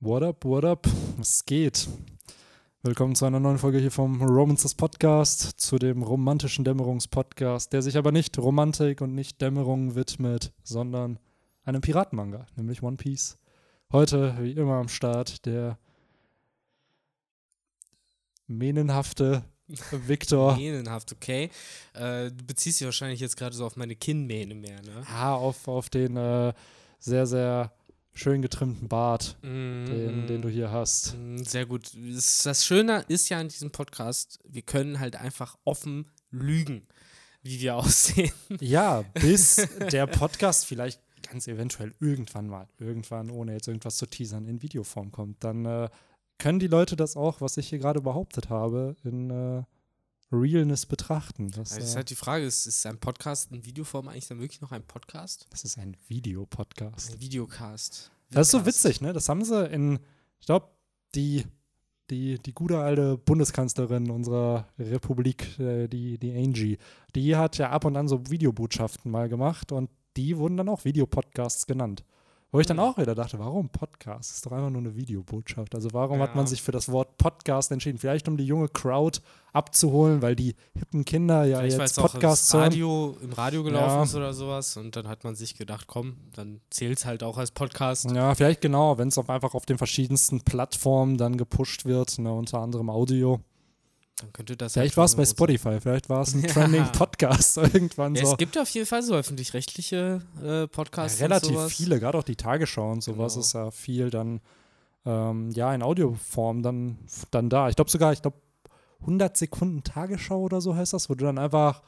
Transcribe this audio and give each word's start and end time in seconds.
What 0.00 0.22
up, 0.22 0.44
what 0.44 0.62
up? 0.62 0.86
Was 1.16 1.42
geht? 1.46 1.88
Willkommen 2.82 3.14
zu 3.14 3.24
einer 3.24 3.40
neuen 3.40 3.56
Folge 3.56 3.78
hier 3.78 3.90
vom 3.90 4.20
Romances 4.20 4.74
Podcast, 4.74 5.58
zu 5.58 5.78
dem 5.78 6.02
romantischen 6.02 6.66
Dämmerungspodcast, 6.66 7.72
der 7.72 7.80
sich 7.80 7.96
aber 7.96 8.12
nicht 8.12 8.36
Romantik 8.36 9.00
und 9.00 9.14
nicht 9.14 9.40
Dämmerung 9.40 9.94
widmet, 9.94 10.52
sondern 10.62 11.18
einem 11.64 11.80
Piratenmanga, 11.80 12.44
nämlich 12.56 12.82
One 12.82 12.98
Piece. 12.98 13.38
Heute, 13.90 14.36
wie 14.38 14.52
immer 14.52 14.74
am 14.74 14.88
Start, 14.88 15.46
der 15.46 15.78
mähnenhafte 18.46 19.44
Victor. 19.92 20.56
Mähnenhaft, 20.58 21.10
okay. 21.12 21.48
Äh, 21.94 22.30
du 22.32 22.44
beziehst 22.46 22.80
dich 22.80 22.84
wahrscheinlich 22.84 23.20
jetzt 23.20 23.38
gerade 23.38 23.56
so 23.56 23.64
auf 23.64 23.76
meine 23.76 23.96
Kinnmähne 23.96 24.56
mehr, 24.56 24.82
ne? 24.82 25.06
Ja, 25.08 25.34
auf, 25.34 25.66
auf 25.66 25.88
den 25.88 26.18
äh, 26.18 26.52
sehr, 26.98 27.26
sehr 27.26 27.72
schön 28.16 28.42
getrimmten 28.42 28.88
Bart, 28.88 29.36
Mm, 29.42 29.84
den, 29.86 30.26
den 30.26 30.42
du 30.42 30.48
hier 30.48 30.70
hast. 30.70 31.16
mm, 31.16 31.36
Sehr 31.38 31.66
gut. 31.66 31.92
Das, 31.94 32.42
das 32.42 32.64
Schöne 32.66 33.04
ist 33.08 33.28
ja 33.28 33.38
an 33.38 33.48
diesem 33.48 33.70
Podcast, 33.70 34.40
wir 34.48 34.62
können 34.62 34.98
halt 34.98 35.16
einfach 35.16 35.56
offen 35.64 36.10
lügen, 36.30 36.86
wie 37.42 37.60
wir 37.60 37.76
aussehen. 37.76 38.32
Ja, 38.60 39.02
bis 39.14 39.68
der 39.92 40.06
Podcast 40.06 40.66
vielleicht 40.66 41.00
ganz 41.30 41.46
eventuell 41.48 41.92
irgendwann 42.00 42.48
mal, 42.48 42.68
irgendwann, 42.78 43.30
ohne 43.30 43.52
jetzt 43.52 43.68
irgendwas 43.68 43.96
zu 43.96 44.06
teasern, 44.06 44.46
in 44.46 44.62
Videoform 44.62 45.10
kommt. 45.12 45.42
Dann 45.44 45.64
äh, 45.66 45.88
können 46.38 46.58
die 46.58 46.68
Leute 46.68 46.96
das 46.96 47.16
auch, 47.16 47.40
was 47.40 47.56
ich 47.56 47.68
hier 47.68 47.78
gerade 47.78 48.00
behauptet 48.00 48.48
habe, 48.50 48.96
in 49.04 49.30
äh, 49.30 49.62
Realness 50.32 50.86
betrachten. 50.86 51.50
Das, 51.50 51.70
Das 51.70 51.78
ist 51.78 51.92
äh, 51.92 51.96
halt 51.96 52.10
die 52.10 52.16
Frage, 52.16 52.44
ist, 52.44 52.66
ist 52.66 52.84
ein 52.86 52.98
Podcast 52.98 53.52
in 53.52 53.64
Videoform 53.64 54.08
eigentlich 54.08 54.28
dann 54.28 54.40
wirklich 54.40 54.60
noch 54.60 54.72
ein 54.72 54.82
Podcast? 54.82 55.46
das 55.50 55.64
ist 55.64 55.78
ein 55.78 55.96
Videopodcast. 56.08 57.12
Ein 57.12 57.20
Videocast. 57.20 58.10
Das 58.30 58.48
ist 58.48 58.50
so 58.52 58.66
witzig, 58.66 59.00
ne? 59.00 59.12
Das 59.12 59.28
haben 59.28 59.44
sie 59.44 59.66
in, 59.66 60.00
ich 60.40 60.46
glaube, 60.46 60.68
die, 61.14 61.44
die, 62.10 62.38
die 62.40 62.52
gute 62.52 62.78
alte 62.78 63.16
Bundeskanzlerin 63.18 64.10
unserer 64.10 64.68
Republik, 64.78 65.58
äh, 65.58 65.88
die, 65.88 66.18
die 66.18 66.32
Angie, 66.32 66.78
die 67.14 67.36
hat 67.36 67.58
ja 67.58 67.70
ab 67.70 67.84
und 67.84 67.96
an 67.96 68.08
so 68.08 68.20
Videobotschaften 68.28 69.10
mal 69.10 69.28
gemacht 69.28 69.72
und 69.72 69.90
die 70.16 70.36
wurden 70.36 70.56
dann 70.56 70.68
auch 70.68 70.84
Videopodcasts 70.84 71.66
genannt. 71.66 72.04
Wo 72.52 72.60
ich 72.60 72.66
dann 72.66 72.78
Hm. 72.78 72.84
auch 72.84 72.96
wieder 72.96 73.14
dachte, 73.16 73.38
warum 73.40 73.68
Podcast? 73.68 74.30
Das 74.30 74.36
ist 74.36 74.46
doch 74.46 74.52
einfach 74.52 74.70
nur 74.70 74.80
eine 74.80 74.94
Videobotschaft. 74.94 75.74
Also 75.74 75.92
warum 75.92 76.20
hat 76.20 76.36
man 76.36 76.44
Ja. 76.44 76.48
sich 76.48 76.62
für 76.62 76.70
das 76.72 76.90
Wort 76.90 77.18
Podcast 77.18 77.72
entschieden? 77.72 77.98
Vielleicht 77.98 78.28
um 78.28 78.36
die 78.36 78.46
junge 78.46 78.68
Crowd 78.68 79.18
abzuholen, 79.52 80.22
weil 80.22 80.36
die 80.36 80.54
hippen 80.78 81.04
Kinder 81.04 81.44
ja 81.44 81.58
Vielleicht, 81.58 81.78
jetzt 81.78 81.98
auch 81.98 82.12
Podcasts 82.12 82.52
im 82.54 82.60
hören. 82.60 82.68
Radio, 82.70 83.16
im 83.20 83.32
Radio 83.32 83.62
gelaufen 83.64 83.96
Ja. 83.96 84.02
ist 84.04 84.14
oder 84.14 84.32
sowas. 84.32 84.76
Und 84.76 84.94
dann 84.94 85.08
hat 85.08 85.24
man 85.24 85.34
sich 85.34 85.56
gedacht, 85.56 85.86
komm, 85.88 86.16
dann 86.34 86.60
zählt 86.70 86.98
es 86.98 87.04
halt 87.04 87.22
auch 87.24 87.36
als 87.36 87.50
Podcast. 87.50 88.10
Ja, 88.12 88.34
vielleicht 88.34 88.60
genau, 88.60 88.96
wenn 88.96 89.08
es 89.08 89.18
auch 89.18 89.28
einfach 89.28 89.54
auf 89.54 89.66
den 89.66 89.76
verschiedensten 89.78 90.40
Plattformen 90.42 91.18
dann 91.18 91.36
gepusht 91.36 91.84
wird, 91.84 92.18
ne, 92.18 92.32
unter 92.32 92.60
anderem 92.60 92.90
Audio. 92.90 93.40
Dann 94.16 94.32
könnte 94.32 94.56
das 94.56 94.72
Vielleicht 94.72 94.92
halt 94.92 94.96
war 94.96 95.04
es 95.04 95.14
bei 95.14 95.24
so 95.24 95.28
sein. 95.30 95.36
Spotify, 95.36 95.80
vielleicht 95.80 96.08
war 96.08 96.22
es 96.22 96.34
ein 96.34 96.40
Ja. 96.46 96.48
Trending 96.48 96.90
Podcast 96.92 97.56
irgendwann 97.58 98.14
Ja, 98.14 98.24
so. 98.24 98.32
Es 98.32 98.38
gibt 98.38 98.56
auf 98.58 98.68
jeden 98.70 98.86
Fall 98.86 99.02
so 99.02 99.14
öffentlich-rechtliche 99.14 100.22
äh, 100.42 100.46
Ja, 100.60 100.66
Podcasts. 100.66 101.20
relativ 101.20 101.50
und 101.50 101.56
sowas. 101.56 101.72
viele, 101.72 102.00
gerade 102.00 102.16
auch 102.18 102.22
die 102.24 102.36
Tagesschau 102.36 102.92
und 102.92 103.02
sowas 103.02 103.34
Genau. 103.34 103.40
ist 103.44 103.52
ja 103.52 103.70
viel 103.70 104.10
dann 104.10 104.40
ähm, 105.04 105.50
ja 105.50 105.72
in 105.74 105.82
Audioform 105.82 106.62
dann, 106.62 106.98
dann 107.30 107.50
da. 107.50 107.68
Ich 107.68 107.76
glaube 107.76 107.90
sogar, 107.90 108.12
ich 108.12 108.22
glaube 108.22 108.38
100 109.00 109.36
Sekunden 109.36 109.84
Tagesschau 109.84 110.40
oder 110.40 110.60
so 110.62 110.74
heißt 110.74 110.94
das, 110.94 111.10
wo 111.10 111.14
du 111.14 111.24
dann 111.26 111.38
einfach 111.38 111.82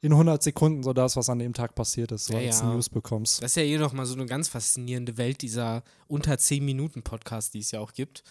in 0.00 0.12
100 0.12 0.42
Sekunden 0.42 0.82
so 0.82 0.92
das, 0.92 1.16
was 1.16 1.28
an 1.28 1.38
dem 1.38 1.52
Tag 1.52 1.74
passiert 1.74 2.10
ist, 2.12 2.26
so 2.26 2.34
Ja, 2.34 2.40
als 2.40 2.60
ja. 2.60 2.72
News 2.72 2.88
bekommst. 2.88 3.42
Das 3.42 3.52
ist 3.52 3.56
ja 3.56 3.62
eh 3.62 3.76
noch 3.78 3.92
mal 3.92 4.06
so 4.06 4.14
eine 4.14 4.26
ganz 4.26 4.48
faszinierende 4.48 5.16
Welt 5.18 5.42
dieser 5.42 5.82
unter 6.08 6.38
10 6.38 6.64
Minuten 6.64 7.02
Podcast, 7.02 7.52
die 7.54 7.58
es 7.60 7.70
ja 7.70 7.80
auch 7.80 7.92
gibt. 7.92 8.22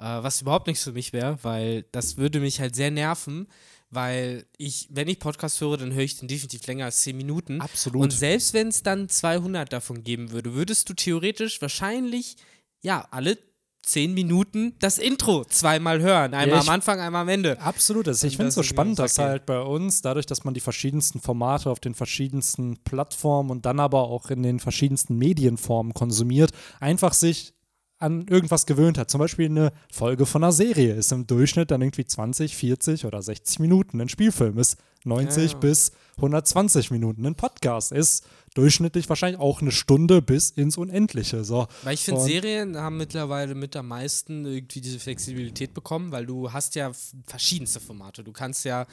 Äh, 0.00 0.22
was 0.22 0.40
überhaupt 0.40 0.66
nichts 0.66 0.82
für 0.84 0.92
mich 0.92 1.12
wäre, 1.12 1.38
weil 1.42 1.84
das 1.92 2.16
würde 2.16 2.40
mich 2.40 2.60
halt 2.60 2.74
sehr 2.74 2.90
nerven, 2.90 3.46
weil 3.90 4.46
ich, 4.56 4.88
wenn 4.90 5.08
ich 5.08 5.18
Podcast 5.18 5.60
höre, 5.60 5.76
dann 5.76 5.92
höre 5.92 6.04
ich 6.04 6.18
den 6.18 6.28
definitiv 6.28 6.66
länger 6.66 6.86
als 6.86 7.02
10 7.02 7.16
Minuten. 7.16 7.60
Absolut. 7.60 8.02
Und 8.02 8.10
selbst 8.12 8.54
wenn 8.54 8.68
es 8.68 8.82
dann 8.82 9.08
200 9.08 9.72
davon 9.72 10.02
geben 10.02 10.30
würde, 10.30 10.54
würdest 10.54 10.88
du 10.88 10.94
theoretisch 10.94 11.60
wahrscheinlich, 11.60 12.36
ja, 12.82 13.06
alle 13.10 13.36
10 13.82 14.14
Minuten 14.14 14.74
das 14.78 14.98
Intro 14.98 15.44
zweimal 15.46 16.00
hören. 16.00 16.34
Einmal 16.34 16.60
ich- 16.60 16.68
am 16.68 16.74
Anfang, 16.74 17.00
einmal 17.00 17.22
am 17.22 17.28
Ende. 17.28 17.58
Absolut. 17.60 18.06
Also 18.08 18.26
ich 18.26 18.36
finde 18.36 18.48
es 18.48 18.54
so 18.54 18.62
spannend, 18.62 18.98
dass 18.98 19.18
halt 19.18 19.46
bei 19.46 19.60
uns, 19.60 20.02
dadurch, 20.02 20.26
dass 20.26 20.44
man 20.44 20.54
die 20.54 20.60
verschiedensten 20.60 21.20
Formate 21.20 21.70
auf 21.70 21.80
den 21.80 21.94
verschiedensten 21.94 22.76
Plattformen 22.84 23.50
und 23.50 23.66
dann 23.66 23.80
aber 23.80 24.02
auch 24.02 24.30
in 24.30 24.42
den 24.42 24.60
verschiedensten 24.60 25.16
Medienformen 25.16 25.94
konsumiert, 25.94 26.52
einfach 26.78 27.14
sich 27.14 27.54
an 28.00 28.26
irgendwas 28.28 28.66
gewöhnt 28.66 28.98
hat. 28.98 29.10
Zum 29.10 29.18
Beispiel 29.18 29.46
eine 29.46 29.72
Folge 29.92 30.26
von 30.26 30.42
einer 30.42 30.52
Serie 30.52 30.94
ist 30.94 31.12
im 31.12 31.26
Durchschnitt 31.26 31.70
dann 31.70 31.82
irgendwie 31.82 32.06
20, 32.06 32.56
40 32.56 33.04
oder 33.04 33.22
60 33.22 33.60
Minuten. 33.60 34.00
Ein 34.00 34.08
Spielfilm 34.08 34.58
ist 34.58 34.78
90 35.04 35.52
Ja, 35.52 35.58
bis 35.58 35.92
120 36.16 36.90
Minuten. 36.90 37.26
Ein 37.26 37.34
Podcast 37.34 37.92
ist 37.92 38.26
durchschnittlich 38.54 39.08
wahrscheinlich 39.08 39.40
auch 39.40 39.60
eine 39.60 39.70
Stunde 39.70 40.22
bis 40.22 40.50
ins 40.50 40.76
Unendliche. 40.76 41.44
So. 41.44 41.68
Weil 41.82 41.94
ich 41.94 42.00
finde, 42.00 42.20
Serien 42.20 42.76
haben 42.76 42.96
mittlerweile 42.96 43.54
mit 43.54 43.76
am 43.76 43.88
meisten 43.88 44.44
irgendwie 44.44 44.80
diese 44.80 44.98
Flexibilität 44.98 45.72
bekommen, 45.74 46.10
weil 46.10 46.26
du 46.26 46.52
hast 46.52 46.74
ja 46.74 46.90
verschiedenste 47.26 47.80
Formate. 47.80 48.24
Du 48.24 48.32
kannst 48.32 48.64
ja 48.64 48.86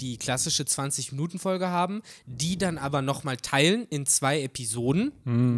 die 0.00 0.16
klassische 0.16 0.62
20-Minuten-Folge 0.62 1.68
haben, 1.68 2.02
die 2.26 2.56
dann 2.56 2.78
aber 2.78 3.02
nochmal 3.02 3.36
teilen 3.36 3.86
in 3.90 4.06
zwei 4.06 4.42
Episoden. 4.42 5.12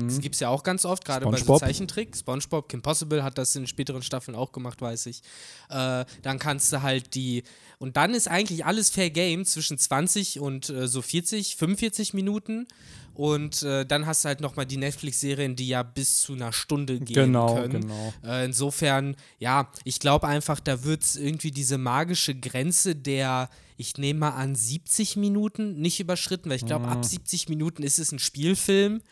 Das 0.07 0.21
gibt 0.21 0.35
es 0.35 0.41
ja 0.41 0.49
auch 0.49 0.63
ganz 0.63 0.85
oft, 0.85 1.05
gerade 1.05 1.27
bei 1.27 1.37
so. 1.37 1.59
Zeichentrick. 1.59 2.17
SpongeBob, 2.17 2.69
Kim 2.69 2.83
Possible 2.83 3.23
hat 3.23 3.39
das 3.39 3.55
in 3.55 3.67
späteren 3.67 4.03
Staffeln 4.03 4.37
auch 4.37 4.53
gemacht, 4.53 4.81
weiß 4.81 5.07
ich. 5.07 5.23
Äh, 5.69 6.05
dann 6.23 6.39
kannst 6.39 6.73
du 6.73 6.83
halt 6.83 7.15
die. 7.15 7.45
Und 7.79 7.97
dann 7.97 8.15
ist 8.15 8.29
eigentlich 8.29 8.65
alles 8.65 8.91
Fair 8.91 9.11
Game 9.11 9.45
zwischen 9.45 9.79
20 9.79 10.41
und 10.41 10.71
äh, 10.71 10.89
so 10.89 11.03
40, 11.03 11.57
45 11.57 12.15
Minuten. 12.15 12.67
Und 13.15 13.63
äh, 13.63 13.85
dann 13.85 14.07
hast 14.07 14.25
du 14.25 14.29
halt 14.29 14.41
nochmal 14.41 14.65
die 14.67 14.79
Netflix-Serien, 14.79 15.55
die 15.55 15.69
ja 15.69 15.83
bis 15.83 16.23
zu 16.23 16.33
einer 16.33 16.53
Stunde 16.53 16.99
gehen 16.99 17.15
Genau, 17.15 17.55
können. 17.55 17.83
genau. 17.83 18.15
Äh, 18.25 18.45
insofern, 18.47 19.17
ja, 19.39 19.71
ich 19.85 20.01
glaube 20.01 20.29
einfach, 20.29 20.61
da 20.61 20.83
wird 20.85 21.03
es 21.03 21.17
irgendwie 21.17 21.51
diese 21.51 21.77
magische 21.77 22.35
Grenze 22.35 22.97
der, 22.97 23.51
ich 23.77 23.99
nehme 23.99 24.21
mal 24.21 24.31
an, 24.31 24.55
70 24.55 25.17
Minuten 25.17 25.81
nicht 25.81 26.01
überschritten, 26.01 26.49
weil 26.49 26.57
ich 26.57 26.67
glaube, 26.67 26.89
ab 26.89 27.05
70 27.05 27.49
Minuten 27.51 27.83
ist 27.83 27.99
es 27.99 28.13
ein 28.13 28.19
Spielfilm. 28.19 29.03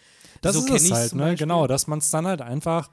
Das 0.41 0.55
so 0.57 0.65
ist 0.75 0.85
es 0.85 0.91
halt, 0.91 1.15
ne? 1.15 1.23
Beispiel. 1.25 1.39
Genau, 1.39 1.67
dass 1.67 1.87
man 1.87 1.99
es 1.99 2.11
dann 2.11 2.27
halt 2.27 2.41
einfach 2.41 2.89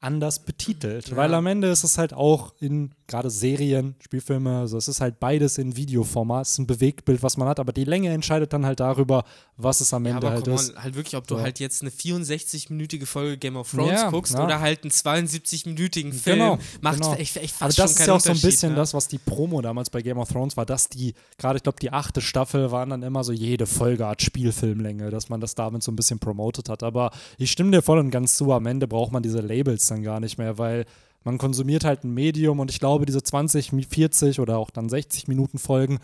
anders 0.00 0.38
betitelt. 0.44 1.08
Ja. 1.08 1.16
Weil 1.16 1.34
am 1.34 1.46
Ende 1.46 1.68
ist 1.68 1.82
es 1.84 1.98
halt 1.98 2.12
auch 2.12 2.52
in 2.60 2.92
gerade 3.08 3.30
Serien, 3.30 3.94
Spielfilme, 4.00 4.58
also 4.58 4.76
es 4.76 4.86
ist 4.86 5.00
halt 5.00 5.18
beides 5.18 5.56
in 5.56 5.76
Videoformat, 5.76 6.44
es 6.44 6.52
ist 6.52 6.58
ein 6.58 6.66
Bewegtbild, 6.66 7.22
was 7.22 7.38
man 7.38 7.48
hat, 7.48 7.58
aber 7.58 7.72
die 7.72 7.84
Länge 7.84 8.10
entscheidet 8.10 8.52
dann 8.52 8.66
halt 8.66 8.80
darüber, 8.80 9.24
was 9.56 9.80
es 9.80 9.94
am 9.94 10.04
Ja, 10.04 10.12
Ende 10.14 10.26
aber 10.26 10.34
halt 10.36 10.44
come 10.44 10.56
ist. 10.56 10.76
on, 10.76 10.82
halt 10.82 10.94
wirklich, 10.94 11.16
ob 11.16 11.26
du 11.26 11.36
So. 11.36 11.40
halt 11.40 11.58
jetzt 11.58 11.80
eine 11.80 11.90
64-minütige 11.90 13.06
Folge 13.06 13.38
Game 13.38 13.56
of 13.56 13.70
Thrones 13.70 13.92
Ja, 13.92 14.10
guckst 14.10 14.34
ja. 14.34 14.44
oder 14.44 14.60
halt 14.60 14.82
einen 14.84 14.90
72-minütigen 14.90 16.12
Film, 16.12 16.38
Genau, 16.38 16.58
macht 16.82 17.00
genau. 17.00 17.14
echt, 17.14 17.36
echt 17.38 17.54
fast 17.56 17.62
Aber 17.62 17.68
das 17.88 17.92
schon 17.94 18.00
ist 18.02 18.06
ja 18.06 18.14
auch 18.14 18.20
so 18.20 18.30
ein 18.30 18.40
bisschen 18.40 18.70
ne? 18.72 18.76
das, 18.76 18.92
was 18.94 19.08
die 19.08 19.18
Promo 19.18 19.62
damals 19.62 19.88
bei 19.90 20.02
Game 20.02 20.18
of 20.18 20.28
Thrones 20.30 20.56
war, 20.58 20.66
dass 20.66 20.90
die, 20.90 21.14
gerade 21.38 21.56
ich 21.56 21.62
glaube, 21.62 21.78
die 21.80 21.90
achte 21.90 22.20
Staffel 22.20 22.70
waren 22.70 22.90
dann 22.90 23.02
immer 23.02 23.24
so 23.24 23.32
jede 23.32 23.66
Folge 23.66 24.06
Art 24.06 24.20
Spielfilmlänge, 24.20 25.08
dass 25.10 25.30
man 25.30 25.40
das 25.40 25.54
damit 25.54 25.82
so 25.82 25.90
ein 25.90 25.96
bisschen 25.96 26.18
promotet 26.18 26.68
hat. 26.68 26.82
Aber 26.82 27.10
ich 27.38 27.50
stimme 27.50 27.70
dir 27.70 27.80
voll 27.82 27.98
und 27.98 28.10
ganz 28.10 28.36
zu, 28.36 28.52
am 28.52 28.66
Ende 28.66 28.86
braucht 28.86 29.12
man 29.12 29.22
diese 29.22 29.40
Labels 29.40 29.86
dann 29.88 30.02
gar 30.02 30.20
nicht 30.20 30.38
mehr, 30.38 30.58
weil 30.58 30.84
man 31.24 31.38
konsumiert 31.38 31.84
halt 31.84 32.04
ein 32.04 32.14
Medium 32.14 32.60
und 32.60 32.70
ich 32.70 32.78
glaube, 32.80 33.04
diese 33.06 33.22
20, 33.22 33.72
40 33.88 34.40
oder 34.40 34.56
auch 34.58 34.70
dann 34.70 34.88
60 34.88 35.28
Minuten 35.28 35.58
Folgen 35.58 35.98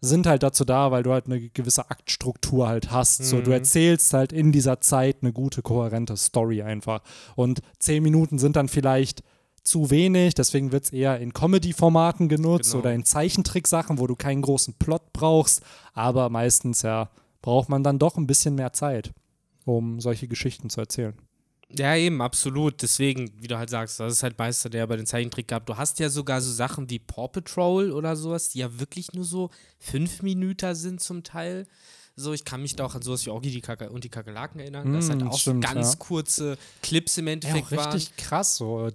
sind 0.00 0.26
halt 0.26 0.42
dazu 0.42 0.64
da, 0.64 0.90
weil 0.90 1.02
du 1.02 1.12
halt 1.12 1.26
eine 1.26 1.40
gewisse 1.50 1.90
Aktstruktur 1.90 2.68
halt 2.68 2.90
hast. 2.90 3.24
So, 3.24 3.40
du 3.40 3.50
Mhm. 3.50 3.52
erzählst 3.56 4.12
halt 4.12 4.32
in 4.32 4.52
dieser 4.52 4.80
Zeit 4.80 5.18
eine 5.22 5.32
gute, 5.32 5.62
kohärente 5.62 6.16
Story 6.16 6.62
einfach. 6.62 7.00
Und 7.36 7.60
10 7.78 8.02
Minuten 8.02 8.38
sind 8.38 8.56
dann 8.56 8.68
vielleicht 8.68 9.22
zu 9.62 9.88
wenig, 9.90 10.34
deswegen 10.34 10.72
wird 10.72 10.84
es 10.84 10.92
eher 10.92 11.18
in 11.20 11.32
Comedy-Formaten 11.32 12.28
genutzt 12.28 12.72
Genau. 12.72 12.82
oder 12.82 12.92
in 12.92 13.04
Zeichentricksachen, 13.04 13.98
wo 13.98 14.06
du 14.06 14.14
keinen 14.14 14.42
großen 14.42 14.74
Plot 14.74 15.12
brauchst. 15.14 15.62
Aber 15.94 16.28
meistens, 16.28 16.82
ja, 16.82 17.08
braucht 17.40 17.70
man 17.70 17.82
dann 17.82 17.98
doch 17.98 18.18
ein 18.18 18.26
bisschen 18.26 18.56
mehr 18.56 18.74
Zeit, 18.74 19.12
um 19.64 20.00
solche 20.00 20.28
Geschichten 20.28 20.68
zu 20.68 20.80
erzählen. 20.80 21.14
Ja, 21.76 21.96
eben, 21.96 22.20
absolut. 22.22 22.82
Deswegen, 22.82 23.30
wie 23.42 23.48
du 23.48 23.58
halt 23.58 23.70
sagst, 23.70 23.98
das 24.00 24.12
ist 24.14 24.22
halt 24.22 24.38
Meister, 24.38 24.70
der 24.70 24.86
bei 24.86 24.96
den 24.96 25.06
Zeichentrick 25.06 25.48
gab. 25.48 25.66
Du 25.66 25.76
hast 25.76 25.98
ja 25.98 26.08
sogar 26.08 26.40
so 26.40 26.52
Sachen 26.52 26.88
wie 26.90 26.98
Paw 26.98 27.28
Patrol 27.28 27.90
oder 27.92 28.16
sowas, 28.16 28.50
die 28.50 28.58
ja 28.60 28.78
wirklich 28.78 29.12
nur 29.12 29.24
so 29.24 29.50
fünf 29.78 30.22
Minuten 30.22 30.74
sind 30.74 31.00
zum 31.00 31.22
Teil. 31.24 31.66
So, 32.16 32.32
ich 32.32 32.44
kann 32.44 32.62
mich 32.62 32.76
da 32.76 32.84
auch 32.84 32.94
an 32.94 33.02
sowas 33.02 33.26
wie 33.26 33.30
Orgi 33.30 33.50
die 33.50 33.60
Kaka 33.60 33.88
und 33.88 34.04
die 34.04 34.08
Kakerlaken 34.08 34.60
erinnern, 34.60 34.92
das 34.92 35.08
halt 35.10 35.22
Mm, 35.22 35.28
auch 35.28 35.38
stimmt, 35.38 35.64
so 35.66 35.74
ganz 35.74 35.92
ja. 35.94 35.98
kurze 35.98 36.58
Clips 36.82 37.18
im 37.18 37.26
Ja, 37.26 37.32
Endeffekt 37.32 37.66
auch 37.66 37.76
waren. 37.76 37.92
richtig 37.92 38.16
krass, 38.16 38.56
so 38.56 38.88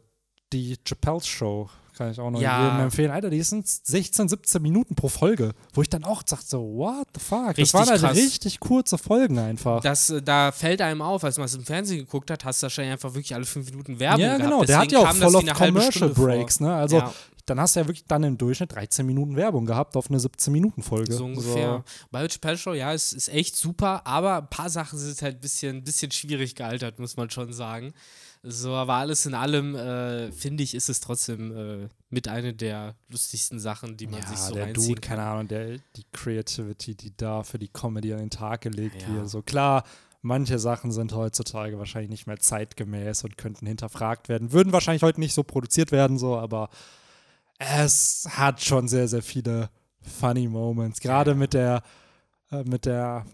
die 0.54 0.78
Chappelle 0.88 1.22
Show. 1.22 1.70
Kann 2.00 2.12
ich 2.12 2.20
auch 2.22 2.32
noch 2.32 2.40
Ja. 2.40 2.64
jedem 2.64 2.80
empfehlen. 2.86 3.12
Alter, 3.12 3.30
die 3.30 3.42
sind 3.44 3.68
16, 3.68 4.30
17 4.30 4.62
Minuten 4.62 4.96
pro 4.96 5.10
Folge, 5.10 5.52
wo 5.74 5.82
ich 5.82 5.90
dann 5.90 6.06
auch 6.06 6.24
sagte, 6.26 6.46
so, 6.48 6.62
what 6.62 7.06
the 7.14 7.20
fuck? 7.20 7.50
Richtig 7.50 7.66
das 7.66 7.74
waren 7.74 7.90
halt 7.90 8.00
krass. 8.02 8.16
richtig 8.18 8.60
kurze 8.62 8.98
Folgen 8.98 9.38
einfach. 9.38 9.82
Das, 9.82 10.10
äh, 10.10 10.22
da 10.22 10.54
fällt 10.54 10.82
einem 10.82 11.02
auf, 11.02 11.26
als 11.26 11.36
man 11.38 11.44
es 11.46 11.56
im 11.56 11.66
Fernsehen 11.66 12.00
geguckt 12.00 12.32
hat, 12.32 12.46
hast 12.46 12.62
du 12.62 12.68
wahrscheinlich 12.68 12.94
einfach 12.94 13.14
wirklich 13.14 13.36
alle 13.36 13.44
fünf 13.44 13.70
Minuten 13.70 14.00
Werbung 14.00 14.22
ja, 14.22 14.38
gehabt. 14.38 14.44
genau. 14.50 14.64
Der 14.64 14.78
hat 14.78 14.92
ja 14.94 15.00
auch 15.00 15.14
voll 15.14 15.36
auf 15.36 15.46
Commercial 15.58 16.10
Breaks, 16.12 16.62
ne? 16.62 16.74
Also 16.74 17.00
Ja. 17.00 17.14
dann 17.46 17.60
hast 17.60 17.76
du 17.76 17.82
ja 17.82 17.88
wirklich 17.88 18.06
dann 18.06 18.24
im 18.24 18.38
Durchschnitt 18.38 18.74
13 18.74 19.06
Minuten 19.06 19.36
Werbung 19.36 19.66
gehabt 19.66 19.98
auf 19.98 20.10
eine 20.10 20.20
17-Minuten-Folge. 20.20 21.12
So 21.14 21.26
ungefähr. 21.26 21.84
Bei 22.12 22.26
Chappelle 22.30 22.58
Show, 22.58 22.74
ja, 22.76 22.94
es 22.94 23.12
ist 23.12 23.28
echt 23.28 23.58
super, 23.58 24.08
aber 24.08 24.38
ein 24.38 24.50
paar 24.50 24.70
Sachen 24.70 24.98
sind 24.98 25.22
halt 25.22 25.36
ein 25.36 25.42
bisschen, 25.42 25.84
bisschen 25.84 26.12
schwierig 26.12 26.56
gealtert, 26.56 26.98
muss 26.98 27.18
man 27.18 27.30
schon 27.30 27.52
sagen. 27.52 27.94
So, 28.42 28.74
aber 28.74 28.94
alles 28.94 29.26
in 29.26 29.34
allem, 29.34 29.76
äh, 29.76 30.32
finde 30.32 30.64
ich, 30.64 30.74
ist 30.74 30.88
es 30.88 31.02
trotzdem 31.02 31.52
äh, 31.84 31.90
mit 32.10 32.30
einer 32.30 32.54
der 32.54 32.96
lustigsten 33.10 33.60
Sachen, 33.60 33.98
die 33.98 34.08
man 34.08 34.22
ja, 34.22 34.28
sich 34.28 34.38
so 34.40 34.54
der 34.54 34.66
reinziehen 34.68 34.88
Dude, 34.96 35.02
kann. 35.02 35.18
keine 35.18 35.30
Ahnung, 35.30 35.48
der, 35.50 35.78
die 35.98 36.06
Creativity, 36.14 36.96
die 36.96 37.16
da 37.18 37.44
für 37.44 37.60
die 37.60 37.68
Comedy 37.68 38.14
an 38.14 38.20
den 38.20 38.30
Tag 38.30 38.62
gelegt 38.62 39.02
Ja. 39.02 39.14
wird. 39.14 39.30
So 39.30 39.42
klar, 39.42 39.84
manche 40.22 40.58
Sachen 40.58 40.94
sind 40.94 41.14
heutzutage 41.14 41.78
wahrscheinlich 41.80 42.12
nicht 42.12 42.28
mehr 42.28 42.40
zeitgemäß 42.40 43.26
und 43.26 43.38
könnten 43.38 43.66
hinterfragt 43.68 44.30
werden. 44.30 44.54
Würden 44.54 44.72
wahrscheinlich 44.72 45.04
heute 45.04 45.20
nicht 45.20 45.34
so 45.34 45.44
produziert 45.44 45.92
werden, 45.92 46.18
so, 46.18 46.38
aber 46.38 46.70
es 47.58 48.26
hat 48.32 48.64
schon 48.64 48.88
sehr, 48.88 49.10
sehr 49.10 49.22
viele 49.22 49.70
funny 50.02 50.48
Moments. 50.48 51.02
Gerade 51.02 51.32
Ja. 51.32 51.36
mit 51.38 51.54
der, 51.54 51.84
äh, 52.52 52.64
mit 52.64 52.86
der 52.86 53.26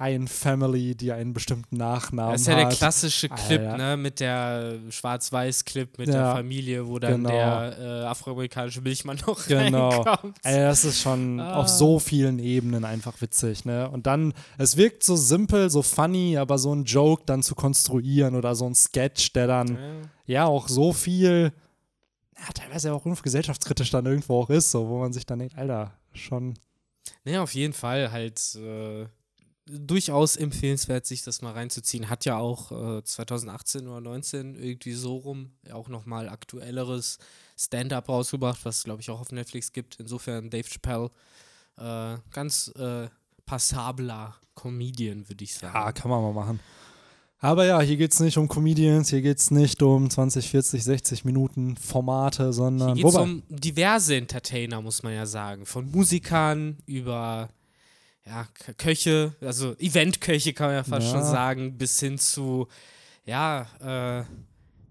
einen 0.00 0.28
Family, 0.28 0.94
die 0.94 1.12
einen 1.12 1.32
bestimmten 1.34 1.76
Nachnamen 1.76 2.32
Das 2.32 2.40
ist 2.40 2.46
ja 2.46 2.54
der 2.56 2.66
hat. 2.66 2.76
klassische 2.76 3.28
Clip, 3.28 3.60
Alter. 3.60 3.76
ne, 3.76 3.96
mit 3.96 4.18
der 4.20 4.78
Schwarz-Weiß-Clip 4.88 5.98
mit 5.98 6.08
Ja, 6.08 6.14
der 6.14 6.32
Familie, 6.36 6.86
wo 6.88 6.98
dann 6.98 7.22
genau. 7.24 7.28
der 7.30 7.78
äh, 7.78 8.04
afroamerikanische 8.06 8.80
Milchmann 8.80 9.18
noch 9.26 9.44
Genau. 9.46 9.90
reinkommt. 9.90 10.38
Ey, 10.42 10.60
das 10.60 10.84
ist 10.84 11.00
schon 11.02 11.38
Ah. 11.40 11.56
auf 11.60 11.68
so 11.68 11.98
vielen 11.98 12.38
Ebenen 12.38 12.84
einfach 12.84 13.20
witzig, 13.20 13.64
ne? 13.64 13.90
Und 13.90 14.06
dann, 14.06 14.32
es 14.58 14.76
wirkt 14.76 15.02
so 15.04 15.16
simpel, 15.16 15.68
so 15.70 15.82
funny, 15.82 16.36
aber 16.38 16.58
so 16.58 16.74
ein 16.74 16.84
Joke 16.84 17.22
dann 17.26 17.42
zu 17.42 17.54
konstruieren 17.54 18.34
oder 18.34 18.54
so 18.54 18.66
ein 18.66 18.74
Sketch, 18.74 19.32
der 19.34 19.46
dann 19.46 19.68
Ja. 19.68 19.80
ja 20.26 20.44
auch 20.46 20.68
so 20.68 20.92
viel, 20.94 21.52
ja, 22.38 22.52
teilweise 22.54 22.92
auch 22.94 23.04
gesellschaftskritisch 23.22 23.90
dann 23.90 24.06
irgendwo 24.06 24.40
auch 24.40 24.50
ist, 24.50 24.70
so, 24.70 24.88
wo 24.88 24.98
man 24.98 25.12
sich 25.12 25.26
dann 25.26 25.40
denkt, 25.40 25.58
Alter, 25.58 25.92
schon, 26.14 26.54
Ne, 27.24 27.38
auf 27.40 27.54
jeden 27.54 27.72
Fall 27.72 28.12
halt 28.12 28.40
äh, 28.56 29.06
durchaus 29.78 30.36
empfehlenswert, 30.36 31.06
sich 31.06 31.22
das 31.22 31.42
mal 31.42 31.52
reinzuziehen. 31.52 32.08
Hat 32.08 32.24
ja 32.24 32.36
auch 32.36 32.98
äh, 32.98 33.04
2018 33.04 33.86
oder 33.88 34.00
19 34.00 34.54
irgendwie 34.54 34.92
so 34.92 35.16
rum 35.16 35.52
auch 35.72 35.88
nochmal 35.88 36.28
aktuelleres 36.28 37.18
Stand-up 37.58 38.08
rausgebracht, 38.08 38.64
was 38.64 38.84
glaube 38.84 39.02
ich 39.02 39.10
auch 39.10 39.20
auf 39.20 39.32
Netflix 39.32 39.72
gibt. 39.72 39.96
Insofern 40.00 40.50
Dave 40.50 40.68
Chappelle, 40.68 41.10
äh, 41.78 42.16
ganz 42.32 42.68
äh, 42.76 43.08
passabler 43.46 44.36
Comedian, 44.54 45.28
würde 45.28 45.44
ich 45.44 45.54
sagen. 45.54 45.74
ja, 45.74 45.92
kann 45.92 46.10
man 46.10 46.22
mal 46.22 46.32
machen. 46.32 46.60
Aber 47.42 47.64
ja, 47.64 47.80
hier 47.80 47.96
geht 47.96 48.12
es 48.12 48.20
nicht 48.20 48.36
um 48.36 48.48
Comedians, 48.48 49.08
hier 49.08 49.22
geht 49.22 49.38
es 49.38 49.50
nicht 49.50 49.82
um 49.82 50.10
20, 50.10 50.46
40, 50.50 50.84
60 50.84 51.24
Minuten 51.24 51.74
Formate, 51.76 52.52
sondern 52.52 52.94
Hier 52.94 53.04
geht 53.04 53.12
es 53.12 53.18
um 53.18 53.42
diverse 53.48 54.14
Entertainer, 54.16 54.82
muss 54.82 55.02
man 55.02 55.14
ja 55.14 55.24
sagen. 55.24 55.64
Von 55.64 55.90
Musikern 55.90 56.76
über 56.84 57.48
ja, 58.26 58.46
Köche, 58.76 59.34
also 59.40 59.74
Eventköche 59.78 60.52
kann 60.52 60.68
man 60.68 60.76
ja 60.76 60.84
fast 60.84 61.06
Ja. 61.06 61.12
schon 61.12 61.24
sagen, 61.24 61.76
bis 61.78 61.98
hin 62.00 62.18
zu 62.18 62.68
ja, 63.24 63.66
äh, 64.20 64.24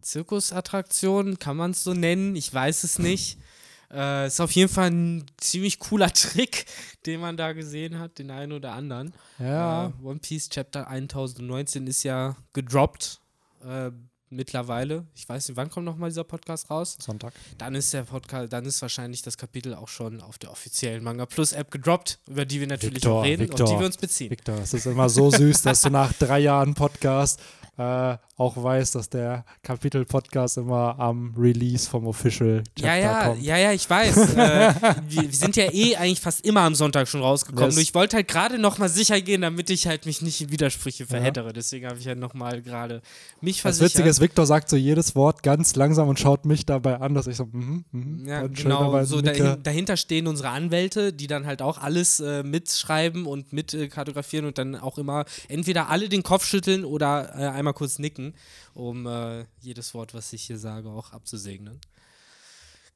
Zirkusattraktionen, 0.01 1.39
kann 1.39 1.57
man 1.57 1.71
es 1.71 1.83
so 1.83 1.93
nennen? 1.93 2.35
Ich 2.35 2.53
weiß 2.53 2.83
es 2.83 2.99
nicht. 2.99 3.37
Äh, 3.91 4.27
ist 4.27 4.39
auf 4.39 4.51
jeden 4.51 4.71
Fall 4.71 4.91
ein 4.91 5.25
ziemlich 5.37 5.79
cooler 5.79 6.13
Trick, 6.13 6.67
den 7.07 7.19
man 7.21 7.37
da 7.37 7.53
gesehen 7.53 7.97
hat, 7.97 8.19
den 8.19 8.29
einen 8.29 8.51
oder 8.51 8.73
anderen. 8.73 9.15
ja, 9.39 9.87
Äh, 9.87 9.91
One 10.03 10.19
Piece 10.19 10.47
Chapter 10.49 10.87
1019 10.87 11.87
ist 11.87 12.03
ja 12.03 12.35
gedroppt 12.53 13.19
äh, 13.65 13.89
mittlerweile. 14.29 15.05
Ich 15.15 15.27
weiß 15.27 15.49
nicht, 15.49 15.57
wann 15.57 15.69
kommt 15.69 15.85
nochmal 15.85 16.09
dieser 16.09 16.23
Podcast 16.23 16.69
raus? 16.69 16.97
Sonntag. 16.99 17.33
Dann 17.57 17.75
ist 17.75 17.93
der 17.93 18.03
Podcast, 18.03 18.53
dann 18.53 18.65
ist 18.65 18.81
wahrscheinlich 18.81 19.21
das 19.21 19.37
Kapitel 19.37 19.73
auch 19.73 19.87
schon 19.87 20.21
auf 20.21 20.37
der 20.37 20.51
offiziellen 20.51 21.03
Manga 21.03 21.25
Plus 21.25 21.51
App 21.51 21.71
gedroppt, 21.71 22.19
über 22.27 22.45
die 22.45 22.59
wir 22.59 22.67
natürlich 22.67 22.95
Victor, 22.95 23.19
auch 23.19 23.23
reden 23.23 23.43
und 23.43 23.49
Victor. 23.49 23.67
die 23.67 23.79
wir 23.79 23.85
uns 23.85 23.97
beziehen. 23.97 24.31
Victor, 24.31 24.57
es 24.59 24.73
ist 24.73 24.85
immer 24.85 25.09
so 25.09 25.31
süß, 25.31 25.61
dass 25.63 25.81
du 25.81 25.89
nach 25.89 26.13
drei 26.13 26.39
Jahren 26.39 26.73
Podcast 26.73 27.39
äh, 27.79 28.17
auch 28.35 28.61
weißt, 28.61 28.95
dass 28.95 29.09
der 29.09 29.45
Kapitel-Podcast 29.63 30.57
immer 30.57 30.99
am 30.99 31.33
Release 31.37 31.89
vom 31.89 32.07
Official 32.07 32.61
Chapter 32.75 32.87
Ja, 32.87 32.95
ja, 32.95 33.23
kommt. 33.27 33.41
ja, 33.41 33.57
ja, 33.57 33.71
ich 33.71 33.89
weiß. 33.89 34.17
äh, 34.35 34.73
wir, 35.07 35.31
sind 35.31 35.55
ja 35.55 35.71
eh 35.71 35.95
eigentlich 35.95 36.19
fast 36.19 36.45
immer 36.45 36.61
am 36.61 36.75
Sonntag 36.75 37.07
schon 37.07 37.21
rausgekommen. 37.21 37.65
Yes. 37.67 37.75
Nur 37.75 37.81
ich 37.81 37.93
wollte 37.95 38.17
halt 38.17 38.27
gerade 38.27 38.59
nochmal 38.59 38.89
sicher 38.89 39.21
gehen, 39.21 39.41
damit 39.41 39.69
ich 39.69 39.87
halt 39.87 40.05
mich 40.05 40.21
nicht 40.21 40.41
in 40.41 40.51
Widersprüche 40.51 41.05
verhedere. 41.05 41.53
Deswegen 41.53 41.87
habe 41.87 41.99
ich 41.99 42.05
ja 42.05 42.15
nochmal 42.15 42.61
gerade 42.61 43.01
mich 43.39 43.57
Das 43.57 43.61
versichert. 43.61 43.91
Witzige 43.91 44.09
ist, 44.09 44.19
Victor 44.19 44.45
sagt 44.45 44.69
so 44.69 44.75
jedes 44.75 45.15
Wort 45.15 45.41
ganz 45.41 45.75
langsam 45.75 46.09
und 46.09 46.19
schaut 46.19 46.45
mich 46.45 46.65
dabei 46.65 46.99
an, 46.99 47.13
dass 47.13 47.27
ich 47.27 47.37
so, 47.37 47.45
mhm, 47.45 47.85
mhm, 47.91 48.27
Ja, 48.27 48.47
genau. 48.47 49.03
So 49.05 49.21
dahin, 49.21 49.63
dahinter 49.63 49.95
stehen 49.95 50.27
unsere 50.27 50.49
Anwälte, 50.49 51.13
die 51.13 51.27
dann 51.27 51.45
halt 51.45 51.61
auch 51.61 51.77
alles 51.77 52.19
äh, 52.19 52.43
mitschreiben 52.43 53.25
und 53.25 53.53
mit 53.53 53.73
äh, 53.73 53.87
kartografieren 53.87 54.45
und 54.45 54.57
dann 54.57 54.75
auch 54.75 54.97
immer 54.97 55.23
entweder 55.47 55.89
alle 55.89 56.09
den 56.09 56.23
Kopf 56.23 56.45
schütteln 56.45 56.83
oder 56.83 57.33
äh, 57.35 57.45
einmal 57.69 57.73
kurz 57.73 57.99
nicken, 57.99 58.33
um 58.73 59.05
äh, 59.05 59.45
jedes 59.61 59.93
Wort, 59.93 60.13
was 60.13 60.33
ich 60.33 60.43
hier 60.43 60.57
sage, 60.57 60.89
auch 60.89 61.11
abzusegnen. 61.13 61.79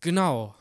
Genau. 0.01 0.55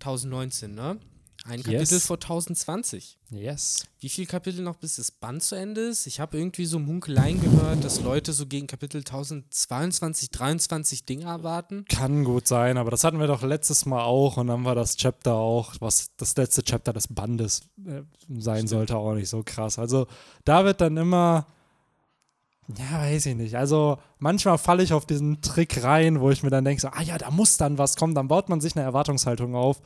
1019, 0.00 0.74
ne? 0.74 0.98
Ein 1.44 1.62
Kapitel 1.62 1.94
Yes. 1.94 2.06
vor 2.06 2.16
1020. 2.16 3.18
Yes. 3.30 3.84
Wie 4.00 4.08
viele 4.08 4.26
Kapitel 4.26 4.62
noch 4.62 4.76
bis 4.76 4.96
das 4.96 5.12
Band 5.12 5.42
zu 5.44 5.54
Ende 5.54 5.82
ist? 5.82 6.06
Ich 6.06 6.18
habe 6.18 6.36
irgendwie 6.38 6.66
so 6.66 6.78
Munkeleien 6.80 7.40
gehört, 7.40 7.84
dass 7.84 8.00
Leute 8.00 8.32
so 8.32 8.46
gegen 8.46 8.66
Kapitel 8.66 8.98
1022, 8.98 10.30
23 10.32 11.04
Dinge 11.04 11.26
erwarten. 11.26 11.84
Kann 11.88 12.24
gut 12.24 12.48
sein, 12.48 12.76
aber 12.78 12.90
das 12.90 13.04
hatten 13.04 13.20
wir 13.20 13.28
doch 13.28 13.42
letztes 13.42 13.86
Mal 13.86 14.02
auch 14.02 14.36
und 14.38 14.48
dann 14.48 14.64
war 14.64 14.74
das 14.74 14.96
Chapter 14.96 15.34
auch, 15.34 15.74
was 15.78 16.08
das 16.16 16.36
letzte 16.36 16.64
Chapter 16.64 16.92
des 16.92 17.06
Bandes 17.08 17.60
äh, 17.86 18.02
sein 18.28 18.66
sollte, 18.66 18.96
auch 18.96 19.14
nicht 19.14 19.28
so 19.28 19.42
krass. 19.44 19.78
Also 19.78 20.08
da 20.44 20.64
wird 20.64 20.80
dann 20.80 20.96
immer, 20.96 21.46
ja, 22.76 22.98
weiß 23.00 23.26
ich 23.26 23.36
nicht. 23.36 23.56
Also 23.56 23.98
manchmal 24.18 24.58
falle 24.58 24.82
ich 24.82 24.92
auf 24.92 25.06
diesen 25.06 25.40
Trick 25.40 25.82
rein, 25.84 26.20
wo 26.20 26.30
ich 26.30 26.42
mir 26.42 26.50
dann 26.50 26.64
denke, 26.64 26.80
so, 26.82 26.88
ah 26.88 27.02
ja, 27.02 27.16
da 27.18 27.30
muss 27.30 27.56
dann 27.56 27.78
was 27.78 27.96
kommen, 27.96 28.14
dann 28.14 28.28
baut 28.28 28.48
man 28.48 28.60
sich 28.60 28.74
eine 28.76 28.84
Erwartungshaltung 28.84 29.54
auf. 29.54 29.80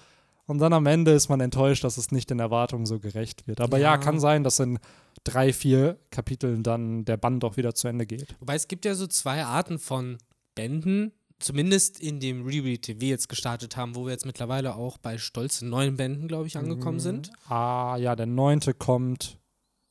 Und 0.47 0.59
dann 0.59 0.73
am 0.73 0.87
Ende 0.87 1.13
ist 1.13 1.29
man 1.29 1.41
enttäuscht, 1.41 1.85
dass 1.85 1.97
es 1.97 2.11
nicht 2.11 2.31
den 2.31 2.41
Erwartungen 2.41 2.85
so 2.87 2.99
gerecht 2.99 3.47
wird. 3.47 3.61
Aber 3.61 3.79
ja, 3.79 3.93
Ja. 3.93 3.99
kann 3.99 4.19
sein, 4.19 4.43
dass 4.43 4.59
in 4.59 4.79
drei, 5.23 5.53
vier 5.53 5.99
Kapiteln 6.11 6.63
dann 6.63 7.05
der 7.05 7.17
Band 7.19 7.45
auch 7.45 7.57
wieder 7.57 7.75
zu 7.75 7.87
Ende 7.87 8.07
geht. 8.07 8.35
Wobei 8.41 8.55
es 8.57 8.67
gibt 8.67 8.85
ja 8.85 8.95
so 8.95 9.07
zwei 9.07 9.45
Arten 9.45 9.79
von 9.79 10.19
Bänden, 10.57 11.13
zumindest 11.39 12.01
in 12.01 12.19
dem 12.19 12.45
Reread, 12.45 12.89
den 12.89 13.01
wir 13.01 13.09
jetzt 13.11 13.29
gestartet 13.29 13.77
haben, 13.77 13.95
wo 13.95 14.05
wir 14.07 14.11
jetzt 14.13 14.27
mittlerweile 14.27 14.75
auch 14.75 14.99
bei 14.99 15.19
stolzen 15.19 15.69
neun 15.69 15.97
Bänden, 15.97 16.27
glaube 16.27 16.47
ich, 16.49 16.57
angekommen 16.59 16.97
Mhm. 16.97 17.01
sind. 17.01 17.31
Ah, 17.49 17.97
ja, 17.99 18.17
der 18.17 18.27
neunte 18.27 18.75
kommt 18.75 19.39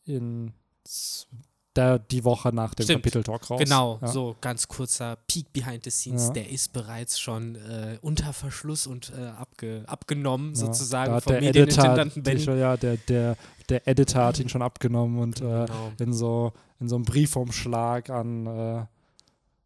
in 0.03 0.51
der, 1.75 1.99
die 1.99 2.23
Woche 2.23 2.49
nach 2.53 2.73
dem 2.73 2.83
Stimmt. 2.83 3.03
Kapiteltalk 3.03 3.49
raus. 3.49 3.59
Genau, 3.63 3.99
ja. 4.01 4.07
so 4.07 4.35
ganz 4.41 4.67
kurzer 4.67 5.17
Peek 5.27 5.53
behind 5.53 5.83
the 5.83 5.91
scenes, 5.91 6.27
Ja. 6.27 6.33
der 6.33 6.49
ist 6.49 6.73
bereits 6.73 7.19
schon 7.19 7.55
äh, 7.55 7.97
unter 8.01 8.33
Verschluss 8.33 8.87
und 8.87 9.11
äh, 9.17 9.27
abge 9.27 9.83
abgenommen, 9.87 10.49
Ja, 10.55 10.61
sozusagen 10.61 11.11
da 11.13 11.21
vom 11.21 11.33
der 11.33 11.41
Editor, 11.43 11.61
Medienintendanten 11.65 12.23
die, 12.23 12.29
Ben. 12.31 12.39
schon- 12.39 12.59
ja, 12.59 12.75
der, 12.75 12.97
der, 12.97 13.37
der 13.69 13.87
Editor 13.87 14.23
hat 14.25 14.39
ihn 14.39 14.49
schon 14.49 14.61
abgenommen 14.63 15.19
und 15.19 15.39
äh, 15.41 15.43
Genau. 15.43 15.91
in 15.99 16.13
so 16.13 16.53
in 16.79 16.87
so 16.89 16.95
einem 16.95 17.03
Briefumschlag 17.05 18.09
an, 18.09 18.45
äh, 18.47 18.85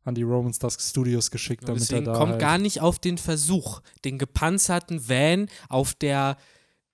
an 0.03 0.15
die 0.15 0.24
Romans 0.24 0.60
Dusk 0.60 0.81
Studios 0.81 1.31
geschickt, 1.31 1.69
damit 1.69 1.89
er 1.91 2.01
da 2.01 2.13
kommt 2.13 2.31
halt, 2.33 2.41
gar 2.41 2.57
nicht 2.57 2.81
auf 2.81 3.00
den 3.00 3.17
Versuch, 3.17 3.81
den 4.03 4.17
gepanzerten 4.17 5.07
Van 5.07 5.48
auf 5.69 5.93
der, 5.93 6.38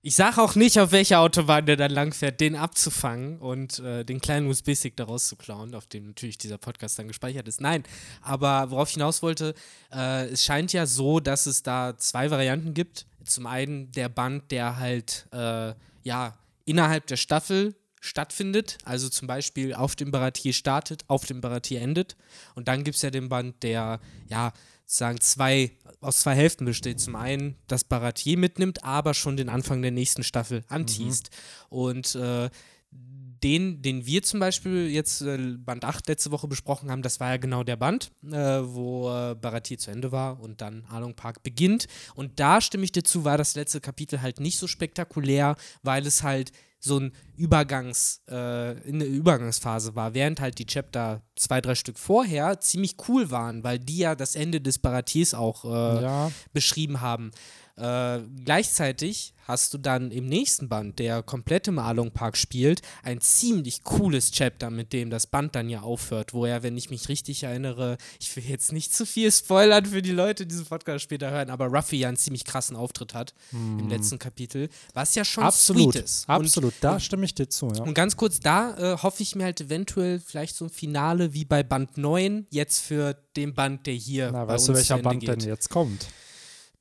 ich 0.01 0.15
sage 0.15 0.41
auch 0.41 0.55
nicht, 0.55 0.79
auf 0.79 0.91
welcher 0.91 1.19
Autobahn 1.19 1.65
der 1.65 1.75
dann 1.75 1.91
langfährt, 1.91 2.39
den 2.39 2.55
abzufangen 2.55 3.37
und 3.39 3.79
äh, 3.79 4.05
den 4.05 4.21
kleinen 4.21 4.47
USB-Stick 4.47 4.95
daraus 4.95 5.27
zu 5.27 5.35
klauen, 5.35 5.75
auf 5.75 5.87
dem 5.87 6.07
natürlich 6.07 6.37
dieser 6.37 6.57
Podcast 6.57 6.97
dann 6.97 7.09
gespeichert 7.09 7.47
ist. 7.49 7.59
Nein, 7.59 7.83
aber 8.21 8.71
worauf 8.71 8.89
ich 8.89 8.93
hinaus 8.93 9.21
wollte, 9.21 9.53
äh, 9.91 10.27
es 10.27 10.45
scheint 10.45 10.71
ja 10.71 10.85
so, 10.85 11.19
dass 11.19 11.45
es 11.47 11.63
da 11.63 11.97
zwei 11.97 12.31
Varianten 12.31 12.73
gibt. 12.73 13.07
Zum 13.25 13.45
einen 13.45 13.91
der 13.91 14.07
Band, 14.07 14.51
der 14.51 14.77
halt, 14.77 15.27
äh, 15.33 15.73
ja, 16.03 16.37
innerhalb 16.63 17.07
der 17.07 17.17
Staffel 17.17 17.75
stattfindet, 17.99 18.77
also 18.85 19.09
zum 19.09 19.27
Beispiel 19.27 19.73
auf 19.73 19.97
dem 19.97 20.11
Baratier 20.11 20.53
startet, 20.53 21.03
auf 21.07 21.25
dem 21.25 21.41
Baratier 21.41 21.81
endet. 21.81 22.15
Und 22.55 22.69
dann 22.69 22.85
gibt 22.85 22.95
es 22.95 23.01
ja 23.01 23.11
den 23.11 23.27
Band, 23.27 23.61
der 23.63 23.99
ja 24.29 24.53
sozusagen 24.89 25.21
zwei, 25.21 25.71
aus 26.01 26.21
zwei 26.21 26.33
Hälften 26.33 26.65
besteht. 26.65 26.99
Zum 26.99 27.15
einen 27.15 27.55
das 27.67 27.83
Baratier 27.83 28.39
mitnimmt, 28.39 28.83
aber 28.83 29.13
schon 29.13 29.37
den 29.37 29.47
Anfang 29.47 29.83
der 29.83 29.91
nächsten 29.91 30.23
Staffel 30.23 30.63
anteast. 30.67 31.29
Und 31.69 32.15
äh, 32.15 32.49
den, 32.91 33.83
den 33.83 34.07
wir 34.07 34.23
zum 34.23 34.39
Beispiel 34.39 34.89
jetzt 34.89 35.21
äh, 35.21 35.37
Band 35.59 35.85
8 35.85 36.07
letzte 36.07 36.31
Woche 36.31 36.47
besprochen 36.47 36.89
haben, 36.89 37.03
das 37.03 37.19
war 37.19 37.29
ja 37.29 37.37
genau 37.37 37.63
der 37.63 37.75
Band, 37.75 38.11
äh, 38.25 38.31
wo 38.33 39.11
äh, 39.11 39.35
Baratir 39.35 39.77
zu 39.77 39.91
Ende 39.91 40.11
war 40.11 40.39
und 40.39 40.59
dann 40.59 40.85
Along 40.89 41.13
Park 41.13 41.43
beginnt. 41.43 41.85
Und 42.15 42.39
da 42.39 42.59
stimme 42.59 42.83
ich 42.83 42.91
dir 42.91 43.03
zu, 43.03 43.23
war 43.23 43.37
das 43.37 43.53
letzte 43.53 43.81
Kapitel 43.81 44.23
halt 44.23 44.39
nicht 44.39 44.57
so 44.57 44.65
spektakulär, 44.65 45.55
weil 45.83 46.07
es 46.07 46.23
halt 46.23 46.51
so 46.79 46.97
ein 46.99 47.11
Übergangs, 47.35 48.21
äh, 48.29 48.77
in 48.87 48.99
der 48.99 49.07
Übergangsphase 49.09 49.95
war, 49.95 50.13
während 50.13 50.39
halt 50.39 50.59
die 50.59 50.65
Chapter 50.65 51.21
zwei, 51.35 51.61
drei 51.61 51.75
Stück 51.75 51.99
vorher 51.99 52.59
ziemlich 52.61 52.95
cool 53.07 53.31
waren, 53.31 53.63
weil 53.63 53.79
die 53.79 53.97
ja 53.97 54.15
das 54.15 54.35
Ende 54.35 54.61
des 54.61 54.79
Baratiers 54.79 55.33
auch 55.33 55.65
äh, 55.65 56.01
Ja. 56.03 56.31
beschrieben 56.53 57.01
haben. 57.01 57.31
Äh, 57.79 58.21
gleichzeitig 58.45 59.33
hast 59.45 59.73
du 59.73 59.79
dann 59.79 60.11
im 60.11 60.27
nächsten 60.27 60.69
Band, 60.69 60.99
der 60.99 61.23
komplett 61.23 61.67
im 61.67 61.79
Along 61.79 62.11
Park 62.11 62.37
spielt, 62.37 62.83
ein 63.01 63.19
ziemlich 63.19 63.83
cooles 63.83 64.29
Chapter, 64.31 64.69
mit 64.69 64.93
dem 64.93 65.09
das 65.09 65.25
Band 65.25 65.55
dann 65.55 65.69
ja 65.69 65.81
aufhört, 65.81 66.35
wo 66.35 66.45
er, 66.45 66.61
wenn 66.61 66.77
ich 66.77 66.91
mich 66.91 67.09
richtig 67.09 67.41
erinnere, 67.41 67.97
ich 68.19 68.35
will 68.35 68.43
jetzt 68.43 68.71
nicht 68.71 68.93
zu 68.93 69.07
viel 69.07 69.31
spoilern 69.31 69.87
für 69.87 70.03
die 70.03 70.11
Leute, 70.11 70.45
die 70.45 70.49
diesen 70.49 70.67
Podcast 70.67 71.03
später 71.03 71.31
hören, 71.31 71.49
aber 71.49 71.65
Ruffy 71.65 71.97
ja 71.97 72.09
einen 72.09 72.17
ziemlich 72.17 72.45
krassen 72.45 72.75
Auftritt 72.75 73.15
hat 73.15 73.33
im 73.51 73.89
letzten 73.89 74.19
Kapitel, 74.19 74.69
was 74.93 75.15
ja 75.15 75.25
schon 75.25 75.43
Hm. 75.43 75.47
Absolut. 75.47 75.93
sweet 75.93 76.03
ist. 76.03 76.29
Absolut. 76.29 76.73
da 76.81 76.93
und, 76.93 77.01
stimme 77.01 77.25
ich 77.25 77.33
dir 77.33 77.49
zu, 77.49 77.69
ja. 77.73 77.81
und 77.81 77.95
ganz 77.95 78.17
kurz, 78.17 78.39
da 78.39 78.75
äh, 78.77 78.97
hoffe 78.97 79.23
ich 79.23 79.35
mir 79.35 79.45
halt 79.45 79.61
eventuell 79.61 80.19
vielleicht 80.19 80.55
so 80.57 80.65
ein 80.65 80.69
Finale 80.69 81.33
wie 81.33 81.45
bei 81.45 81.63
Band 81.63 81.97
9, 81.97 82.45
jetzt 82.51 82.79
für 82.81 83.15
den 83.35 83.55
Band, 83.55 83.87
der 83.87 83.95
hier 83.95 84.29
Na, 84.31 84.45
bei 84.45 84.53
weißt 84.53 84.67
du, 84.67 84.73
uns 84.73 84.81
zu 84.83 84.89
welcher 84.91 85.01
Band 85.01 85.21
geht. 85.21 85.29
denn 85.29 85.39
jetzt 85.39 85.69
kommt? 85.69 86.05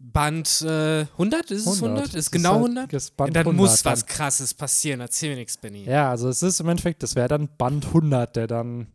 Band 0.00 0.62
äh, 0.62 1.02
100? 1.12 1.50
Ist 1.50 1.66
es 1.66 1.82
100? 1.82 2.06
Ist 2.06 2.14
Ist 2.14 2.30
genau 2.30 2.50
halt- 2.54 2.58
100? 2.64 2.92
ist 2.92 3.16
Band 3.16 3.34
dann 3.34 3.46
100 3.46 3.56
muss 3.56 3.84
was 3.84 4.00
dann. 4.00 4.08
krasses 4.08 4.54
passieren. 4.54 5.00
Erzähl 5.00 5.30
mir 5.30 5.36
nichts, 5.36 5.56
Benny. 5.56 5.84
Ja, 5.84 6.10
also 6.10 6.28
es 6.28 6.42
ist 6.42 6.60
im 6.60 6.68
Endeffekt, 6.68 7.02
das 7.02 7.16
wäre 7.16 7.28
dann 7.28 7.48
Band 7.58 7.86
100, 7.86 8.36
der 8.36 8.46
dann, 8.46 8.86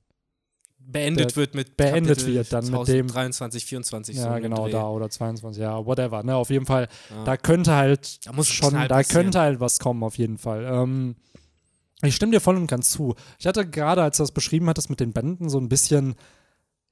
Beendet 0.85 1.29
Der 1.31 1.35
wird 1.37 1.55
mit 1.55 1.77
beendet 1.77 2.17
Kapitel 2.17 2.33
wird 2.35 2.51
dann 2.51 2.69
mit 2.69 2.87
dem- 2.89 3.07
23, 3.07 3.65
24. 3.65 4.17
so 4.19 4.25
ja 4.27 4.33
den 4.33 4.43
genau, 4.43 4.67
da 4.67 4.89
oder 4.89 5.09
22, 5.09 5.61
ja, 5.61 5.85
whatever, 5.85 6.23
ne, 6.23 6.35
auf 6.35 6.49
jeden 6.49 6.65
Fall, 6.65 6.89
Ja. 7.09 7.23
da 7.23 7.37
könnte 7.37 7.73
halt 7.73 8.25
Da 8.25 8.33
muss 8.33 8.49
schon, 8.49 8.71
Knall 8.71 8.89
da 8.89 8.95
passieren. 8.95 9.23
könnte 9.23 9.39
halt 9.39 9.59
was 9.61 9.79
kommen, 9.79 10.03
auf 10.03 10.17
jeden 10.17 10.37
Fall. 10.37 10.65
Ähm, 10.65 11.15
ich 12.01 12.13
stimme 12.15 12.33
dir 12.33 12.41
voll 12.41 12.57
und 12.57 12.67
ganz 12.67 12.91
zu. 12.91 13.15
Ich 13.39 13.47
hatte 13.47 13.65
gerade, 13.65 14.03
als 14.03 14.17
du 14.17 14.23
das 14.23 14.33
beschrieben 14.33 14.67
hattest 14.67 14.89
mit 14.89 14.99
den 14.99 15.13
Bänden, 15.13 15.49
so 15.49 15.57
ein 15.57 15.69
bisschen 15.69 16.15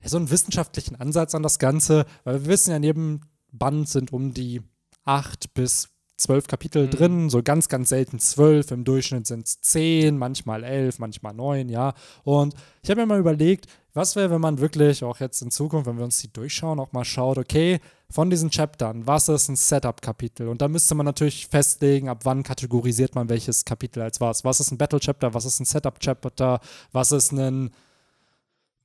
so 0.06 0.15
einen 0.15 0.32
wissenschaftlichen 0.32 0.96
Ansatz 0.96 1.36
an 1.36 1.44
das 1.44 1.60
Ganze, 1.60 2.06
weil 2.24 2.41
wir 2.46 2.48
wissen 2.50 2.72
ja, 2.72 2.77
jedem 2.77 3.20
Band 3.51 3.89
sind 3.89 4.13
um 4.13 4.34
die 4.34 4.62
acht 5.03 5.53
bis 5.53 5.89
zwölf 6.17 6.48
Kapitel 6.48 6.86
Mhm. 6.86 6.91
drin, 6.91 7.29
so 7.29 7.41
ganz, 7.41 7.67
ganz 7.67 7.89
selten 7.89 8.20
zwölf, 8.20 8.70
im 8.72 8.84
Durchschnitt 8.84 9.25
sind 9.25 9.48
es 9.48 9.60
zehn, 9.62 10.17
manchmal 10.17 10.63
elf, 10.63 11.00
manchmal 11.00 11.34
neun, 11.34 11.67
ja. 11.67 11.93
Und 12.24 12.53
ich 12.84 12.89
habe 12.91 13.01
mir 13.01 13.08
mal 13.08 13.20
überlegt, 13.20 13.65
was 13.93 14.15
wäre, 14.15 14.29
wenn 14.29 14.39
man 14.41 14.60
wirklich 14.60 15.03
auch 15.03 15.20
jetzt 15.20 15.41
in 15.41 15.51
Zukunft, 15.51 15.88
wenn 15.88 15.98
wir 15.98 16.05
uns 16.05 16.20
die 16.20 16.31
durchschauen, 16.31 16.79
auch 16.79 16.91
mal 16.93 17.03
schaut, 17.03 17.38
okay, 17.38 17.79
von 18.10 18.29
diesen 18.29 18.51
Chaptern, 18.51 19.08
was 19.08 19.29
ist 19.29 19.50
ein 19.50 19.55
Setup-Kapitel? 19.55 20.48
Und 20.48 20.62
da 20.62 20.67
müsste 20.67 20.96
man 20.96 21.05
natürlich 21.05 21.48
festlegen, 21.48 22.08
ab 22.08 22.20
wann 22.24 22.43
kategorisiert 22.43 23.15
man 23.15 23.27
welches 23.27 23.65
Kapitel 23.65 24.01
als 24.01 24.22
was. 24.22 24.46
Was 24.46 24.60
ist 24.60 24.72
ein 24.72 24.77
Battle-Chapter, 24.77 25.34
was 25.34 25.46
ist 25.46 25.60
ein 25.60 25.65
Setup-Chapter, 25.65 26.60
was 26.91 27.12
ist 27.12 27.31
ein 27.31 27.72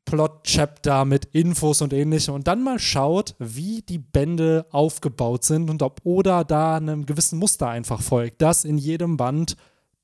Plot-Chapter 0.07 1.05
mit 1.05 1.27
Infos 1.27 1.83
und 1.83 1.93
ähnlichem 1.93 2.35
und 2.35 2.47
dann 2.47 2.63
mal 2.63 2.79
schaut, 2.79 3.35
wie 3.39 3.83
die 3.83 3.99
Bände 3.99 4.67
aufgebaut 4.71 5.45
sind 5.45 5.69
und 5.69 5.83
ob 5.83 6.01
Oda 6.05 6.45
da 6.45 6.77
einem 6.77 7.05
gewissen 7.05 7.39
Muster 7.39 7.69
einfach 7.69 8.01
folgt, 8.01 8.41
dass 8.41 8.65
in 8.65 8.79
jedem 8.79 9.17
Band 9.19 9.57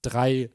drei 0.02 0.50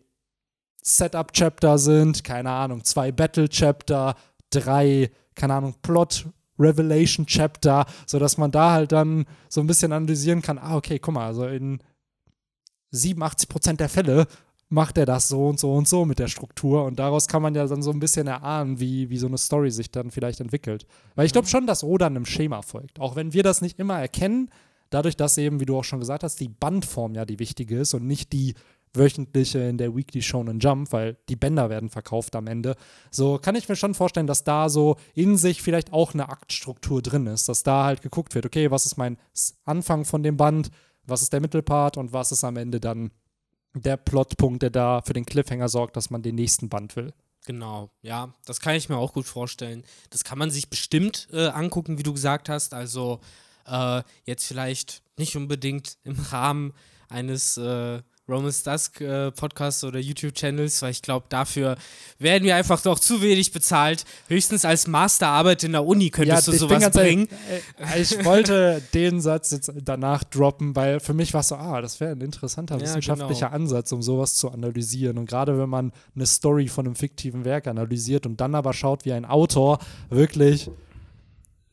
Setup-Chapter 0.83 1.77
sind, 1.79 2.23
keine 2.23 2.51
Ahnung, 2.51 2.83
zwei 2.83 3.11
Battle-Chapter, 3.11 4.15
drei, 4.51 5.09
keine 5.35 5.55
Ahnung, 5.55 5.75
Plot- 5.81 6.27
Revelation 6.59 7.25
Chapter, 7.27 7.85
sodass 8.07 8.37
man 8.37 8.51
da 8.51 8.71
halt 8.71 8.91
dann 8.91 9.25
so 9.47 9.61
ein 9.61 9.67
bisschen 9.67 9.93
analysieren 9.93 10.41
kann, 10.41 10.57
ah, 10.57 10.75
okay, 10.75 10.97
guck 10.97 11.13
mal, 11.13 11.27
also 11.27 11.45
in 11.45 11.79
87% 12.93 13.73
der 13.77 13.89
Fälle 13.89 14.27
macht 14.69 14.97
er 14.97 15.05
das 15.05 15.29
so 15.29 15.47
und 15.47 15.59
so 15.59 15.73
und 15.73 15.87
so 15.87 16.05
mit 16.05 16.19
der 16.19 16.27
Struktur 16.27 16.83
und 16.83 16.99
daraus 16.99 17.27
kann 17.27 17.41
man 17.41 17.55
ja 17.55 17.65
dann 17.65 17.81
so 17.81 17.91
ein 17.91 17.99
bisschen 17.99 18.27
erahnen, 18.27 18.79
wie, 18.79 19.09
wie 19.09 19.17
so 19.17 19.27
eine 19.27 19.37
Story 19.37 19.71
sich 19.71 19.91
dann 19.91 20.11
vielleicht 20.11 20.41
entwickelt. 20.41 20.85
Weil 21.15 21.25
ich 21.25 21.31
glaube 21.31 21.47
schon, 21.47 21.67
dass 21.67 21.83
Oda 21.83 22.07
einem 22.07 22.25
Schema 22.25 22.61
folgt. 22.61 22.99
Auch 22.99 23.15
wenn 23.15 23.33
wir 23.33 23.43
das 23.43 23.61
nicht 23.61 23.79
immer 23.79 23.99
erkennen, 23.99 24.49
dadurch, 24.89 25.15
dass 25.15 25.37
eben, 25.37 25.59
wie 25.59 25.65
du 25.65 25.77
auch 25.77 25.83
schon 25.83 25.99
gesagt 25.99 26.23
hast, 26.23 26.39
die 26.39 26.49
Bandform 26.49 27.15
ja 27.15 27.25
die 27.25 27.39
wichtige 27.39 27.79
ist 27.79 27.93
und 27.93 28.05
nicht 28.05 28.33
die 28.33 28.55
wöchentliche 28.93 29.59
in 29.59 29.77
der 29.77 29.95
Weekly 29.95 30.21
Shonen 30.21 30.59
Jump, 30.59 30.91
weil 30.91 31.17
die 31.29 31.35
Bänder 31.35 31.69
werden 31.69 31.89
verkauft 31.89 32.35
am 32.35 32.47
Ende. 32.47 32.75
So 33.11 33.37
kann 33.37 33.55
ich 33.55 33.69
mir 33.69 33.75
schon 33.75 33.93
vorstellen, 33.93 34.27
dass 34.27 34.43
da 34.43 34.69
so 34.69 34.97
in 35.13 35.37
sich 35.37 35.61
vielleicht 35.61 35.93
auch 35.93 36.13
eine 36.13 36.29
Aktstruktur 36.29 37.01
drin 37.01 37.27
ist, 37.27 37.47
dass 37.47 37.63
da 37.63 37.85
halt 37.85 38.01
geguckt 38.01 38.33
wird, 38.35 38.45
okay, 38.45 38.71
was 38.71 38.85
ist 38.85 38.97
mein 38.97 39.17
Anfang 39.65 40.03
von 40.03 40.23
dem 40.23 40.35
Band, 40.35 40.69
was 41.05 41.21
ist 41.21 41.31
der 41.31 41.41
Mittelpart 41.41 41.97
und 41.97 42.11
was 42.11 42.31
ist 42.31 42.43
am 42.43 42.57
Ende 42.57 42.79
dann 42.79 43.11
der 43.73 43.97
Plotpunkt, 43.97 44.63
der 44.63 44.69
da 44.69 45.01
für 45.01 45.13
den 45.13 45.25
Cliffhanger 45.25 45.69
sorgt, 45.69 45.95
dass 45.95 46.09
man 46.09 46.21
den 46.21 46.35
nächsten 46.35 46.69
Band 46.69 46.95
will. 46.95 47.13
Genau, 47.45 47.89
ja, 48.01 48.33
das 48.45 48.59
kann 48.59 48.75
ich 48.75 48.89
mir 48.89 48.97
auch 48.97 49.13
gut 49.13 49.25
vorstellen. 49.25 49.83
Das 50.09 50.23
kann 50.23 50.37
man 50.37 50.51
sich 50.51 50.69
bestimmt 50.69 51.29
äh, 51.31 51.47
angucken, 51.47 51.97
wie 51.97 52.03
du 52.03 52.13
gesagt 52.13 52.49
hast. 52.49 52.73
Also 52.73 53.21
äh, 53.65 54.03
jetzt 54.25 54.45
vielleicht 54.45 55.01
nicht 55.17 55.35
unbedingt 55.35 55.97
im 56.03 56.19
Rahmen 56.19 56.73
eines 57.09 57.57
äh, 57.57 58.01
Romans 58.29 58.63
Dusk 58.63 58.99
äh, 58.99 59.31
Podcasts 59.31 59.83
oder 59.85 59.99
YouTube-Channels, 59.99 60.81
weil 60.81 60.91
ich 60.91 61.01
glaube, 61.01 61.27
dafür 61.29 61.77
werden 62.19 62.43
wir 62.43 62.57
einfach 62.57 62.81
doch 62.81 62.99
zu 62.99 63.21
wenig 63.21 63.53
bezahlt. 63.53 64.03
Höchstens 64.27 64.65
als 64.65 64.85
Masterarbeit 64.85 65.63
in 65.63 65.71
der 65.71 65.85
Uni 65.85 66.09
könntest 66.09 66.47
du 66.47 66.51
ich 66.51 66.59
bin 66.59 66.69
sowas 66.69 66.89
bringen. 66.91 67.29
ehrlich, 67.79 68.11
äh, 68.11 68.19
ich 68.19 68.25
wollte 68.25 68.81
den 68.93 69.21
Satz 69.21 69.51
jetzt 69.51 69.71
danach 69.81 70.25
droppen, 70.25 70.75
weil 70.75 70.99
für 70.99 71.13
mich 71.13 71.33
war 71.33 71.41
es 71.41 71.47
so, 71.47 71.55
ah, 71.55 71.81
das 71.81 72.01
wäre 72.01 72.11
ein 72.11 72.21
interessanter 72.21 72.75
Ja, 72.75 72.81
wissenschaftlicher 72.81 73.47
genau. 73.47 73.55
Ansatz, 73.55 73.93
um 73.93 74.01
sowas 74.01 74.35
zu 74.35 74.51
analysieren. 74.51 75.17
Und 75.17 75.27
gerade 75.29 75.57
wenn 75.57 75.69
man 75.69 75.93
eine 76.13 76.25
Story 76.25 76.67
von 76.67 76.85
einem 76.85 76.95
fiktiven 76.95 77.45
Werk 77.45 77.67
analysiert 77.67 78.25
und 78.25 78.41
dann 78.41 78.55
aber 78.55 78.73
schaut, 78.73 79.05
wie 79.05 79.13
ein 79.13 79.23
Autor 79.23 79.79
wirklich 80.09 80.69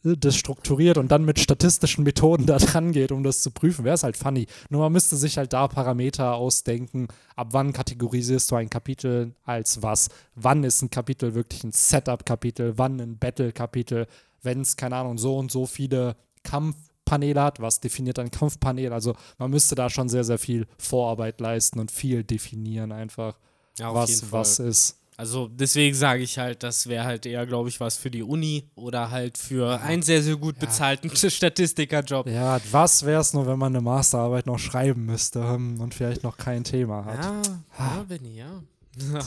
das 0.04 0.37
strukturiert 0.37 0.99
und 0.99 1.11
dann 1.11 1.25
mit 1.25 1.38
statistischen 1.38 2.04
Methoden 2.04 2.46
da 2.46 2.58
dran 2.58 2.92
geht, 2.92 3.11
um 3.11 3.23
das 3.23 3.40
zu 3.40 3.50
prüfen, 3.50 3.84
wäre 3.84 3.94
es 3.94 4.02
halt 4.02 4.16
funny. 4.16 4.46
Nur 4.68 4.82
man 4.82 4.92
müsste 4.92 5.16
sich 5.16 5.38
halt 5.38 5.52
da 5.52 5.66
Parameter 5.66 6.34
ausdenken, 6.34 7.08
ab 7.37 7.49
wann 7.50 7.73
kategorisierst 7.73 8.50
du 8.50 8.56
ein 8.56 8.70
Kapitel 8.70 9.34
als 9.44 9.82
was? 9.82 10.08
Wann 10.34 10.62
ist 10.62 10.82
ein 10.82 10.90
Kapitel 10.90 11.34
wirklich 11.34 11.64
ein 11.64 11.73
Setup-Kapitel? 11.73 12.76
Wann 12.76 13.00
ein 13.00 13.18
Battle-Kapitel? 13.18 14.06
Wenn 14.42 14.61
es, 14.61 14.76
keine 14.76 14.96
Ahnung, 14.96 15.16
so 15.16 15.38
und 15.38 15.50
so 15.50 15.64
viele 15.64 16.16
Kampfpaneele 16.42 17.42
hat, 17.42 17.61
was 17.61 17.80
definiert 17.80 18.18
ein 18.18 18.30
Kampfpanel? 18.30 18.92
Also 18.92 19.14
man 19.38 19.50
müsste 19.50 19.75
da 19.75 19.88
schon 19.88 20.11
sehr, 20.11 20.25
sehr 20.25 20.38
viel 20.38 20.66
Vorarbeit 20.76 21.40
leisten 21.40 21.80
und 21.80 21.90
viel 21.90 22.25
definieren 22.25 22.92
einfach, 22.92 23.38
Ja, 23.78 23.94
was 23.94 24.30
was 24.30 24.58
ist. 24.58 24.99
Also 25.16 25.49
deswegen 25.49 25.94
sage 25.94 26.23
ich 26.23 26.38
halt, 26.38 26.62
das 26.62 26.88
wäre 26.88 27.04
halt 27.04 27.25
eher, 27.25 27.47
glaube 27.47 27.68
ich, 27.68 27.78
was 27.78 27.97
für 27.97 28.11
die 28.11 28.23
Uni 28.23 28.68
oder 28.75 29.11
halt 29.11 29.38
für 29.38 29.80
einen 29.80 30.02
sehr, 30.02 30.23
sehr 30.23 30.37
gut 30.37 30.59
bezahlten 30.59 31.11
Statistikerjob. 31.14 32.28
Ja, 32.28 32.59
was 32.71 33.04
wäre 33.04 33.21
es 33.21 33.33
nur, 33.33 33.47
wenn 33.47 33.59
man 33.59 33.75
eine 33.75 33.83
Masterarbeit 33.83 34.47
noch 34.47 34.59
schreiben 34.59 35.06
müsste 35.06 35.47
hm, 35.47 35.80
und 35.80 35.94
vielleicht 35.94 36.25
noch 36.25 36.37
kein 36.37 36.64
Thema 36.64 37.04
hat? 37.04 37.25
Ja, 37.25 37.42
ja, 37.78 38.04
Benny, 38.09 38.38
ja. 38.38 38.62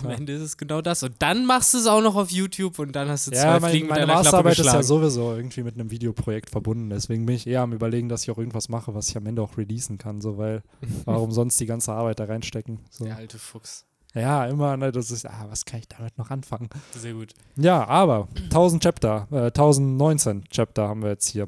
Am 0.01 0.09
Ende 0.09 0.33
ist 0.33 0.41
es 0.41 0.57
genau 0.57 0.81
das. 0.81 1.03
Und 1.03 1.15
dann 1.19 1.45
machst 1.45 1.73
du 1.73 1.77
es 1.77 1.87
auch 1.87 2.01
noch 2.01 2.15
auf 2.15 2.31
YouTube 2.31 2.79
und 2.79 2.95
dann 2.95 3.09
hast 3.09 3.27
du 3.27 3.31
zwei 3.31 3.37
Ja, 3.37 3.59
mein, 3.59 3.71
Fliegen 3.71 3.87
mit 3.87 3.97
meine 3.97 4.03
einer 4.03 4.21
Klappe 4.21 4.43
Masterarbeit 4.47 4.59
ist 4.59 4.65
ja 4.65 4.83
sowieso 4.83 5.35
irgendwie 5.35 5.63
mit 5.63 5.75
einem 5.75 5.91
Videoprojekt 5.91 6.49
verbunden. 6.49 6.89
Deswegen 6.89 7.25
bin 7.25 7.35
ich 7.35 7.47
eher 7.47 7.61
am 7.61 7.73
überlegen, 7.73 8.07
dass 8.09 8.23
ich 8.23 8.31
auch 8.31 8.37
irgendwas 8.37 8.69
mache, 8.69 8.93
was 8.95 9.09
ich 9.09 9.17
am 9.17 9.25
Ende 9.25 9.41
auch 9.41 9.57
releasen 9.57 9.97
kann. 9.97 10.21
So, 10.21 10.37
weil 10.37 10.63
warum 11.05 11.31
sonst 11.31 11.59
die 11.59 11.65
ganze 11.65 11.91
Arbeit 11.91 12.19
da 12.19 12.25
reinstecken? 12.25 12.79
So. 12.89 13.05
Der 13.05 13.17
alte 13.17 13.37
Fuchs. 13.39 13.86
Ja, 14.17 14.45
immer, 14.45 14.77
ne, 14.77 14.91
das 14.91 15.11
ist, 15.11 15.25
ah, 15.25 15.45
was 15.49 15.65
kann 15.65 15.79
ich 15.79 15.87
damit 15.87 16.17
noch 16.17 16.31
anfangen? 16.31 16.69
Sehr 16.91 17.13
gut. 17.13 17.33
Ja, 17.55 17.87
aber 17.87 18.27
1000 18.35 18.81
Chapter, 18.81 19.27
äh, 19.31 19.51
1019 19.51 20.45
Chapter 20.49 20.87
haben 20.87 21.03
wir 21.03 21.09
jetzt 21.09 21.27
hier. 21.27 21.47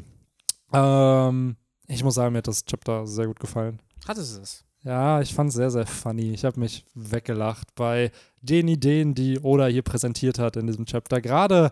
Ähm, 0.72 1.56
ich 1.88 2.04
muss 2.04 2.16
sagen, 2.16 2.34
mir 2.34 2.40
hat 2.40 2.48
das 2.48 2.66
Chapter 2.66 3.08
sehr 3.08 3.28
gut 3.28 3.40
gefallen. 3.40 3.82
Hattest 4.08 4.38
du 4.38 4.42
es? 4.42 4.64
Ja, 4.84 5.20
ich 5.22 5.34
fand 5.34 5.50
es 5.50 5.56
sehr, 5.56 5.72
sehr 5.72 5.86
funny. 5.86 6.32
Ich 6.32 6.46
habe 6.46 6.60
mich 6.60 6.86
weggelacht 6.94 7.74
bei 7.76 8.12
den 8.42 8.68
Ideen, 8.68 9.14
die 9.14 9.40
Oda 9.40 9.68
hier 9.68 9.82
präsentiert 9.82 10.40
hat 10.40 10.56
in 10.56 10.68
diesem 10.68 10.86
Chapter. 10.86 11.20
Gerade, 11.22 11.72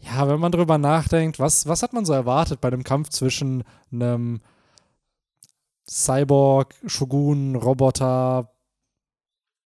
ja, 0.00 0.26
wenn 0.28 0.40
man 0.40 0.50
drüber 0.50 0.78
nachdenkt, 0.78 1.38
was, 1.38 1.68
was 1.68 1.82
hat 1.82 1.92
man 1.92 2.04
so 2.04 2.12
erwartet 2.12 2.60
bei 2.60 2.68
einem 2.68 2.82
Kampf 2.82 3.10
zwischen 3.10 3.62
einem 3.92 4.40
Cyborg, 5.86 6.74
Shogun, 6.86 7.54
Roboter, 7.54 8.50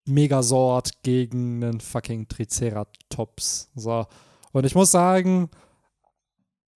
Megasort 0.08 1.04
gegen 1.04 1.64
einen 1.64 1.82
fucking 1.82 2.28
Triceratops. 2.28 3.70
So. 3.76 4.06
Und 4.52 4.66
ich 4.66 4.76
muss 4.76 4.92
sagen, 4.92 5.50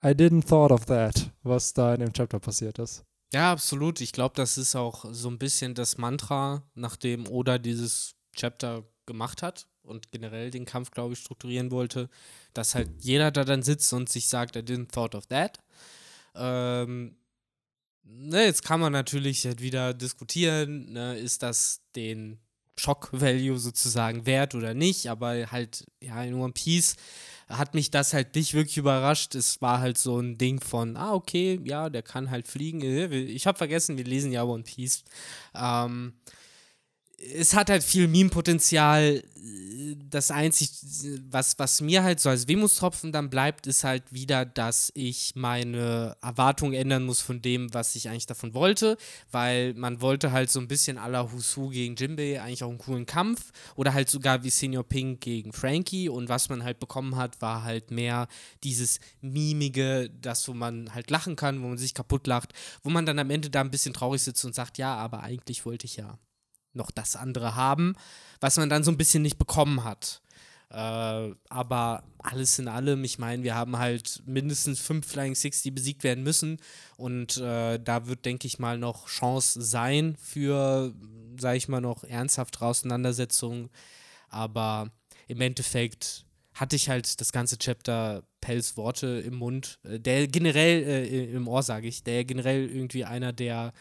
I 0.03 0.09
didn't 0.09 0.47
thought 0.47 0.71
of 0.71 0.85
that, 0.85 1.31
was 1.43 1.73
da 1.73 1.93
in 1.93 2.01
dem 2.01 2.13
Chapter 2.13 2.39
passiert 2.39 2.79
ist. 2.79 3.03
Ja, 3.33 3.51
absolut. 3.51 4.01
Ich 4.01 4.11
glaube, 4.11 4.35
das 4.35 4.57
ist 4.57 4.75
auch 4.75 5.05
so 5.11 5.29
ein 5.29 5.37
bisschen 5.37 5.73
das 5.73 5.97
Mantra, 5.97 6.63
nachdem 6.75 7.27
Oda 7.27 7.57
dieses 7.57 8.15
Chapter 8.35 8.83
gemacht 9.05 9.41
hat 9.41 9.67
und 9.83 10.11
generell 10.11 10.51
den 10.51 10.65
Kampf, 10.65 10.91
glaube 10.91 11.13
ich, 11.13 11.19
strukturieren 11.19 11.71
wollte, 11.71 12.09
dass 12.53 12.75
halt 12.75 12.89
jeder 12.99 13.31
da 13.31 13.45
dann 13.45 13.63
sitzt 13.63 13.91
und 13.93 14.09
sich 14.09 14.27
sagt, 14.27 14.55
I 14.55 14.59
didn't 14.59 14.91
thought 14.91 15.15
of 15.15 15.27
that. 15.27 15.59
Ähm, 16.35 17.15
ne, 18.03 18.45
jetzt 18.45 18.63
kann 18.63 18.79
man 18.79 18.91
natürlich 18.91 19.45
halt 19.45 19.61
wieder 19.61 19.93
diskutieren, 19.93 20.91
ne, 20.91 21.17
ist 21.17 21.43
das 21.43 21.81
den 21.95 22.39
Shock-Value 22.77 23.57
sozusagen 23.57 24.25
wert 24.25 24.55
oder 24.55 24.73
nicht, 24.73 25.07
aber 25.07 25.51
halt, 25.51 25.85
ja, 26.01 26.23
in 26.23 26.35
One 26.35 26.53
Piece 26.53 26.95
hat 27.49 27.73
mich 27.73 27.91
das 27.91 28.13
halt 28.13 28.35
nicht 28.35 28.53
wirklich 28.53 28.77
überrascht. 28.77 29.35
Es 29.35 29.61
war 29.61 29.79
halt 29.79 29.97
so 29.97 30.19
ein 30.19 30.37
Ding 30.37 30.61
von, 30.61 30.95
ah, 30.97 31.13
okay, 31.13 31.59
ja, 31.63 31.89
der 31.89 32.01
kann 32.01 32.31
halt 32.31 32.47
fliegen. 32.47 32.81
Ich 32.81 33.45
habe 33.45 33.57
vergessen, 33.57 33.97
wir 33.97 34.05
lesen 34.05 34.31
ja 34.31 34.43
One 34.43 34.63
Piece. 34.63 35.03
Ähm, 35.53 36.13
es 37.35 37.53
hat 37.53 37.69
halt 37.69 37.83
viel 37.83 38.07
Meme-Potenzial. 38.07 39.23
Das 40.09 40.31
Einzige, 40.31 40.71
was, 41.29 41.57
was 41.57 41.81
mir 41.81 42.03
halt 42.03 42.19
so 42.19 42.29
als 42.29 42.47
Wehmutstropfen 42.47 43.11
dann 43.11 43.29
bleibt, 43.29 43.67
ist 43.67 43.83
halt 43.83 44.03
wieder, 44.11 44.45
dass 44.45 44.91
ich 44.93 45.33
meine 45.35 46.15
Erwartungen 46.21 46.73
ändern 46.73 47.03
muss 47.03 47.19
von 47.19 47.41
dem, 47.41 47.73
was 47.73 47.95
ich 47.95 48.07
eigentlich 48.07 48.25
davon 48.25 48.53
wollte, 48.53 48.97
weil 49.31 49.73
man 49.73 49.99
wollte 50.01 50.31
halt 50.31 50.51
so 50.51 50.59
ein 50.59 50.67
bisschen 50.67 50.97
à 50.97 51.07
la 51.07 51.31
Husu 51.31 51.69
gegen 51.69 51.95
Jimbei 51.95 52.41
eigentlich 52.41 52.63
auch 52.63 52.69
einen 52.69 52.77
coolen 52.77 53.05
Kampf. 53.05 53.51
Oder 53.75 53.93
halt 53.93 54.09
sogar 54.09 54.43
wie 54.43 54.49
Senior 54.49 54.83
Pink 54.83 55.21
gegen 55.21 55.51
Frankie. 55.51 56.09
Und 56.09 56.29
was 56.29 56.49
man 56.49 56.63
halt 56.63 56.79
bekommen 56.79 57.15
hat, 57.15 57.41
war 57.41 57.63
halt 57.63 57.91
mehr 57.91 58.27
dieses 58.63 58.99
Mimige, 59.21 60.09
das 60.21 60.47
wo 60.47 60.53
man 60.53 60.93
halt 60.93 61.09
lachen 61.09 61.35
kann, 61.35 61.61
wo 61.61 61.67
man 61.67 61.77
sich 61.77 61.93
kaputt 61.93 62.27
lacht, 62.27 62.53
wo 62.83 62.89
man 62.89 63.05
dann 63.05 63.19
am 63.19 63.29
Ende 63.29 63.49
da 63.49 63.61
ein 63.61 63.71
bisschen 63.71 63.93
traurig 63.93 64.21
sitzt 64.21 64.45
und 64.45 64.55
sagt, 64.55 64.77
ja, 64.77 64.95
aber 64.95 65.23
eigentlich 65.23 65.65
wollte 65.65 65.85
ich 65.85 65.97
ja 65.97 66.17
noch 66.73 66.91
das 66.91 67.15
andere 67.15 67.55
haben, 67.55 67.95
was 68.39 68.57
man 68.57 68.69
dann 68.69 68.83
so 68.83 68.91
ein 68.91 68.97
bisschen 68.97 69.23
nicht 69.23 69.37
bekommen 69.37 69.83
hat. 69.83 70.21
Äh, 70.69 71.35
aber 71.49 72.03
alles 72.19 72.57
in 72.57 72.67
allem, 72.69 73.03
ich 73.03 73.19
meine, 73.19 73.43
wir 73.43 73.55
haben 73.55 73.77
halt 73.77 74.23
mindestens 74.25 74.79
fünf 74.79 75.05
Flying 75.05 75.35
Six, 75.35 75.61
die 75.63 75.71
besiegt 75.71 76.03
werden 76.03 76.23
müssen. 76.23 76.57
Und 76.95 77.37
äh, 77.37 77.77
da 77.77 78.07
wird, 78.07 78.25
denke 78.25 78.47
ich 78.47 78.57
mal, 78.57 78.77
noch 78.77 79.07
Chance 79.07 79.61
sein 79.61 80.15
für, 80.17 80.93
sage 81.37 81.57
ich 81.57 81.67
mal, 81.67 81.81
noch 81.81 82.03
ernsthaftere 82.05 82.65
Auseinandersetzungen. 82.65 83.69
Aber 84.29 84.89
im 85.27 85.41
Endeffekt 85.41 86.25
hatte 86.53 86.75
ich 86.75 86.89
halt 86.89 87.19
das 87.19 87.31
ganze 87.33 87.57
Chapter 87.57 88.23
Pells 88.39 88.77
Worte 88.77 89.21
im 89.25 89.35
Mund, 89.35 89.79
äh, 89.83 89.99
der 89.99 90.27
generell, 90.27 90.83
äh, 90.83 91.33
im 91.33 91.47
Ohr 91.47 91.63
sage 91.63 91.87
ich, 91.87 92.03
der 92.03 92.23
generell 92.23 92.69
irgendwie 92.69 93.03
einer 93.03 93.33
der 93.33 93.73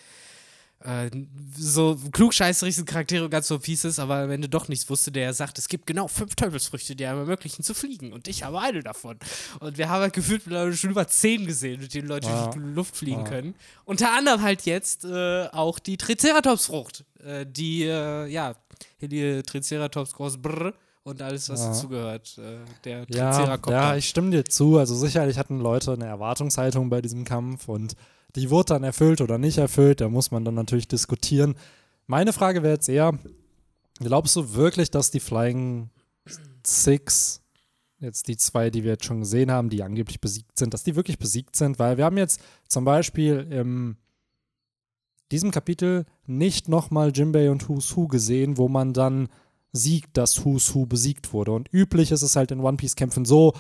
äh, 0.83 1.11
so 1.57 1.99
klugscheißerigsten 2.13 2.87
Charaktere 2.87 3.29
ganz 3.29 3.49
so 3.49 3.59
Pieces, 3.59 3.99
aber 3.99 4.17
am 4.17 4.31
Ende 4.31 4.49
doch 4.49 4.69
nichts 4.69 4.89
wusste, 4.89 5.13
der 5.13 5.35
sagt, 5.35 5.59
es 5.59 5.69
gibt 5.69 5.87
genau 5.87 6.09
fünf 6.09 6.35
Teufelsfrüchte, 6.35 6.97
die 6.97 7.05
einem 7.05 7.21
ermöglichen 7.21 7.63
zu 7.63 7.75
fliegen 7.75 8.13
und 8.13 8.29
ich 8.29 8.45
habe 8.45 8.61
eine 8.61 8.83
davon. 8.83 9.19
Und 9.61 9.77
wir 9.77 9.91
haben 9.91 10.01
halt 10.01 10.15
gefühlt 10.15 10.45
schon 10.45 10.91
über 10.91 11.07
zehn 11.07 11.47
gesehen, 11.47 11.81
mit 11.81 11.93
denen 11.93 12.09
Leute 12.09 12.29
ja. 12.29 12.47
in 12.47 12.53
die 12.53 12.59
Luft 12.75 12.97
fliegen 12.97 13.25
ja. 13.25 13.29
können. 13.29 13.55
Unter 13.85 14.13
anderem 14.13 14.41
halt 14.41 14.63
jetzt 14.63 15.05
äh, 15.05 15.49
auch 15.49 15.79
die 15.79 15.99
Triceratops-Frucht, 15.99 17.05
äh, 17.23 17.45
die, 17.45 17.85
äh, 17.85 18.27
ja, 18.27 18.55
die 19.03 19.43
Triceratops 19.43 20.15
groß 20.15 20.39
Brr 20.39 20.73
und 21.03 21.21
alles, 21.21 21.49
was 21.51 21.61
ja. 21.61 21.69
dazugehört. 21.69 22.39
Äh, 22.39 22.59
der 22.85 23.07
Triceratops. 23.07 23.71
Ja, 23.71 23.91
ja, 23.91 23.97
ich 23.97 24.09
stimme 24.09 24.31
dir 24.31 24.45
zu. 24.45 24.79
Also 24.79 24.95
sicherlich 24.95 25.37
hatten 25.37 25.61
Leute 25.61 25.93
eine 25.93 26.07
Erwartungshaltung 26.07 26.89
bei 26.89 27.03
diesem 27.03 27.25
Kampf 27.25 27.69
und 27.69 27.97
die 28.37 28.51
wurde 28.51 28.75
dann 28.75 28.85
erfüllt 28.85 29.21
oder 29.21 29.39
nicht 29.39 29.59
erfüllt, 29.59 30.01
da 30.01 30.09
muss 30.09 30.31
man 30.31 30.45
dann 30.45 30.55
natürlich 30.55 30.89
diskutieren. 30.89 31.55
Meine 32.07 32.33
Frage 32.33 32.63
wäre 32.63 32.75
jetzt 32.75 32.89
eher, 32.89 33.19
glaubst 33.99 34.37
du 34.37 34.55
wirklich, 34.55 34.91
dass 34.91 35.11
die 35.11 35.21
Flying 35.21 35.91
Six, 36.67 37.43
jetzt 37.99 38.29
die 38.29 38.37
zwei, 38.37 38.71
die 38.71 38.85
wir 38.85 38.93
jetzt 38.93 39.05
schon 39.05 39.21
gesehen 39.21 39.51
haben, 39.51 39.71
die 39.71 39.83
angeblich 39.83 40.21
besiegt 40.21 40.59
sind, 40.59 40.75
dass 40.75 40.85
die 40.85 40.97
wirklich 40.97 41.19
besiegt 41.19 41.57
sind? 41.57 41.79
Weil 41.79 41.97
wir 41.97 42.05
haben 42.05 42.19
jetzt 42.19 42.41
zum 42.69 42.85
Beispiel 42.85 43.47
in 43.51 43.97
diesem 45.31 45.51
Kapitel 45.51 46.07
nicht 46.27 46.69
nochmal 46.69 47.13
Jimbei 47.15 47.51
und 47.51 47.69
Who's 47.69 47.97
Who 47.97 48.09
gesehen, 48.09 48.59
wo 48.59 48.69
man 48.69 48.93
dann 48.93 49.29
sieht, 49.73 50.07
dass 50.15 50.45
Who's 50.45 50.75
Who 50.75 50.87
besiegt 50.87 51.33
wurde. 51.33 51.53
Und 51.53 51.73
üblich 51.73 52.11
ist 52.11 52.23
es 52.23 52.37
halt 52.37 52.51
in 52.51 52.61
One 52.61 52.77
Piece-Kämpfen 52.77 53.25
so, 53.25 53.55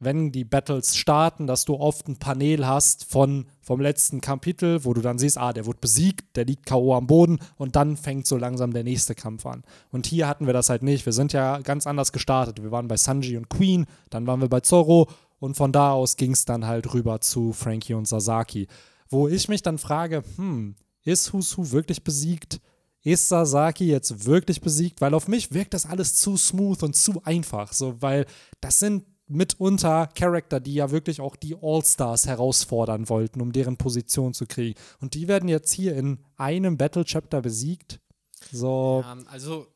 wenn 0.00 0.32
die 0.32 0.44
Battles 0.44 0.96
starten, 0.96 1.46
dass 1.46 1.66
du 1.66 1.76
oft 1.76 2.08
ein 2.08 2.16
Panel 2.16 2.66
hast 2.66 3.04
von, 3.04 3.46
vom 3.60 3.80
letzten 3.80 4.22
Kapitel, 4.22 4.84
wo 4.84 4.94
du 4.94 5.02
dann 5.02 5.18
siehst, 5.18 5.36
ah, 5.36 5.52
der 5.52 5.66
wurde 5.66 5.78
besiegt, 5.78 6.36
der 6.36 6.46
liegt 6.46 6.64
K.O. 6.64 6.94
am 6.94 7.06
Boden 7.06 7.38
und 7.56 7.76
dann 7.76 7.98
fängt 7.98 8.26
so 8.26 8.38
langsam 8.38 8.72
der 8.72 8.82
nächste 8.82 9.14
Kampf 9.14 9.44
an. 9.44 9.62
Und 9.92 10.06
hier 10.06 10.26
hatten 10.26 10.46
wir 10.46 10.54
das 10.54 10.70
halt 10.70 10.82
nicht. 10.82 11.04
Wir 11.04 11.12
sind 11.12 11.34
ja 11.34 11.58
ganz 11.58 11.86
anders 11.86 12.12
gestartet. 12.12 12.62
Wir 12.62 12.70
waren 12.70 12.88
bei 12.88 12.96
Sanji 12.96 13.36
und 13.36 13.50
Queen, 13.50 13.86
dann 14.08 14.26
waren 14.26 14.40
wir 14.40 14.48
bei 14.48 14.60
Zorro 14.60 15.06
und 15.38 15.56
von 15.56 15.70
da 15.70 15.92
aus 15.92 16.16
ging 16.16 16.32
es 16.32 16.46
dann 16.46 16.66
halt 16.66 16.94
rüber 16.94 17.20
zu 17.20 17.52
Frankie 17.52 17.94
und 17.94 18.08
Sasaki. 18.08 18.68
Wo 19.10 19.28
ich 19.28 19.48
mich 19.48 19.62
dann 19.62 19.78
frage, 19.78 20.22
hm, 20.36 20.76
ist 21.04 21.32
Husu 21.32 21.72
wirklich 21.72 22.04
besiegt? 22.04 22.60
Ist 23.02 23.28
Sasaki 23.28 23.86
jetzt 23.86 24.26
wirklich 24.26 24.60
besiegt? 24.60 25.00
Weil 25.00 25.14
auf 25.14 25.28
mich 25.28 25.52
wirkt 25.52 25.74
das 25.74 25.86
alles 25.86 26.14
zu 26.14 26.36
smooth 26.36 26.82
und 26.82 26.94
zu 26.94 27.22
einfach. 27.24 27.72
So, 27.72 28.00
weil 28.00 28.26
das 28.60 28.78
sind 28.78 29.04
mitunter 29.30 30.08
Charakter, 30.14 30.60
die 30.60 30.74
ja 30.74 30.90
wirklich 30.90 31.20
auch 31.20 31.36
die 31.36 31.56
All-Stars 31.60 32.26
herausfordern 32.26 33.08
wollten, 33.08 33.40
um 33.40 33.52
deren 33.52 33.76
Position 33.76 34.34
zu 34.34 34.46
kriegen. 34.46 34.78
Und 35.00 35.14
die 35.14 35.28
werden 35.28 35.48
jetzt 35.48 35.72
hier 35.72 35.96
in 35.96 36.18
einem 36.36 36.76
Battle-Chapter 36.76 37.40
besiegt. 37.40 38.00
So. 38.52 39.02
Ja, 39.04 39.16
also 39.30 39.66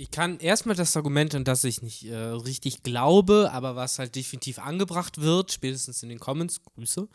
ich 0.00 0.12
kann 0.12 0.38
erstmal 0.38 0.76
das 0.76 0.96
Argument, 0.96 1.34
an 1.34 1.42
das 1.42 1.64
ich 1.64 1.82
nicht 1.82 2.04
äh, 2.04 2.14
richtig 2.14 2.84
glaube, 2.84 3.50
aber 3.52 3.74
was 3.74 3.98
halt 3.98 4.14
definitiv 4.14 4.60
angebracht 4.60 5.20
wird, 5.20 5.50
spätestens 5.50 6.04
in 6.04 6.08
den 6.08 6.20
Comments, 6.20 6.62
Grüße. 6.62 7.08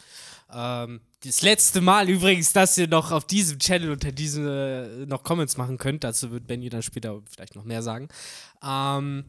Ähm, 0.52 1.00
das 1.24 1.41
letzte 1.43 1.80
Mal 1.80 2.10
übrigens, 2.10 2.52
dass 2.52 2.78
ihr 2.78 2.89
noch 2.89 3.12
auf 3.12 3.26
diesem 3.26 3.58
Channel 3.58 3.91
unter 3.91 4.12
diesem 4.12 4.46
äh, 4.46 5.06
noch 5.06 5.24
Comments 5.24 5.56
machen 5.56 5.78
könnt, 5.78 6.04
dazu 6.04 6.32
wird 6.32 6.46
Benny 6.46 6.67
dann 6.67 6.82
später 6.82 7.22
vielleicht 7.30 7.56
noch 7.56 7.63
mehr 7.63 7.82
sagen. 7.82 8.10
Ähm, 8.62 9.24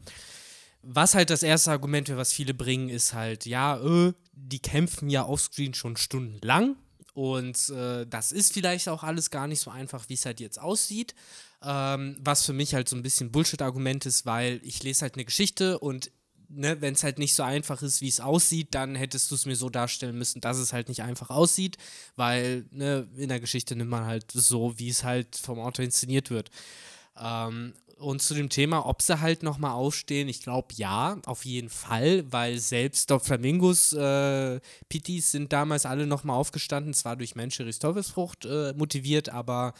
was 0.85 1.15
halt 1.15 1.29
das 1.31 1.43
erste 1.43 1.71
Argument 1.71 2.07
für 2.07 2.17
was 2.17 2.31
viele 2.31 2.53
bringen, 2.53 2.89
ist 2.89 3.13
halt, 3.13 3.45
ja, 3.45 3.77
äh, 3.77 4.13
die 4.33 4.59
kämpfen 4.59 5.09
ja 5.09 5.25
offscreen 5.25 5.73
schon 5.73 5.97
stundenlang. 5.97 6.75
Und 7.13 7.69
äh, 7.69 8.05
das 8.05 8.31
ist 8.31 8.53
vielleicht 8.53 8.89
auch 8.89 9.03
alles 9.03 9.31
gar 9.31 9.47
nicht 9.47 9.61
so 9.61 9.71
einfach, 9.71 10.09
wie 10.09 10.13
es 10.13 10.25
halt 10.25 10.39
jetzt 10.39 10.59
aussieht. 10.59 11.15
Ähm, 11.63 12.17
was 12.19 12.45
für 12.45 12.53
mich 12.53 12.75
halt 12.75 12.87
so 12.87 12.95
ein 12.95 13.01
bisschen 13.01 13.31
Bullshit-Argument 13.31 14.05
ist, 14.05 14.25
weil 14.25 14.59
ich 14.63 14.83
lese 14.83 15.01
halt 15.01 15.15
eine 15.15 15.25
Geschichte 15.25 15.79
und 15.79 16.11
ne, 16.49 16.79
wenn 16.81 16.93
es 16.93 17.03
halt 17.03 17.17
nicht 17.17 17.33
so 17.33 17.43
einfach 17.43 17.81
ist, 17.81 18.01
wie 18.01 18.07
es 18.07 18.19
aussieht, 18.19 18.75
dann 18.75 18.95
hättest 18.95 19.31
du 19.31 19.35
es 19.35 19.45
mir 19.45 19.55
so 19.55 19.69
darstellen 19.69 20.17
müssen, 20.17 20.41
dass 20.41 20.57
es 20.57 20.73
halt 20.73 20.89
nicht 20.89 21.01
einfach 21.01 21.29
aussieht, 21.29 21.77
weil 22.15 22.65
ne, 22.71 23.07
in 23.15 23.29
der 23.29 23.39
Geschichte 23.39 23.75
nimmt 23.75 23.89
man 23.89 24.05
halt 24.05 24.31
so, 24.31 24.77
wie 24.77 24.89
es 24.89 25.03
halt 25.03 25.37
vom 25.37 25.59
Autor 25.59 25.85
inszeniert 25.85 26.29
wird. 26.29 26.51
Ähm, 27.17 27.73
und 27.97 28.21
zu 28.21 28.33
dem 28.33 28.49
Thema, 28.49 28.85
ob 28.85 29.01
sie 29.01 29.21
halt 29.21 29.43
nochmal 29.43 29.71
aufstehen, 29.71 30.27
ich 30.27 30.41
glaube 30.41 30.67
ja, 30.75 31.17
auf 31.25 31.45
jeden 31.45 31.69
Fall, 31.69 32.25
weil 32.31 32.59
selbst 32.59 33.09
Dr. 33.09 33.25
Flamingos 33.25 33.93
äh, 33.93 34.59
Pittis 34.89 35.31
sind 35.31 35.53
damals 35.53 35.85
alle 35.85 36.05
nochmal 36.05 36.37
aufgestanden, 36.37 36.93
zwar 36.93 37.15
durch 37.15 37.35
Menscheris 37.35 37.79
Teufelsfrucht 37.79 38.45
äh, 38.45 38.73
motiviert, 38.73 39.29
aber 39.29 39.73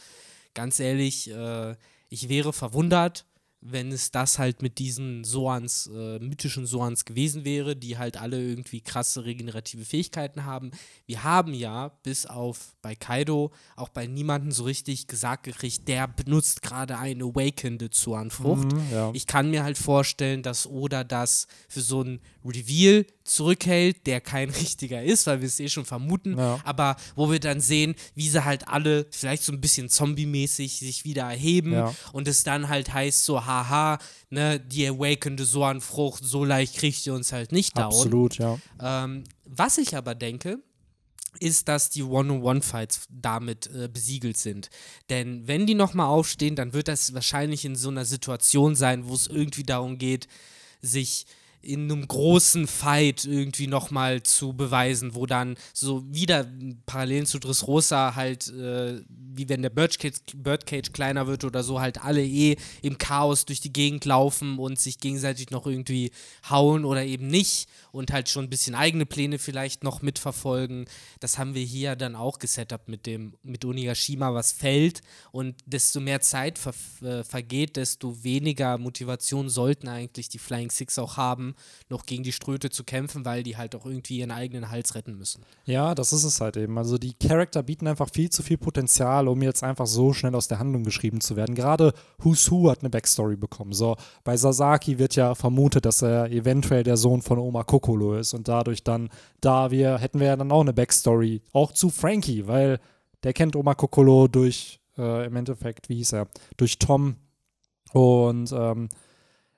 ganz 0.54 0.80
ehrlich, 0.80 1.30
äh, 1.30 1.76
ich 2.08 2.28
wäre 2.28 2.52
verwundert, 2.52 3.26
wenn 3.70 3.92
es 3.92 4.10
das 4.10 4.38
halt 4.38 4.62
mit 4.62 4.78
diesen 4.78 5.24
Soans, 5.24 5.90
äh, 5.92 6.18
mythischen 6.18 6.66
Soans 6.66 7.04
gewesen 7.04 7.44
wäre, 7.44 7.76
die 7.76 7.98
halt 7.98 8.16
alle 8.16 8.40
irgendwie 8.40 8.80
krasse 8.80 9.24
regenerative 9.24 9.84
Fähigkeiten 9.84 10.44
haben. 10.44 10.70
Wir 11.06 11.24
haben 11.24 11.54
ja, 11.54 11.88
bis 12.02 12.26
auf 12.26 12.74
bei 12.82 12.94
Kaido, 12.94 13.52
auch 13.76 13.88
bei 13.88 14.06
niemandem 14.06 14.52
so 14.52 14.64
richtig 14.64 15.06
gesagt 15.06 15.44
gekriegt, 15.44 15.88
der 15.88 16.08
benutzt 16.08 16.62
gerade 16.62 16.98
eine 16.98 17.24
awakenede 17.24 17.90
Zoan-Frucht. 17.90 18.72
Mhm, 18.72 18.82
ja. 18.92 19.10
Ich 19.14 19.26
kann 19.26 19.50
mir 19.50 19.64
halt 19.64 19.78
vorstellen, 19.78 20.42
dass 20.42 20.66
Oda 20.66 21.04
das 21.04 21.46
für 21.68 21.80
so 21.80 22.02
ein 22.02 22.20
Reveal 22.44 23.06
zurückhält, 23.26 24.06
der 24.06 24.20
kein 24.20 24.50
richtiger 24.62 25.02
ist, 25.02 25.26
weil 25.26 25.40
wir 25.40 25.48
es 25.48 25.60
eh 25.60 25.68
schon 25.68 25.84
vermuten, 25.84 26.38
ja. 26.38 26.60
aber 26.64 26.96
wo 27.14 27.30
wir 27.30 27.40
dann 27.40 27.60
sehen, 27.60 27.94
wie 28.14 28.28
sie 28.28 28.44
halt 28.44 28.68
alle 28.68 29.06
vielleicht 29.10 29.42
so 29.42 29.52
ein 29.52 29.60
bisschen 29.60 29.88
zombie-mäßig 29.88 30.78
sich 30.78 31.04
wieder 31.04 31.22
erheben 31.22 31.72
ja. 31.72 31.94
und 32.12 32.28
es 32.28 32.42
dann 32.42 32.68
halt 32.68 32.92
heißt 32.92 33.24
so, 33.24 33.44
haha, 33.44 33.98
ne, 34.30 34.60
die 34.60 34.86
awakenede 34.86 35.44
Soan-Frucht, 35.44 36.24
so 36.24 36.44
leicht 36.44 36.76
kriegt 36.76 37.06
ihr 37.06 37.14
uns 37.14 37.32
halt 37.32 37.52
nicht 37.52 37.76
down. 37.76 37.86
Absolut, 37.86 38.38
ja. 38.38 38.58
Ähm, 38.80 39.24
was 39.44 39.78
ich 39.78 39.96
aber 39.96 40.14
denke, 40.14 40.58
ist, 41.40 41.68
dass 41.68 41.90
die 41.90 42.02
One-on-One-Fights 42.02 43.08
damit 43.10 43.66
äh, 43.66 43.88
besiegelt 43.88 44.36
sind. 44.36 44.70
Denn 45.10 45.46
wenn 45.46 45.66
die 45.66 45.74
nochmal 45.74 46.06
aufstehen, 46.06 46.56
dann 46.56 46.72
wird 46.72 46.88
das 46.88 47.14
wahrscheinlich 47.14 47.64
in 47.64 47.76
so 47.76 47.88
einer 47.88 48.04
Situation 48.04 48.74
sein, 48.74 49.06
wo 49.06 49.14
es 49.14 49.26
irgendwie 49.26 49.64
darum 49.64 49.98
geht, 49.98 50.28
sich 50.80 51.26
in 51.66 51.90
einem 51.90 52.06
großen 52.06 52.66
Fight 52.66 53.24
irgendwie 53.24 53.66
nochmal 53.66 54.22
zu 54.22 54.52
beweisen, 54.52 55.14
wo 55.14 55.26
dann 55.26 55.56
so 55.72 56.04
wieder 56.08 56.46
parallel 56.86 57.26
zu 57.26 57.38
Dressrosa 57.38 58.14
halt 58.14 58.48
äh, 58.48 59.00
wie 59.36 59.48
wenn 59.48 59.62
der 59.62 59.70
Birdcage, 59.70 60.20
Birdcage 60.34 60.92
kleiner 60.92 61.26
wird 61.26 61.44
oder 61.44 61.62
so, 61.62 61.80
halt 61.80 62.02
alle 62.02 62.24
eh 62.24 62.56
im 62.82 62.98
Chaos 62.98 63.44
durch 63.44 63.60
die 63.60 63.72
Gegend 63.72 64.04
laufen 64.04 64.58
und 64.58 64.78
sich 64.78 64.98
gegenseitig 64.98 65.50
noch 65.50 65.66
irgendwie 65.66 66.10
hauen 66.48 66.84
oder 66.84 67.04
eben 67.04 67.28
nicht 67.28 67.68
und 67.96 68.12
halt 68.12 68.28
schon 68.28 68.44
ein 68.44 68.50
bisschen 68.50 68.74
eigene 68.74 69.06
Pläne 69.06 69.38
vielleicht 69.38 69.82
noch 69.82 70.02
mitverfolgen. 70.02 70.84
Das 71.20 71.38
haben 71.38 71.54
wir 71.54 71.64
hier 71.64 71.96
dann 71.96 72.14
auch 72.14 72.38
gesetupt 72.38 72.88
mit 72.88 73.06
dem, 73.06 73.34
mit 73.42 73.64
Onigashima, 73.64 74.34
was 74.34 74.52
fällt 74.52 75.00
und 75.32 75.56
desto 75.64 76.00
mehr 76.00 76.20
Zeit 76.20 76.58
ver 76.58 76.74
äh, 77.02 77.24
vergeht, 77.24 77.76
desto 77.76 78.22
weniger 78.22 78.78
Motivation 78.78 79.48
sollten 79.48 79.88
eigentlich 79.88 80.28
die 80.28 80.38
Flying 80.38 80.70
Six 80.70 80.98
auch 80.98 81.16
haben, 81.16 81.54
noch 81.88 82.04
gegen 82.06 82.22
die 82.22 82.32
Ströte 82.32 82.70
zu 82.70 82.84
kämpfen, 82.84 83.24
weil 83.24 83.42
die 83.42 83.56
halt 83.56 83.74
auch 83.74 83.86
irgendwie 83.86 84.18
ihren 84.18 84.30
eigenen 84.30 84.70
Hals 84.70 84.94
retten 84.94 85.16
müssen. 85.16 85.42
Ja, 85.64 85.94
das 85.94 86.12
ist 86.12 86.24
es 86.24 86.40
halt 86.40 86.56
eben. 86.56 86.76
Also 86.78 86.98
die 86.98 87.14
Charakter 87.14 87.62
bieten 87.62 87.86
einfach 87.86 88.10
viel 88.12 88.30
zu 88.30 88.42
viel 88.42 88.58
Potenzial, 88.58 89.28
um 89.28 89.42
jetzt 89.42 89.62
einfach 89.62 89.86
so 89.86 90.12
schnell 90.12 90.34
aus 90.34 90.48
der 90.48 90.58
Handlung 90.58 90.84
geschrieben 90.84 91.20
zu 91.20 91.36
werden. 91.36 91.54
Gerade 91.54 91.94
Who's 92.18 92.50
Who 92.50 92.70
hat 92.70 92.80
eine 92.80 92.90
Backstory 92.90 93.36
bekommen. 93.36 93.72
So, 93.72 93.96
bei 94.22 94.36
Sasaki 94.36 94.98
wird 94.98 95.16
ja 95.16 95.34
vermutet, 95.34 95.86
dass 95.86 96.02
er 96.02 96.30
eventuell 96.30 96.82
der 96.82 96.96
Sohn 96.96 97.22
von 97.22 97.38
Oma 97.38 97.64
Kokolo 97.86 98.14
ist 98.14 98.34
und 98.34 98.48
dadurch 98.48 98.82
dann, 98.82 99.08
da 99.40 99.70
wir, 99.70 99.98
hätten 99.98 100.20
wir 100.20 100.26
ja 100.26 100.36
dann 100.36 100.50
auch 100.50 100.60
eine 100.60 100.72
Backstory, 100.72 101.42
auch 101.52 101.72
zu 101.72 101.90
Frankie, 101.90 102.46
weil 102.46 102.80
der 103.22 103.32
kennt 103.32 103.56
Oma 103.56 103.74
Kokolo 103.74 104.28
durch, 104.28 104.80
äh, 104.98 105.26
im 105.26 105.36
Endeffekt, 105.36 105.88
wie 105.88 105.96
hieß 105.96 106.12
er, 106.12 106.28
durch 106.56 106.78
Tom 106.78 107.16
und 107.92 108.52
ähm, 108.52 108.88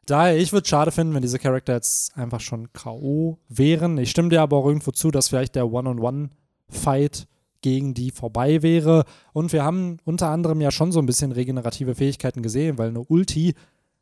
Daher, 0.06 0.38
ich 0.38 0.54
würde 0.54 0.62
es 0.62 0.70
schade 0.70 0.90
finden, 0.90 1.12
wenn 1.12 1.20
diese 1.20 1.38
Charakter 1.38 1.74
jetzt 1.74 2.16
einfach 2.16 2.40
schon 2.40 2.72
K.O. 2.72 3.36
wären. 3.50 3.98
Ich 3.98 4.10
stimme 4.10 4.30
dir 4.30 4.40
aber 4.40 4.56
auch 4.56 4.64
irgendwo 4.64 4.90
zu, 4.90 5.10
dass 5.10 5.28
vielleicht 5.28 5.54
der 5.54 5.70
One-on-One-Fight 5.70 7.26
gegen 7.60 7.92
die 7.92 8.10
vorbei 8.10 8.62
wäre. 8.62 9.04
Und 9.34 9.52
wir 9.52 9.64
haben 9.64 9.98
unter 10.06 10.30
anderem 10.30 10.62
ja 10.62 10.70
schon 10.70 10.92
so 10.92 10.98
ein 10.98 11.04
bisschen 11.04 11.30
regenerative 11.30 11.94
Fähigkeiten 11.94 12.40
gesehen, 12.40 12.78
weil 12.78 12.88
eine 12.88 13.02
Ulti 13.02 13.54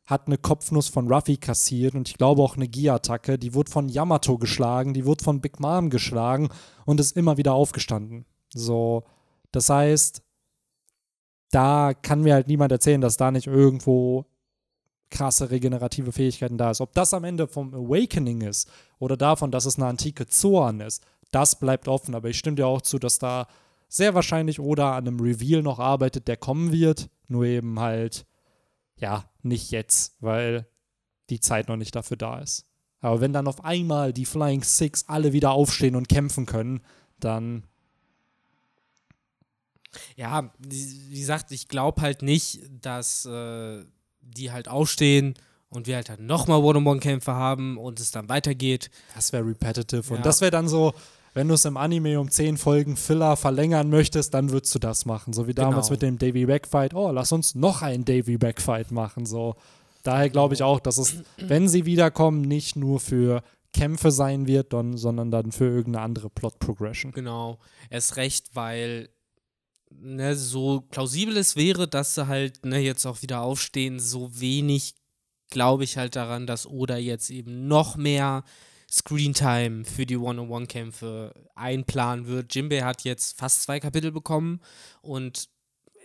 hat 0.07 0.27
eine 0.27 0.37
Kopfnuss 0.37 0.87
von 0.87 1.11
Ruffy 1.11 1.35
kassiert 1.37 1.93
und 1.93 2.07
ich 2.07 2.17
glaube 2.17 2.41
auch 2.41 2.55
eine 2.55 2.67
Gi-Attacke. 2.67 3.37
Die 3.37 3.53
wurde 3.53 3.69
von 3.69 3.89
Yamato 3.89 4.37
geschlagen, 4.37 4.93
die 4.93 5.05
wurde 5.05 5.23
von 5.23 5.41
Big 5.41 5.59
Mom 5.59 5.89
geschlagen 5.89 6.49
und 6.85 6.99
ist 6.99 7.15
immer 7.17 7.37
wieder 7.37 7.53
aufgestanden. 7.53 8.25
So, 8.53 9.03
das 9.51 9.69
heißt, 9.69 10.23
da 11.51 11.93
kann 11.93 12.21
mir 12.21 12.33
halt 12.33 12.47
niemand 12.47 12.71
erzählen, 12.71 13.01
dass 13.01 13.17
da 13.17 13.31
nicht 13.31 13.47
irgendwo 13.47 14.25
krasse 15.09 15.51
regenerative 15.51 16.13
Fähigkeiten 16.13 16.57
da 16.57 16.71
ist. 16.71 16.81
Ob 16.81 16.93
das 16.93 17.13
am 17.13 17.25
Ende 17.25 17.47
vom 17.47 17.73
Awakening 17.73 18.41
ist 18.41 18.69
oder 18.99 19.17
davon, 19.17 19.51
dass 19.51 19.65
es 19.65 19.77
eine 19.77 19.87
antike 19.87 20.27
Zoan 20.27 20.79
ist, 20.79 21.03
das 21.31 21.59
bleibt 21.59 21.89
offen. 21.89 22.15
Aber 22.15 22.29
ich 22.29 22.37
stimme 22.37 22.55
dir 22.55 22.67
auch 22.67 22.81
zu, 22.81 22.97
dass 22.97 23.19
da 23.19 23.47
sehr 23.89 24.13
wahrscheinlich 24.15 24.59
oder 24.59 24.93
an 24.93 25.07
einem 25.07 25.19
Reveal 25.19 25.63
noch 25.63 25.79
arbeitet, 25.79 26.27
der 26.29 26.37
kommen 26.37 26.71
wird. 26.71 27.09
Nur 27.27 27.45
eben 27.45 27.79
halt, 27.79 28.25
ja, 28.97 29.29
nicht 29.43 29.71
jetzt, 29.71 30.15
weil 30.19 30.67
die 31.29 31.39
Zeit 31.39 31.67
noch 31.67 31.77
nicht 31.77 31.95
dafür 31.95 32.17
da 32.17 32.39
ist. 32.39 32.65
Aber 32.99 33.21
wenn 33.21 33.33
dann 33.33 33.47
auf 33.47 33.63
einmal 33.63 34.13
die 34.13 34.25
Flying 34.25 34.63
Six 34.63 35.05
alle 35.07 35.33
wieder 35.33 35.51
aufstehen 35.51 35.95
und 35.95 36.09
kämpfen 36.09 36.45
können, 36.45 36.81
dann. 37.19 37.63
Ja, 40.15 40.51
wie 40.57 41.19
gesagt, 41.19 41.51
ich 41.51 41.67
glaube 41.67 42.01
halt 42.01 42.21
nicht, 42.21 42.61
dass. 42.81 43.25
Äh 43.25 43.83
die 44.35 44.51
halt 44.51 44.67
aufstehen 44.67 45.35
und 45.69 45.87
wir 45.87 45.95
halt 45.95 46.09
dann 46.09 46.25
nochmal 46.25 46.59
One-on-One-Kämpfe 46.59 47.33
haben 47.33 47.77
und 47.77 47.99
es 47.99 48.11
dann 48.11 48.29
weitergeht. 48.29 48.89
Das 49.15 49.33
wäre 49.33 49.45
repetitive. 49.45 50.09
Ja. 50.09 50.15
Und 50.15 50.25
das 50.25 50.41
wäre 50.41 50.51
dann 50.51 50.67
so, 50.67 50.93
wenn 51.37 51.49
du 51.49 51.53
es 51.53 51.65
im 51.65 51.77
Anime 51.77 52.19
um 52.19 52.31
zehn 52.31 52.57
Folgen 52.57 52.97
Filler 52.97 53.37
verlängern 53.37 53.91
möchtest, 53.91 54.33
dann 54.33 54.49
würdest 54.49 54.73
du 54.73 54.79
das 54.79 55.05
machen. 55.05 55.33
So 55.33 55.47
wie 55.47 55.53
damals 55.53 55.85
genau. 55.85 55.91
mit 55.91 56.01
dem 56.01 56.17
Davy 56.17 56.47
Backfight. 56.47 56.95
Oh, 56.95 57.11
lass 57.11 57.31
uns 57.31 57.53
noch 57.53 57.83
einen 57.83 58.05
Davy 58.05 58.39
Backfight 58.39 58.89
machen. 58.89 59.27
So. 59.27 59.53
Daher 60.01 60.31
glaube 60.31 60.55
ich 60.55 60.63
auch, 60.63 60.79
dass 60.79 60.97
es, 60.97 61.17
wenn 61.37 61.69
sie 61.69 61.85
wiederkommen, 61.85 62.41
nicht 62.41 62.75
nur 62.75 62.99
für 62.99 63.43
Kämpfe 63.71 64.09
sein 64.09 64.47
wird, 64.47 64.71
sondern 64.71 65.29
dann 65.29 65.51
für 65.51 65.65
irgendeine 65.65 66.05
andere 66.05 66.31
Plot-Progression. 66.31 67.11
Genau. 67.11 67.59
Erst 67.91 68.15
recht, 68.15 68.55
weil 68.55 69.09
ne, 69.91 70.35
so 70.35 70.81
plausibel 70.89 71.37
es 71.37 71.55
wäre, 71.55 71.87
dass 71.87 72.15
sie 72.15 72.27
halt 72.27 72.65
ne, 72.65 72.79
jetzt 72.79 73.05
auch 73.05 73.21
wieder 73.21 73.41
aufstehen, 73.43 73.99
so 73.99 74.39
wenig 74.39 74.95
glaube 75.51 75.83
ich 75.83 75.97
halt 75.97 76.15
daran, 76.15 76.47
dass 76.47 76.65
Oda 76.65 76.97
jetzt 76.97 77.29
eben 77.29 77.67
noch 77.67 77.95
mehr 77.95 78.43
Screentime 78.89 79.85
für 79.85 80.05
die 80.05 80.17
One-on-One-Kämpfe 80.17 81.33
einplanen 81.55 82.27
wird. 82.27 82.55
Jimbei 82.55 82.81
hat 82.81 83.03
jetzt 83.03 83.37
fast 83.37 83.63
zwei 83.63 83.79
Kapitel 83.79 84.11
bekommen 84.11 84.61
und 85.01 85.49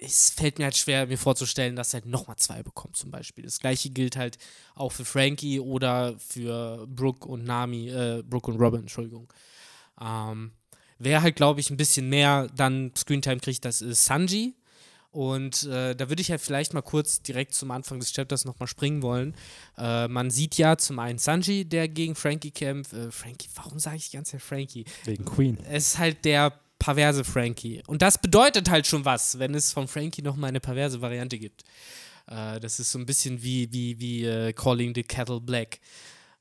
es 0.01 0.31
fällt 0.31 0.59
mir 0.59 0.64
halt 0.64 0.77
schwer, 0.77 1.07
mir 1.07 1.18
vorzustellen, 1.18 1.77
dass 1.77 1.95
er 1.95 2.05
nochmal 2.05 2.37
zwei 2.37 2.64
bekommt, 2.64 2.97
zum 2.97 3.12
Beispiel. 3.12 3.45
Das 3.45 3.61
gleiche 3.61 3.90
gilt 3.90 4.16
halt 4.16 4.37
auch 4.75 4.90
für 4.90 5.05
Frankie 5.05 5.61
oder 5.61 6.18
für 6.18 6.87
Brooke 6.88 7.29
und 7.29 7.45
Nami, 7.45 7.88
äh, 7.88 8.25
Brooke 8.27 8.51
und 8.51 8.61
Robin, 8.61 8.81
Entschuldigung. 8.81 9.33
Ähm, 10.01 10.53
Wer 11.05 11.21
halt, 11.21 11.35
glaube 11.35 11.59
ich, 11.59 11.68
ein 11.68 11.77
bisschen 11.77 12.09
mehr 12.09 12.47
dann 12.55 12.92
Screentime 12.97 13.40
kriegt, 13.40 13.64
das 13.64 13.81
ist 13.81 14.05
Sanji. 14.05 14.55
Und 15.12 15.64
äh, 15.64 15.94
da 15.94 16.09
würde 16.09 16.22
ich 16.22 16.31
halt 16.31 16.40
vielleicht 16.40 16.72
mal 16.72 16.81
kurz 16.81 17.20
direkt 17.20 17.55
zum 17.55 17.70
Anfang 17.70 18.01
des 18.01 18.12
Chapters 18.12 18.46
nochmal 18.46 18.66
springen 18.66 19.03
wollen. 19.03 19.35
Äh, 19.77 20.09
man 20.09 20.31
sieht 20.31 20.57
ja 20.57 20.79
zum 20.79 20.98
einen 20.98 21.18
Sanji, 21.18 21.66
der 21.66 21.87
gegen 21.87 22.14
Frankie 22.14 22.51
kämpft. 22.51 22.94
Äh, 22.94 23.11
Frankie, 23.11 23.51
warum 23.55 23.79
sage 23.79 23.96
ich 23.96 24.09
die 24.09 24.16
ganze 24.16 24.33
Zeit 24.33 24.42
Frankie? 24.42 24.87
Wegen 25.05 25.27
Queen. 25.27 25.59
Es 25.68 25.88
ist 25.88 25.98
halt 25.98 26.25
der 26.25 26.59
perverse 26.79 27.25
Frankie. 27.25 27.83
Und 27.87 28.01
das 28.01 28.16
bedeutet 28.16 28.70
halt 28.70 28.87
schon 28.87 29.05
was, 29.05 29.38
wenn 29.38 29.55
es 29.55 29.70
von 29.70 29.87
Frankie 29.87 30.22
nochmal 30.22 30.48
eine 30.48 30.61
perverse 30.61 31.03
Variante 31.03 31.38
gibt. 31.38 31.62
Äh, 32.27 32.59
das 32.59 32.81
ist 32.81 32.90
so 32.90 32.98
ein 32.98 33.05
bisschen 33.05 33.42
wie, 33.42 33.70
wie, 33.70 34.01
wie 34.01 34.25
äh, 34.25 34.55
Calling 34.55 34.94
the 34.94 35.03
Kettle 35.03 35.42
Black. 35.42 35.79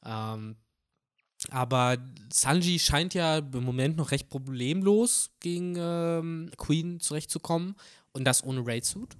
Ähm, 0.05 0.55
aber 1.49 1.97
Sanji 2.31 2.79
scheint 2.79 3.13
ja 3.15 3.39
im 3.39 3.63
Moment 3.63 3.97
noch 3.97 4.11
recht 4.11 4.29
problemlos 4.29 5.31
gegen 5.39 5.75
ähm, 5.77 6.51
Queen 6.57 6.99
zurechtzukommen. 6.99 7.75
Und 8.13 8.25
das 8.25 8.43
ohne 8.43 8.65
Raid-Suit, 8.65 9.15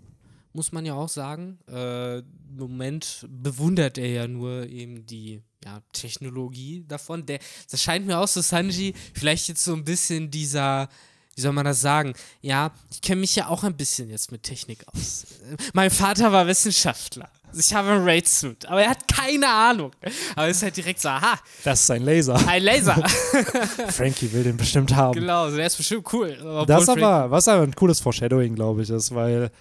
muss 0.54 0.71
man 0.71 0.86
ja 0.86 0.93
auch 0.93 1.10
sagen. 1.10 1.60
Äh, 1.69 2.19
Im 2.19 2.25
Moment 2.58 3.25
bewundert 3.30 3.97
er 3.97 4.10
ja 4.10 4.27
nur 4.27 4.67
eben 4.67 5.06
die 5.06 5.41
ja, 5.63 5.82
Technologie 5.93 6.84
davon. 6.88 7.25
Der, 7.25 7.39
das 7.69 7.82
scheint 7.82 8.06
mir 8.06 8.17
auch 8.17 8.27
so, 8.27 8.41
Sanji, 8.41 8.93
vielleicht 9.13 9.47
jetzt 9.47 9.63
so 9.63 9.73
ein 9.73 9.86
bisschen 9.86 10.30
dieser 10.30 10.89
wie 11.36 11.41
soll 11.41 11.54
man 11.54 11.65
das 11.65 11.82
sagen? 11.82 12.13
Ja, 12.41 12.73
ich 12.91 13.01
kenne 13.01 13.21
mich 13.21 13.36
ja 13.36 13.47
auch 13.47 13.63
ein 13.63 13.77
bisschen 13.77 14.10
jetzt 14.10 14.32
mit 14.32 14.43
Technik 14.43 14.86
aus. 14.88 15.25
mein 15.73 15.89
Vater 15.89 16.32
war 16.32 16.45
Wissenschaftler. 16.45 17.30
Also 17.51 17.59
ich 17.59 17.73
habe 17.73 17.89
einen 17.89 18.03
Raid-Suit, 18.07 18.65
aber 18.65 18.81
er 18.81 18.89
hat 18.91 19.07
keine 19.07 19.47
Ahnung. 19.47 19.91
Aber 20.35 20.47
es 20.47 20.57
ist 20.57 20.63
halt 20.63 20.77
direkt 20.77 21.01
so, 21.01 21.09
aha. 21.09 21.37
Das 21.63 21.81
ist 21.81 21.91
ein 21.91 22.03
Laser. 22.03 22.39
Ein 22.47 22.63
Laser. 22.63 22.95
Frankie 23.89 24.31
will 24.31 24.43
den 24.43 24.57
bestimmt 24.57 24.95
haben. 24.95 25.19
Genau, 25.19 25.49
der 25.51 25.67
ist 25.67 25.75
bestimmt 25.75 26.11
cool. 26.13 26.37
Das 26.65 26.87
aber, 26.87 27.29
was 27.29 27.47
aber 27.47 27.63
ein 27.63 27.75
cooles 27.75 27.99
Foreshadowing, 27.99 28.55
glaube 28.55 28.83
ich, 28.83 28.89
ist, 28.89 29.13
weil 29.13 29.51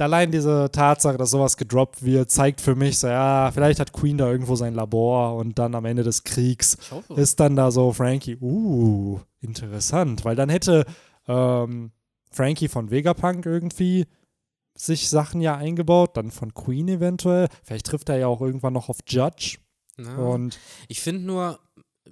allein 0.00 0.30
diese 0.30 0.70
Tatsache, 0.72 1.16
dass 1.16 1.30
sowas 1.30 1.56
gedroppt 1.56 2.04
wird, 2.04 2.30
zeigt 2.30 2.60
für 2.60 2.74
mich 2.74 2.98
so, 2.98 3.06
ja, 3.08 3.50
vielleicht 3.52 3.80
hat 3.80 3.92
Queen 3.92 4.18
da 4.18 4.30
irgendwo 4.30 4.56
sein 4.56 4.74
Labor 4.74 5.36
und 5.36 5.58
dann 5.58 5.74
am 5.74 5.84
Ende 5.84 6.02
des 6.02 6.24
Kriegs 6.24 6.78
ist 7.16 7.40
dann 7.40 7.56
da 7.56 7.70
so 7.70 7.92
Frankie, 7.92 8.36
uh, 8.40 9.20
interessant, 9.40 10.24
weil 10.24 10.36
dann 10.36 10.48
hätte 10.48 10.84
ähm, 11.26 11.92
Frankie 12.30 12.68
von 12.68 12.90
Vegapunk 12.90 13.46
irgendwie 13.46 14.06
sich 14.78 15.08
Sachen 15.08 15.40
ja 15.40 15.56
eingebaut, 15.56 16.16
dann 16.16 16.30
von 16.30 16.54
Queen 16.54 16.88
eventuell, 16.88 17.48
vielleicht 17.64 17.86
trifft 17.86 18.08
er 18.08 18.18
ja 18.18 18.28
auch 18.28 18.40
irgendwann 18.40 18.72
noch 18.72 18.88
auf 18.88 18.98
Judge. 19.06 19.58
Ja. 19.98 20.16
Und 20.16 20.58
ich 20.86 21.00
finde 21.00 21.24
nur, 21.24 21.58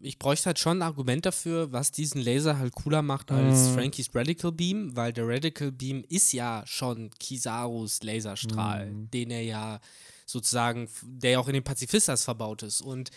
ich 0.03 0.19
bräuchte 0.19 0.47
halt 0.47 0.59
schon 0.59 0.79
ein 0.79 0.83
Argument 0.83 1.25
dafür, 1.25 1.73
was 1.73 1.93
diesen 1.93 2.21
Laser 2.21 2.59
halt 2.59 2.75
cooler 2.75 3.03
macht 3.03 3.31
als 3.31 3.69
mm. 3.69 3.75
Frankies 3.75 4.15
Radical 4.15 4.53
Beam, 4.53 4.97
weil 4.97 5.13
der 5.13 5.27
Radical 5.29 5.73
Beam 5.73 6.05
ist 6.09 6.33
ja 6.33 6.65
schon 6.67 7.11
Kisarus 7.19 8.03
Laserstrahl, 8.03 8.91
mm. 8.91 9.11
den 9.11 9.31
er 9.31 9.43
ja 9.43 9.81
sozusagen, 10.27 10.89
der 11.03 11.33
ja 11.33 11.39
auch 11.39 11.49
in 11.49 11.55
den 11.55 11.65
Pazifistas 11.65 12.25
verbaut 12.25 12.65
ist. 12.65 12.81
Und 12.81 13.11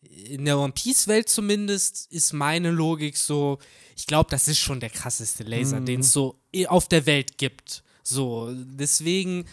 in 0.00 0.44
der 0.44 0.58
One 0.58 0.72
Piece-Welt 0.72 1.28
zumindest 1.28 2.10
ist 2.10 2.32
meine 2.32 2.70
Logik 2.70 3.16
so, 3.16 3.58
ich 3.96 4.06
glaube, 4.06 4.30
das 4.30 4.48
ist 4.48 4.58
schon 4.58 4.80
der 4.80 4.90
krasseste 4.90 5.44
Laser, 5.44 5.80
mm. 5.80 5.86
den 5.86 6.00
es 6.00 6.12
so 6.12 6.40
auf 6.68 6.88
der 6.88 7.04
Welt 7.04 7.36
gibt. 7.36 7.82
So, 8.08 8.50
deswegen 8.54 9.44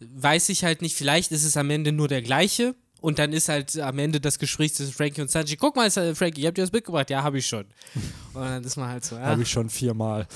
weiß 0.00 0.48
ich 0.48 0.64
halt 0.64 0.82
nicht, 0.82 0.96
vielleicht 0.96 1.30
ist 1.30 1.44
es 1.44 1.56
am 1.56 1.70
Ende 1.70 1.92
nur 1.92 2.08
der 2.08 2.22
gleiche 2.22 2.74
und 3.00 3.18
dann 3.20 3.32
ist 3.32 3.48
halt 3.48 3.78
am 3.78 3.98
Ende 3.98 4.20
das 4.20 4.38
Gespräch 4.38 4.74
zwischen 4.74 4.92
Frankie 4.92 5.20
und 5.20 5.30
Sanji, 5.30 5.56
guck 5.56 5.76
mal, 5.76 5.90
Frankie, 5.90 6.46
habt 6.46 6.58
ihr 6.58 6.64
das 6.64 6.72
mitgebracht? 6.72 7.08
Ja, 7.10 7.22
habe 7.22 7.38
ich 7.38 7.46
schon. 7.46 7.66
Und 8.34 8.42
dann 8.42 8.64
ist 8.64 8.76
man 8.76 8.88
halt 8.88 9.04
so, 9.04 9.16
ja. 9.16 9.22
Habe 9.22 9.42
ich 9.42 9.50
schon 9.50 9.70
viermal. 9.70 10.26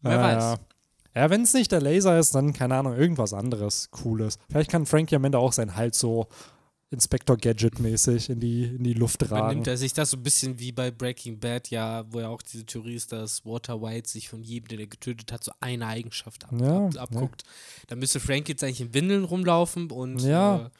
Wer 0.00 0.12
äh, 0.12 0.22
weiß. 0.22 0.58
Ja, 1.14 1.30
wenn 1.30 1.42
es 1.42 1.54
nicht 1.54 1.72
der 1.72 1.80
Laser 1.80 2.18
ist, 2.18 2.34
dann, 2.34 2.52
keine 2.52 2.76
Ahnung, 2.76 2.96
irgendwas 2.96 3.32
anderes 3.32 3.90
Cooles. 3.90 4.38
Vielleicht 4.48 4.70
kann 4.70 4.86
Frankie 4.86 5.16
am 5.16 5.24
Ende 5.24 5.38
auch 5.38 5.52
seinen 5.52 5.76
Hals 5.76 5.98
so 5.98 6.28
Inspector 6.92 7.36
Gadget-mäßig 7.36 8.30
in 8.30 8.40
die, 8.40 8.64
in 8.64 8.82
die 8.82 8.94
Luft 8.94 9.22
Dann 9.22 9.28
ragen. 9.28 9.54
nimmt 9.54 9.66
er 9.68 9.76
sich 9.76 9.92
das 9.92 10.10
so 10.10 10.16
ein 10.16 10.22
bisschen 10.24 10.58
wie 10.58 10.72
bei 10.72 10.90
Breaking 10.90 11.38
Bad, 11.38 11.70
ja, 11.70 12.04
wo 12.10 12.18
ja 12.20 12.28
auch 12.28 12.42
diese 12.42 12.64
Theorie 12.64 12.94
ist, 12.94 13.12
dass 13.12 13.44
Walter 13.46 13.80
White 13.80 14.08
sich 14.08 14.28
von 14.28 14.42
jedem, 14.42 14.66
den 14.68 14.80
er 14.80 14.86
getötet 14.88 15.30
hat, 15.30 15.44
so 15.44 15.52
eine 15.60 15.86
Eigenschaft 15.86 16.44
ab, 16.44 16.50
Ja, 16.60 16.86
ab, 16.86 16.96
abguckt. 16.98 17.44
Dann 17.86 18.00
müsste 18.00 18.18
Frank 18.18 18.48
jetzt 18.48 18.64
eigentlich 18.64 18.80
in 18.80 18.92
Windeln 18.92 19.22
rumlaufen 19.24 19.90
und 19.92 20.18
Ja. 20.20 20.66
äh, 20.66 20.70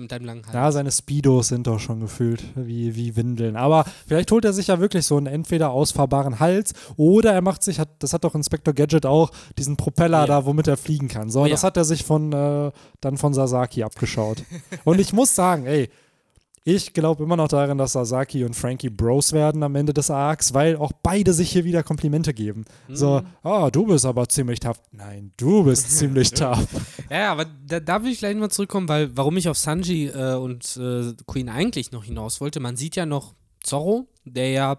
mit 0.00 0.12
einem 0.12 0.24
langen 0.24 0.44
Hals. 0.46 0.54
Ja, 0.54 0.72
seine 0.72 0.90
Speedos 0.90 1.48
sind 1.48 1.66
doch 1.66 1.78
schon 1.78 2.00
gefühlt 2.00 2.42
wie, 2.54 2.94
wie 2.96 3.16
Windeln. 3.16 3.56
Aber 3.56 3.84
vielleicht 4.06 4.30
holt 4.32 4.44
er 4.44 4.52
sich 4.52 4.68
ja 4.68 4.80
wirklich 4.80 5.06
so 5.06 5.16
einen 5.16 5.26
entweder 5.26 5.70
ausfahrbaren 5.70 6.40
Hals 6.40 6.72
oder 6.96 7.32
er 7.32 7.42
macht 7.42 7.62
sich, 7.62 7.78
hat, 7.78 7.88
das 8.00 8.12
hat 8.12 8.24
doch 8.24 8.34
Inspector 8.34 8.74
Gadget 8.74 9.06
auch, 9.06 9.30
diesen 9.58 9.76
Propeller 9.76 10.20
Ja. 10.20 10.26
da, 10.26 10.46
womit 10.46 10.66
er 10.68 10.76
fliegen 10.76 11.08
kann. 11.08 11.30
So, 11.30 11.42
und 11.42 11.48
ja. 11.48 11.54
das 11.54 11.64
hat 11.64 11.76
er 11.76 11.84
sich 11.84 12.04
von, 12.04 12.32
äh, 12.32 12.70
dann 13.00 13.16
von 13.16 13.34
Sasaki 13.34 13.82
abgeschaut. 13.82 14.42
und 14.84 15.00
ich 15.00 15.12
muss 15.12 15.34
sagen, 15.34 15.66
ey, 15.66 15.88
ich 16.68 16.92
glaube 16.94 17.22
immer 17.22 17.36
noch 17.36 17.46
daran, 17.46 17.78
dass 17.78 17.92
Sasaki 17.92 18.42
und 18.44 18.54
Frankie 18.54 18.90
Bros 18.90 19.32
werden 19.32 19.62
am 19.62 19.76
Ende 19.76 19.94
des 19.94 20.10
Arcs, 20.10 20.52
weil 20.52 20.76
auch 20.76 20.90
beide 21.00 21.32
sich 21.32 21.52
hier 21.52 21.64
wieder 21.64 21.84
Komplimente 21.84 22.34
geben. 22.34 22.64
So, 22.88 23.20
Mhm. 23.20 23.26
ah, 23.44 23.70
du 23.70 23.86
bist 23.86 24.04
aber 24.04 24.28
ziemlich 24.28 24.58
tough. 24.58 24.80
Nein, 24.90 25.32
du 25.36 25.62
bist 25.62 25.90
ziemlich 25.98 26.32
tough. 26.32 26.66
Ja, 27.08 27.30
aber 27.30 27.44
da, 27.44 27.78
da 27.78 28.02
will 28.02 28.10
ich 28.10 28.18
gleich 28.18 28.34
mal 28.34 28.50
zurückkommen, 28.50 28.88
weil 28.88 29.16
warum 29.16 29.36
ich 29.36 29.48
auf 29.48 29.56
Sanji 29.56 30.08
äh, 30.08 30.34
und 30.34 30.76
äh, 30.76 31.12
Queen 31.28 31.48
eigentlich 31.48 31.92
noch 31.92 32.02
hinaus 32.02 32.40
wollte. 32.40 32.58
Man 32.58 32.76
sieht 32.76 32.96
ja 32.96 33.06
noch 33.06 33.34
Zorro, 33.62 34.08
der 34.24 34.50
ja 34.50 34.78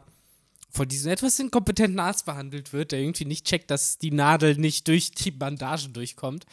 von 0.69 0.89
diesem 0.89 1.11
etwas 1.13 1.39
inkompetenten 1.39 1.99
Arzt 2.01 2.25
behandelt 2.25 2.73
wird, 2.73 2.91
der 2.91 2.99
irgendwie 2.99 3.23
nicht 3.25 3.45
checkt, 3.45 3.71
dass 3.71 3.97
die 3.97 4.11
Nadel 4.11 4.57
nicht 4.57 4.89
durch 4.89 5.11
die 5.11 5.31
Bandagen 5.31 5.93
durchkommt. 5.93 6.45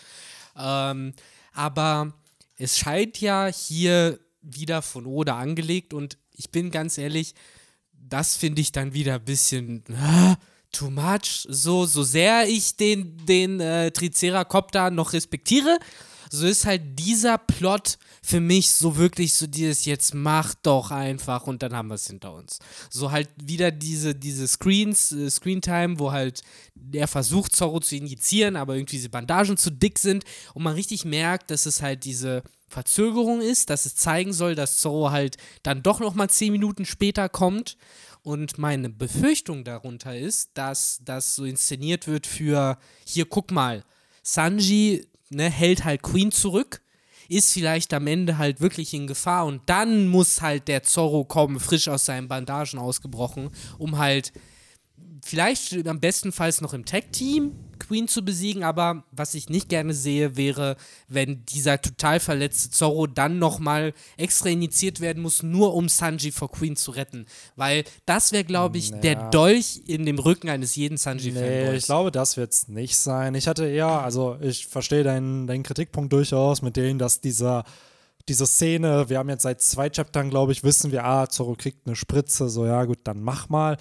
Ähm, 0.56 1.12
aber 1.52 2.12
es 2.56 2.78
scheint 2.78 3.20
ja 3.20 3.46
hier 3.52 4.20
wieder 4.44 4.82
von 4.82 5.06
Oda 5.06 5.38
angelegt 5.38 5.94
und 5.94 6.18
ich 6.32 6.50
bin 6.50 6.70
ganz 6.70 6.98
ehrlich, 6.98 7.34
das 7.92 8.36
finde 8.36 8.60
ich 8.60 8.72
dann 8.72 8.92
wieder 8.92 9.14
ein 9.14 9.24
bisschen 9.24 9.82
ah, 9.96 10.36
too 10.72 10.90
much. 10.90 11.46
So, 11.48 11.86
so 11.86 12.02
sehr 12.02 12.48
ich 12.48 12.76
den, 12.76 13.24
den 13.26 13.60
äh, 13.60 13.90
Triceracopter 13.90 14.90
noch 14.90 15.12
respektiere, 15.12 15.78
so 16.34 16.46
ist 16.46 16.66
halt 16.66 16.98
dieser 16.98 17.38
Plot 17.38 17.96
für 18.20 18.40
mich 18.40 18.72
so 18.72 18.96
wirklich 18.96 19.34
so 19.34 19.46
dieses 19.46 19.84
jetzt 19.84 20.14
macht 20.14 20.58
doch 20.64 20.90
einfach 20.90 21.46
und 21.46 21.62
dann 21.62 21.74
haben 21.74 21.88
wir 21.88 21.94
es 21.94 22.08
hinter 22.08 22.34
uns. 22.34 22.58
So 22.90 23.12
halt 23.12 23.28
wieder 23.40 23.70
diese, 23.70 24.14
diese 24.14 24.48
Screens, 24.48 25.12
äh, 25.12 25.30
Screentime, 25.30 25.98
wo 25.98 26.10
halt 26.10 26.42
der 26.74 27.06
versucht, 27.06 27.54
Zorro 27.54 27.78
zu 27.78 27.94
injizieren, 27.94 28.56
aber 28.56 28.74
irgendwie 28.74 28.96
diese 28.96 29.10
Bandagen 29.10 29.56
zu 29.56 29.70
dick 29.70 29.98
sind 29.98 30.24
und 30.54 30.64
man 30.64 30.74
richtig 30.74 31.04
merkt, 31.04 31.50
dass 31.52 31.66
es 31.66 31.82
halt 31.82 32.04
diese 32.04 32.42
Verzögerung 32.68 33.40
ist, 33.40 33.70
dass 33.70 33.86
es 33.86 33.94
zeigen 33.94 34.32
soll, 34.32 34.56
dass 34.56 34.78
Zorro 34.78 35.12
halt 35.12 35.36
dann 35.62 35.84
doch 35.84 36.00
noch 36.00 36.14
mal 36.14 36.28
zehn 36.28 36.52
Minuten 36.52 36.84
später 36.84 37.28
kommt. 37.28 37.76
Und 38.22 38.56
meine 38.58 38.88
Befürchtung 38.88 39.64
darunter 39.64 40.16
ist, 40.16 40.50
dass 40.54 40.98
das 41.04 41.36
so 41.36 41.44
inszeniert 41.44 42.06
wird 42.06 42.26
für, 42.26 42.78
hier 43.04 43.26
guck 43.26 43.50
mal, 43.50 43.84
Sanji 44.22 45.06
ne, 45.30 45.50
hält 45.50 45.84
halt 45.84 46.02
Queen 46.02 46.30
zurück, 46.32 46.80
ist 47.28 47.52
vielleicht 47.52 47.94
am 47.94 48.06
Ende 48.06 48.38
halt 48.38 48.60
wirklich 48.60 48.92
in 48.94 49.06
Gefahr 49.06 49.46
und 49.46 49.62
dann 49.66 50.08
muss 50.08 50.42
halt 50.42 50.68
der 50.68 50.82
Zorro 50.82 51.24
kommen, 51.24 51.60
frisch 51.60 51.88
aus 51.88 52.04
seinen 52.04 52.28
Bandagen 52.28 52.78
ausgebrochen, 52.78 53.50
um 53.78 53.98
halt 53.98 54.32
vielleicht 55.24 55.86
am 55.86 56.00
bestenfalls 56.00 56.60
noch 56.60 56.74
im 56.74 56.84
Tag-Team 56.84 57.52
Queen 57.78 58.08
zu 58.08 58.24
besiegen, 58.24 58.62
aber 58.62 59.04
was 59.10 59.34
ich 59.34 59.48
nicht 59.48 59.68
gerne 59.68 59.94
sehe, 59.94 60.36
wäre, 60.36 60.76
wenn 61.08 61.44
dieser 61.46 61.80
total 61.80 62.20
verletzte 62.20 62.70
Zorro 62.70 63.06
dann 63.06 63.38
nochmal 63.38 63.92
extra 64.16 64.48
initiiert 64.48 65.00
werden 65.00 65.22
muss, 65.22 65.42
nur 65.42 65.74
um 65.74 65.88
Sanji 65.88 66.32
vor 66.32 66.50
Queen 66.50 66.76
zu 66.76 66.92
retten. 66.92 67.26
Weil 67.56 67.84
das 68.06 68.32
wäre, 68.32 68.44
glaube 68.44 68.78
ich, 68.78 68.90
der 68.90 69.16
Naja. 69.16 69.30
Dolch 69.30 69.82
in 69.86 70.06
dem 70.06 70.18
Rücken 70.18 70.48
eines 70.48 70.76
jeden 70.76 70.96
Sanji-Fanboys. 70.96 71.70
Nee, 71.70 71.76
ich 71.76 71.84
glaube, 71.84 72.10
das 72.10 72.36
wird 72.36 72.52
es 72.52 72.68
nicht 72.68 72.96
sein. 72.96 73.34
Ich 73.34 73.48
hatte 73.48 73.66
eher, 73.66 73.88
also 74.02 74.36
ich 74.40 74.66
verstehe 74.66 75.02
deinen, 75.02 75.46
deinen 75.46 75.62
Kritikpunkt 75.62 76.12
durchaus 76.12 76.62
mit 76.62 76.76
denen, 76.76 76.98
dass 76.98 77.20
dieser, 77.20 77.64
diese 78.28 78.46
Szene, 78.46 79.08
wir 79.08 79.18
haben 79.18 79.28
jetzt 79.28 79.42
seit 79.42 79.60
zwei 79.60 79.90
Chaptern, 79.90 80.30
glaube 80.30 80.52
ich, 80.52 80.64
wissen 80.64 80.92
wir, 80.92 81.04
ah, 81.04 81.28
Zorro 81.28 81.54
kriegt 81.54 81.86
eine 81.86 81.96
Spritze, 81.96 82.48
so 82.48 82.66
ja 82.66 82.84
gut, 82.84 83.00
dann 83.04 83.20
mach 83.20 83.48
mal. 83.48 83.76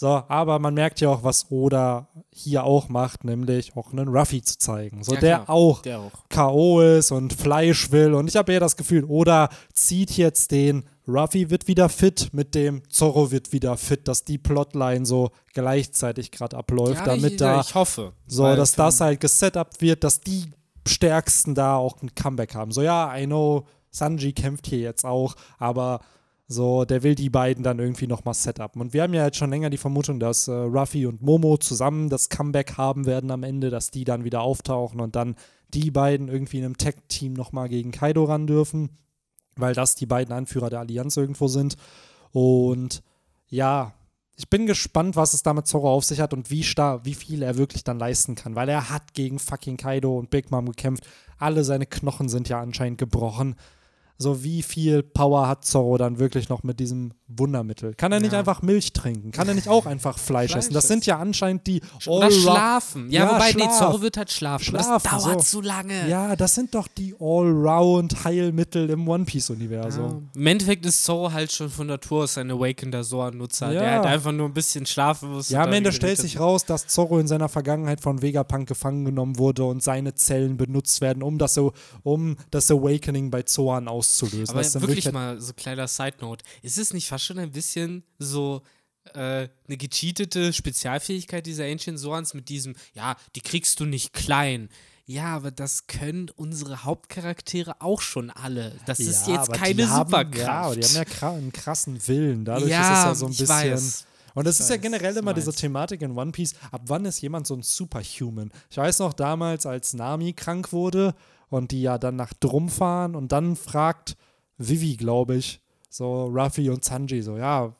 So, 0.00 0.06
aber 0.28 0.60
man 0.60 0.74
merkt 0.74 1.00
ja 1.00 1.08
auch, 1.08 1.24
was 1.24 1.50
Oda 1.50 2.06
hier 2.32 2.62
auch 2.62 2.88
macht, 2.88 3.24
nämlich 3.24 3.76
auch 3.76 3.90
einen 3.92 4.06
Ruffy 4.06 4.40
zu 4.42 4.56
zeigen. 4.56 5.02
So, 5.02 5.14
Ja, 5.14 5.20
der 5.20 5.34
klar. 5.38 5.50
auch 5.50 5.82
Der 5.82 5.98
auch. 5.98 6.12
K.O. 6.28 6.80
ist 6.82 7.10
und 7.10 7.32
Fleisch 7.32 7.90
will. 7.90 8.14
Und 8.14 8.28
ich 8.28 8.36
habe 8.36 8.52
eher 8.52 8.60
das 8.60 8.76
Gefühl, 8.76 9.02
Oda 9.04 9.48
zieht 9.72 10.12
jetzt 10.16 10.52
den 10.52 10.84
Ruffy 11.08 11.50
wird 11.50 11.66
wieder 11.66 11.88
fit 11.88 12.28
mit 12.32 12.54
dem 12.54 12.88
Zorro 12.90 13.32
wird 13.32 13.52
wieder 13.52 13.76
fit, 13.76 14.06
dass 14.06 14.22
die 14.24 14.38
Plotline 14.38 15.04
so 15.04 15.30
gleichzeitig 15.52 16.30
gerade 16.30 16.56
abläuft, 16.56 17.00
Ja, 17.00 17.04
damit 17.04 17.32
ich, 17.32 17.36
da 17.38 17.60
ich 17.60 17.74
hoffe. 17.74 18.12
so, 18.28 18.44
dass 18.54 18.72
das 18.76 19.00
halt 19.00 19.18
gesetupt 19.20 19.80
wird, 19.80 20.04
dass 20.04 20.20
die 20.20 20.44
Stärksten 20.86 21.56
da 21.56 21.74
auch 21.76 22.00
ein 22.02 22.14
Comeback 22.14 22.54
haben. 22.54 22.70
So, 22.70 22.82
ja, 22.82 23.12
I 23.16 23.26
know, 23.26 23.66
Sanji 23.90 24.32
kämpft 24.32 24.68
hier 24.68 24.78
jetzt 24.78 25.04
auch, 25.04 25.34
aber 25.58 26.00
so, 26.50 26.86
der 26.86 27.02
will 27.02 27.14
die 27.14 27.28
beiden 27.28 27.62
dann 27.62 27.78
irgendwie 27.78 28.06
nochmal 28.06 28.32
setupen. 28.32 28.80
Und 28.80 28.94
wir 28.94 29.02
haben 29.02 29.12
ja 29.12 29.26
jetzt 29.26 29.36
schon 29.36 29.50
länger 29.50 29.68
die 29.68 29.76
Vermutung, 29.76 30.18
dass 30.18 30.48
äh, 30.48 30.52
Ruffy 30.52 31.04
und 31.04 31.20
Momo 31.20 31.58
zusammen 31.58 32.08
das 32.08 32.30
Comeback 32.30 32.78
haben 32.78 33.04
werden 33.04 33.30
am 33.30 33.42
Ende, 33.42 33.68
dass 33.68 33.90
die 33.90 34.04
dann 34.04 34.24
wieder 34.24 34.40
auftauchen 34.40 35.00
und 35.00 35.14
dann 35.14 35.36
die 35.74 35.90
beiden 35.90 36.28
irgendwie 36.28 36.58
in 36.58 36.64
einem 36.64 36.78
Tech-Team 36.78 37.34
nochmal 37.34 37.68
gegen 37.68 37.90
Kaido 37.90 38.24
ran 38.24 38.46
dürfen, 38.46 38.88
weil 39.56 39.74
das 39.74 39.94
die 39.94 40.06
beiden 40.06 40.32
Anführer 40.32 40.70
der 40.70 40.80
Allianz 40.80 41.18
irgendwo 41.18 41.48
sind. 41.48 41.76
Und 42.32 43.02
ja, 43.48 43.92
ich 44.36 44.48
bin 44.48 44.66
gespannt, 44.66 45.16
was 45.16 45.34
es 45.34 45.42
damit 45.42 45.66
Zorro 45.66 45.92
auf 45.92 46.04
sich 46.04 46.20
hat 46.20 46.32
und 46.32 46.50
wie 46.50 46.62
stark, 46.62 47.04
wie 47.04 47.14
viel 47.14 47.42
er 47.42 47.58
wirklich 47.58 47.84
dann 47.84 47.98
leisten 47.98 48.36
kann, 48.36 48.54
weil 48.54 48.70
er 48.70 48.88
hat 48.88 49.12
gegen 49.12 49.38
fucking 49.38 49.76
Kaido 49.76 50.16
und 50.16 50.30
Big 50.30 50.50
Mom 50.50 50.66
gekämpft. 50.66 51.04
Alle 51.38 51.62
seine 51.62 51.86
Knochen 51.86 52.30
sind 52.30 52.48
ja 52.48 52.60
anscheinend 52.60 52.98
gebrochen. 52.98 53.56
So 54.18 54.42
wie 54.42 54.62
viel 54.62 55.02
Power 55.02 55.48
hat 55.48 55.64
Zorro 55.64 55.96
dann 55.96 56.18
wirklich 56.18 56.48
noch 56.48 56.62
mit 56.64 56.80
diesem 56.80 57.14
Wundermittel? 57.28 57.94
Kann 57.94 58.10
er 58.12 58.20
nicht 58.20 58.32
Ja. 58.32 58.38
einfach 58.38 58.62
Milch 58.62 58.92
trinken? 58.92 59.30
Kann 59.32 59.46
er 59.48 59.54
nicht 59.54 59.68
auch 59.68 59.86
einfach 59.86 60.18
Fleisch, 60.18 60.50
Fleisch 60.52 60.56
essen? 60.64 60.74
Das 60.74 60.88
sind 60.88 61.04
ja 61.06 61.18
anscheinend 61.18 61.66
die 61.66 61.82
Oder 62.06 62.30
schlafen. 62.30 63.10
Ja, 63.10 63.24
Ja, 63.24 63.34
wobei, 63.34 63.52
nee, 63.52 63.62
Schlaf. 63.64 63.78
Zorro 63.78 64.00
wird 64.02 64.16
halt 64.16 64.30
schlafen. 64.30 64.64
Schlafen, 64.64 65.08
das 65.10 65.22
dauert 65.24 65.44
so. 65.44 65.58
zu 65.58 65.60
lange. 65.60 66.08
Ja, 66.08 66.34
das 66.36 66.54
sind 66.54 66.74
doch 66.74 66.88
die 66.88 67.14
Allround-Heilmittel 67.18 68.90
im 68.90 69.08
One 69.08 69.24
Piece-Universum. 69.24 70.28
Ja. 70.34 70.40
Im 70.40 70.46
Endeffekt 70.46 70.86
ist 70.86 71.04
Zorro 71.04 71.32
halt 71.32 71.52
schon 71.52 71.70
von 71.70 71.86
Natur 71.86 72.24
aus 72.24 72.38
ein 72.38 72.50
Awakeneder 72.50 73.02
Zoan-Nutzer, 73.04 73.72
Ja. 73.72 73.80
der 73.80 73.90
halt 73.92 74.06
einfach 74.06 74.32
nur 74.32 74.46
ein 74.46 74.54
bisschen 74.54 74.86
schlafen 74.86 75.30
muss. 75.32 75.48
Ja, 75.50 75.64
am 75.64 75.72
Ende 75.72 75.92
stellt 75.92 76.18
sich 76.18 76.38
raus, 76.40 76.64
dass 76.64 76.86
Zorro 76.86 77.18
in 77.18 77.26
seiner 77.26 77.48
Vergangenheit 77.48 78.00
von 78.00 78.22
Vegapunk 78.22 78.68
gefangen 78.68 79.04
genommen 79.04 79.38
wurde 79.38 79.64
und 79.64 79.82
seine 79.82 80.14
Zellen 80.14 80.56
benutzt 80.56 81.00
werden, 81.00 81.22
um 81.22 81.38
das, 81.38 81.54
so, 81.54 81.72
um 82.02 82.36
das 82.50 82.70
Awakening 82.70 83.30
bei 83.30 83.42
Zoan 83.42 83.88
auszulösen. 83.88 84.50
Aber 84.50 84.58
Das 84.60 84.68
ist 84.68 84.74
dann 84.74 84.82
wirklich 84.82 85.04
wirklich- 85.04 85.14
mal 85.14 85.40
so 85.40 85.52
kleiner 85.52 85.86
Side-Note. 85.88 86.44
Ist 86.62 86.78
es 86.78 86.92
nicht 86.92 87.08
fast 87.08 87.17
schon 87.18 87.38
ein 87.38 87.52
bisschen 87.52 88.04
so 88.18 88.62
äh, 89.14 89.48
eine 89.66 89.76
gecheatete 89.76 90.52
Spezialfähigkeit 90.52 91.46
dieser 91.46 91.64
Ancient 91.64 91.98
Zoans 91.98 92.34
mit 92.34 92.48
diesem, 92.48 92.74
ja, 92.94 93.16
die 93.34 93.40
kriegst 93.40 93.80
du 93.80 93.84
nicht 93.84 94.12
klein. 94.12 94.68
Ja, 95.06 95.34
aber 95.36 95.50
das 95.50 95.86
können 95.86 96.28
unsere 96.36 96.84
Hauptcharaktere 96.84 97.80
auch 97.80 98.02
schon 98.02 98.28
alle. 98.28 98.76
Das 98.84 99.00
ist 99.00 99.26
Ja, 99.26 99.34
jetzt 99.36 99.48
aber 99.48 99.58
keine 99.58 99.88
haben, 99.88 100.10
Superkraft. 100.10 100.76
Ja, 100.76 100.82
die 100.82 100.98
haben 100.98 101.06
ja 101.20 101.30
einen 101.32 101.52
krassen 101.52 102.06
Willen. 102.06 102.44
Dadurch 102.44 102.70
Ja, 102.70 102.80
ist 102.80 102.98
es 102.98 103.04
ja 103.04 103.14
so 103.14 103.26
ein 103.26 103.32
ich 103.32 103.38
bisschen. 103.38 103.54
weiß. 103.72 104.04
Und 104.34 104.46
es 104.46 104.60
ist 104.60 104.68
ja 104.68 104.74
weiß, 104.76 104.82
generell 104.82 105.08
was 105.08 105.14
du 105.14 105.20
immer 105.20 105.32
diese. 105.32 105.52
Thematik 105.54 106.02
in 106.02 106.10
One 106.16 106.30
Piece, 106.32 106.54
ab 106.70 106.82
wann 106.86 107.06
ist 107.06 107.22
jemand 107.22 107.46
so 107.46 107.54
ein 107.54 107.62
Superhuman? 107.62 108.52
Ich 108.70 108.76
weiß 108.76 108.98
noch 108.98 109.14
damals, 109.14 109.64
als 109.64 109.94
Nami 109.94 110.34
krank 110.34 110.72
wurde 110.72 111.14
und 111.48 111.70
die 111.72 111.80
ja 111.80 111.96
dann 111.96 112.16
nach 112.16 112.34
Drum 112.34 112.68
fahren 112.68 113.16
und 113.16 113.32
dann 113.32 113.56
fragt 113.56 114.14
Vivi, 114.58 114.96
glaube 114.96 115.36
ich, 115.36 115.60
so 115.88 116.26
Ruffy 116.26 116.70
und 116.70 116.84
Sanji 116.84 117.22
so, 117.22 117.36
ja, 117.36 117.74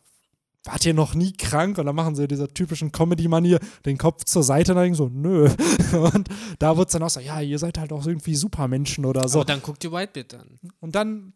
wart 0.65 0.87
ihr 0.87 0.95
noch 0.95 1.15
nie 1.15 1.33
krank? 1.33 1.79
Und 1.79 1.87
dann 1.87 1.95
machen 1.95 2.15
sie 2.15 2.29
dieser 2.29 2.49
typischen 2.49 2.93
Comedy-Manier 2.93 3.59
den 3.85 3.99
Kopf 3.99 4.25
zur 4.25 4.43
Seite 4.43 4.75
neigen, 4.75 4.95
so, 4.95 5.09
nö. 5.09 5.49
Und 5.93 6.29
da 6.59 6.77
wird 6.77 6.89
es 6.89 6.93
dann 6.93 7.03
auch 7.03 7.11
so, 7.11 7.21
ja, 7.21 7.41
ihr 7.41 7.59
seid 7.59 7.79
halt 7.79 7.93
auch 7.93 8.07
irgendwie 8.07 8.35
Supermenschen 8.35 9.05
oder 9.05 9.29
so. 9.29 9.39
Aber 9.41 9.47
dann 9.47 9.63
guck 9.63 9.79
dir 9.81 9.93
Whitebeard 9.93 10.35
an. 10.35 10.59
Und 10.81 10.95
dann 10.95 11.33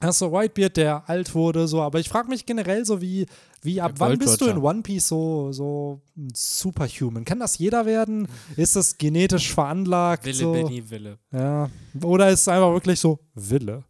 hast 0.00 0.20
du 0.20 0.32
Whitebeard, 0.32 0.76
der 0.76 1.08
alt 1.08 1.34
wurde, 1.34 1.66
so. 1.68 1.82
Aber 1.82 1.98
ich 1.98 2.08
frage 2.08 2.28
mich 2.28 2.46
generell 2.46 2.84
so, 2.84 3.00
wie, 3.00 3.26
wie 3.62 3.80
ab 3.80 3.92
Der 3.92 4.00
wann 4.00 4.18
bist 4.18 4.40
du 4.40 4.46
in. 4.46 4.58
One 4.58 4.82
Piece 4.82 5.08
so, 5.08 5.52
so 5.52 6.00
ein 6.16 6.32
Superhuman? 6.34 7.24
Kann 7.24 7.40
das 7.40 7.58
jeder 7.58 7.86
werden? 7.86 8.28
Ist 8.56 8.76
das 8.76 8.98
genetisch 8.98 9.52
veranlagt? 9.52 10.24
Wille, 10.24 10.36
so? 10.36 10.52
Benny, 10.52 10.88
Wille. 10.88 11.18
Ja. 11.32 11.70
Oder 12.02 12.30
ist 12.30 12.42
es 12.42 12.48
einfach 12.48 12.72
wirklich 12.72 13.00
so 13.00 13.18
Wille? 13.34 13.84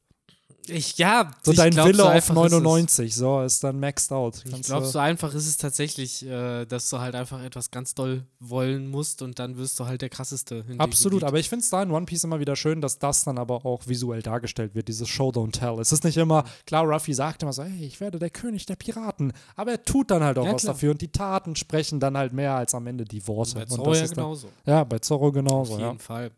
Ich, 0.69 0.99
ja, 0.99 1.31
So 1.43 1.51
ich 1.53 1.57
dein 1.57 1.71
glaub, 1.73 1.87
Wille 1.89 1.97
so 1.97 2.05
auf 2.05 2.11
einfach 2.11 2.35
ist 2.45 2.53
es. 2.53 2.61
99, 2.63 3.15
so 3.17 3.41
ist 3.43 3.65
dann 3.65 3.81
maxed 3.81 4.13
out. 4.13 4.43
Ich 4.45 4.51
Kannst 4.53 4.69
glaube, 4.69 4.85
du- 4.87 4.93
so 4.93 4.99
einfach 4.99 5.35
ist 5.35 5.47
es 5.49 5.57
tatsächlich, 5.57 6.25
äh, 6.27 6.65
dass 6.67 6.89
du 6.91 7.01
halt 7.01 7.15
einfach 7.15 7.43
etwas 7.43 7.71
ganz 7.71 7.95
doll 7.95 8.25
wollen 8.39 8.89
musst 8.89 9.23
und 9.23 9.39
dann 9.39 9.57
wirst 9.57 9.81
du 9.81 9.87
halt 9.87 10.03
der 10.03 10.11
krasseste. 10.11 10.65
Absolut, 10.79 11.25
aber 11.25 11.39
ich 11.39 11.49
finde 11.49 11.65
es 11.65 11.71
da 11.71 11.83
in 11.83 11.91
One 11.91 12.07
Piece 12.07 12.25
immer 12.25 12.39
wieder 12.41 12.55
schön, 12.57 12.81
dass 12.81 12.99
das 12.99 13.25
dann 13.25 13.39
aber 13.39 13.65
auch 13.67 13.87
visuell 13.89 14.23
dargestellt 14.23 14.75
wird, 14.75 14.89
dieses 14.89 15.09
Show 15.09 15.31
Don't 15.31 15.53
Tell. 15.53 15.81
Es 15.81 15.93
ist 15.93 16.05
nicht 16.05 16.17
immer, 16.19 16.45
klar, 16.67 16.85
Ruffy 16.85 17.15
sagt 17.15 17.43
immer 17.43 17.53
so, 17.53 17.65
hey, 17.65 17.85
ich 17.87 18.01
werde 18.01 18.19
der 18.19 18.31
König 18.31 18.67
der 18.67 18.77
Piraten, 18.77 19.33
aber 19.57 19.73
er 19.73 19.83
tut 19.83 20.11
dann 20.11 20.23
halt 20.23 20.39
auch 20.39 20.45
Ja, 20.45 20.53
was 20.53 20.63
klar. 20.63 20.75
dafür 20.75 20.93
und 20.93 21.01
die 21.01 21.11
Taten 21.11 21.57
sprechen 21.57 21.99
dann 22.01 22.17
halt 22.17 22.33
mehr 22.33 22.55
als 22.55 22.75
am 22.75 22.87
Ende 22.87 23.05
die 23.05 23.27
Worte. 23.27 23.55
Bei 23.55 23.63
und 23.63 23.71
Zoro 23.71 23.91
das 23.91 23.99
ja 23.99 24.05
ist 24.05 24.11
dann, 24.11 24.25
genauso. 24.25 24.49
Ja, 24.67 24.85
bei 24.85 24.99
Zorro 25.01 25.33
genauso, 25.33 25.75
Auf 25.75 25.81
ja. 25.81 25.87
jeden 25.89 25.99
Fall. 26.01 26.31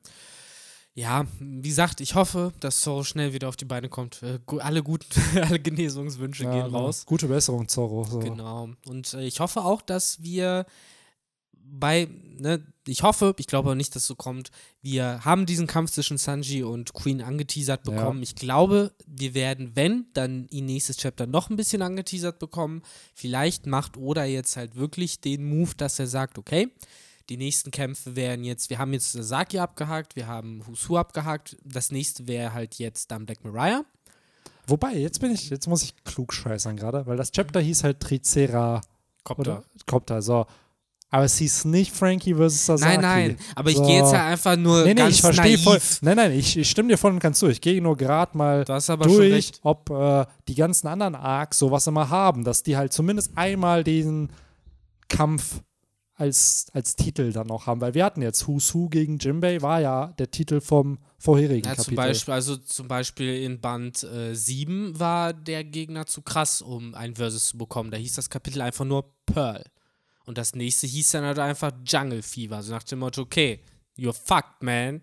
Ja, 0.94 1.26
wie 1.40 1.68
gesagt, 1.68 2.02
ich 2.02 2.14
hoffe, 2.14 2.52
dass 2.60 2.82
Zoro 2.82 3.02
schnell 3.02 3.32
wieder 3.32 3.48
auf 3.48 3.56
die 3.56 3.64
Beine 3.64 3.88
kommt. 3.88 4.22
Äh, 4.22 4.38
alle 4.58 4.82
guten, 4.82 5.06
alle 5.42 5.58
Genesungswünsche 5.58 6.44
ja 6.44 6.52
gehen 6.52 6.64
genau. 6.66 6.80
raus. 6.80 7.06
Gute 7.06 7.28
Besserung, 7.28 7.66
Zorro. 7.68 8.04
So. 8.04 8.18
Genau. 8.18 8.68
Und 8.86 9.14
äh, 9.14 9.24
ich 9.24 9.40
hoffe 9.40 9.64
auch, 9.64 9.80
dass 9.80 10.22
wir 10.22 10.66
bei, 11.64 12.08
ne, 12.38 12.62
ich 12.86 13.02
hoffe, 13.02 13.34
ich 13.38 13.46
glaube 13.46 13.70
aber 13.70 13.74
nicht, 13.74 13.94
dass 13.94 14.02
es 14.02 14.08
so 14.08 14.14
kommt. 14.14 14.50
Wir 14.82 15.24
haben 15.24 15.46
diesen 15.46 15.66
Kampf 15.66 15.92
zwischen 15.92 16.18
Sanji 16.18 16.62
und 16.62 16.92
Queen 16.92 17.22
angeteasert 17.22 17.86
Ja. 17.86 17.94
bekommen. 17.94 18.22
Ich 18.22 18.34
glaube, 18.34 18.92
wir 19.06 19.32
werden, 19.32 19.72
wenn, 19.74 20.06
dann 20.12 20.46
in 20.48 20.66
nächstes 20.66 20.98
Chapter 20.98 21.26
noch 21.26 21.48
ein 21.48 21.56
bisschen 21.56 21.80
angeteasert 21.80 22.38
bekommen. 22.38 22.82
Vielleicht 23.14 23.64
macht 23.64 23.96
Oda 23.96 24.24
jetzt 24.26 24.56
halt 24.58 24.76
wirklich 24.76 25.22
den 25.22 25.44
Move, 25.44 25.70
dass 25.74 25.98
er 25.98 26.06
sagt, 26.06 26.36
okay, 26.36 26.68
die 27.28 27.36
nächsten 27.36 27.70
Kämpfe 27.70 28.16
wären 28.16 28.44
jetzt, 28.44 28.70
wir 28.70 28.78
haben 28.78 28.92
jetzt 28.92 29.12
Sasaki 29.12 29.58
abgehakt, 29.58 30.16
wir 30.16 30.26
haben 30.26 30.62
Husu 30.66 30.96
abgehakt. 30.98 31.56
Das 31.64 31.90
nächste 31.90 32.26
wäre 32.26 32.52
halt 32.52 32.76
jetzt 32.76 33.10
dann 33.10 33.26
Black 33.26 33.44
Mariah. 33.44 33.84
Wobei, 34.66 34.94
jetzt 34.96 35.20
bin 35.20 35.32
ich, 35.32 35.50
jetzt 35.50 35.66
muss 35.66 35.82
ich 35.82 35.94
klug 36.04 36.32
scheißern 36.32 36.76
gerade, 36.76 37.06
weil 37.06 37.16
das 37.16 37.32
Chapter 37.32 37.60
hieß 37.60 37.84
halt 37.84 38.00
Tricera 38.00 38.80
oder 39.36 39.64
Copter, 39.86 40.22
so. 40.22 40.46
Aber 41.10 41.24
es 41.24 41.36
hieß 41.36 41.66
nicht 41.66 41.92
Frankie 41.92 42.34
vs. 42.34 42.64
Sasaki. 42.66 42.96
Nein, 42.96 43.00
nein, 43.02 43.38
aber 43.54 43.68
ich 43.68 43.76
So. 43.76 43.84
gehe 43.86 43.98
jetzt 44.00 44.12
ja 44.12 44.26
einfach 44.28 44.56
nur 44.56 44.82
Nee, 44.84 44.94
nee, 44.94 45.02
ganz 45.02 45.16
ich 45.16 45.20
verstehe 45.20 45.44
naiv. 45.56 45.62
voll. 45.62 45.78
Nein, 46.00 46.16
nein, 46.16 46.32
ich, 46.32 46.56
ich 46.56 46.70
stimme 46.70 46.88
dir 46.88 46.96
voll 46.96 47.12
und 47.12 47.18
ganz 47.18 47.38
zu. 47.38 47.48
Ich 47.48 47.60
gehe 47.60 47.82
nur 47.82 47.98
gerade 47.98 48.36
mal 48.38 48.64
durch, 48.64 49.52
ob 49.62 49.90
äh, 49.90 50.24
die 50.48 50.54
ganzen 50.54 50.86
anderen 50.86 51.14
Arcs 51.14 51.58
sowas 51.58 51.86
immer 51.86 52.08
haben, 52.08 52.44
dass 52.44 52.62
die 52.62 52.78
halt 52.78 52.94
zumindest 52.94 53.32
einmal 53.36 53.84
diesen 53.84 54.30
Kampf 55.08 55.60
als, 56.22 56.66
als 56.72 56.94
Titel 56.94 57.32
dann 57.32 57.48
noch 57.48 57.66
haben. 57.66 57.80
Weil 57.80 57.94
wir 57.94 58.04
hatten 58.04 58.22
jetzt 58.22 58.46
Who's 58.46 58.72
Who 58.74 58.88
gegen 58.88 59.18
Jimbei, 59.18 59.60
war 59.60 59.80
ja 59.80 60.06
der 60.18 60.30
Titel 60.30 60.60
vom 60.60 60.98
vorherigen 61.18 61.64
Ja, 61.68 61.74
Kapitel. 61.74 61.84
zum 61.84 61.96
Beispiel, 61.96 62.34
also 62.34 62.56
zum 62.56 62.88
Beispiel 62.88 63.42
in 63.42 63.60
Band 63.60 64.04
äh, 64.04 64.32
7 64.34 64.98
war 64.98 65.32
der 65.32 65.64
Gegner 65.64 66.06
zu 66.06 66.22
krass, 66.22 66.62
um 66.62 66.94
ein 66.94 67.16
Versus 67.16 67.48
zu 67.48 67.58
bekommen. 67.58 67.90
Da 67.90 67.96
hieß 67.96 68.14
das 68.14 68.30
Kapitel 68.30 68.62
einfach 68.62 68.84
nur 68.84 69.12
Pearl. 69.26 69.64
Und 70.24 70.38
das 70.38 70.54
nächste 70.54 70.86
hieß 70.86 71.10
dann 71.10 71.24
halt 71.24 71.40
einfach 71.40 71.72
Jungle 71.84 72.22
Fever. 72.22 72.62
So 72.62 72.72
nach 72.72 72.84
dem 72.84 73.00
Motto, 73.00 73.22
okay, 73.22 73.60
you're 73.98 74.12
fucked, 74.12 74.62
man. 74.62 75.00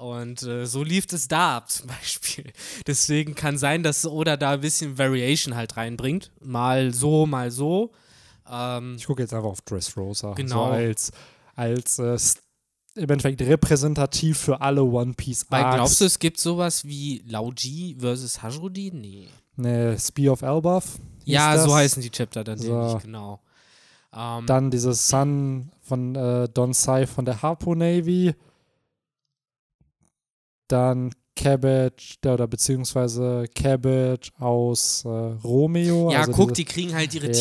Und 0.00 0.42
äh, 0.44 0.64
so 0.64 0.82
lief 0.82 1.06
es 1.12 1.28
da 1.28 1.58
ab 1.58 1.70
zum 1.70 1.88
Beispiel. 1.88 2.52
Deswegen 2.86 3.34
kann 3.34 3.58
sein, 3.58 3.82
dass 3.82 4.06
Oda 4.06 4.38
da 4.38 4.52
ein 4.52 4.62
bisschen 4.62 4.96
Variation 4.96 5.54
halt 5.54 5.76
reinbringt. 5.76 6.30
Mal 6.40 6.94
so, 6.94 7.26
mal 7.26 7.50
so. 7.50 7.92
Ähm, 8.50 8.96
Ich 8.98 9.06
gucke 9.06 9.22
jetzt 9.22 9.34
einfach 9.34 9.48
auf 9.48 9.60
Dressrosa. 9.62 10.34
Genau. 10.34 10.66
So 10.66 10.72
als 10.72 11.10
als 11.54 11.98
äh, 11.98 12.16
im 12.94 13.10
Endeffekt 13.10 13.40
repräsentativ 13.42 14.38
für 14.38 14.60
alle 14.60 14.82
One 14.82 15.14
Piece 15.14 15.46
weil 15.50 15.62
Arcs. 15.64 15.76
glaubst 15.76 16.00
du, 16.00 16.04
es 16.04 16.18
gibt 16.18 16.38
sowas 16.40 16.84
wie 16.84 17.22
Lauji 17.26 17.96
versus 17.98 18.42
Hajrudi? 18.42 18.90
Nee. 18.92 19.28
Ne, 19.56 19.96
Spear 19.98 20.32
of 20.32 20.42
Elbaf. 20.42 20.98
Ja, 21.24 21.54
das. 21.54 21.64
so 21.64 21.74
heißen 21.74 22.02
die 22.02 22.10
Chapter 22.10 22.44
dann 22.44 22.58
So. 22.58 22.72
nämlich, 22.80 23.02
genau. 23.02 23.40
Ähm, 24.14 24.46
Dann 24.46 24.70
dieses 24.70 25.08
Sun 25.08 25.70
von 25.82 26.14
äh, 26.14 26.48
Don 26.48 26.72
Sai 26.72 27.06
von 27.06 27.24
der 27.24 27.42
Harpo 27.42 27.74
Navy. 27.74 28.34
Dann 30.68 31.10
Cabbage, 31.42 32.16
der, 32.22 32.34
oder 32.34 32.46
beziehungsweise 32.48 33.44
Cabbage 33.54 34.30
aus 34.38 35.04
äh, 35.04 35.08
Romeo. 35.08 36.10
ja, 36.10 36.20
also 36.20 36.32
guck, 36.32 36.54
die 36.54 36.64
kriegen 36.64 36.94
halt 36.94 37.14
ihre 37.14 37.26
Ja. 37.28 37.32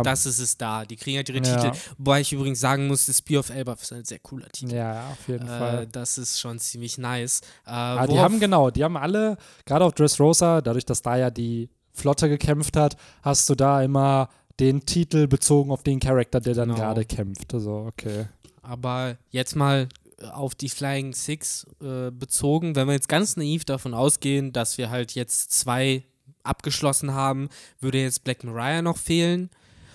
Titel. 0.00 0.02
Das 0.10 0.26
ist 0.26 0.38
es 0.40 0.56
da. 0.56 0.84
Die 0.84 0.96
kriegen 0.96 1.16
halt 1.18 1.28
ihre 1.28 1.38
Ja. 1.38 1.56
Titel. 1.56 1.76
Wobei 1.98 2.20
ich 2.22 2.32
übrigens 2.32 2.60
sagen 2.60 2.86
muss, 2.88 3.06
das 3.06 3.18
Spear 3.18 3.40
of 3.40 3.50
Elbaf 3.50 3.82
ist 3.82 3.92
ein 3.92 4.04
sehr 4.04 4.18
cooler 4.18 4.48
Titel. 4.48 4.74
Ja, 4.74 4.94
ja, 4.94 5.08
auf 5.12 5.28
jeden 5.28 5.46
äh, 5.46 5.58
Fall. 5.58 5.86
das 5.92 6.18
ist 6.18 6.40
schon 6.40 6.58
ziemlich 6.58 6.98
nice. 6.98 7.40
Äh, 7.66 7.70
Ah, 7.70 8.06
die 8.06 8.18
haben 8.18 8.40
genau, 8.40 8.70
die 8.70 8.82
haben 8.82 8.96
alle, 8.96 9.36
gerade 9.64 9.84
auf 9.84 9.92
Dressrosa, 9.92 10.60
dadurch, 10.60 10.84
dass 10.84 11.02
da 11.02 11.16
ja 11.16 11.30
die 11.30 11.68
Flotte 11.92 12.28
gekämpft 12.28 12.76
hat, 12.76 12.96
hast 13.22 13.48
du 13.48 13.54
da 13.54 13.82
immer 13.82 14.28
den 14.58 14.84
Titel 14.86 15.26
bezogen 15.28 15.70
auf 15.70 15.82
den 15.82 16.00
Charakter, 16.00 16.40
der 16.40 16.54
dann 16.54 16.68
Genau. 16.70 16.80
gerade 16.80 17.04
kämpft. 17.04 17.54
Also, 17.54 17.86
okay. 17.88 18.26
Aber 18.62 19.16
jetzt 19.30 19.54
mal 19.54 19.88
auf 20.22 20.54
die 20.54 20.68
Flying 20.68 21.12
Six 21.12 21.66
äh, 21.80 22.10
bezogen, 22.10 22.74
wenn 22.74 22.86
wir 22.86 22.94
jetzt 22.94 23.08
ganz 23.08 23.36
naiv 23.36 23.64
davon 23.64 23.94
ausgehen, 23.94 24.52
dass 24.52 24.78
wir 24.78 24.90
halt 24.90 25.14
jetzt 25.14 25.52
zwei 25.52 26.04
abgeschlossen 26.42 27.12
haben, 27.12 27.48
würde 27.80 28.00
jetzt 28.00 28.24
Black 28.24 28.44
Mariah 28.44 28.82
noch 28.82 28.96
fehlen. 28.96 29.50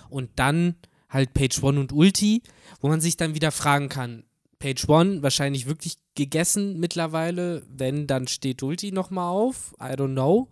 Und 0.08 0.30
dann 0.36 0.76
halt 1.08 1.34
Page 1.34 1.62
One 1.62 1.80
und 1.80 1.92
Ulti, 1.92 2.42
wo 2.80 2.88
man 2.88 3.00
sich 3.00 3.16
dann 3.16 3.34
wieder 3.34 3.50
fragen 3.50 3.88
kann, 3.88 4.24
Page 4.58 4.88
One 4.88 5.22
wahrscheinlich 5.22 5.66
wirklich 5.66 5.96
gegessen 6.14 6.78
mittlerweile, 6.78 7.62
wenn, 7.68 8.06
dann 8.06 8.28
steht 8.28 8.62
Ulti 8.62 8.92
nochmal 8.92 9.28
auf, 9.28 9.74
I 9.80 9.94
don't 9.94 10.12
know. 10.12 10.48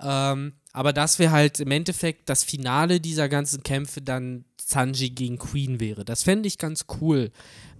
Ähm, 0.00 0.54
aber 0.72 0.92
das 0.92 1.18
wäre 1.18 1.32
halt 1.32 1.60
im 1.60 1.70
Endeffekt 1.70 2.28
das 2.28 2.44
Finale 2.44 3.00
dieser 3.00 3.28
ganzen 3.28 3.62
Kämpfe 3.62 4.02
dann 4.02 4.44
Sanji 4.66 5.10
gegen 5.10 5.38
Queen 5.38 5.78
wäre. 5.78 6.04
Das 6.04 6.24
fände 6.24 6.48
ich 6.48 6.58
ganz 6.58 6.86
cool, 7.00 7.30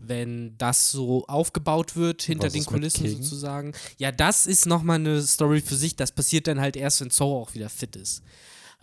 wenn 0.00 0.56
das 0.56 0.92
so 0.92 1.26
aufgebaut 1.26 1.96
wird 1.96 2.22
hinter 2.22 2.46
Was 2.46 2.52
den 2.52 2.64
Kulissen 2.64 3.08
sozusagen. 3.08 3.72
Ja, 3.98 4.12
das 4.12 4.46
ist 4.46 4.66
nochmal 4.66 5.00
eine 5.00 5.20
Story 5.22 5.60
für 5.60 5.74
sich. 5.74 5.96
Das 5.96 6.12
passiert 6.12 6.46
dann 6.46 6.60
halt 6.60 6.76
erst, 6.76 7.00
wenn 7.00 7.10
Zoro 7.10 7.42
auch 7.42 7.54
wieder 7.54 7.68
fit 7.68 7.96
ist. 7.96 8.22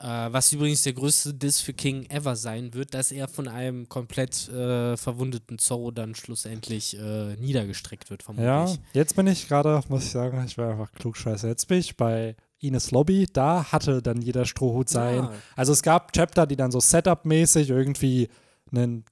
Äh, 0.01 0.05
was 0.05 0.51
übrigens 0.51 0.81
der 0.81 0.91
größte 0.91 1.33
Diss 1.33 1.61
für 1.61 1.71
King 1.71 2.05
ever 2.09 2.35
sein 2.35 2.73
wird, 2.73 2.93
dass 2.93 3.13
er 3.13 3.29
von 3.29 3.47
einem 3.47 3.87
komplett 3.87 4.49
äh, 4.49 4.97
verwundeten 4.97 5.57
Zoro 5.57 5.91
dann 5.91 6.13
schlussendlich 6.13 6.97
äh, 6.97 7.37
niedergestreckt 7.37 8.09
wird, 8.09 8.21
vermutlich. 8.21 8.45
Ja, 8.47 8.75
jetzt 8.91 9.15
bin 9.15 9.27
ich 9.27 9.47
gerade, 9.47 9.81
muss 9.87 10.03
ich 10.03 10.11
sagen, 10.11 10.43
ich 10.45 10.57
war 10.57 10.71
einfach 10.71 10.91
klugscheiße. 10.91 11.47
Jetzt 11.47 11.69
bin 11.69 11.79
ich 11.79 11.95
bei 11.95 12.35
Ines 12.63 12.91
Lobby. 12.91 13.27
Da 13.31 13.71
hatte 13.71 14.01
dann 14.01 14.21
jeder 14.21 14.45
Strohhut 14.45 14.89
sein. 14.89 15.23
Ja. 15.23 15.31
Also 15.55 15.73
es 15.73 15.83
gab 15.83 16.13
Chapter, 16.13 16.47
die 16.47 16.55
dann 16.55 16.71
so 16.71 16.79
Setup-mäßig 16.79 17.69
irgendwie 17.69 18.29
einen 18.71 19.05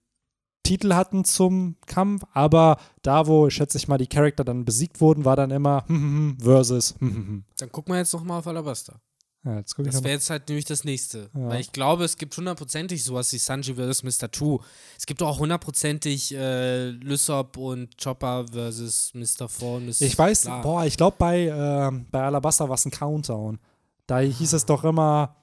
Titel 0.63 0.93
hatten 0.93 1.25
zum 1.25 1.75
Kampf, 1.85 2.23
aber 2.33 2.77
da, 3.01 3.27
wo, 3.27 3.49
schätze 3.49 3.77
ich 3.77 3.87
mal, 3.87 3.97
die 3.97 4.07
Charakter 4.07 4.43
dann 4.43 4.63
besiegt 4.63 5.01
wurden, 5.01 5.25
war 5.25 5.35
dann 5.35 5.51
immer 5.51 5.83
hm, 5.87 5.95
hm, 5.95 6.01
hm, 6.01 6.37
versus 6.39 6.95
hm. 6.99 7.43
Dann 7.57 7.71
gucken 7.71 7.93
wir 7.93 7.99
jetzt 7.99 8.13
nochmal 8.13 8.39
auf 8.39 8.47
Alabasta. 8.47 9.01
Ja, 9.43 9.57
jetzt 9.57 9.75
gucke 9.75 9.89
ich 9.89 9.95
Das 9.95 10.03
wäre 10.03 10.13
jetzt 10.13 10.29
halt 10.29 10.47
nämlich 10.49 10.65
das 10.65 10.83
nächste. 10.83 11.29
Ja. 11.33 11.49
Weil 11.49 11.61
ich 11.61 11.71
glaube, 11.71 12.03
es 12.03 12.17
gibt 12.17 12.37
hundertprozentig 12.37 13.03
sowas 13.03 13.33
wie 13.33 13.39
Sanji 13.39 13.73
vs. 13.73 14.03
Mr. 14.03 14.29
Two. 14.29 14.59
Es 14.97 15.05
gibt 15.07 15.23
auch 15.23 15.39
hundertprozentig 15.39 16.35
äh, 16.35 16.89
Lysop 16.89 17.57
und 17.57 17.97
Chopper 18.01 18.45
vs. 18.51 19.13
Mr. 19.15 19.49
Four 19.49 19.77
und 19.77 19.87
Mr. 19.87 20.01
Ich 20.01 20.17
weiß, 20.17 20.43
Bla. 20.43 20.61
boah, 20.61 20.85
ich 20.85 20.95
glaube 20.95 21.15
bei, 21.17 21.47
ähm, 21.47 22.05
bei 22.11 22.21
Alabasta 22.21 22.69
war 22.69 22.75
es 22.75 22.85
ein 22.85 22.91
Countdown. 22.91 23.59
Da 24.05 24.19
hieß 24.19 24.53
es 24.53 24.65
doch 24.65 24.83
immer, 24.83 25.35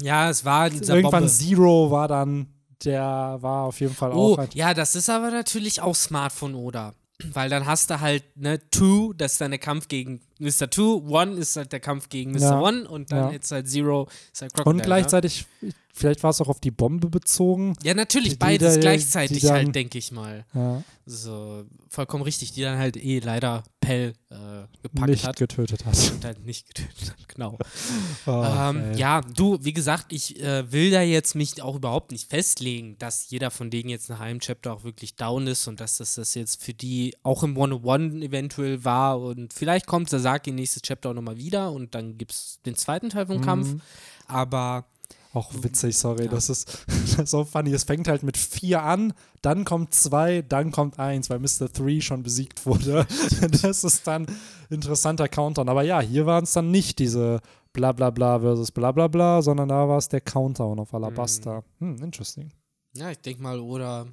Ja, 0.00 0.30
es 0.30 0.44
war 0.44 0.70
dieser 0.70 0.94
irgendwann 0.94 1.22
Bombe. 1.24 1.32
Zero 1.32 1.90
war 1.90 2.06
dann, 2.06 2.46
der 2.84 3.38
war 3.40 3.64
auf 3.64 3.80
jeden 3.80 3.94
Fall 3.96 4.12
Oh, 4.12 4.34
auch. 4.34 4.38
Halt, 4.38 4.54
ja, 4.54 4.74
das 4.74 4.94
ist 4.94 5.10
aber 5.10 5.32
natürlich 5.32 5.80
auch 5.80 5.96
smart 5.96 6.32
von 6.32 6.54
Oda. 6.54 6.94
Weil 7.32 7.50
dann 7.50 7.66
hast 7.66 7.90
du 7.90 7.98
halt, 8.00 8.22
ne, 8.36 8.60
Two, 8.70 9.12
das 9.12 9.32
ist 9.32 9.40
dann 9.40 9.50
der 9.50 9.58
Kampf 9.58 9.88
gegen 9.88 10.20
Mr. 10.38 10.70
Two, 10.70 11.02
One 11.08 11.32
ist 11.32 11.56
halt 11.56 11.72
der 11.72 11.80
Kampf 11.80 12.08
gegen 12.08 12.30
Mr. 12.30 12.38
Ja. 12.40 12.60
One 12.60 12.88
und 12.88 13.10
dann 13.10 13.26
Ja. 13.26 13.30
jetzt 13.32 13.50
halt 13.50 13.68
Zero 13.68 14.06
ist 14.32 14.42
halt 14.42 14.54
Crocodile. 14.54 14.76
und 14.76 14.86
gleichzeitig, 14.86 15.44
vielleicht 15.92 16.22
war 16.22 16.30
es 16.30 16.40
auch 16.40 16.46
auf 16.48 16.60
die 16.60 16.70
Bombe 16.70 17.08
bezogen. 17.10 17.74
Ja, 17.82 17.88
ja 17.88 17.94
natürlich, 17.94 18.30
die 18.34 18.36
beides 18.36 18.74
da- 18.74 18.80
gleichzeitig 18.80 19.40
die 19.40 19.46
dann- 19.46 19.56
halt, 19.56 19.74
denke 19.74 19.98
ich 19.98 20.12
mal. 20.12 20.44
Ja, 20.54 20.84
So, 21.06 21.64
vollkommen 21.88 22.22
richtig, 22.22 22.52
die 22.52 22.62
dann 22.62 22.78
halt 22.78 22.96
eh 22.96 23.18
leider 23.18 23.64
Pell 23.88 24.12
äh, 24.30 24.36
gepackt 24.82 25.10
nicht 25.10 25.26
hat. 25.26 25.36
getötet 25.36 25.84
hat. 25.86 26.12
und 26.12 26.24
halt 26.24 26.44
nicht 26.44 26.66
getötet 26.74 27.10
hat, 27.10 27.28
genau. 27.28 27.58
Oh, 28.26 28.44
ähm, 28.44 28.92
ja, 28.94 29.22
du, 29.22 29.58
wie 29.62 29.72
gesagt, 29.72 30.12
ich 30.12 30.40
äh, 30.42 30.70
will 30.70 30.90
da 30.90 31.00
jetzt 31.02 31.34
mich 31.34 31.62
auch 31.62 31.76
überhaupt 31.76 32.12
nicht 32.12 32.28
festlegen, 32.28 32.96
dass 32.98 33.30
jeder 33.30 33.50
von 33.50 33.70
denen 33.70 33.88
jetzt 33.88 34.10
nach 34.10 34.20
einem 34.20 34.40
Chapter 34.40 34.72
auch 34.74 34.84
wirklich 34.84 35.16
down 35.16 35.46
ist 35.46 35.66
und 35.68 35.80
dass 35.80 35.96
das, 35.96 36.16
das 36.16 36.34
jetzt 36.34 36.62
für 36.62 36.74
die 36.74 37.16
auch 37.22 37.42
im 37.42 37.56
One-on-One 37.56 38.24
eventuell 38.24 38.84
war 38.84 39.18
und 39.20 39.52
vielleicht 39.54 39.86
kommt 39.86 40.10
Sasaki 40.10 40.52
nächstes 40.52 40.82
Chapter 40.82 41.10
auch 41.10 41.14
nochmal 41.14 41.38
wieder 41.38 41.72
und 41.72 41.94
dann 41.94 42.18
gibt 42.18 42.32
es 42.32 42.60
den 42.66 42.74
zweiten 42.76 43.08
Teil 43.10 43.26
vom 43.26 43.40
Kampf, 43.40 43.68
Mhm. 43.68 43.80
aber 44.26 44.84
Auch 45.38 45.52
witzig, 45.62 45.96
sorry. 45.96 46.24
Ja. 46.24 46.30
Das, 46.32 46.50
ist, 46.50 46.84
das 46.88 47.14
ist 47.14 47.30
so 47.30 47.44
funny. 47.44 47.72
Es 47.72 47.84
fängt 47.84 48.08
halt 48.08 48.24
mit 48.24 48.36
vier 48.36 48.82
an, 48.82 49.12
dann 49.40 49.64
kommt 49.64 49.94
zwei, 49.94 50.42
dann 50.42 50.72
kommt 50.72 50.98
eins, 50.98 51.30
weil 51.30 51.38
Mr. 51.38 51.72
Three 51.72 52.00
schon 52.00 52.24
besiegt 52.24 52.66
wurde. 52.66 53.06
das 53.62 53.84
ist 53.84 54.04
dann 54.06 54.26
interessanter 54.68 55.28
Countdown. 55.28 55.68
Aber 55.68 55.82
ja, 55.82 56.00
hier 56.00 56.26
waren 56.26 56.42
es 56.42 56.54
dann 56.54 56.72
nicht 56.72 56.98
diese 56.98 57.40
bla 57.72 57.92
bla 57.92 58.10
bla 58.10 58.40
versus 58.40 58.72
bla 58.72 58.90
bla 58.90 59.06
bla, 59.06 59.40
sondern 59.40 59.68
da 59.68 59.88
war 59.88 59.98
es 59.98 60.08
der 60.08 60.22
Countdown 60.22 60.80
auf 60.80 60.92
Alabaster. 60.92 61.62
Hm, 61.78 61.98
hm 61.98 62.04
interesting. 62.04 62.50
Ja, 62.96 63.12
ich 63.12 63.20
denke 63.20 63.40
mal, 63.40 63.60
oder 63.60 64.06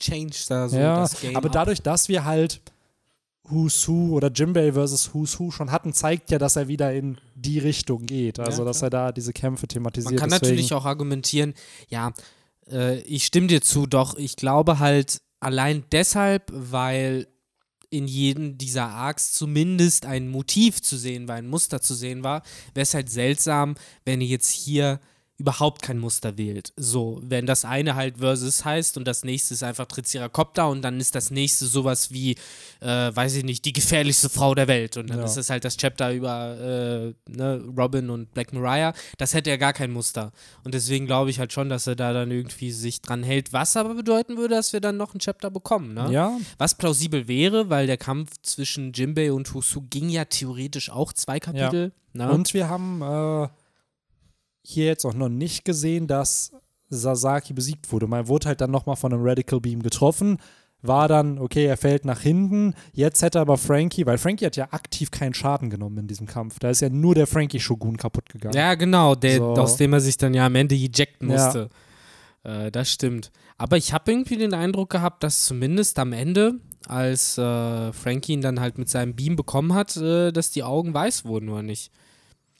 Change 0.00 0.36
da 0.48 0.68
so 0.68 0.76
ja, 0.76 0.96
das 1.00 1.20
Game. 1.20 1.36
Aber 1.36 1.48
dadurch, 1.48 1.80
dass 1.80 2.08
wir 2.08 2.24
halt 2.24 2.60
Who's 3.48 3.86
Who 3.88 4.14
oder 4.14 4.30
Jimbei 4.30 4.72
versus 4.72 5.12
Who's 5.12 5.38
Who 5.38 5.50
schon 5.50 5.70
hatten, 5.70 5.92
zeigt 5.92 6.30
ja, 6.30 6.38
dass 6.38 6.56
er 6.56 6.68
wieder 6.68 6.92
in 6.92 7.18
die 7.34 7.58
Richtung 7.58 8.06
geht. 8.06 8.38
Also, 8.38 8.62
ja, 8.62 8.66
dass 8.66 8.82
er 8.82 8.90
da 8.90 9.12
diese 9.12 9.32
Kämpfe 9.32 9.68
thematisiert. 9.68 10.12
Man 10.12 10.20
kann 10.20 10.30
Deswegen. 10.30 10.52
natürlich 10.52 10.74
auch 10.74 10.84
argumentieren, 10.84 11.54
ja, 11.88 12.12
äh, 12.70 13.00
ich 13.00 13.24
stimme 13.24 13.46
dir 13.46 13.60
zu, 13.60 13.86
doch 13.86 14.16
ich 14.16 14.36
glaube 14.36 14.78
halt 14.78 15.20
allein 15.40 15.84
deshalb, 15.92 16.50
weil 16.52 17.26
in 17.90 18.08
jedem 18.08 18.58
dieser 18.58 18.88
Arcs 18.88 19.32
zumindest 19.32 20.06
ein 20.06 20.28
Motiv 20.28 20.82
zu 20.82 20.96
sehen 20.96 21.28
war, 21.28 21.36
ein 21.36 21.46
Muster 21.46 21.80
zu 21.80 21.94
sehen 21.94 22.24
war, 22.24 22.42
wäre 22.74 22.82
es 22.82 22.94
halt 22.94 23.08
seltsam, 23.10 23.76
wenn 24.04 24.20
ihr 24.20 24.26
jetzt 24.26 24.50
hier 24.50 25.00
überhaupt 25.38 25.82
kein 25.82 25.98
Muster 25.98 26.38
wählt. 26.38 26.72
So, 26.76 27.20
wenn 27.22 27.44
das 27.44 27.64
eine 27.66 27.94
halt 27.94 28.18
Versus 28.18 28.64
heißt 28.64 28.96
und 28.96 29.06
das 29.06 29.22
nächste 29.22 29.52
ist 29.52 29.62
einfach 29.62 29.84
Triceracopter 29.86 30.68
und 30.68 30.80
dann 30.80 30.98
ist 30.98 31.14
das 31.14 31.30
nächste 31.30 31.66
sowas 31.66 32.10
wie, 32.10 32.36
äh, 32.80 32.86
weiß 33.14 33.36
ich 33.36 33.44
nicht, 33.44 33.64
die 33.66 33.74
gefährlichste 33.74 34.30
Frau 34.30 34.54
der 34.54 34.66
Welt 34.66 34.96
und 34.96 35.10
dann 35.10 35.18
ja. 35.18 35.24
ist 35.24 35.36
es 35.36 35.50
halt 35.50 35.64
das 35.64 35.76
Chapter 35.76 36.12
über 36.12 36.56
äh, 36.58 37.30
ne, 37.30 37.62
Robin 37.76 38.08
und 38.08 38.32
Black 38.32 38.54
Mariah. 38.54 38.94
Das 39.18 39.34
hätte 39.34 39.50
ja 39.50 39.56
gar 39.56 39.74
kein 39.74 39.92
Muster. 39.92 40.32
Und 40.64 40.72
deswegen 40.72 41.06
glaube 41.06 41.28
ich 41.28 41.38
halt 41.38 41.52
schon, 41.52 41.68
dass 41.68 41.86
er 41.86 41.96
da 41.96 42.14
dann 42.14 42.30
irgendwie 42.30 42.72
sich 42.72 43.02
dran 43.02 43.22
hält, 43.22 43.52
was 43.52 43.76
aber 43.76 43.94
bedeuten 43.94 44.38
würde, 44.38 44.54
dass 44.54 44.72
wir 44.72 44.80
dann 44.80 44.96
noch 44.96 45.14
ein 45.14 45.18
Chapter 45.18 45.50
bekommen, 45.50 45.92
ne? 45.92 46.08
Ja. 46.10 46.38
Was 46.56 46.76
plausibel 46.76 47.28
wäre, 47.28 47.68
weil 47.68 47.86
der 47.86 47.98
Kampf 47.98 48.32
zwischen 48.42 48.92
Jimbei 48.92 49.32
und 49.32 49.52
Husu 49.52 49.82
ging 49.90 50.08
ja 50.08 50.24
theoretisch 50.24 50.88
auch 50.90 51.12
zwei 51.12 51.40
Kapitel. 51.40 51.92
Ja. 52.14 52.26
Ne? 52.26 52.32
Und 52.32 52.54
wir 52.54 52.70
haben 52.70 53.02
äh 53.02 53.48
hier 54.68 54.86
jetzt 54.86 55.04
auch 55.04 55.14
noch 55.14 55.28
nicht 55.28 55.64
gesehen, 55.64 56.06
dass 56.06 56.52
Sasaki 56.88 57.52
besiegt 57.52 57.90
wurde. 57.92 58.06
Man 58.06 58.28
wurde 58.28 58.48
halt 58.48 58.60
dann 58.60 58.70
nochmal 58.70 58.96
von 58.96 59.12
einem 59.12 59.22
Radical 59.24 59.60
Beam 59.60 59.82
getroffen, 59.82 60.38
war 60.82 61.08
dann, 61.08 61.38
okay, 61.38 61.64
er 61.64 61.76
fällt 61.76 62.04
nach 62.04 62.20
hinten. 62.20 62.74
Jetzt 62.92 63.22
hätte 63.22 63.40
aber 63.40 63.56
Frankie, 63.56 64.06
weil 64.06 64.18
Frankie 64.18 64.46
hat 64.46 64.56
ja 64.56 64.68
aktiv 64.70 65.10
keinen 65.10 65.34
Schaden 65.34 65.70
genommen 65.70 65.98
in 65.98 66.06
diesem 66.06 66.26
Kampf. 66.26 66.58
Da 66.58 66.70
ist 66.70 66.80
ja 66.80 66.88
nur 66.88 67.14
der 67.14 67.26
Frankie-Shogun 67.26 67.96
kaputt 67.96 68.28
gegangen. 68.28 68.54
Ja, 68.54 68.74
genau, 68.74 69.14
der, 69.14 69.38
so. 69.38 69.54
aus 69.54 69.76
dem 69.76 69.92
er 69.92 70.00
sich 70.00 70.16
dann 70.16 70.34
ja 70.34 70.46
am 70.46 70.54
Ende 70.54 70.74
ejecten 70.74 71.28
musste. 71.28 71.70
Ja. 72.44 72.66
Äh, 72.66 72.70
das 72.70 72.90
stimmt. 72.90 73.32
Aber 73.58 73.76
ich 73.76 73.92
habe 73.92 74.10
irgendwie 74.12 74.36
den 74.36 74.54
Eindruck 74.54 74.90
gehabt, 74.90 75.22
dass 75.22 75.46
zumindest 75.46 75.98
am 75.98 76.12
Ende, 76.12 76.54
als 76.86 77.38
äh, 77.38 77.92
Frankie 77.92 78.34
ihn 78.34 78.42
dann 78.42 78.60
halt 78.60 78.78
mit 78.78 78.88
seinem 78.88 79.16
Beam 79.16 79.34
bekommen 79.34 79.74
hat, 79.74 79.96
äh, 79.96 80.30
dass 80.30 80.50
die 80.50 80.62
Augen 80.62 80.94
weiß 80.94 81.24
wurden, 81.24 81.48
oder 81.48 81.62
nicht? 81.62 81.90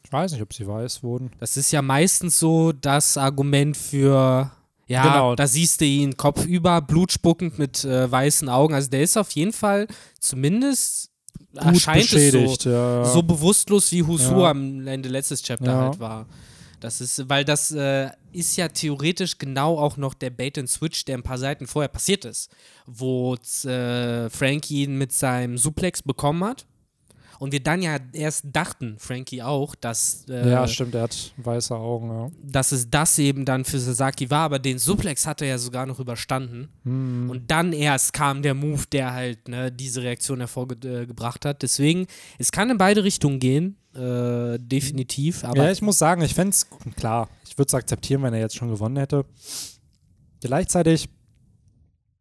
Ich 0.06 0.12
weiß 0.12 0.30
nicht, 0.30 0.42
ob 0.42 0.54
sie 0.54 0.68
weiß 0.68 1.02
wurden. 1.02 1.32
Das 1.40 1.56
ist 1.56 1.72
ja 1.72 1.82
meistens 1.82 2.38
so 2.38 2.70
das 2.70 3.18
Argument 3.18 3.76
für, 3.76 4.52
ja, 4.86 5.02
genau. 5.02 5.34
da 5.34 5.48
siehst 5.48 5.80
du 5.80 5.84
ihn 5.84 6.16
kopfüber, 6.16 6.80
blutspuckend 6.80 7.58
mit 7.58 7.84
äh, 7.84 8.08
weißen 8.08 8.48
Augen. 8.48 8.72
Also 8.72 8.88
der 8.88 9.02
ist 9.02 9.16
auf 9.16 9.32
jeden 9.32 9.52
Fall 9.52 9.88
zumindest 10.20 11.10
Gut 11.54 11.64
erscheint 11.64 12.12
es 12.12 12.30
so, 12.32 12.70
ja, 12.70 12.98
ja. 12.98 13.04
so 13.04 13.20
bewusstlos 13.20 13.90
wie 13.90 14.04
Husu 14.04 14.42
ja. 14.42 14.50
am 14.50 14.86
Ende 14.86 15.08
letztes 15.08 15.42
Chapter 15.42 15.74
halt 15.74 15.98
war. 15.98 16.26
Das 16.78 17.00
ist, 17.00 17.28
weil 17.28 17.44
das 17.44 17.72
äh, 17.72 18.08
ist 18.30 18.56
ja 18.56 18.68
theoretisch 18.68 19.38
genau 19.38 19.76
auch 19.76 19.96
noch 19.96 20.14
der 20.14 20.30
Bait 20.30 20.56
and 20.56 20.70
Switch, 20.70 21.04
der 21.04 21.18
ein 21.18 21.24
paar 21.24 21.38
Seiten 21.38 21.66
vorher 21.66 21.88
passiert 21.88 22.24
ist, 22.24 22.48
wo 22.86 23.34
äh, 23.34 24.30
Frankie 24.30 24.84
ihn 24.84 24.98
mit 24.98 25.12
seinem 25.12 25.58
Suplex 25.58 26.00
bekommen 26.00 26.44
hat 26.44 26.64
und 27.38 27.52
wir 27.52 27.62
dann 27.62 27.82
ja 27.82 27.98
erst 28.12 28.44
dachten, 28.52 28.96
Frankie 28.98 29.42
auch, 29.42 29.74
dass. 29.74 30.26
Äh, 30.28 30.50
ja, 30.50 30.66
stimmt, 30.66 30.94
er 30.94 31.02
hat 31.02 31.32
weiße 31.36 31.74
Augen, 31.74 32.10
ja. 32.10 32.30
Dass 32.42 32.72
es 32.72 32.90
das 32.90 33.18
eben 33.18 33.44
dann 33.44 33.64
für 33.64 33.78
Sasaki 33.78 34.30
war, 34.30 34.40
aber 34.40 34.58
den 34.58 34.78
Suplex 34.78 35.26
hat 35.26 35.42
er 35.42 35.48
ja 35.48 35.58
sogar 35.58 35.86
noch 35.86 36.00
überstanden. 36.00 36.68
Mhm. 36.84 37.30
Und 37.30 37.50
dann 37.50 37.72
erst 37.72 38.12
kam 38.12 38.42
der 38.42 38.54
Move, 38.54 38.84
der 38.90 39.12
halt 39.12 39.48
ne, 39.48 39.70
diese 39.72 40.02
Reaktion 40.02 40.38
hervorgebracht 40.38 41.44
hat. 41.44 41.62
Deswegen, 41.62 42.06
es 42.38 42.52
kann 42.52 42.70
in 42.70 42.78
beide 42.78 43.04
Richtungen 43.04 43.38
gehen, 43.38 43.76
äh, 43.94 44.58
definitiv. 44.58 45.44
Aber 45.44 45.64
ja, 45.64 45.70
ich 45.70 45.82
muss 45.82 45.98
sagen, 45.98 46.22
ich 46.22 46.34
fände 46.34 46.50
es, 46.50 46.66
klar, 46.96 47.28
ich 47.48 47.56
würde 47.58 47.68
es 47.68 47.74
akzeptieren, 47.74 48.22
wenn 48.22 48.34
er 48.34 48.40
jetzt 48.40 48.56
schon 48.56 48.68
gewonnen 48.68 48.96
hätte. 48.96 49.24
Gleichzeitig 50.40 51.08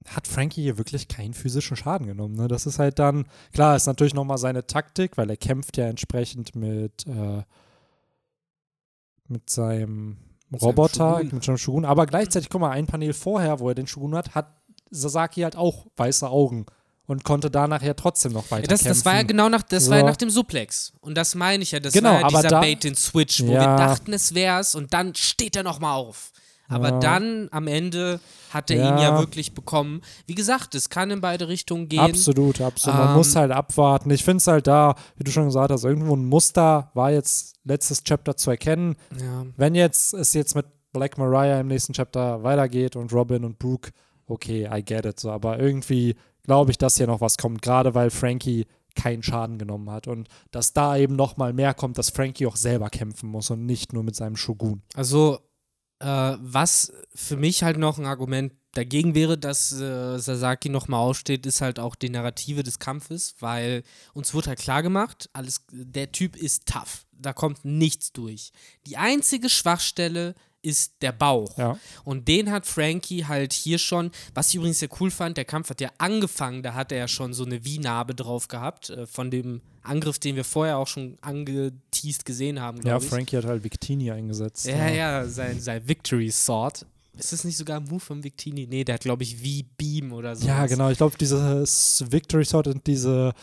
hat 0.07 0.27
Frankie 0.27 0.61
hier 0.61 0.77
wirklich 0.77 1.07
keinen 1.07 1.33
physischen 1.33 1.75
Schaden 1.77 2.07
genommen. 2.07 2.35
Ne? 2.35 2.47
Das 2.47 2.65
ist 2.65 2.79
halt 2.79 2.99
dann, 2.99 3.25
klar, 3.53 3.75
ist 3.75 3.87
natürlich 3.87 4.13
nochmal 4.13 4.37
seine 4.37 4.67
Taktik, 4.67 5.17
weil 5.17 5.29
er 5.29 5.37
kämpft 5.37 5.77
ja 5.77 5.85
entsprechend 5.87 6.55
mit, 6.55 7.07
äh, 7.07 7.43
mit 9.27 9.49
seinem 9.49 10.17
Roboter, 10.61 11.21
mit 11.23 11.43
seinem 11.43 11.57
Shogun. 11.57 11.85
Aber 11.85 12.05
gleichzeitig, 12.05 12.49
guck 12.49 12.61
mal, 12.61 12.71
ein 12.71 12.85
Panel 12.85 13.13
vorher, 13.13 13.59
wo 13.59 13.69
er 13.69 13.75
den 13.75 13.87
Shogun 13.87 14.15
hat, 14.15 14.35
hat 14.35 14.47
Sasaki 14.91 15.41
halt 15.41 15.55
auch 15.55 15.87
weiße 15.97 16.29
Augen 16.29 16.65
und 17.07 17.23
konnte 17.23 17.51
danach 17.51 17.81
ja 17.81 17.93
trotzdem 17.93 18.33
noch 18.33 18.49
weiter 18.51 18.67
das, 18.67 18.81
kämpfen. 18.81 18.97
Das 18.97 19.05
war 19.05 19.15
ja 19.15 19.23
genau 19.23 19.49
nach, 19.49 19.63
das 19.63 19.85
so. 19.85 19.91
war 19.91 19.99
ja 19.99 20.03
nach 20.03 20.15
dem 20.15 20.29
Suplex. 20.29 20.93
Und 21.01 21.15
das 21.15 21.35
meine 21.35 21.63
ich 21.63 21.71
ja, 21.71 21.79
das 21.79 21.93
genau, 21.93 22.13
war 22.13 22.21
ja 22.21 22.27
dieser 22.27 22.59
Bait-and-Switch, 22.61 23.41
wo 23.43 23.51
ja. 23.53 23.61
wir 23.61 23.75
dachten, 23.77 24.13
es 24.13 24.33
wär's 24.33 24.75
und 24.75 24.93
dann 24.93 25.13
steht 25.15 25.55
er 25.55 25.63
nochmal 25.63 25.95
auf. 25.95 26.31
Aber 26.68 26.89
ja. 26.89 26.99
dann 26.99 27.47
am 27.51 27.68
Ende 27.68 28.20
hat 28.49 28.72
er 28.72 28.78
ja. 28.78 28.89
ihn 28.89 29.01
ja 29.01 29.20
wirklich 29.20 29.53
bekommen. 29.53 30.01
Wie 30.26 30.36
gesagt, 30.36 30.74
es 30.76 30.89
kann 30.89 31.11
in 31.11 31.22
beide 31.22 31.47
Richtungen 31.47 31.88
gehen. 31.88 31.99
Absolut, 31.99 32.61
absolut. 32.61 32.99
Man 32.99 33.16
muss 33.16 33.36
ähm, 33.36 33.41
halt 33.41 33.51
abwarten. 33.51 34.09
Ich 34.09 34.24
finde 34.24 34.38
es 34.38 34.47
halt 34.47 34.68
da, 34.68 34.95
wie 35.16 35.24
du 35.24 35.32
schon 35.32 35.45
gesagt 35.45 35.72
hast, 35.72 35.84
irgendwo 35.84 36.16
ein 36.16 36.26
Muster 36.26 36.91
war 36.93 37.11
jetzt 37.11 37.55
letztes 37.63 38.03
Chapter 38.03 38.36
zu 38.36 38.51
erkennen. 38.51 38.95
Ja. 39.20 39.45
Wenn 39.57 39.76
jetzt 39.76 40.13
es 40.13 40.34
jetzt 40.34 40.55
mit 40.55 40.66
Black 40.91 41.18
Mariah 41.18 41.59
im 41.59 41.68
nächsten 41.68 41.93
Chapter 41.93 42.43
weitergeht 42.43 42.95
und 42.95 43.11
Robin 43.13 43.43
und 43.43 43.59
Brooke, 43.59 43.91
okay, 44.28 44.70
I 44.72 44.84
get 44.84 45.05
it 45.05 45.20
so. 45.20 45.30
Aber 45.32 45.59
irgendwie 45.59 46.16
glaube 46.43 46.72
ich, 46.72 46.78
dass 46.78 46.97
hier 46.97 47.07
noch 47.07 47.22
was 47.22 47.38
kommt, 47.38 47.61
gerade 47.61 47.93
weil 47.93 48.09
Frankie 48.09 48.66
keinen 48.95 49.24
Schaden 49.24 49.57
genommen 49.57 49.91
hat 49.91 50.07
und 50.07 50.30
dass 50.51 50.74
da 50.74 50.95
eben 50.97 51.16
noch 51.16 51.38
mal 51.38 51.53
mehr 51.53 51.74
kommt, 51.74 51.97
dass 51.97 52.09
Frankie 52.09 52.47
auch 52.47 52.55
selber 52.55 52.89
kämpfen 52.89 53.30
muss 53.30 53.49
und 53.51 53.66
nicht 53.66 53.93
nur 53.93 54.03
mit 54.03 54.16
seinem 54.16 54.38
Shogun. 54.38 54.82
Also 54.95 55.39
äh, 55.99 56.05
was 56.39 56.91
für 57.13 57.37
mich 57.37 57.63
halt 57.63 57.77
noch 57.77 57.97
ein 57.97 58.05
Argument 58.05 58.53
dagegen 58.73 59.15
wäre, 59.15 59.37
dass 59.37 59.71
äh, 59.71 60.17
Sasaki 60.19 60.69
nochmal 60.69 60.99
aufsteht, 60.99 61.45
ist 61.45 61.61
halt 61.61 61.79
auch 61.79 61.95
die 61.95 62.09
Narrative 62.09 62.63
des 62.63 62.79
Kampfes, 62.79 63.35
weil 63.39 63.83
uns 64.13 64.33
wird 64.33 64.47
halt 64.47 64.59
klar 64.59 64.83
gemacht, 64.83 65.29
alles, 65.33 65.65
der 65.71 66.11
Typ 66.11 66.35
ist 66.35 66.65
tough. 66.65 67.05
Da 67.13 67.31
kommt 67.31 67.63
nichts 67.63 68.11
durch. 68.11 68.51
Die 68.85 68.97
einzige 68.97 69.49
Schwachstelle 69.49 70.35
ist 70.66 70.95
der 71.01 71.11
Bauch. 71.11 71.57
Ja. 71.57 71.78
Und 72.03 72.28
den 72.28 72.51
hat 72.51 72.66
Frankie 72.66 73.26
halt 73.26 73.53
hier 73.53 73.78
schon, 73.78 74.11
was 74.34 74.49
ich 74.49 74.55
übrigens 74.55 74.80
sehr 74.80 74.89
cool 74.99 75.11
fand, 75.11 75.38
der 75.38 75.45
Kampf 75.45 75.70
hat 75.70 75.82
ja 75.82 75.89
angefangen, 75.97 76.63
da 76.63 76.74
hat 76.74 76.91
er 76.91 76.97
ja 76.97 77.07
schon 77.07 77.34
so 77.34 77.45
eine 77.45 77.63
Wie-Narbe 77.63 78.16
drauf 78.16 78.47
gehabt, 78.47 78.89
äh, 78.89 79.05
von 79.05 79.30
dem 79.30 79.61
Angriff, 79.84 80.18
den 80.18 80.36
wir 80.36 80.43
vorher 80.43 80.78
auch 80.78 80.88
schon 80.88 81.18
angeteased 81.22 82.26
gesehen 82.26 82.59
haben, 82.59 82.82
Ja, 82.84 82.99
Frankie 82.99 83.38
hat 83.38 83.45
halt 83.45 83.63
Victini 83.63 84.09
eingesetzt. 84.09 84.66
Ja, 84.66 84.88
ja, 84.88 84.89
ja 84.89 85.26
sein, 85.28 85.59
sein 85.59 85.88
Victory 85.88 86.32
Sword. 86.32 86.86
Ist 87.18 87.32
das 87.32 87.43
nicht 87.43 87.55
sogar 87.55 87.80
ein 87.80 87.86
Move 87.86 87.99
von 87.99 88.24
Victini? 88.24 88.68
Nee, 88.68 88.84
der 88.84 88.95
hat, 88.95 89.01
glaube 89.01 89.24
ich, 89.24 89.41
wie 89.41 89.63
Beam 89.63 90.11
oder 90.11 90.36
so. 90.36 90.47
Ja, 90.47 90.66
genau. 90.66 90.89
Ich 90.89 90.97
glaube, 90.97 91.16
dieses 91.18 92.03
Victory 92.09 92.43
Sword 92.43 92.68
und 92.68 92.88
diese 92.88 93.34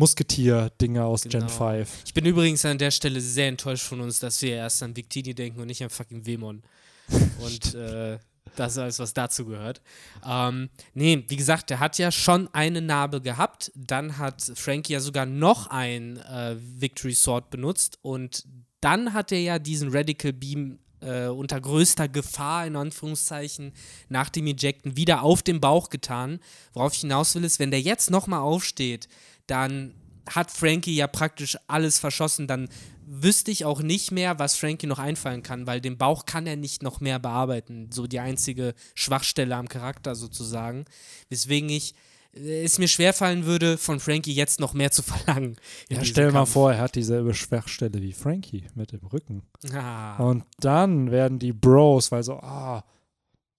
Musketier-Dinger 0.00 1.04
aus 1.04 1.22
genau. 1.22 1.46
Gen 1.46 1.48
5. 1.48 1.88
Ich 2.06 2.14
bin 2.14 2.24
übrigens 2.24 2.64
an 2.64 2.78
der 2.78 2.90
Stelle 2.90 3.20
sehr 3.20 3.48
enttäuscht 3.48 3.84
von 3.84 4.00
uns, 4.00 4.18
dass 4.18 4.40
wir 4.40 4.56
erst 4.56 4.82
an 4.82 4.96
Victini 4.96 5.34
denken 5.34 5.60
und 5.60 5.66
nicht 5.66 5.82
an 5.82 5.90
fucking 5.90 6.24
Wemon. 6.24 6.62
und 7.40 7.74
äh, 7.74 8.18
das 8.56 8.72
ist 8.72 8.78
alles, 8.78 8.98
was 8.98 9.12
dazu 9.12 9.44
gehört. 9.44 9.82
Ähm, 10.26 10.70
nee, 10.94 11.24
wie 11.28 11.36
gesagt, 11.36 11.70
der 11.70 11.80
hat 11.80 11.98
ja 11.98 12.10
schon 12.10 12.48
eine 12.54 12.80
Narbe 12.80 13.20
gehabt. 13.20 13.70
Dann 13.74 14.16
hat 14.16 14.42
Frankie 14.54 14.94
ja 14.94 15.00
sogar 15.00 15.26
noch 15.26 15.66
ein 15.66 16.16
äh, 16.16 16.56
Victory 16.58 17.14
Sword 17.14 17.50
benutzt. 17.50 17.98
Und 18.02 18.46
dann 18.80 19.12
hat 19.12 19.32
er 19.32 19.40
ja 19.40 19.58
diesen 19.58 19.94
Radical 19.94 20.32
Beam 20.32 20.78
äh, 21.00 21.26
unter 21.26 21.60
größter 21.60 22.08
Gefahr, 22.08 22.66
in 22.66 22.76
Anführungszeichen, 22.76 23.72
nach 24.08 24.28
dem 24.28 24.46
Ejecten 24.46 24.96
wieder 24.96 25.22
auf 25.22 25.42
den 25.42 25.60
Bauch 25.60 25.90
getan. 25.90 26.40
Worauf 26.72 26.94
ich 26.94 27.00
hinaus 27.00 27.34
will, 27.34 27.44
ist, 27.44 27.58
wenn 27.58 27.70
der 27.70 27.80
jetzt 27.80 28.10
nochmal 28.10 28.40
aufsteht, 28.40 29.08
dann 29.50 29.94
hat 30.28 30.50
Frankie 30.50 30.94
ja 30.94 31.06
praktisch 31.06 31.58
alles 31.66 31.98
verschossen. 31.98 32.46
Dann 32.46 32.68
wüsste 33.06 33.50
ich 33.50 33.64
auch 33.64 33.82
nicht 33.82 34.12
mehr, 34.12 34.38
was 34.38 34.56
Frankie 34.56 34.86
noch 34.86 34.98
einfallen 34.98 35.42
kann, 35.42 35.66
weil 35.66 35.80
den 35.80 35.98
Bauch 35.98 36.26
kann 36.26 36.46
er 36.46 36.56
nicht 36.56 36.82
noch 36.82 37.00
mehr 37.00 37.18
bearbeiten. 37.18 37.90
So 37.90 38.06
die 38.06 38.20
einzige 38.20 38.74
Schwachstelle 38.94 39.56
am 39.56 39.68
Charakter 39.68 40.14
sozusagen. 40.14 40.84
Weswegen 41.28 41.68
ich 41.68 41.94
äh, 42.34 42.62
es 42.62 42.78
mir 42.78 42.88
schwerfallen 42.88 43.44
würde, 43.44 43.78
von 43.78 43.98
Frankie 43.98 44.32
jetzt 44.32 44.60
noch 44.60 44.74
mehr 44.74 44.92
zu 44.92 45.02
verlangen. 45.02 45.56
Ja, 45.88 46.04
stell 46.04 46.26
mal 46.26 46.40
Kampf. 46.40 46.52
vor, 46.52 46.72
er 46.72 46.78
hat 46.78 46.94
dieselbe 46.94 47.34
Schwachstelle 47.34 48.00
wie 48.00 48.12
Frankie 48.12 48.66
mit 48.74 48.92
dem 48.92 49.04
Rücken. 49.06 49.42
Ah. 49.72 50.16
Und 50.22 50.44
dann 50.60 51.10
werden 51.10 51.40
die 51.40 51.52
Bros, 51.52 52.12
weil 52.12 52.22
so, 52.22 52.34
ah, 52.34 52.84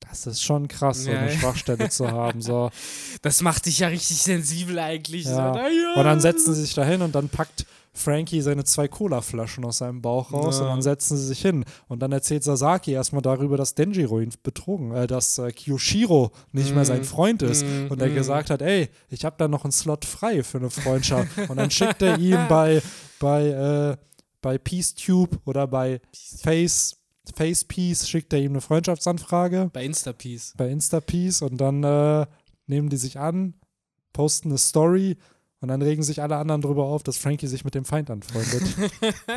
das 0.09 0.27
ist 0.27 0.43
schon 0.43 0.67
krass, 0.67 1.03
so 1.03 1.11
Ja, 1.11 1.19
eine 1.19 1.31
ja. 1.31 1.39
Schwachstelle 1.39 1.89
zu 1.89 2.11
haben. 2.11 2.41
So. 2.41 2.69
Das 3.21 3.41
macht 3.41 3.67
dich 3.67 3.79
ja 3.79 3.87
richtig 3.87 4.21
sensibel 4.21 4.79
eigentlich. 4.79 5.25
Ja. 5.25 5.53
So. 5.53 5.99
Und 5.99 6.05
dann 6.05 6.19
setzen 6.19 6.55
sie 6.55 6.61
sich 6.61 6.73
da 6.73 6.83
hin 6.83 7.01
und 7.01 7.13
dann 7.13 7.29
packt 7.29 7.65
Frankie 7.93 8.41
seine 8.41 8.63
zwei 8.63 8.87
Cola-Flaschen 8.87 9.65
aus 9.65 9.79
seinem 9.79 10.01
Bauch 10.01 10.31
raus 10.31 10.59
und 10.59 10.67
dann 10.67 10.81
setzen 10.81 11.17
sie 11.17 11.27
sich 11.27 11.41
hin. 11.41 11.65
Und 11.87 11.99
dann 11.99 12.11
erzählt 12.11 12.43
Sasaki 12.43 12.93
erstmal 12.93 13.21
darüber, 13.21 13.57
dass 13.57 13.75
Denjiro 13.75 14.21
ihn 14.21 14.33
betrogen, 14.43 14.95
äh, 14.95 15.07
dass 15.07 15.37
äh, 15.37 15.51
Kiyoshiro 15.51 16.31
nicht 16.53 16.73
mehr 16.73 16.85
sein 16.85 17.03
Freund 17.03 17.41
ist. 17.41 17.65
Mm, 17.65 17.87
Und 17.89 18.01
er 18.01 18.07
mm. 18.07 18.15
gesagt 18.15 18.49
hat, 18.49 18.61
ey, 18.61 18.89
ich 19.09 19.25
habe 19.25 19.35
da 19.37 19.47
noch 19.49 19.65
einen 19.65 19.73
Slot 19.73 20.05
frei 20.05 20.41
für 20.41 20.59
eine 20.59 20.69
Freundschaft. 20.69 21.27
und 21.49 21.57
dann 21.57 21.69
schickt 21.69 22.01
er 22.01 22.17
ihm 22.17 22.39
bei, 22.49 22.81
bei, 23.19 23.47
äh, 23.47 23.97
bei 24.41 24.57
PeaceTube 24.57 25.39
oder 25.45 25.67
bei 25.67 25.99
Face, 26.41 26.95
FacePeace, 27.35 28.09
schickt 28.09 28.33
er 28.33 28.39
ihm 28.39 28.51
eine 28.53 28.61
Freundschaftsanfrage 28.61 29.69
Bei 29.73 29.85
Instapeace. 29.85 30.53
bei 30.57 30.69
InstaPeace 30.69 31.41
und 31.43 31.57
dann 31.57 31.83
äh, 31.83 32.25
nehmen 32.67 32.89
die 32.89 32.97
sich 32.97 33.19
an, 33.19 33.53
posten 34.13 34.49
eine 34.49 34.57
Story 34.57 35.17
und 35.61 35.67
dann 35.67 35.83
regen 35.83 36.01
sich 36.01 36.23
alle 36.23 36.37
anderen 36.37 36.61
darüber 36.61 36.85
auf, 36.85 37.03
dass 37.03 37.17
Frankie 37.17 37.45
sich 37.45 37.63
mit 37.63 37.75
dem 37.75 37.85
Feind 37.85 38.09
anfreundet. 38.09 38.63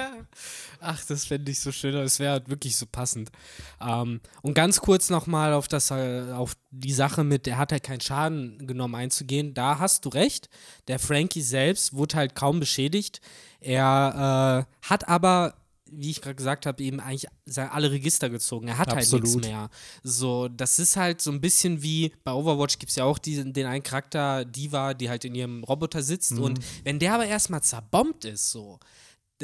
Ach, 0.81 1.05
das 1.05 1.27
fände 1.27 1.51
ich 1.53 1.61
so 1.61 1.71
schön. 1.71 1.93
Das 1.93 2.19
wäre 2.19 2.33
halt 2.33 2.49
wirklich 2.49 2.77
so 2.77 2.87
passend. 2.87 3.31
Ähm, 3.79 4.23
und 4.41 4.55
ganz 4.55 4.81
kurz 4.81 5.11
nochmal 5.11 5.53
auf, 5.53 5.69
das, 5.69 5.91
äh, 5.91 6.33
auf 6.33 6.55
die 6.71 6.95
Sache 6.95 7.25
mit, 7.25 7.47
er 7.47 7.59
hat 7.59 7.73
halt 7.73 7.83
keinen 7.83 8.01
Schaden 8.01 8.67
genommen 8.67 8.95
einzugehen. 8.95 9.53
Da 9.53 9.79
hast 9.79 10.07
du 10.07 10.09
recht. 10.09 10.49
Der 10.89 10.99
Frankie 10.99 11.43
selbst 11.43 11.93
wurde 11.93 12.17
halt 12.17 12.35
kaum 12.35 12.59
beschädigt. 12.59 13.21
Er 13.61 14.65
äh, 14.67 14.89
hat 14.89 15.07
aber, 15.07 15.53
wie 15.91 16.11
ich 16.11 16.21
gerade 16.21 16.35
gesagt 16.35 16.67
habe, 16.67 16.83
eben 16.83 17.01
eigentlich 17.01 17.29
alle 17.57 17.91
Register 17.91 18.31
gezogen. 18.31 18.69
Er 18.69 18.79
hat 18.79 18.89
halt 18.89 19.01
Absolut. 19.01 19.25
nichts 19.25 19.47
mehr. 19.47 19.69
So, 20.03 20.49
das 20.49 20.79
ist 20.79 20.97
halt 20.97 21.21
so 21.21 21.31
ein 21.31 21.41
bisschen 21.41 21.83
wie 21.83 22.13
bei 22.25 22.33
Overwatch 22.33 22.79
gibt 22.79 22.91
es 22.91 22.97
ja 22.97 23.05
auch 23.05 23.19
diesen, 23.19 23.53
den 23.53 23.67
einen 23.67 23.83
Charakter, 23.83 24.45
Diva, 24.45 24.95
die 24.95 25.09
halt 25.09 25.25
in 25.25 25.35
ihrem 25.35 25.63
Roboter 25.65 26.03
sitzt. 26.03 26.33
Und 26.33 26.59
wenn 26.85 26.99
der 26.99 27.15
aber 27.15 27.27
erstmal 27.27 27.63
zerbombt 27.63 28.25
ist, 28.25 28.51
so, 28.51 28.79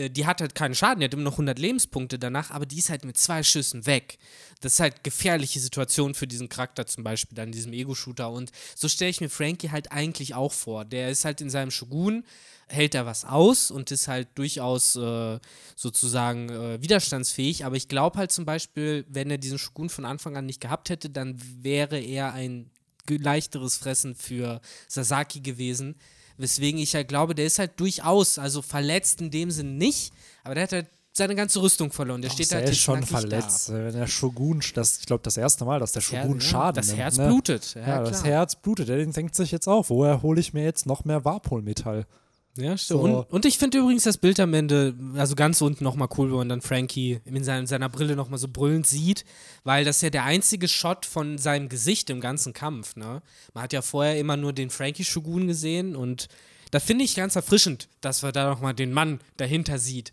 die 0.09 0.27
hat 0.27 0.41
halt 0.41 0.55
keinen 0.55 0.75
Schaden, 0.75 1.01
die 1.01 1.05
hat 1.05 1.13
immer 1.13 1.25
noch 1.25 1.33
100 1.33 1.59
Lebenspunkte 1.59 2.19
danach, 2.19 2.51
aber 2.51 2.65
die 2.65 2.79
ist 2.79 2.89
halt 2.89 3.05
mit 3.05 3.19
zwei 3.19 3.43
Schüssen 3.43 3.85
weg. 3.87 4.19
Das 4.61 4.75
ist 4.75 4.81
halt 4.81 5.05
gefährliche 5.05 5.61
Situation 5.61 6.15
für 6.15 6.27
diesen 6.27 6.49
Charakter 6.49 6.87
zum 6.87 7.03
Beispiel, 7.05 7.37
dann 7.37 7.53
diesem 7.53 7.73
Ego-Shooter. 7.73 8.31
Und 8.31 8.53
so 8.75 8.89
stelle 8.89 9.11
ich 9.11 9.21
mir 9.21 9.29
Frankie 9.29 9.71
halt 9.71 9.91
eigentlich 9.93 10.35
auch 10.35 10.53
vor. 10.53 10.85
Der 10.85 11.11
ist 11.11 11.25
halt 11.25 11.41
in 11.41 11.51
seinem 11.51 11.71
Shogun, 11.71 12.25
hält 12.69 12.95
da 12.95 13.05
was 13.05 13.25
aus 13.25 13.71
und 13.71 13.91
ist 13.91 14.07
halt 14.07 14.29
durchaus 14.37 14.97
äh, 14.97 15.39
sozusagen 15.77 16.51
äh, 16.51 16.83
widerstandsfähig. 16.83 17.65
Aber 17.65 17.77
ich 17.77 17.89
glaube 17.89 18.19
halt 18.19 18.33
zum 18.33 18.45
Beispiel, 18.45 19.05
wenn 19.09 19.31
er 19.31 19.39
diesen 19.39 19.59
Shogun 19.59 19.89
von 19.89 20.05
Anfang 20.05 20.37
an 20.37 20.47
nicht 20.47 20.61
gehabt 20.61 20.91
hätte, 20.91 21.11
dann 21.11 21.37
wäre 21.63 21.99
er 21.99 22.33
ein 22.33 22.71
leichteres 23.09 23.77
Fressen 23.77 24.15
für 24.15 24.61
Sasaki 24.87 25.41
gewesen. 25.41 25.97
Weswegen 26.41 26.81
ich 26.81 26.95
halt 26.95 27.09
glaube, 27.09 27.35
der 27.35 27.47
ist 27.47 27.59
halt 27.59 27.79
durchaus, 27.79 28.39
also 28.39 28.63
verletzt 28.63 29.21
in 29.21 29.31
dem 29.31 29.51
Sinn 29.51 29.77
nicht, 29.77 30.13
aber 30.45 30.55
der 30.55 30.65
hat 30.65 30.73
halt 30.73 30.87
seine 31.13 31.35
ganze 31.35 31.61
Rüstung 31.61 31.93
verloren. 31.93 32.23
Der 32.23 32.31
steht 32.31 32.51
er 32.53 32.59
halt 32.59 32.71
ist 32.71 32.79
schon 32.79 33.03
verletzt. 33.03 33.73
Wenn 33.73 33.93
der 33.93 34.07
Shogun, 34.07 34.63
das, 34.75 35.01
ich 35.01 35.07
glaube, 35.07 35.23
das 35.23 35.37
erste 35.37 35.65
Mal, 35.65 35.81
dass 35.81 35.93
der 35.93 36.03
Da. 36.03 36.07
Shogun 36.07 36.41
Ja, 36.41 36.47
Schaden 36.47 36.77
Das 36.77 36.87
nimmt. 36.89 36.99
Herz 36.99 37.19
ne? 37.19 37.27
blutet. 37.27 37.75
Ja, 37.75 37.87
Ja, 37.89 38.03
das. 38.05 38.25
Herz 38.25 38.57
blutet. 38.57 38.89
Der 38.89 39.05
denkt 39.05 39.35
sich 39.35 39.51
jetzt 39.51 39.67
auch, 39.69 39.91
woher 39.91 40.23
hole 40.23 40.41
ich 40.41 40.55
mir 40.55 40.63
jetzt 40.65 40.87
noch 40.87 41.05
mehr 41.05 41.25
Warpolmetall? 41.25 42.07
Ja, 42.57 42.77
stimmt. 42.77 43.01
So. 43.01 43.05
Und, 43.05 43.31
und 43.31 43.45
ich 43.45 43.59
finde 43.59 43.79
übrigens 43.79 44.05
das 44.05 44.19
Bild 44.19 44.41
am 44.41 44.53
Ende, 44.55 44.95
also 45.15 45.35
ganz 45.35 45.61
unten 45.61 45.85
nochmal 45.85 46.09
cool, 46.19 46.33
wo 46.33 46.37
man 46.37 46.49
dann 46.49 46.61
Frankie 46.61 47.21
in 47.25 47.45
seiner, 47.45 47.67
seiner 47.67 47.89
Brille 47.89 48.17
nochmal 48.17 48.39
so 48.39 48.49
brüllend 48.49 48.87
sieht, 48.87 49.25
weil 49.63 49.85
das 49.85 50.01
ja 50.01 50.11
der 50.11 50.25
einzige 50.25 50.67
Shot 50.69 51.07
von 51.07 51.39
seinem 51.39 51.69
Gesicht 51.69 52.11
im 52.11 52.21
ganzen 52.21 52.53
Kampf, 52.53 52.97
ne? 52.97 53.23
Man 53.55 53.63
hat 53.63 53.73
ja 53.73 53.83
vorher 53.83 54.19
immer 54.19 54.37
nur 54.37 54.53
den 54.53 54.71
Frankie 54.71 55.05
Shogun 55.05 55.47
gesehen 55.47 55.95
und 55.95 56.29
da 56.71 56.81
finde 56.81 57.05
ich 57.05 57.15
ganz 57.17 57.37
erfrischend, 57.37 57.89
dass 58.01 58.23
wir 58.23 58.33
da 58.33 58.49
nochmal 58.49 58.75
den 58.75 58.93
Mann 58.93 59.21
dahinter 59.37 59.79
sieht. 59.79 60.13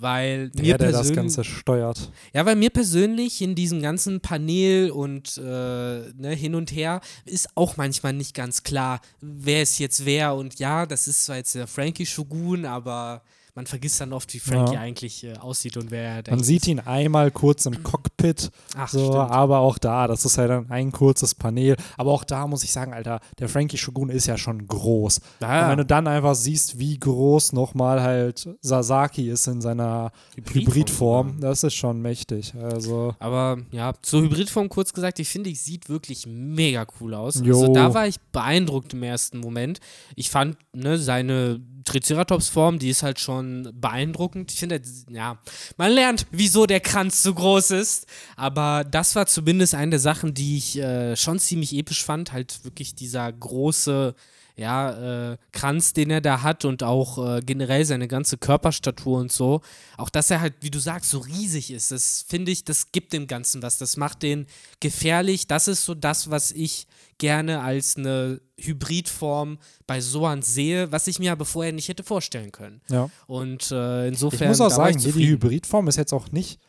Weil 0.00 0.50
Der, 0.50 0.62
mir 0.64 0.78
der 0.78 0.92
das 0.92 1.12
Ganze 1.12 1.44
steuert. 1.44 2.10
ja, 2.32 2.46
weil 2.46 2.56
mir 2.56 2.70
persönlich 2.70 3.42
in 3.42 3.54
diesem 3.54 3.82
ganzen 3.82 4.20
Panel 4.20 4.90
und 4.90 5.36
äh, 5.38 5.40
ne, 5.42 6.34
hin 6.34 6.54
und 6.54 6.70
her 6.72 7.00
ist 7.24 7.48
auch 7.56 7.76
manchmal 7.76 8.12
nicht 8.12 8.34
ganz 8.34 8.62
klar, 8.62 9.00
wer 9.20 9.62
ist 9.62 9.78
jetzt 9.78 10.04
wer. 10.04 10.34
Und 10.34 10.58
ja, 10.58 10.86
das 10.86 11.08
ist 11.08 11.24
zwar 11.24 11.36
jetzt 11.36 11.54
der 11.54 11.66
Frankie 11.66 12.06
Shogun, 12.06 12.64
aber 12.64 13.22
man 13.58 13.66
vergisst 13.66 14.00
dann 14.00 14.12
oft, 14.12 14.32
wie 14.34 14.38
Frankie 14.38 14.74
Ja. 14.74 14.80
eigentlich 14.80 15.24
äh, 15.24 15.36
aussieht 15.36 15.76
und 15.76 15.90
wer 15.90 16.22
er 16.24 16.30
Man 16.30 16.44
sieht 16.44 16.68
ihn 16.68 16.78
einmal 16.78 17.32
kurz 17.32 17.66
im 17.66 17.82
Cockpit, 17.82 18.52
Ach, 18.76 18.88
so, 18.88 19.00
stimmt. 19.00 19.16
aber 19.32 19.58
auch 19.58 19.78
da, 19.78 20.06
das 20.06 20.24
ist 20.24 20.36
ja 20.36 20.46
dann 20.46 20.70
ein 20.70 20.92
kurzes 20.92 21.34
Panel. 21.34 21.74
Aber 21.96 22.12
auch 22.12 22.22
da 22.22 22.46
muss 22.46 22.62
ich 22.62 22.70
sagen, 22.70 22.92
Alter, 22.94 23.18
der 23.40 23.48
Frankie 23.48 23.76
Shogun 23.76 24.10
ist 24.10 24.26
ja 24.26 24.38
schon 24.38 24.64
groß. 24.68 25.20
Ja, 25.40 25.64
Und 25.64 25.70
wenn 25.70 25.78
du 25.78 25.86
dann 25.86 26.06
einfach 26.06 26.36
siehst, 26.36 26.78
wie 26.78 26.98
groß 27.00 27.52
nochmal 27.52 28.00
halt 28.00 28.48
Sasaki 28.60 29.28
ist 29.28 29.48
in 29.48 29.60
seiner 29.60 30.12
Hybridform 30.36 30.64
Hybridform, 30.76 31.40
das 31.40 31.64
ist 31.64 31.74
schon 31.74 32.00
mächtig. 32.00 32.54
Also, 32.62 33.16
Aber 33.18 33.58
ja, 33.72 33.92
zur 34.02 34.22
Hybridform 34.22 34.68
kurz 34.68 34.92
gesagt, 34.92 35.18
ich 35.18 35.28
finde, 35.28 35.50
ich 35.50 35.60
sieht 35.60 35.88
wirklich 35.88 36.28
mega 36.28 36.86
cool 37.00 37.12
aus. 37.12 37.40
Jo. 37.42 37.58
Also 37.60 37.72
da 37.74 37.92
war 37.92 38.06
ich 38.06 38.20
beeindruckt 38.30 38.92
im 38.94 39.02
ersten 39.02 39.40
Moment. 39.40 39.80
Ich 40.14 40.30
fand, 40.30 40.56
ne, 40.72 40.96
seine 40.96 41.60
Triceratops-Form, 41.84 42.78
die 42.78 42.90
ist 42.90 43.02
halt 43.02 43.18
schon 43.18 43.47
beeindruckend. 43.74 44.52
Ich 44.52 44.58
finde, 44.58 44.80
ja, 45.10 45.38
man 45.76 45.92
lernt, 45.92 46.26
wieso 46.30 46.66
der 46.66 46.80
Kranz 46.80 47.22
so 47.22 47.34
groß 47.34 47.72
ist. 47.72 48.06
Aber 48.36 48.84
das 48.84 49.14
war 49.14 49.26
zumindest 49.26 49.74
eine 49.74 49.90
der 49.90 49.98
Sachen, 49.98 50.34
die 50.34 50.56
ich 50.56 50.78
äh, 50.78 51.16
schon 51.16 51.38
ziemlich 51.38 51.74
episch 51.74 52.04
fand. 52.04 52.32
Halt 52.32 52.64
wirklich 52.64 52.94
dieser 52.94 53.32
große, 53.32 54.14
ja, 54.58 55.32
äh, 55.32 55.36
Kranz, 55.52 55.92
den 55.92 56.10
er 56.10 56.20
da 56.20 56.42
hat 56.42 56.64
und 56.64 56.82
auch 56.82 57.36
äh, 57.36 57.40
generell 57.40 57.84
seine 57.84 58.08
ganze 58.08 58.38
Körperstatur 58.38 59.20
und 59.20 59.30
so. 59.30 59.60
Auch 59.96 60.10
dass 60.10 60.30
er 60.32 60.40
halt, 60.40 60.54
wie 60.60 60.70
du 60.70 60.80
sagst, 60.80 61.10
so 61.10 61.18
riesig 61.18 61.70
ist. 61.70 61.92
Das 61.92 62.24
finde 62.28 62.50
ich, 62.50 62.64
das 62.64 62.90
gibt 62.90 63.12
dem 63.12 63.28
Ganzen 63.28 63.62
was. 63.62 63.78
Das 63.78 63.96
macht 63.96 64.22
den 64.24 64.46
gefährlich. 64.80 65.46
Das 65.46 65.68
ist 65.68 65.84
so 65.84 65.94
das, 65.94 66.30
was 66.30 66.50
ich 66.50 66.88
gerne 67.18 67.60
als 67.60 67.96
eine 67.96 68.40
Hybridform 68.58 69.58
bei 69.86 70.00
Soan 70.00 70.42
sehe, 70.42 70.90
was 70.90 71.06
ich 71.06 71.20
mir 71.20 71.30
aber 71.30 71.44
vorher 71.44 71.72
nicht 71.72 71.88
hätte 71.88 72.02
vorstellen 72.02 72.50
können. 72.50 72.80
ja. 72.88 73.08
Und 73.28 73.70
äh, 73.70 74.08
insofern. 74.08 74.50
Ich 74.50 74.58
muss 74.58 74.60
auch 74.60 74.76
sagen, 74.76 74.98
die. 74.98 75.12
Hybridform 75.12 75.86
ist 75.86 75.96
jetzt 75.96 76.12
auch 76.12 76.32
nicht. 76.32 76.60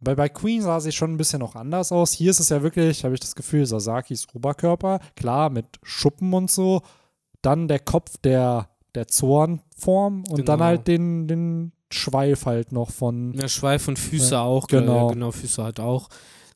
Bei, 0.00 0.14
bei 0.14 0.28
Queen 0.28 0.60
sah 0.60 0.78
sie 0.80 0.92
schon 0.92 1.14
ein 1.14 1.16
bisschen 1.16 1.38
noch 1.38 1.54
anders 1.54 1.90
aus. 1.90 2.12
Hier 2.12 2.30
ist 2.30 2.40
es 2.40 2.50
ja 2.50 2.62
wirklich, 2.62 3.04
habe 3.04 3.14
ich 3.14 3.20
das 3.20 3.34
Gefühl, 3.34 3.64
Sasakis 3.64 4.26
Oberkörper, 4.34 5.00
klar, 5.16 5.48
mit 5.48 5.66
Schuppen 5.82 6.34
und 6.34 6.50
so. 6.50 6.82
Dann 7.44 7.68
der 7.68 7.78
Kopf 7.80 8.16
der, 8.22 8.68
der 8.94 9.06
Zornform 9.08 10.24
und 10.30 10.48
dann 10.48 10.58
Genau. 10.58 10.64
halt 10.64 10.88
den, 10.88 11.28
den 11.28 11.72
Schweif 11.92 12.46
halt 12.46 12.72
noch 12.72 12.90
von. 12.90 13.32
Ja, 13.34 13.48
Schweif 13.48 13.86
und 13.88 13.98
Füße 13.98 14.34
Ja, 14.34 14.42
auch. 14.42 14.66
genau. 14.66 15.10
Äh, 15.10 15.14
genau, 15.14 15.30
Füße 15.30 15.62
halt 15.62 15.78
auch. 15.80 16.08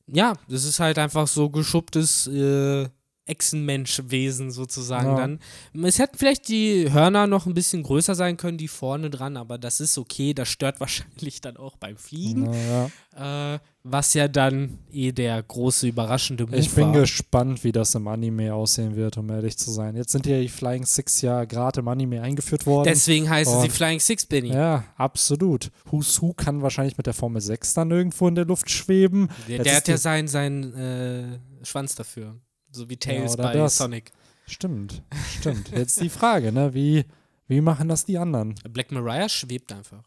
Ja, 0.07 0.33
das 0.49 0.65
ist 0.65 0.79
halt 0.79 0.97
einfach 0.97 1.27
so 1.27 1.49
geschupptes 1.49 2.27
äh, 2.27 2.87
Echsenmenschwesen 3.29 4.51
sozusagen 4.51 5.09
Ja. 5.09 5.15
dann. 5.15 5.39
Es 5.83 5.99
hätten 5.99 6.17
vielleicht 6.17 6.47
die 6.49 6.91
Hörner 6.91 7.27
noch 7.27 7.45
ein 7.45 7.53
bisschen 7.53 7.83
größer 7.83 8.15
sein 8.15 8.37
können, 8.37 8.57
die 8.57 8.67
vorne 8.67 9.09
dran, 9.09 9.37
aber 9.37 9.57
das 9.57 9.79
ist 9.79 9.97
okay. 9.97 10.33
Das 10.33 10.49
stört 10.49 10.79
wahrscheinlich 10.79 11.41
dann 11.41 11.57
auch 11.57 11.77
beim 11.77 11.97
Fliegen. 11.97 12.43
Naja. 12.43 13.55
Äh, 13.55 13.59
was 13.83 14.13
ja 14.13 14.27
dann 14.27 14.77
eh 14.91 15.11
der 15.11 15.41
große 15.41 15.87
überraschende 15.87 16.45
Move 16.45 16.57
Ich 16.57 16.69
bin 16.71 16.87
war. 16.93 17.01
gespannt, 17.01 17.63
wie 17.63 17.71
das 17.71 17.95
im 17.95 18.07
Anime 18.07 18.53
aussehen 18.53 18.95
wird, 18.95 19.17
um 19.17 19.29
ehrlich 19.29 19.57
zu 19.57 19.71
sein. 19.71 19.95
Jetzt 19.95 20.11
sind 20.11 20.25
ja 20.25 20.39
die 20.39 20.49
Flying 20.49 20.85
Six 20.85 21.21
ja 21.21 21.45
gerade 21.45 21.79
im 21.79 21.87
Anime 21.87 22.21
eingeführt 22.21 22.65
worden. 22.65 22.85
Deswegen 22.89 23.29
heißen 23.29 23.61
sie 23.61 23.69
Flying 23.69 23.99
Six, 23.99 24.25
Benny. 24.25 24.49
ja, 24.49 24.83
absolut. 24.97 25.71
Who's 25.89 26.21
Who 26.21 26.33
kann 26.33 26.61
wahrscheinlich 26.61 26.97
mit 26.97 27.07
der 27.07 27.13
Formel 27.13 27.41
6 27.41 27.73
dann 27.73 27.89
irgendwo 27.91 28.27
in 28.27 28.35
der 28.35 28.45
Luft 28.45 28.69
schweben. 28.69 29.29
Der, 29.47 29.63
der 29.63 29.75
hat 29.77 29.87
ja 29.87 29.97
seinen 29.97 30.27
sein, 30.27 30.73
äh, 30.75 31.39
Schwanz 31.65 31.95
dafür. 31.95 32.35
So 32.71 32.89
wie 32.89 32.97
Tails 32.97 33.33
oder 33.33 33.43
bei 33.43 33.53
das. 33.53 33.77
Sonic. 33.77 34.11
Stimmt, 34.47 35.03
stimmt. 35.39 35.69
Jetzt 35.69 35.99
die 36.01 36.09
Frage, 36.09 36.51
ne? 36.51 36.73
Wie, 36.73 37.05
wie 37.47 37.61
machen 37.61 37.87
das 37.89 38.05
die 38.05 38.17
anderen? 38.17 38.55
Black 38.69 38.91
Mariah 38.91 39.29
schwebt 39.29 39.71
einfach. 39.71 40.03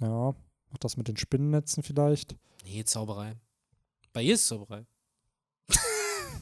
Ja, 0.00 0.34
macht 0.70 0.84
das 0.84 0.96
mit 0.96 1.08
den 1.08 1.16
Spinnennetzen 1.16 1.82
vielleicht? 1.82 2.36
Nee, 2.64 2.84
Zauberei. 2.84 3.34
Bei 4.12 4.22
ihr 4.22 4.34
ist 4.34 4.46
Zauberei. 4.48 4.86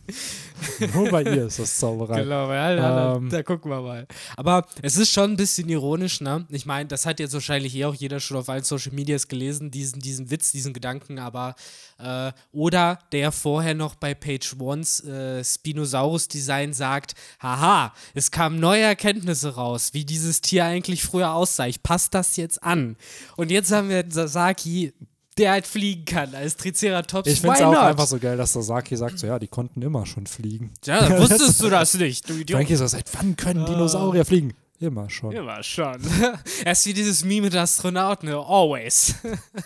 Nur 0.95 1.11
bei 1.11 1.23
ihr 1.23 1.47
ist 1.47 1.59
das 1.59 1.79
Zauberei. 1.79 2.23
Genau, 2.23 2.51
ja, 2.53 2.75
da, 2.75 3.17
Ähm. 3.17 3.29
da, 3.29 3.37
da 3.39 3.43
gucken 3.43 3.71
wir 3.71 3.81
mal. 3.81 4.07
Aber 4.37 4.67
es 4.83 4.97
ist 4.97 5.13
schon 5.13 5.33
ein 5.33 5.37
bisschen 5.37 5.69
ironisch, 5.69 6.21
ne? 6.21 6.47
Ich 6.51 6.67
meine, 6.67 6.89
das 6.89 7.07
hat 7.07 7.21
jetzt 7.21 7.35
wahrscheinlich 7.35 7.75
eh 7.77 7.85
auch 7.85 7.95
jeder 7.95 8.21
schon 8.21 8.37
auf 8.37 8.49
allen 8.49 8.65
Social 8.65 8.93
Medias 8.93 9.29
gelesen, 9.29 9.71
diesen, 9.71 10.01
diesen 10.01 10.31
Witz, 10.31 10.53
diesen 10.53 10.73
Gedanken, 10.73 11.19
aber 11.19 11.55
äh, 11.99 12.33
oder 12.53 12.99
der 13.13 13.33
vorher 13.33 13.75
noch 13.75 13.95
bei 13.95 14.15
Page 14.15 14.57
Ones 14.59 15.05
äh, 15.05 15.45
Spinosaurus-Design 15.45 16.73
sagt, 16.73 17.15
haha, 17.41 17.93
es 18.15 18.31
kamen 18.31 18.59
neue 18.61 18.83
Erkenntnisse 18.83 19.55
raus, 19.55 19.91
wie 19.93 20.05
dieses 20.05 20.41
Tier 20.41 20.65
eigentlich 20.65 21.03
früher 21.03 21.33
aussah. 21.33 21.67
Ich 21.67 21.83
passe 21.83 22.09
das 22.11 22.37
jetzt 22.37 22.63
an. 22.63 22.97
Und 23.37 23.51
jetzt 23.51 23.73
haben 23.73 23.89
wir 23.89 24.05
Sasaki, 24.09 24.93
der 25.39 25.53
halt 25.53 25.67
fliegen 25.67 26.05
kann 26.05 26.35
als 26.35 26.57
Triceratops. 26.57 27.31
Ich 27.31 27.41
finde 27.41 27.57
es 27.57 27.63
auch 27.63 27.73
not? 27.73 27.83
einfach 27.83 28.07
so 28.07 28.19
geil, 28.19 28.37
dass 28.37 28.53
Sasaki 28.53 28.97
sagt, 28.97 29.19
so 29.19 29.27
ja, 29.27 29.39
die 29.39 29.49
konnten 29.49 29.83
immer 29.83 30.05
schon 30.07 30.27
fliegen. 30.27 30.73
Ja, 30.85 31.09
dann 31.09 31.19
wusstest 31.23 31.63
du 31.63 31.71
das 31.71 31.95
nicht, 31.95 32.29
du 32.29 32.35
Idiot. 32.35 32.59
Frankie 32.59 32.77
so, 32.77 32.87
seit 32.87 33.07
wann 33.15 33.37
können 33.37 33.65
Dinosaurier 33.65 34.25
fliegen? 34.25 34.55
Immer 34.81 35.11
schon. 35.11 35.33
Immer 35.33 35.61
schon. 35.65 36.01
er 36.65 36.73
ist 36.73 36.87
wie 36.87 36.95
dieses 36.95 37.25
Meme 37.25 37.47
mit 37.47 37.57
Astronauten, 37.57 38.29
ne? 38.29 38.37
Always. 38.37 39.15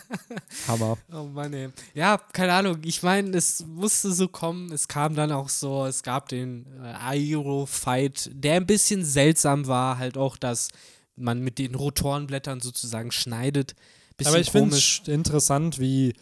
Hammer. 0.69 0.97
oh 1.13 1.25
Mann, 1.25 1.53
ey. 1.53 1.69
Ja, 1.93 2.19
keine 2.33 2.55
Ahnung. 2.55 2.79
Ich 2.85 3.03
meine, 3.03 3.37
es 3.37 3.63
musste 3.67 4.11
so 4.13 4.29
kommen. 4.29 4.73
Es 4.73 4.89
kam 4.89 5.15
dann 5.15 5.31
auch 5.31 5.51
so, 5.51 5.85
es 5.85 6.03
gab 6.03 6.31
den 6.31 6.65
äh, 6.83 6.95
Aero-Fight, 7.11 8.31
der 8.33 8.55
ein 8.55 8.67
bisschen 8.67 9.05
seltsam 9.05 9.67
war. 9.67 9.99
Halt 9.99 10.17
auch, 10.17 10.39
dass 10.39 10.71
man 11.15 11.41
mit 11.41 11.59
den 11.59 11.75
Rotorenblättern 11.75 12.61
sozusagen 12.61 13.13
schneidet. 13.13 13.75
Bisschen 14.25 14.35
Aber 14.35 14.41
ich 14.41 14.51
finde 14.51 14.77
es 14.77 15.03
interessant, 15.07 15.79
wie 15.79 16.15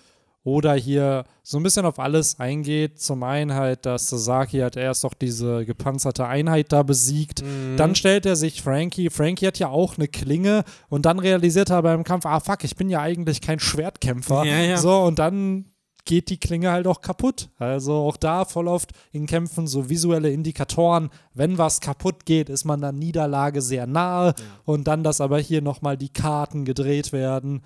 Oda 0.43 0.73
hier 0.73 1.25
so 1.43 1.59
ein 1.59 1.63
bisschen 1.63 1.85
auf 1.85 1.99
alles 1.99 2.41
eingeht. 2.41 2.99
Zum 3.01 3.23
einen 3.23 3.55
halt, 3.55 3.85
dass 3.85 4.09
Sasaki 4.09 4.59
hat 4.59 4.77
erst 4.77 5.05
doch 5.05 5.13
diese 5.13 5.67
gepanzerte 5.67 6.27
Einheit 6.27 6.73
da 6.73 6.83
besiegt. 6.83 7.43
Mhm. 7.43 7.77
Dann 7.77 7.95
stellt 7.95 8.25
er 8.25 8.37
sich 8.37 8.63
Frankie. 8.63 9.11
Frankie 9.11 9.47
hat 9.47 9.59
ja 9.59 9.69
auch 9.69 9.99
eine 9.99 10.09
Klinge 10.09 10.65
und 10.89 11.05
dann 11.05 11.19
realisiert 11.19 11.71
er 11.71 11.83
beim 11.83 12.05
Kampf, 12.05 12.25
ah 12.25 12.41
fuck, 12.41 12.65
ich 12.65 12.77
bin 12.77 12.89
ja 12.89 13.01
eigentlich 13.01 13.43
kein 13.43 13.61
Schwertkämpfer. 13.61 14.45
Ja, 14.45 14.61
ja. 14.61 14.77
So, 14.79 15.03
und 15.03 15.19
dann 15.19 15.67
geht 16.07 16.31
die 16.31 16.41
Klinge 16.41 16.71
halt 16.71 16.87
auch 16.87 17.03
kaputt. 17.03 17.51
Also 17.59 17.93
auch 17.93 18.17
da 18.17 18.45
voll 18.45 18.69
oft 18.69 18.93
in 19.13 19.27
Kämpfen 19.27 19.67
so 19.67 19.89
visuelle 19.91 20.31
Indikatoren. 20.31 21.11
Wenn 21.35 21.59
was 21.59 21.81
kaputt 21.81 22.25
geht, 22.25 22.49
ist 22.49 22.65
man 22.65 22.81
der 22.81 22.93
Niederlage 22.93 23.61
sehr 23.61 23.87
nahe. 23.87 24.35
Und 24.65 24.89
dann, 24.89 25.05
dass 25.05 25.21
aber 25.21 25.39
hier 25.39 25.63
nochmal 25.63 25.97
die 25.97 26.09
Karten 26.09 26.65
gedreht 26.65 27.13
werden, 27.13 27.63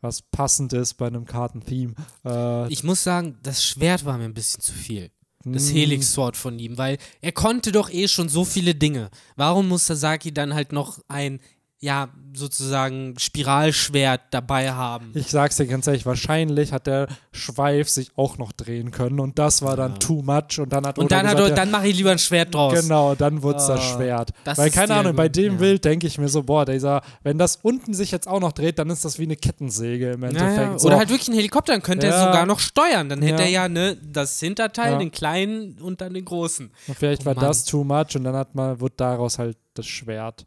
was 0.00 0.22
passend 0.22 0.72
ist 0.72 0.94
bei 0.94 1.06
einem 1.06 1.24
Kartentheme. 1.24 1.94
Äh, 2.24 2.68
Ich 2.72 2.84
muss 2.84 3.02
sagen, 3.02 3.38
das 3.42 3.64
Schwert 3.64 4.04
war 4.04 4.18
mir 4.18 4.24
ein 4.24 4.34
bisschen 4.34 4.60
zu 4.60 4.72
viel. 4.72 5.10
Das 5.44 5.70
Mm. 5.70 5.74
Helix 5.74 6.12
Sword 6.12 6.36
von 6.36 6.58
ihm, 6.58 6.76
weil 6.78 6.98
er 7.20 7.32
konnte 7.32 7.70
doch 7.72 7.90
eh 7.90 8.08
schon 8.08 8.28
so 8.28 8.44
viele 8.44 8.74
Dinge. 8.74 9.08
Warum 9.36 9.68
muss 9.68 9.86
Sasaki 9.86 10.32
dann 10.34 10.52
halt 10.52 10.72
noch 10.72 10.98
ein, 11.08 11.40
ja, 11.80 12.08
sozusagen 12.34 13.14
Spiralschwert 13.18 14.20
dabei 14.32 14.72
haben? 14.72 15.12
Ich 15.14 15.28
sag's 15.28 15.56
dir 15.56 15.66
ganz 15.66 15.86
ehrlich, 15.86 16.06
wahrscheinlich 16.06 16.72
hat 16.72 16.86
der 16.88 17.06
Schweif 17.32 17.88
sich 17.88 18.10
auch 18.16 18.36
noch 18.36 18.50
drehen 18.52 18.90
können 18.90 19.20
und 19.20 19.38
das 19.38 19.62
war 19.62 19.76
dann 19.76 19.98
too 20.00 20.22
much 20.22 20.58
und 20.58 20.72
dann 20.72 20.86
hat 20.86 20.98
Und 20.98 21.12
dann 21.12 21.26
hat 21.26 21.36
gesagt, 21.36 21.40
er, 21.40 21.48
ja, 21.50 21.54
dann 21.54 21.70
mache 21.70 21.86
ich 21.88 21.96
lieber 21.96 22.10
ein 22.10 22.18
Schwert 22.18 22.52
draus. 22.54 22.74
Genau, 22.80 23.14
dann 23.14 23.42
wurde 23.42 23.58
es 23.58 23.66
das 23.66 23.82
Schwert. 23.84 24.30
das 24.44 24.58
Weil, 24.58 24.70
keine 24.70 24.94
Ahnung, 24.94 25.14
bei 25.14 25.24
Grund, 25.28 25.36
dem 25.36 25.52
ja. 25.54 25.58
Bild 25.60 25.84
denke 25.84 26.06
ich 26.08 26.18
mir 26.18 26.28
so, 26.28 26.42
boah, 26.42 26.64
dieser, 26.64 27.02
wenn 27.22 27.38
das 27.38 27.56
unten 27.62 27.94
sich 27.94 28.10
jetzt 28.10 28.26
auch 28.26 28.40
noch 28.40 28.52
dreht, 28.52 28.78
dann 28.78 28.90
ist 28.90 29.04
das 29.04 29.18
wie 29.18 29.24
eine 29.24 29.36
Kettensäge 29.36 30.12
im 30.12 30.22
Ja, 30.22 30.28
Endeffekt. 30.28 30.56
ja. 30.72 30.78
So. 30.78 30.88
Oder 30.88 30.98
halt 30.98 31.10
wirklich 31.10 31.28
ein 31.28 31.34
Helikopter, 31.34 31.72
dann 31.72 31.82
könnte 31.82 32.06
er 32.08 32.12
Ja. 32.14 32.24
sogar 32.26 32.44
noch 32.46 32.58
steuern. 32.58 33.08
Dann 33.08 33.22
hätte 33.22 33.42
Ja. 33.42 33.46
er 33.46 33.50
ja 33.50 33.68
ne, 33.68 33.96
das 34.02 34.40
Hinterteil, 34.40 34.92
Ja. 34.92 34.98
den 34.98 35.12
kleinen 35.12 35.78
und 35.80 36.00
dann 36.00 36.12
den 36.14 36.24
großen. 36.24 36.70
und 36.88 36.98
vielleicht 36.98 37.22
Oh 37.22 37.26
war 37.26 37.34
Mann. 37.34 37.44
das 37.44 37.64
too 37.64 37.84
much 37.84 38.16
und 38.16 38.24
dann 38.24 38.34
hat 38.34 38.54
man, 38.54 38.80
wird 38.80 38.94
daraus 39.00 39.38
halt 39.38 39.56
das 39.74 39.86
Schwert. 39.86 40.44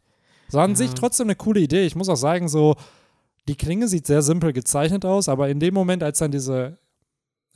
So 0.52 0.60
an 0.60 0.70
Ja. 0.72 0.76
sich 0.76 0.92
trotzdem 0.92 1.26
eine 1.28 1.34
coole 1.34 1.60
Idee. 1.60 1.86
Ich 1.86 1.96
muss 1.96 2.10
auch 2.10 2.16
sagen, 2.16 2.46
so, 2.48 2.76
die 3.48 3.54
Klinge 3.56 3.88
sieht 3.88 4.06
sehr 4.06 4.20
simpel 4.22 4.52
gezeichnet 4.52 5.04
aus, 5.06 5.28
aber 5.30 5.48
in 5.48 5.58
dem 5.60 5.72
Moment, 5.72 6.02
als 6.02 6.18
dann 6.18 6.30
diese 6.30 6.78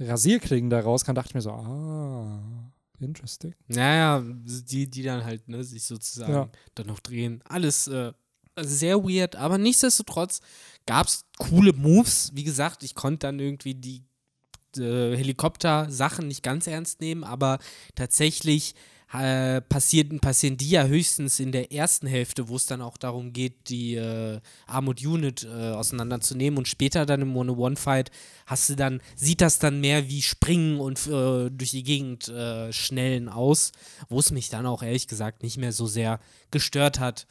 Rasierklingen 0.01 0.70
da 0.70 0.80
rauskam, 0.80 1.12
dachte 1.14 1.28
ich 1.28 1.34
mir 1.34 1.42
so, 1.42 1.51
ah, 1.51 2.72
interesting. 2.99 3.55
Naja, 3.68 4.22
die, 4.24 4.88
die 4.88 5.03
dann 5.03 5.24
halt 5.24 5.47
ne, 5.47 5.62
sich 5.62 5.84
sozusagen 5.84 6.32
Ja. 6.32 6.49
dann 6.74 6.86
noch 6.86 7.01
drehen. 7.01 7.42
Alles 7.47 7.86
äh, 7.88 8.12
sehr 8.59 9.05
weird, 9.05 9.36
aber 9.36 9.59
nichtsdestotrotz 9.59 10.40
gab 10.86 11.07
es 11.07 11.24
coole 11.38 11.74
Moves. 11.74 12.30
Wie 12.34 12.44
gesagt, 12.44 12.82
ich 12.82 12.94
konnte 12.94 13.26
dann 13.26 13.38
irgendwie 13.38 13.74
die 13.74 14.05
äh, 14.78 15.14
Helikopter-Sachen 15.16 16.28
nicht 16.28 16.42
ganz 16.42 16.66
ernst 16.66 17.01
nehmen, 17.03 17.24
aber 17.24 17.59
tatsächlich 17.94 18.74
äh, 19.13 19.61
passieren, 19.61 20.19
passieren 20.21 20.57
die 20.57 20.71
ja 20.71 20.85
höchstens 20.85 21.39
in 21.39 21.53
der 21.53 21.73
ersten 21.73 22.07
Hälfte, 22.07 22.49
wo 22.49 22.57
es 22.57 22.67
dann 22.67 22.83
auch 22.83 22.97
darum 22.97 23.33
geht, 23.33 23.69
die 23.69 23.95
äh, 23.95 24.41
Armored 24.67 25.05
Unit 25.05 25.45
äh, 25.45 25.71
auseinanderzunehmen 25.71 26.59
und 26.59 26.67
später 26.67 27.07
dann 27.07 27.23
im 27.23 27.37
One-One-Fight 27.37 28.11
hast 28.47 28.69
du 28.69 28.77
dann, 28.77 29.01
sieht 29.15 29.41
das 29.41 29.59
dann 29.59 29.81
mehr 29.81 30.09
wie 30.09 30.23
Springen 30.23 30.81
und 30.81 31.07
äh, 31.07 31.51
durch 31.51 31.71
die 31.71 31.85
Gegend 31.85 32.29
äh, 32.29 32.73
schnellen 32.73 33.29
aus, 33.29 33.73
wo 34.09 34.19
es 34.19 34.33
mich 34.33 34.49
dann 34.49 34.67
auch 34.67 34.83
ehrlich 34.83 35.07
gesagt 35.07 35.43
nicht 35.43 35.57
mehr 35.57 35.73
so 35.73 35.87
sehr 35.87 36.19
gestört 36.51 36.99
hat. 36.99 37.27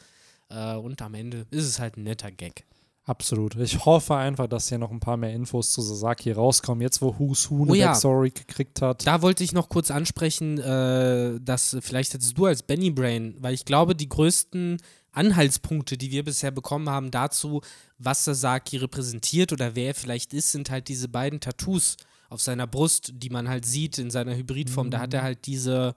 Äh, 0.48 0.74
und 0.74 1.02
am 1.02 1.14
Ende 1.14 1.46
ist 1.50 1.66
es 1.66 1.78
halt 1.78 1.96
ein 1.96 2.04
netter 2.04 2.30
Gag. 2.30 2.64
Absolut. 3.06 3.54
Ich 3.54 3.84
hoffe 3.84 4.16
einfach, 4.16 4.48
dass 4.48 4.68
hier 4.68 4.78
noch 4.78 4.90
ein 4.90 4.98
paar 4.98 5.16
mehr 5.16 5.32
Infos 5.32 5.70
zu 5.70 5.80
Sasaki 5.80 6.32
rauskommen, 6.32 6.82
jetzt 6.82 7.00
wo 7.00 7.16
Who's 7.16 7.48
Who 7.48 7.62
eine 7.62 7.70
Oh 7.70 7.74
ja. 7.74 7.86
Backstory 7.86 8.30
gekriegt 8.30 8.82
hat. 8.82 9.06
Da 9.06 9.22
wollte 9.22 9.44
ich 9.44 9.52
noch 9.52 9.68
kurz 9.68 9.92
ansprechen, 9.92 10.58
äh, 10.58 11.38
dass 11.40 11.76
vielleicht 11.80 12.14
hättest 12.14 12.36
du 12.36 12.46
als 12.46 12.64
Benny 12.64 12.90
Brain, 12.90 13.36
weil 13.38 13.54
ich 13.54 13.64
glaube, 13.64 13.94
die 13.94 14.08
größten 14.08 14.78
Anhaltspunkte, 15.12 15.96
die 15.96 16.10
wir 16.10 16.24
bisher 16.24 16.50
bekommen 16.50 16.90
haben 16.90 17.12
dazu, 17.12 17.62
was 17.96 18.24
Sasaki 18.24 18.78
repräsentiert 18.78 19.52
oder 19.52 19.76
wer 19.76 19.86
er 19.86 19.94
vielleicht 19.94 20.34
ist, 20.34 20.50
sind 20.50 20.68
halt 20.70 20.88
diese 20.88 21.08
beiden 21.08 21.38
Tattoos 21.38 21.96
auf 22.28 22.40
seiner 22.40 22.66
Brust, 22.66 23.12
die 23.14 23.30
man 23.30 23.48
halt 23.48 23.64
sieht 23.64 23.98
in 23.98 24.10
seiner 24.10 24.34
Hybridform. 24.34 24.90
Da 24.90 24.98
hat 24.98 25.14
er 25.14 25.22
halt 25.22 25.46
diese, 25.46 25.94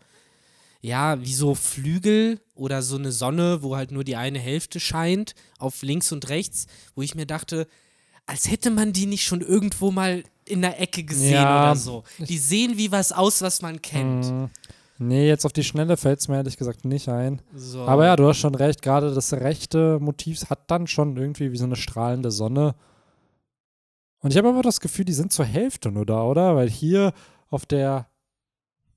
ja, 0.82 1.20
wie 1.22 1.34
so 1.34 1.56
Flügel 1.56 2.40
oder 2.56 2.82
so 2.82 2.98
eine 2.98 3.12
Sonne, 3.12 3.62
wo 3.64 3.76
halt 3.76 3.92
nur 3.92 4.04
die 4.04 4.16
eine 4.16 4.40
Hälfte 4.40 4.80
scheint, 4.80 5.36
auf 5.58 5.82
links 5.82 6.12
und 6.12 6.30
rechts, 6.30 6.68
wo 6.96 7.02
ich 7.02 7.16
mir 7.16 7.26
dachte, 7.26 7.68
als 8.26 8.50
hätte 8.50 8.70
man 8.70 8.94
die 8.94 9.06
nicht 9.08 9.24
schon 9.24 9.42
irgendwo 9.42 9.92
mal 9.92 10.24
in 10.46 10.62
der 10.62 10.80
Ecke 10.82 11.04
gesehen 11.04 11.34
Ja. 11.34 11.64
oder 11.72 11.76
so. 11.76 12.04
Die 12.20 12.38
sehen 12.38 12.78
wie 12.78 12.92
was 12.92 13.12
aus, 13.12 13.42
was 13.42 13.62
man 13.62 13.82
kennt. 13.82 14.26
Hm, 14.26 14.50
Nee, 15.02 15.30
jetzt 15.30 15.46
auf 15.46 15.54
die 15.54 15.64
Schnelle 15.64 15.96
fällt 15.96 16.20
es 16.20 16.28
mir 16.28 16.36
ehrlich 16.36 16.58
gesagt 16.58 16.84
nicht 16.84 17.08
ein. 17.08 17.42
So. 17.56 17.84
Aber 17.84 18.04
ja, 18.06 18.18
du 18.18 18.28
hast 18.28 18.40
schon 18.40 18.54
recht, 18.54 18.82
gerade 18.82 19.14
das 19.16 19.32
rechte 19.32 19.98
Motiv 20.02 20.50
hat 20.50 20.70
dann 20.70 20.88
schon 20.88 21.16
irgendwie 21.16 21.54
wie 21.54 21.58
so 21.58 21.64
eine 21.64 21.78
strahlende 21.78 22.32
Sonne. 22.32 22.76
Und 24.20 24.32
ich 24.32 24.38
habe 24.38 24.50
aber 24.50 24.62
das 24.62 24.82
Gefühl, 24.82 25.06
die 25.06 25.14
sind 25.14 25.32
zur 25.32 25.46
Hälfte 25.46 25.90
nur 25.90 26.06
da, 26.06 26.24
oder? 26.24 26.54
Weil 26.58 26.70
hier 26.70 27.14
auf 27.50 27.66
der 27.66 28.08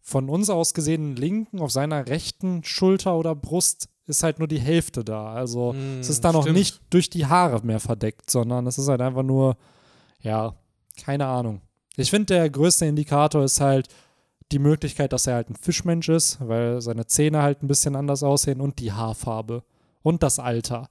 von 0.02 0.28
uns 0.28 0.50
aus 0.50 0.74
gesehenen 0.74 1.16
linken, 1.16 1.60
auf 1.60 1.70
seiner 1.70 2.06
rechten 2.08 2.64
Schulter 2.64 3.16
oder 3.16 3.34
Brust 3.34 3.88
ist 4.06 4.24
halt 4.24 4.40
nur 4.40 4.48
die 4.48 4.58
Hälfte 4.58 5.04
da. 5.04 5.32
Also 5.32 5.72
Hm, 5.72 6.00
es 6.00 6.08
ist 6.10 6.24
da 6.24 6.32
noch 6.32 6.50
nicht 6.50 6.80
durch 6.90 7.08
die 7.08 7.26
Haare 7.26 7.64
mehr 7.64 7.80
verdeckt, 7.80 8.30
sondern 8.30 8.66
es 8.66 8.78
ist 8.78 8.88
halt 8.88 9.00
einfach 9.00 9.22
nur, 9.22 9.56
ja, 10.20 10.54
keine 11.02 11.26
Ahnung. 11.26 11.62
Ich 11.96 12.10
finde, 12.10 12.34
der 12.34 12.50
größte 12.50 12.86
Indikator 12.86 13.44
ist 13.44 13.60
halt 13.60 13.88
die 14.50 14.58
Möglichkeit, 14.58 15.12
dass 15.12 15.26
er 15.26 15.34
halt 15.34 15.50
ein 15.50 15.56
Fischmensch 15.56 16.08
ist, 16.08 16.38
weil 16.40 16.80
seine 16.82 17.06
Zähne 17.06 17.42
halt 17.42 17.62
ein 17.62 17.68
bisschen 17.68 17.96
anders 17.96 18.22
aussehen 18.22 18.60
und 18.60 18.80
die 18.80 18.92
Haarfarbe 18.92 19.62
und 20.02 20.22
das 20.22 20.38
Alter. 20.38 20.88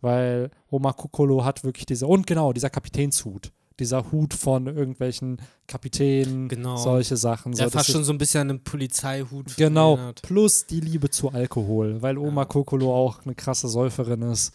Weil 0.00 0.50
Oma 0.70 0.92
Kokolo 0.92 1.44
hat 1.44 1.64
wirklich 1.64 1.86
diese, 1.86 2.06
und 2.06 2.26
genau, 2.26 2.52
dieser 2.52 2.70
Kapitänshut. 2.70 3.52
Dieser 3.80 4.12
Hut 4.12 4.34
von 4.34 4.66
irgendwelchen 4.68 5.38
Kapitänen, 5.66 6.48
Genau. 6.48 6.76
solche 6.76 7.16
Sachen. 7.16 7.52
Der 7.52 7.56
so, 7.56 7.64
das 7.64 7.72
fast 7.72 7.90
schon 7.90 8.04
so 8.04 8.12
ein 8.12 8.18
bisschen 8.18 8.42
an 8.42 8.50
einen 8.50 8.64
Polizeihut 8.64 9.56
Genau, 9.56 9.94
erinnert. 9.96 10.22
plus 10.22 10.66
die 10.66 10.80
Liebe 10.80 11.10
zu 11.10 11.30
Alkohol, 11.30 12.00
weil 12.00 12.16
Oma 12.18 12.42
Ja. 12.42 12.46
Kokolo 12.46 12.94
auch 12.94 13.24
eine 13.24 13.34
krasse 13.34 13.68
Säuferin 13.68 14.22
ist. 14.22 14.54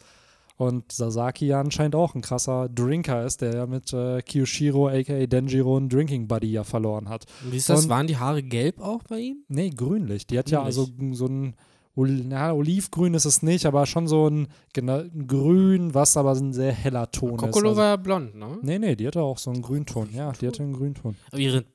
Und 0.56 0.92
Sasaki 0.92 1.48
ja 1.48 1.62
anscheinend 1.62 1.96
auch 1.96 2.16
ein 2.16 2.22
krasser 2.22 2.68
Drinker 2.68 3.26
ist, 3.26 3.40
der 3.42 3.54
ja 3.56 3.66
mit 3.66 3.94
äh, 3.94 4.22
Kiyoshiro 4.22 4.90
aka 4.90 5.26
Denjiro 5.26 5.78
einen 5.78 5.88
Drinking 5.88 6.28
Buddy 6.28 6.52
ja 6.52 6.66
verloren 6.66 7.08
hat. 7.08 7.26
Wie 7.50 7.56
ist 7.58 7.70
das? 7.70 7.84
Und- 7.84 7.90
Waren 7.90 8.08
die 8.08 8.18
Haare 8.18 8.44
gelb 8.44 8.82
auch 8.82 9.04
bei 9.04 9.20
ihm? 9.20 9.44
Nee, 9.48 9.70
grünlich. 9.70 10.28
Die 10.28 10.38
hat 10.38 10.50
ja 10.50 10.60
Grünlich. 10.60 10.78
also 10.78 10.92
so 11.14 11.26
ein, 11.28 11.54
Ol- 12.00 12.24
na, 12.26 12.54
olivgrün 12.54 13.14
ist 13.14 13.26
es 13.26 13.42
nicht, 13.44 13.66
aber 13.66 13.86
schon 13.86 14.08
so 14.08 14.28
ein, 14.30 14.48
genau, 14.74 15.00
ein 15.00 15.28
Grün, 15.28 15.94
was 15.94 16.16
aber 16.18 16.32
ein 16.34 16.54
sehr 16.54 16.72
heller 16.72 17.12
Ton 17.12 17.36
Kokolo 17.38 17.72
ist. 17.72 17.78
war 17.78 17.84
Also, 17.86 17.92
ja 17.92 17.96
blond, 17.98 18.36
ne? 18.36 18.58
nee, 18.62 18.80
nee, 18.80 18.96
die 18.96 19.06
hatte 19.08 19.22
auch 19.22 19.38
so 19.38 19.52
einen 19.52 19.62
Grünton. 19.62 20.10
Ja, 20.14 20.32
die 20.32 20.48
hatte 20.48 20.64
einen 20.64 20.74
Grünton. 20.74 21.16
Aber 21.32 21.40
ihre 21.40 21.66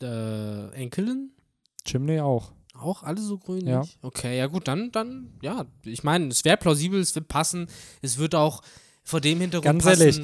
äh, 0.00 0.70
Enkelin? 0.74 1.30
Chimney 1.84 2.20
auch. 2.20 2.52
Auch 2.78 3.02
alle 3.02 3.20
so 3.20 3.38
grünlich? 3.38 3.66
Ja. 3.68 3.82
Okay, 4.02 4.36
ja 4.36 4.46
gut, 4.48 4.68
dann, 4.68 4.92
dann, 4.92 5.32
ja, 5.40 5.64
ich 5.84 6.04
meine, 6.04 6.26
es 6.28 6.44
wäre 6.44 6.58
plausibel, 6.58 7.00
es 7.00 7.14
wird 7.14 7.28
passen. 7.28 7.68
Es 8.02 8.18
wird 8.18 8.34
auch 8.34 8.60
vor 9.02 9.20
dem 9.22 9.40
Hintergrund 9.40 9.64
Ganz 9.64 9.84
passen. 9.84 10.00
ehrlich, 10.02 10.20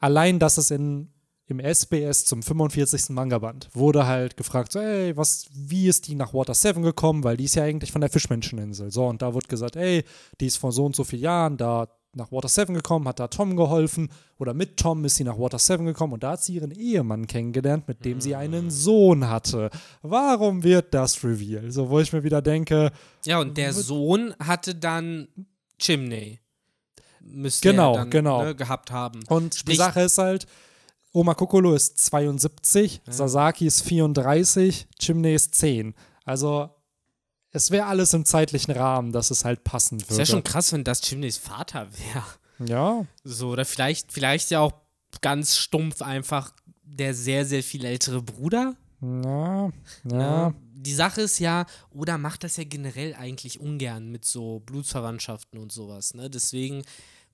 Allein, 0.00 0.38
dass 0.38 0.58
es 0.58 0.70
in 0.70 1.08
im 1.46 1.60
SBS 1.60 2.24
zum 2.24 2.42
45. 2.42 3.10
Manga-Band 3.10 3.68
wurde 3.74 4.06
halt 4.06 4.36
gefragt, 4.36 4.72
so, 4.72 4.78
ey, 4.80 5.16
was, 5.16 5.46
wie 5.52 5.88
ist 5.88 6.08
die 6.08 6.14
nach 6.14 6.32
Water 6.32 6.54
7 6.54 6.82
gekommen? 6.82 7.22
Weil 7.22 7.36
die 7.36 7.44
ist 7.44 7.54
ja 7.54 7.64
eigentlich 7.64 7.92
von 7.92 8.00
der 8.00 8.10
Fischmenscheninsel. 8.10 8.90
So, 8.90 9.06
und 9.06 9.20
da 9.22 9.34
wird 9.34 9.48
gesagt, 9.48 9.76
ey, 9.76 10.04
die 10.40 10.46
ist 10.46 10.56
vor 10.56 10.72
so 10.72 10.86
und 10.86 10.96
so 10.96 11.04
vielen 11.04 11.22
Jahren 11.22 11.56
da 11.56 11.88
nach 12.16 12.30
Water 12.30 12.48
7 12.48 12.72
gekommen, 12.74 13.08
hat 13.08 13.18
da 13.18 13.26
Tom 13.26 13.56
geholfen 13.56 14.08
oder 14.38 14.54
mit 14.54 14.76
Tom 14.76 15.04
ist 15.04 15.16
sie 15.16 15.24
nach 15.24 15.36
Water 15.38 15.58
7 15.58 15.84
gekommen 15.84 16.12
und 16.12 16.22
da 16.22 16.30
hat 16.32 16.44
sie 16.44 16.54
ihren 16.54 16.70
Ehemann 16.70 17.26
kennengelernt, 17.26 17.88
mit 17.88 18.04
dem 18.04 18.20
sie 18.20 18.36
einen 18.36 18.70
Sohn 18.70 19.28
hatte. 19.28 19.68
Warum 20.00 20.62
wird 20.62 20.94
das 20.94 21.24
Reveal? 21.24 21.72
So, 21.72 21.90
wo 21.90 21.98
ich 21.98 22.12
mir 22.12 22.22
wieder 22.22 22.40
denke. 22.40 22.92
Ja, 23.26 23.40
und 23.40 23.58
der 23.58 23.72
Sohn 23.72 24.32
hatte 24.38 24.76
dann 24.76 25.26
Chimney. 25.78 26.38
Müsste 27.20 27.70
Genau, 27.70 27.94
er 27.94 27.98
dann, 27.98 28.10
genau. 28.10 28.44
Ne, 28.44 28.54
gehabt 28.54 28.92
haben. 28.92 29.20
Und 29.28 29.54
die 29.54 29.58
Sprich- 29.58 29.76
Sache 29.78 30.02
ist 30.02 30.18
halt, 30.18 30.46
Oma 31.16 31.34
Kokolo 31.34 31.74
ist 31.74 31.96
72, 31.98 33.00
Sasaki 33.08 33.66
ist 33.66 33.82
34, 33.82 34.88
Chimney 34.98 35.34
ist 35.34 35.54
10. 35.54 35.94
Also 36.24 36.70
es 37.52 37.70
wäre 37.70 37.86
alles 37.86 38.12
im 38.14 38.24
zeitlichen 38.24 38.72
Rahmen, 38.72 39.12
dass 39.12 39.30
es 39.30 39.44
halt 39.44 39.62
passen 39.62 39.98
Es 40.00 40.08
wäre 40.10 40.18
würde. 40.18 40.26
schon 40.26 40.42
krass, 40.44 40.72
wenn 40.72 40.82
das 40.82 41.00
Chimneys 41.02 41.36
Vater 41.38 41.86
wäre. 41.92 42.68
ja, 42.68 43.06
So, 43.22 43.50
oder 43.50 43.64
vielleicht, 43.64 44.10
vielleicht 44.12 44.50
ja 44.50 44.58
auch 44.60 44.72
ganz 45.20 45.56
stumpf 45.56 46.02
einfach 46.02 46.52
der 46.82 47.14
sehr, 47.14 47.46
sehr 47.46 47.62
viel 47.62 47.84
ältere 47.84 48.20
Bruder. 48.20 48.74
ja, 49.00 49.66
ja. 50.10 50.18
Ja. 50.20 50.54
Die 50.76 50.92
Sache 50.94 51.22
ist 51.22 51.38
ja, 51.38 51.64
Oda 51.90 52.18
macht 52.18 52.44
das 52.44 52.56
ja 52.58 52.64
generell 52.64 53.14
eigentlich 53.14 53.58
ungern 53.60 54.10
mit 54.10 54.24
so 54.26 54.60
Blutsverwandtschaften 54.66 55.58
und 55.58 55.72
sowas. 55.72 56.12
Ne? 56.12 56.28
Deswegen, 56.28 56.82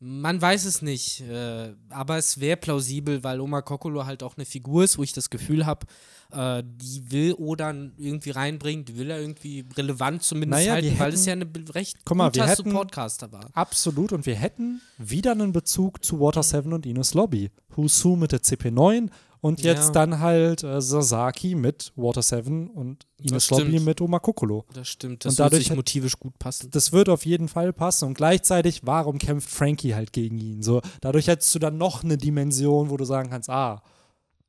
man 0.03 0.41
weiß 0.41 0.65
es 0.65 0.81
nicht. 0.83 1.21
Äh, 1.21 1.75
aber 1.91 2.17
es 2.17 2.41
wäre 2.41 2.57
plausibel, 2.57 3.23
weil 3.23 3.39
Oma 3.41 3.61
Kokolo 3.63 4.07
halt 4.07 4.23
auch 4.23 4.37
eine 4.37 4.47
Figur 4.47 4.83
ist, 4.85 4.97
wo 4.99 5.03
ich 5.03 5.13
das 5.13 5.29
Gefühl 5.29 5.67
habe, 5.67 5.87
äh, 6.33 6.63
die 6.67 7.11
will 7.11 7.35
Oda 7.35 7.75
irgendwie 7.99 8.31
reinbringen, 8.31 8.85
die 8.87 8.97
will 8.97 9.11
er 9.11 9.21
irgendwie 9.21 9.65
relevant 9.77 10.23
zumindest 10.23 10.63
Naja, 10.67 10.73
halten, 10.75 10.99
weil 10.99 11.13
es 11.13 11.21
hätten- 11.21 11.29
ja 11.29 11.33
eine 11.33 11.47
be- 11.47 11.75
recht 11.75 11.99
Guck 12.05 12.17
mal, 12.17 12.29
guter 12.31 12.45
wir 12.45 12.49
hätten- 12.51 12.71
Supportcaster 12.71 13.31
war. 13.31 13.51
Absolut. 13.53 14.13
Und 14.13 14.25
wir 14.25 14.37
hätten 14.37 14.81
wieder 14.97 15.33
einen 15.33 15.53
Bezug 15.53 16.03
zu 16.05 16.19
Water 16.19 16.43
7 16.43 16.73
und 16.73 16.87
Ines 16.87 17.13
Lobby. 17.15 17.51
Husu 17.77 18.17
mit 18.17 18.33
der 18.33 18.43
CP9 18.43 19.11
und 19.41 19.61
jetzt 19.62 19.86
Ja. 19.88 19.93
dann 19.93 20.20
halt 20.20 20.62
äh, 20.62 20.80
Sasaki 20.80 21.55
mit 21.55 21.93
Water 21.97 22.22
7 22.22 22.68
und 22.70 23.07
Ines. 23.18 23.51
Lobby 23.51 23.80
mit 23.80 24.01
Oma 24.01 24.18
Kokolo. 24.18 24.64
Das 24.74 24.88
stimmt, 24.88 25.24
das 25.24 25.32
Und 25.34 25.38
wird 25.38 25.47
dadurch 25.47 25.62
sich 25.62 25.70
hat- 25.70 25.76
motivisch 25.76 26.18
gut 26.18 26.38
passen. 26.38 26.70
das 26.70 26.93
wird 26.93 27.09
auf 27.09 27.24
jeden 27.26 27.49
Fall 27.49 27.72
passen. 27.72 28.07
Und 28.07 28.14
gleichzeitig, 28.14 28.80
warum 28.84 29.18
kämpft 29.18 29.49
Frankie 29.51 29.95
halt 29.95 30.12
gegen 30.12 30.38
ihn? 30.38 30.62
So, 30.62 30.80
dadurch 31.01 31.26
hättest 31.28 31.55
du 31.55 31.59
dann 31.59 31.78
noch 31.78 32.03
eine 32.05 32.16
Dimension, 32.18 32.91
wo 32.91 32.97
du 32.97 33.05
sagen 33.05 33.30
kannst, 33.30 33.49
ah, 33.51 33.82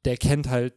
der 0.06 0.18
kennt 0.18 0.50
halt 0.50 0.74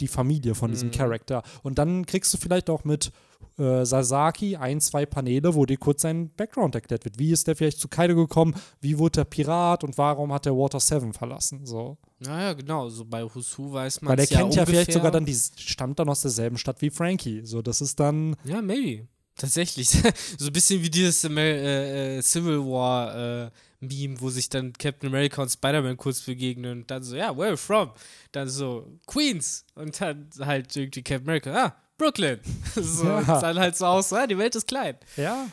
die 0.00 0.08
Familie 0.08 0.54
von 0.54 0.70
diesem 0.70 0.88
Mhm. 0.88 0.92
Charakter. 0.92 1.42
Und 1.62 1.78
dann 1.78 2.04
kriegst 2.06 2.32
du 2.34 2.38
vielleicht 2.38 2.68
auch 2.70 2.84
mit 2.84 3.12
äh, 3.56 3.84
Sasaki 3.84 4.56
ein, 4.56 4.80
zwei 4.80 5.06
Paneele, 5.06 5.54
wo 5.54 5.64
dir 5.64 5.76
kurz 5.76 6.02
sein 6.02 6.30
Background 6.34 6.74
erklärt 6.74 7.04
wird. 7.04 7.18
Wie 7.20 7.30
ist 7.30 7.46
der 7.46 7.54
vielleicht 7.54 7.78
zu 7.78 7.86
Kaido 7.86 8.16
gekommen? 8.16 8.54
Wie 8.80 8.98
wurde 8.98 9.20
der 9.20 9.24
Pirat? 9.26 9.84
Und 9.84 9.96
warum 9.96 10.32
hat 10.32 10.44
der 10.46 10.54
Water 10.56 10.80
7 10.80 11.12
verlassen? 11.12 11.64
So. 11.64 11.96
Naja, 12.18 12.54
genau, 12.54 12.88
so 12.88 13.04
bei 13.04 13.22
Husu 13.22 13.72
weiß 13.72 14.02
man 14.02 14.10
Weil 14.10 14.16
der 14.16 14.24
ja 14.26 14.38
kennt 14.38 14.54
ja 14.56 14.62
ungefähr. 14.62 14.66
vielleicht 14.66 14.92
sogar 14.92 15.12
dann, 15.12 15.24
die 15.24 15.34
stammt 15.56 16.00
dann 16.00 16.08
aus 16.08 16.22
derselben 16.22 16.58
Stadt 16.58 16.80
wie 16.82 16.90
Frankie. 16.90 17.42
So, 17.44 17.62
das 17.62 17.80
ist 17.80 18.00
dann, 18.00 18.34
Ja, 18.44 18.60
maybe. 18.60 19.06
Tatsächlich. 19.36 19.88
so 20.38 20.46
ein 20.46 20.52
bisschen 20.52 20.82
wie 20.82 20.90
dieses 20.90 21.24
äh, 21.24 22.18
äh, 22.18 22.22
Civil 22.22 22.58
War 22.60 23.46
äh, 23.46 23.50
Meme, 23.80 24.20
wo 24.20 24.30
sich 24.30 24.48
dann 24.48 24.72
Captain 24.72 25.08
America 25.08 25.42
und 25.42 25.50
Spider-Man 25.50 25.96
kurz 25.96 26.22
begegnen 26.22 26.80
und 26.82 26.90
dann 26.90 27.02
so, 27.02 27.16
ja, 27.16 27.36
where 27.36 27.46
are 27.46 27.50
you 27.52 27.56
from? 27.56 27.90
Dann 28.32 28.48
so, 28.48 28.98
Queens. 29.06 29.64
Und 29.74 30.00
dann 30.00 30.30
halt 30.40 30.74
irgendwie 30.76 31.02
Captain 31.02 31.26
America, 31.28 31.52
ah, 31.66 31.76
Brooklyn. 31.98 32.40
so, 32.74 33.06
Ja. 33.06 33.40
dann 33.40 33.58
halt 33.58 33.76
so 33.76 33.86
aus, 33.86 34.12
ah, 34.12 34.26
die 34.26 34.38
Welt 34.38 34.54
ist 34.54 34.68
klein. 34.68 34.96
ja, 35.16 35.46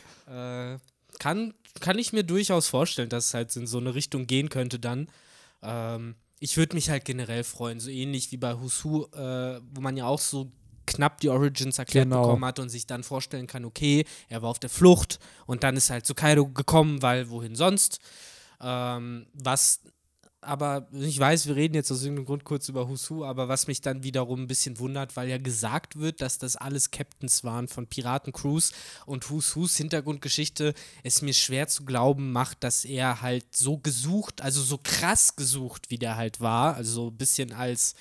kann, 1.18 1.52
kann 1.80 1.98
ich 1.98 2.12
mir 2.12 2.22
durchaus 2.24 2.68
vorstellen, 2.68 3.08
dass 3.08 3.26
es 3.26 3.34
halt 3.34 3.54
in 3.56 3.66
so 3.66 3.78
eine 3.78 3.94
Richtung 3.94 4.26
gehen 4.26 4.48
könnte 4.48 4.78
dann. 4.78 5.08
Ähm, 5.62 6.14
ich 6.40 6.56
würde 6.56 6.74
mich 6.74 6.88
halt 6.88 7.04
generell 7.04 7.44
freuen, 7.44 7.80
so 7.80 7.90
ähnlich 7.90 8.32
wie 8.32 8.36
bei 8.38 8.54
Husu, 8.54 9.06
wo 9.12 9.80
man 9.80 9.96
ja 9.96 10.06
auch 10.06 10.18
so 10.20 10.50
knapp 10.86 11.20
die 11.20 11.28
Origins 11.28 11.78
erklärt 11.78 12.06
Genau. 12.06 12.22
bekommen 12.22 12.44
hat 12.44 12.58
und 12.58 12.68
sich 12.68 12.86
dann 12.86 13.02
vorstellen 13.02 13.46
kann, 13.46 13.64
okay, 13.64 14.04
er 14.28 14.42
war 14.42 14.50
auf 14.50 14.58
der 14.58 14.70
Flucht 14.70 15.18
und 15.46 15.62
dann 15.62 15.76
ist 15.76 15.90
er 15.90 15.94
halt 15.94 16.06
zu 16.06 16.14
Kaido 16.14 16.48
gekommen, 16.48 17.02
weil 17.02 17.30
wohin 17.30 17.54
sonst. 17.54 17.98
Ähm, 18.60 19.26
was 19.34 19.80
aber 20.44 20.88
ich 20.92 21.16
weiß, 21.20 21.46
wir 21.46 21.54
reden 21.54 21.74
jetzt 21.74 21.92
aus 21.92 22.02
irgendeinem 22.02 22.26
Grund 22.26 22.42
kurz 22.44 22.68
über 22.68 22.88
Husu, 22.88 23.24
aber 23.24 23.46
was 23.46 23.68
mich 23.68 23.80
dann 23.80 24.02
wiederum 24.02 24.42
ein 24.42 24.46
bisschen 24.48 24.80
wundert, 24.80 25.14
weil 25.16 25.28
ja 25.28 25.38
gesagt 25.38 26.00
wird, 26.00 26.20
dass 26.20 26.38
das 26.38 26.56
alles 26.56 26.90
Captains 26.90 27.44
waren 27.44 27.68
von 27.68 27.86
Piratencrews 27.86 28.72
und 29.06 29.30
Husus 29.30 29.76
Hintergrundgeschichte 29.76 30.74
es 31.04 31.22
mir 31.22 31.32
schwer 31.32 31.68
zu 31.68 31.84
glauben 31.84 32.32
macht, 32.32 32.64
dass 32.64 32.84
er 32.84 33.22
halt 33.22 33.54
so 33.54 33.78
gesucht, 33.78 34.42
also 34.42 34.62
so 34.62 34.80
krass 34.82 35.36
gesucht, 35.36 35.90
wie 35.90 35.98
der 35.98 36.16
halt 36.16 36.40
war, 36.40 36.74
also 36.74 36.92
so 36.92 37.06
ein 37.10 37.16
bisschen 37.16 37.52
als 37.52 37.94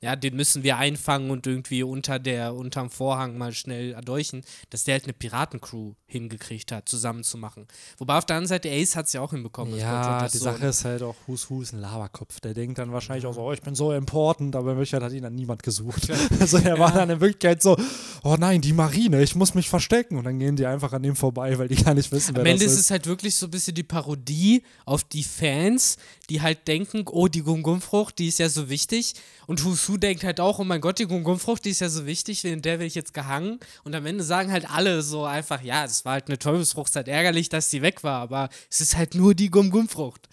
ja, 0.00 0.14
den 0.14 0.36
müssen 0.36 0.62
wir 0.62 0.76
einfangen 0.76 1.30
und 1.30 1.46
irgendwie 1.46 1.82
unter 1.82 2.18
der, 2.18 2.54
unterm 2.54 2.88
Vorhang 2.90 3.36
mal 3.36 3.52
schnell 3.52 3.92
erdolchen, 3.92 4.42
dass 4.70 4.84
der 4.84 4.94
halt 4.94 5.04
eine 5.04 5.12
Piratencrew 5.12 5.94
hingekriegt 6.06 6.70
hat, 6.70 6.88
zusammenzumachen. 6.88 7.66
Wobei 7.98 8.16
auf 8.16 8.24
der 8.24 8.36
anderen 8.36 8.48
Seite 8.48 8.70
Ace 8.70 8.94
hat 8.96 9.06
es 9.06 9.12
ja 9.12 9.20
auch 9.20 9.32
hinbekommen. 9.32 9.76
Ja, 9.76 10.26
die 10.28 10.38
so- 10.38 10.44
Sache 10.44 10.66
ist 10.66 10.84
halt 10.84 11.02
auch, 11.02 11.16
Hus 11.26 11.50
Hus 11.50 11.72
ein 11.72 11.80
Laberkopf. 11.80 12.40
Der 12.40 12.54
denkt 12.54 12.78
dann 12.78 12.92
wahrscheinlich 12.92 13.26
auch 13.26 13.34
so, 13.34 13.42
oh, 13.42 13.52
ich 13.52 13.60
bin 13.60 13.74
so 13.74 13.92
important, 13.92 14.54
aber 14.54 14.70
in 14.72 14.76
Wirklichkeit 14.78 15.02
hat 15.02 15.12
ihn 15.12 15.22
dann 15.22 15.34
niemand 15.34 15.62
gesucht. 15.62 16.08
Also 16.40 16.58
er 16.58 16.78
war 16.78 16.92
dann 16.92 17.10
in 17.10 17.20
Wirklichkeit 17.20 17.60
so, 17.62 17.76
oh 18.22 18.36
nein, 18.38 18.60
die 18.60 18.72
Marine, 18.72 19.22
ich 19.22 19.34
muss 19.34 19.54
mich 19.54 19.68
verstecken. 19.68 20.16
Und 20.18 20.24
dann 20.24 20.38
gehen 20.38 20.54
die 20.56 20.66
einfach 20.66 20.92
an 20.92 21.02
ihm 21.02 21.16
vorbei, 21.16 21.58
weil 21.58 21.68
die 21.68 21.74
gar 21.82 21.94
nicht 21.94 22.12
wissen, 22.12 22.34
wer 22.36 22.42
Am 22.42 22.46
Ende 22.46 22.64
das 22.64 22.72
ist 22.74 22.78
ist. 22.78 22.84
es 22.86 22.90
halt 22.92 23.06
wirklich 23.06 23.34
so 23.34 23.46
ein 23.46 23.50
bisschen 23.50 23.74
die 23.74 23.82
Parodie 23.82 24.62
auf 24.84 25.02
die 25.04 25.24
Fans, 25.24 25.96
die 26.30 26.40
halt 26.40 26.68
denken, 26.68 27.04
oh, 27.10 27.26
die 27.28 27.42
Gum-Gum-Frucht, 27.42 28.18
die 28.18 28.28
ist 28.28 28.38
ja 28.38 28.48
so 28.48 28.68
wichtig. 28.68 29.14
Und 29.46 29.60
Husu 29.88 29.96
denkt 29.96 30.24
halt 30.24 30.40
auch, 30.40 30.58
oh 30.58 30.64
mein 30.64 30.80
Gott, 30.80 30.98
die 30.98 31.06
Gum-Gum-Frucht, 31.06 31.64
die 31.64 31.70
ist 31.70 31.80
ja 31.80 31.88
so 31.88 32.06
wichtig, 32.06 32.44
wegen 32.44 32.62
der 32.62 32.74
werde 32.74 32.84
ich 32.84 32.94
jetzt 32.94 33.14
gehangen. 33.14 33.58
Und 33.84 33.94
am 33.94 34.04
Ende 34.06 34.22
sagen 34.22 34.52
halt 34.52 34.70
alle 34.70 35.02
so 35.02 35.24
einfach, 35.24 35.62
ja, 35.62 35.84
es 35.84 36.04
war 36.04 36.12
halt 36.12 36.28
eine 36.28 36.38
Teufelsfrucht, 36.38 36.88
es 36.88 36.92
ist 36.92 36.96
halt 36.96 37.08
ärgerlich, 37.08 37.48
dass 37.48 37.70
die 37.70 37.82
weg 37.82 38.04
war, 38.04 38.20
aber 38.20 38.48
es 38.70 38.80
ist 38.80 38.96
halt 38.96 39.14
nur 39.14 39.34
die 39.34 39.50
Gum-Gum-Frucht. 39.50 40.28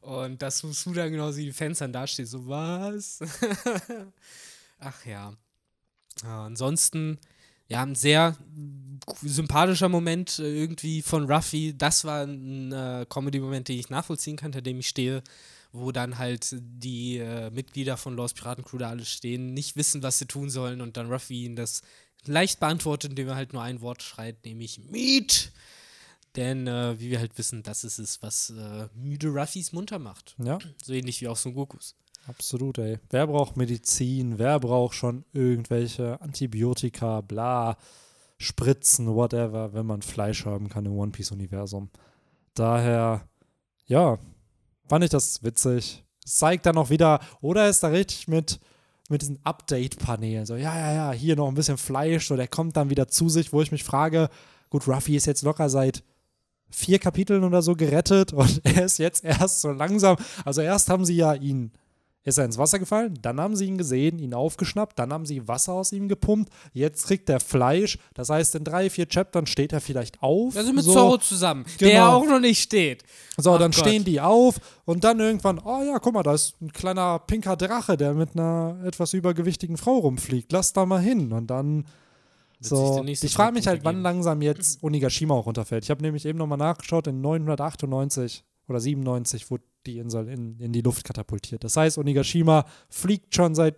Und 0.00 0.42
dass 0.42 0.62
Husu 0.62 0.92
dann 0.92 1.12
genauso 1.12 1.38
wie 1.38 1.46
die 1.46 1.52
Fans 1.52 1.78
dann 1.78 1.92
dasteht, 1.92 2.28
so 2.28 2.46
was? 2.48 3.20
Ach 4.78 5.04
ja. 5.06 5.34
ja. 6.22 6.44
Ansonsten, 6.44 7.18
ja, 7.68 7.82
ein 7.82 7.94
sehr 7.94 8.36
sympathischer 9.22 9.88
Moment 9.88 10.38
äh, 10.38 10.62
irgendwie 10.62 11.02
von 11.02 11.30
Ruffy. 11.30 11.74
Das 11.76 12.04
war 12.04 12.24
ein 12.24 12.72
äh, 12.72 13.06
Comedy-Moment, 13.08 13.68
den 13.68 13.78
ich 13.78 13.90
nachvollziehen 13.90 14.36
kann, 14.36 14.52
hinter 14.52 14.62
dem 14.62 14.78
ich 14.78 14.88
stehe, 14.88 15.22
wo 15.74 15.90
dann 15.92 16.18
halt 16.18 16.54
die 16.60 17.18
äh, 17.18 17.50
Mitglieder 17.50 17.96
von 17.96 18.14
Lost 18.14 18.36
Piratencrew 18.36 18.78
da 18.78 18.90
alle 18.90 19.04
stehen, 19.04 19.52
nicht 19.54 19.74
wissen, 19.76 20.02
was 20.04 20.18
sie 20.20 20.26
tun 20.26 20.48
sollen 20.48 20.80
und 20.80 20.96
dann 20.96 21.10
Ruffy 21.12 21.44
ihnen 21.44 21.56
das 21.56 21.82
leicht 22.26 22.60
beantwortet, 22.60 23.10
indem 23.10 23.28
er 23.28 23.34
halt 23.34 23.52
nur 23.52 23.62
ein 23.62 23.80
Wort 23.80 24.02
schreit, 24.02 24.44
nämlich 24.44 24.78
Meat. 24.90 25.52
Denn, 26.36 26.66
äh, 26.66 26.98
wie 26.98 27.10
wir 27.10 27.18
halt 27.18 27.36
wissen, 27.38 27.62
das 27.62 27.84
ist 27.84 27.98
es, 27.98 28.22
was 28.22 28.50
äh, 28.50 28.88
müde 28.94 29.28
Ruffys 29.28 29.72
munter 29.72 29.98
macht. 29.98 30.34
Ja, 30.42 30.58
So 30.82 30.92
ähnlich 30.92 31.20
wie 31.20 31.28
auch 31.28 31.36
Son 31.36 31.54
Gokus. 31.54 31.96
absolut, 32.26 32.78
ey. 32.78 32.98
Wer 33.10 33.26
braucht 33.26 33.56
Medizin? 33.56 34.38
Wer 34.38 34.58
braucht 34.60 34.94
schon 34.94 35.24
irgendwelche 35.32 36.20
Antibiotika, 36.20 37.20
bla, 37.20 37.76
Spritzen, 38.38 39.14
whatever, 39.14 39.74
wenn 39.74 39.86
man 39.86 40.02
Fleisch 40.02 40.44
haben 40.44 40.68
kann 40.68 40.86
im 40.86 40.92
One 40.92 41.12
Piece-Universum? 41.12 41.90
Daher, 42.54 43.28
ja, 43.86 44.18
fand 44.88 45.04
ich 45.04 45.10
das 45.10 45.42
witzig. 45.42 46.04
Zeigt 46.24 46.66
dann 46.66 46.78
auch 46.78 46.90
wieder, 46.90 47.20
oder 47.40 47.68
ist 47.68 47.82
da 47.82 47.88
richtig 47.88 48.28
mit, 48.28 48.58
mit 49.08 49.22
diesen 49.22 49.38
Update-Paneelen, 49.44 50.46
so, 50.46 50.56
ja, 50.56 50.76
ja, 50.78 50.92
ja, 50.92 51.12
hier 51.12 51.36
noch 51.36 51.48
ein 51.48 51.54
bisschen 51.54 51.76
Fleisch, 51.76 52.28
so, 52.28 52.36
der 52.36 52.48
kommt 52.48 52.76
dann 52.76 52.90
wieder 52.90 53.08
zu 53.08 53.28
sich, 53.28 53.52
wo 53.52 53.60
ich 53.60 53.72
mich 53.72 53.84
frage, 53.84 54.30
gut, 54.70 54.88
Ruffy 54.88 55.16
ist 55.16 55.26
jetzt 55.26 55.42
locker 55.42 55.68
seit 55.68 56.02
vier 56.70 56.98
Kapiteln 56.98 57.44
oder 57.44 57.62
so 57.62 57.74
gerettet 57.76 58.32
und 58.32 58.60
er 58.64 58.86
ist 58.86 58.98
jetzt 58.98 59.24
erst 59.24 59.60
so 59.60 59.70
langsam, 59.70 60.16
also 60.44 60.62
erst 60.62 60.88
haben 60.88 61.04
sie 61.04 61.16
ja 61.16 61.34
ihn, 61.34 61.72
ist 62.24 62.38
er 62.38 62.44
ins 62.46 62.58
Wasser 62.58 62.78
gefallen, 62.78 63.18
dann 63.22 63.40
haben 63.40 63.54
sie 63.54 63.66
ihn 63.66 63.78
gesehen, 63.78 64.18
ihn 64.18 64.34
aufgeschnappt, 64.34 64.98
dann 64.98 65.12
haben 65.12 65.26
sie 65.26 65.46
Wasser 65.46 65.74
aus 65.74 65.92
ihm 65.92 66.08
gepumpt, 66.08 66.50
jetzt 66.72 67.06
kriegt 67.06 67.28
er 67.28 67.38
Fleisch, 67.38 67.98
das 68.14 68.30
heißt, 68.30 68.54
in 68.54 68.64
drei, 68.64 68.88
vier 68.90 69.06
Chaptern 69.06 69.46
steht 69.46 69.72
er 69.72 69.80
vielleicht 69.80 70.22
auf. 70.22 70.56
Also 70.56 70.72
mit 70.72 70.84
so. 70.84 70.92
Zorro 70.92 71.18
zusammen, 71.18 71.64
der 71.80 71.90
Genau. 71.90 72.16
auch 72.16 72.26
noch 72.26 72.40
nicht 72.40 72.62
steht. 72.62 73.04
So, 73.36 73.52
Ach 73.52 73.58
dann 73.58 73.70
Gott. 73.72 73.80
stehen 73.80 74.04
die 74.04 74.20
auf 74.20 74.56
und 74.84 75.04
dann 75.04 75.20
irgendwann, 75.20 75.58
oh 75.58 75.82
ja, 75.82 75.98
guck 75.98 76.14
mal, 76.14 76.22
da 76.22 76.34
ist 76.34 76.60
ein 76.62 76.72
kleiner 76.72 77.18
pinker 77.18 77.56
Drache, 77.56 77.96
der 77.96 78.14
mit 78.14 78.30
einer 78.34 78.78
etwas 78.84 79.12
übergewichtigen 79.12 79.76
Frau 79.76 79.98
rumfliegt. 79.98 80.50
Lass 80.52 80.72
da 80.72 80.86
mal 80.86 81.00
hin. 81.00 81.32
Und 81.32 81.48
dann 81.48 81.84
so. 82.60 83.02
der 83.02 83.08
Ich 83.08 83.34
frage 83.34 83.52
mich 83.52 83.66
halt, 83.66 83.84
wann 83.84 84.02
langsam 84.02 84.40
jetzt 84.40 84.82
Onigashima 84.82 85.34
auch 85.34 85.46
runterfällt. 85.46 85.84
Ich 85.84 85.90
habe 85.90 86.02
nämlich 86.02 86.24
eben 86.24 86.38
nochmal 86.38 86.58
nachgeschaut, 86.58 87.06
in 87.06 87.20
998 87.20 88.44
oder 88.68 88.80
97 88.80 89.50
wurde 89.50 89.64
die 89.86 89.98
Insel 89.98 90.28
in, 90.28 90.58
in 90.58 90.72
die 90.72 90.80
Luft 90.80 91.04
katapultiert. 91.04 91.64
Das 91.64 91.76
heißt, 91.76 91.98
Onigashima 91.98 92.64
fliegt 92.88 93.34
schon 93.34 93.54
seit 93.54 93.76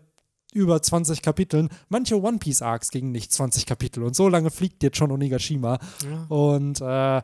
über 0.53 0.81
20 0.81 1.23
Kapiteln. 1.23 1.69
Manche 1.89 2.21
One 2.21 2.39
Piece 2.39 2.63
Arcs 2.63 2.91
gingen 2.91 3.13
nicht 3.13 3.33
20 3.33 3.67
Kapitel 3.67 4.03
und 4.03 4.17
so 4.17 4.29
lange 4.29 4.51
fliegt 4.51 4.83
jetzt 4.83 4.97
schon 4.97 5.11
Onigashima. 5.11 5.79
Ja. 6.05 6.25
Und 6.29 6.81
äh, 6.81 7.23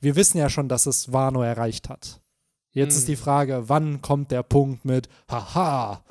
wir 0.00 0.16
wissen 0.16 0.38
ja 0.38 0.50
schon, 0.50 0.68
dass 0.68 0.86
es 0.86 1.12
Wano 1.12 1.42
erreicht 1.42 1.88
hat. 1.88 2.20
Jetzt 2.72 2.92
Hm. 2.94 2.98
ist 2.98 3.08
die 3.08 3.16
Frage, 3.16 3.68
wann 3.68 4.02
kommt 4.02 4.30
der 4.30 4.42
Punkt 4.42 4.84
mit, 4.84 5.08
haha, 5.30 6.04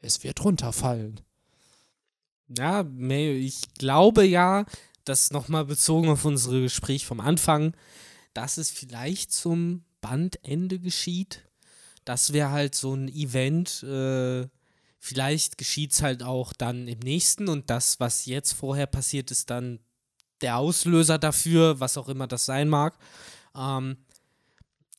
es 0.00 0.22
wird 0.24 0.42
runterfallen. 0.42 1.20
Ja, 2.56 2.84
ich 2.98 3.74
glaube 3.74 4.24
ja, 4.24 4.64
dass 5.04 5.30
nochmal 5.30 5.64
bezogen 5.64 6.08
auf 6.08 6.24
unser 6.24 6.52
Gespräch 6.60 7.06
vom 7.06 7.20
Anfang, 7.20 7.74
dass 8.32 8.56
es 8.56 8.70
vielleicht 8.70 9.32
zum 9.32 9.82
Bandende 10.00 10.78
geschieht. 10.78 11.42
Das 12.04 12.32
wäre 12.32 12.50
halt 12.50 12.74
so 12.74 12.94
ein 12.94 13.08
Event. 13.08 13.82
Äh, 13.82 14.48
vielleicht 14.98 15.58
geschieht 15.58 15.92
es 15.92 16.02
halt 16.02 16.22
auch 16.22 16.52
dann 16.52 16.88
im 16.88 16.98
nächsten 17.00 17.48
und 17.48 17.70
das, 17.70 18.00
was 18.00 18.26
jetzt 18.26 18.52
vorher 18.52 18.86
passiert, 18.86 19.30
ist 19.30 19.50
dann 19.50 19.80
der 20.40 20.56
Auslöser 20.56 21.18
dafür, 21.18 21.80
was 21.80 21.98
auch 21.98 22.08
immer 22.08 22.26
das 22.26 22.44
sein 22.44 22.68
mag. 22.68 22.98
Ähm, 23.56 23.98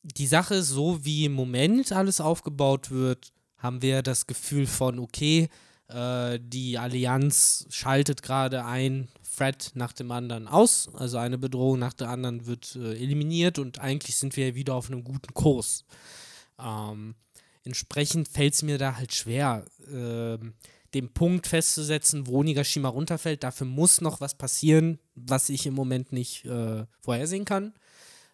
die 0.02 0.26
Sache 0.26 0.56
ist 0.56 0.68
so, 0.68 1.04
wie 1.04 1.24
im 1.24 1.32
Moment 1.32 1.92
alles 1.92 2.20
aufgebaut 2.20 2.90
wird, 2.90 3.32
haben 3.56 3.82
wir 3.82 4.02
das 4.02 4.26
Gefühl 4.26 4.66
von, 4.66 4.98
okay, 4.98 5.48
äh, 5.92 6.38
die 6.42 6.78
Allianz 6.78 7.66
schaltet 7.70 8.22
gerade 8.22 8.64
ein 8.64 9.08
Threat 9.36 9.72
nach 9.74 9.92
dem 9.92 10.10
anderen 10.10 10.46
aus, 10.46 10.88
also 10.94 11.18
eine 11.18 11.38
Bedrohung 11.38 11.78
nach 11.78 11.94
der 11.94 12.08
anderen 12.08 12.46
wird 12.46 12.76
äh, 12.76 12.94
eliminiert 12.94 13.58
und 13.58 13.78
eigentlich 13.78 14.16
sind 14.16 14.36
wir 14.36 14.54
wieder 14.54 14.74
auf 14.74 14.88
einem 14.88 15.04
guten 15.04 15.34
Kurs. 15.34 15.84
Ähm, 16.60 17.14
entsprechend 17.64 18.28
fällt 18.28 18.54
es 18.54 18.62
mir 18.62 18.78
da 18.78 18.96
halt 18.96 19.14
schwer, 19.14 19.64
ähm, 19.90 20.54
den 20.94 21.12
Punkt 21.12 21.46
festzusetzen, 21.46 22.26
wo 22.26 22.42
Nigashima 22.42 22.88
runterfällt. 22.88 23.42
Dafür 23.42 23.66
muss 23.66 24.00
noch 24.00 24.20
was 24.20 24.36
passieren, 24.36 24.98
was 25.14 25.48
ich 25.48 25.66
im 25.66 25.74
Moment 25.74 26.12
nicht 26.12 26.44
äh, 26.44 26.84
vorhersehen 27.00 27.46
kann. 27.46 27.72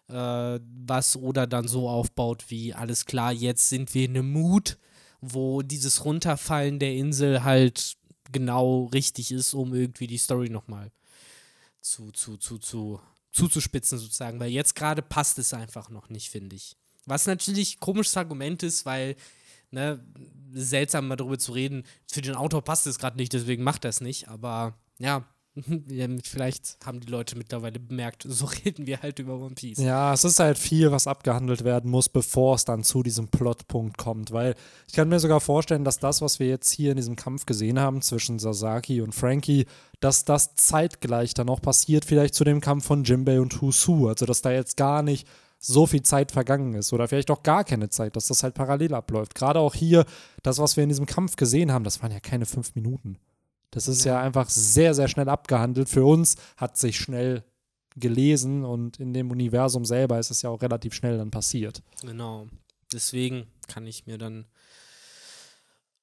Äh, 0.09 0.59
was 0.85 1.15
Oda 1.15 1.45
dann 1.45 1.67
so 1.67 1.87
aufbaut, 1.87 2.45
wie 2.49 2.73
alles 2.73 3.05
klar, 3.05 3.31
jetzt 3.31 3.69
sind 3.69 3.93
wir 3.93 4.05
in 4.05 4.17
einem 4.17 4.31
Mut, 4.31 4.77
wo 5.21 5.61
dieses 5.61 6.05
Runterfallen 6.05 6.79
der 6.79 6.93
Insel 6.93 7.43
halt 7.43 7.97
genau 8.31 8.85
richtig 8.85 9.31
ist, 9.31 9.53
um 9.53 9.73
irgendwie 9.73 10.07
die 10.07 10.17
Story 10.17 10.49
nochmal 10.49 10.91
zu, 11.81 12.11
zu, 12.11 12.37
zu, 12.37 12.57
zu, 12.57 12.99
zuzuspitzen 13.31 13.97
sozusagen. 13.97 14.39
Weil 14.39 14.51
jetzt 14.51 14.75
gerade 14.75 15.01
passt 15.01 15.39
es 15.39 15.53
einfach 15.53 15.89
noch 15.89 16.09
nicht, 16.09 16.29
finde 16.29 16.55
ich. 16.55 16.75
Was 17.05 17.25
natürlich 17.25 17.77
ein 17.77 17.79
komisches 17.79 18.17
Argument 18.17 18.61
ist, 18.63 18.85
weil, 18.85 19.15
ne, 19.71 20.03
seltsam 20.51 21.07
mal 21.07 21.15
darüber 21.15 21.39
zu 21.39 21.53
reden, 21.53 21.83
für 22.07 22.21
den 22.21 22.35
Autor 22.35 22.63
passt 22.63 22.87
es 22.87 22.99
gerade 22.99 23.17
nicht, 23.17 23.33
deswegen 23.33 23.63
macht 23.63 23.85
er 23.85 23.89
es 23.89 24.01
nicht. 24.01 24.27
Aber 24.27 24.77
ja, 24.99 25.07
ja, 25.07 25.25
vielleicht 26.23 26.77
haben 26.85 26.99
die 26.99 27.11
Leute 27.11 27.37
mittlerweile 27.37 27.79
bemerkt, 27.79 28.25
so 28.27 28.45
reden 28.65 28.87
wir 28.87 29.01
halt 29.01 29.19
über 29.19 29.39
One 29.39 29.55
Piece. 29.55 29.79
Ja, 29.79 30.13
es 30.13 30.23
ist 30.23 30.39
halt 30.39 30.57
viel, 30.57 30.91
was 30.91 31.07
abgehandelt 31.07 31.63
werden 31.63 31.89
muss, 31.89 32.09
bevor 32.09 32.55
es 32.55 32.65
dann 32.65 32.83
zu 32.83 33.03
diesem 33.03 33.27
Plotpunkt 33.27 33.97
kommt. 33.97 34.31
Weil 34.31 34.55
ich 34.87 34.93
kann 34.93 35.09
mir 35.09 35.19
sogar 35.19 35.39
vorstellen, 35.39 35.83
dass 35.83 35.99
das, 35.99 36.21
was 36.21 36.39
wir 36.39 36.47
jetzt 36.47 36.71
hier 36.71 36.91
in 36.91 36.97
diesem 36.97 37.15
Kampf 37.15 37.45
gesehen 37.45 37.79
haben 37.79 38.01
zwischen 38.01 38.39
Sasaki 38.39 39.01
und 39.01 39.13
Frankie, 39.13 39.65
dass 39.99 40.25
das 40.25 40.55
zeitgleich 40.55 41.33
dann 41.33 41.49
auch 41.49 41.61
passiert, 41.61 42.05
vielleicht 42.05 42.35
zu 42.35 42.43
dem 42.43 42.61
Kampf 42.61 42.85
von 42.85 43.03
Jimbei 43.03 43.39
und 43.39 43.61
Husu. 43.61 44.07
Also, 44.07 44.25
dass 44.25 44.41
da 44.41 44.51
jetzt 44.51 44.77
gar 44.77 45.03
nicht 45.03 45.27
so 45.59 45.85
viel 45.85 46.01
Zeit 46.03 46.31
vergangen 46.31 46.73
ist 46.73 46.93
oder 46.93 47.07
vielleicht 47.07 47.29
auch 47.31 47.43
gar 47.43 47.65
keine 47.65 47.89
Zeit, 47.89 48.15
dass 48.15 48.27
das 48.27 48.43
halt 48.43 48.55
parallel 48.55 48.93
abläuft. 48.93 49.35
Gerade 49.35 49.59
auch 49.59 49.75
hier, 49.75 50.05
das, 50.41 50.57
was 50.57 50.77
wir 50.77 50.83
in 50.83 50.89
diesem 50.89 51.05
Kampf 51.05 51.35
gesehen 51.35 51.71
haben, 51.71 51.83
das 51.83 52.01
waren 52.01 52.13
ja 52.13 52.21
keine 52.21 52.45
fünf 52.45 52.75
Minuten. 52.75 53.17
Das 53.71 53.87
ist 53.87 54.03
ja, 54.03 54.13
Ja. 54.13 54.21
einfach 54.21 54.49
sehr, 54.49 54.93
sehr 54.95 55.07
schnell 55.07 55.29
abgehandelt. 55.29 55.89
Für 55.89 56.05
uns 56.05 56.35
hat 56.57 56.77
sich 56.77 56.97
schnell 56.99 57.43
gelesen 57.95 58.65
und 58.65 58.99
in 58.99 59.13
dem 59.13 59.29
Universum 59.31 59.85
selber 59.85 60.19
ist 60.19 60.31
es 60.31 60.41
ja 60.41 60.49
auch 60.49 60.61
relativ 60.61 60.93
schnell 60.93 61.17
dann 61.17 61.31
passiert. 61.31 61.83
Genau. 62.01 62.47
Deswegen 62.93 63.47
kann 63.67 63.85
ich 63.85 64.05
mir 64.07 64.17
dann. 64.17 64.45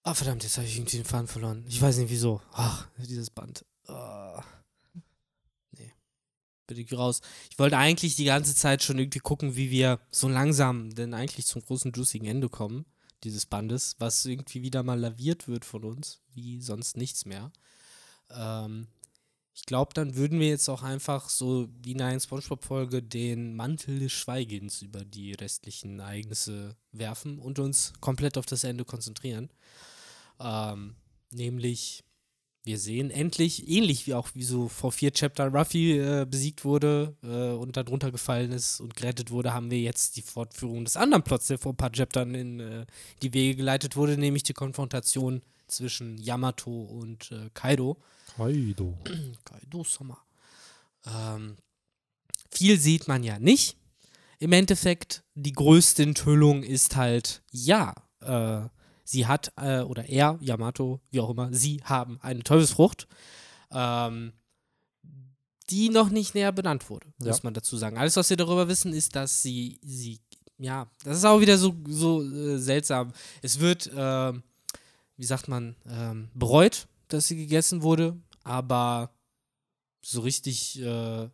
Ah, 0.03 0.15
verdammt, 0.15 0.45
jetzt 0.45 0.57
habe 0.57 0.67
ich 0.69 0.77
irgendwie 0.77 0.99
den 0.99 1.05
Faden 1.05 1.27
verloren. 1.27 1.65
Ich 1.67 1.83
weiß 1.83 1.97
nicht 1.99 2.11
wieso. 2.11 2.41
Ach, 2.53 2.87
dieses 2.99 3.31
Band. 3.31 3.65
Ah. 3.89 4.41
Nee. 5.73 5.93
Bitte 6.69 6.85
geh 6.85 6.95
raus. 6.95 7.21
Ich 7.51 7.59
wollte 7.59 7.77
eigentlich 7.79 8.15
die 8.15 8.25
ganze 8.25 8.55
Zeit 8.55 8.85
schon 8.85 8.99
irgendwie 8.99 9.19
gucken, 9.19 9.57
wie 9.57 9.71
wir 9.71 9.99
so 10.13 10.29
langsam 10.29 10.95
denn 10.95 11.13
eigentlich 11.15 11.47
zum 11.47 11.63
großen, 11.63 11.93
juicigen 11.93 12.27
Ende 12.29 12.49
kommen, 12.49 12.85
dieses 13.27 13.47
Bandes, 13.47 13.97
was 13.99 14.25
irgendwie 14.25 14.63
wieder 14.63 14.83
mal 14.83 14.99
laviert 14.99 15.49
wird 15.49 15.65
von 15.65 15.85
uns, 15.85 16.21
wie 16.35 16.61
sonst 16.61 16.97
nichts 16.97 17.27
mehr. 17.27 17.53
Ähm, 18.31 18.87
ich 19.55 19.65
glaube, 19.65 19.95
dann 19.95 20.17
würden 20.17 20.39
wir 20.39 20.49
jetzt 20.49 20.69
auch 20.69 20.83
einfach 20.83 21.29
so 21.31 21.69
wie 21.83 21.93
in 21.93 22.03
einer 22.03 22.21
Spongebob-Folge 22.21 23.03
den 23.03 23.57
Mantel 23.57 23.99
des 23.99 24.13
Schweigens 24.13 24.83
über 24.83 25.05
die 25.05 25.33
restlichen 25.33 25.99
Ereignisse 25.99 26.77
werfen 26.93 27.39
und 27.39 27.59
uns 27.59 27.95
komplett 28.01 28.37
auf 28.37 28.47
das 28.47 28.65
Ende 28.65 28.85
konzentrieren. 28.85 29.51
Ähm, 30.39 30.95
nämlich, 31.31 32.05
wir 32.67 32.79
sehen 32.79 33.11
endlich, 33.11 33.69
ähnlich 33.69 34.07
wie 34.07 34.15
auch 34.15 34.29
wie 34.35 34.43
so 34.43 34.69
vor 34.69 34.91
vier 34.91 35.13
Chaptern 35.13 35.55
Ruffy 35.55 35.99
äh, 35.99 36.27
besiegt 36.29 36.65
wurde 36.65 37.17
äh, 37.23 37.57
und 37.57 37.77
dann 37.77 37.87
runtergefallen 37.87 38.51
ist 38.51 38.81
und 38.81 38.97
gerettet 38.97 39.31
wurde, 39.31 39.55
haben 39.55 39.71
wir 39.71 39.81
jetzt 39.81 40.17
die 40.17 40.23
Fortführung 40.23 40.85
des 40.85 40.97
anderen 40.97 41.23
Plots, 41.23 41.47
der 41.47 41.59
vor 41.59 41.73
ein 41.73 41.77
paar 41.77 41.93
Chaptern 41.93 42.35
in 42.35 42.61
äh, 42.61 42.87
die 43.23 43.33
Wege 43.33 43.55
geleitet 43.55 43.95
wurde, 43.95 44.19
nämlich 44.19 44.43
die 44.43 44.53
Konfrontation 44.53 45.43
zwischen 45.69 46.19
Yamato 46.19 46.83
und 46.83 47.31
äh, 47.31 47.51
Kaido. 47.55 47.99
Kaido. 48.37 48.95
Kaido-sama. 49.45 50.19
Ähm, 51.07 51.57
viel 52.51 52.81
sieht 52.81 53.07
man 53.07 53.23
ja 53.23 53.39
nicht. 53.39 53.77
Im 54.39 54.53
Endeffekt, 54.53 55.23
die 55.35 55.53
größte 55.53 56.03
Enthüllung 56.03 56.65
ist 56.65 56.97
halt, 56.97 57.43
ja, 57.51 57.95
äh, 58.21 58.69
sie 59.07 59.27
hat, 59.27 59.53
äh, 59.57 59.81
oder 59.81 60.09
er, 60.09 60.37
Yamato, 60.41 61.01
wie 61.11 61.21
auch 61.21 61.31
immer, 61.31 61.49
sie 61.53 61.81
haben 61.85 62.19
eine 62.21 62.43
Teufelsfrucht, 62.43 63.07
ähm, 63.71 64.33
die 65.71 65.89
noch 65.89 66.11
nicht 66.11 66.35
näher 66.35 66.53
benannt 66.53 66.91
wurde, 66.91 67.07
Ja. 67.21 67.29
muss 67.29 67.43
man 67.43 67.55
dazu 67.55 67.77
sagen. 67.77 67.97
Alles, 67.99 68.17
was 68.17 68.29
wir 68.31 68.37
darüber 68.37 68.69
wissen, 68.69 68.93
ist, 68.93 69.15
dass 69.17 69.43
sie, 69.43 69.79
sie, 69.83 70.21
ja, 70.59 70.89
das 71.05 71.19
ist 71.19 71.25
auch 71.25 71.41
wieder 71.41 71.57
so, 71.57 71.75
so 71.89 72.23
äh, 72.23 72.59
seltsam. 72.59 73.13
Es 73.43 73.61
wird, 73.61 73.91
ähm, 73.97 74.43
wie 75.17 75.25
sagt 75.25 75.49
man, 75.49 75.77
ähm, 75.89 76.29
bereut, 76.35 76.87
dass 77.09 77.29
sie 77.29 77.37
gegessen 77.37 77.83
wurde, 77.83 78.17
aber 78.43 79.11
so 80.03 80.21
richtig 80.21 80.81
äh, 80.83 81.29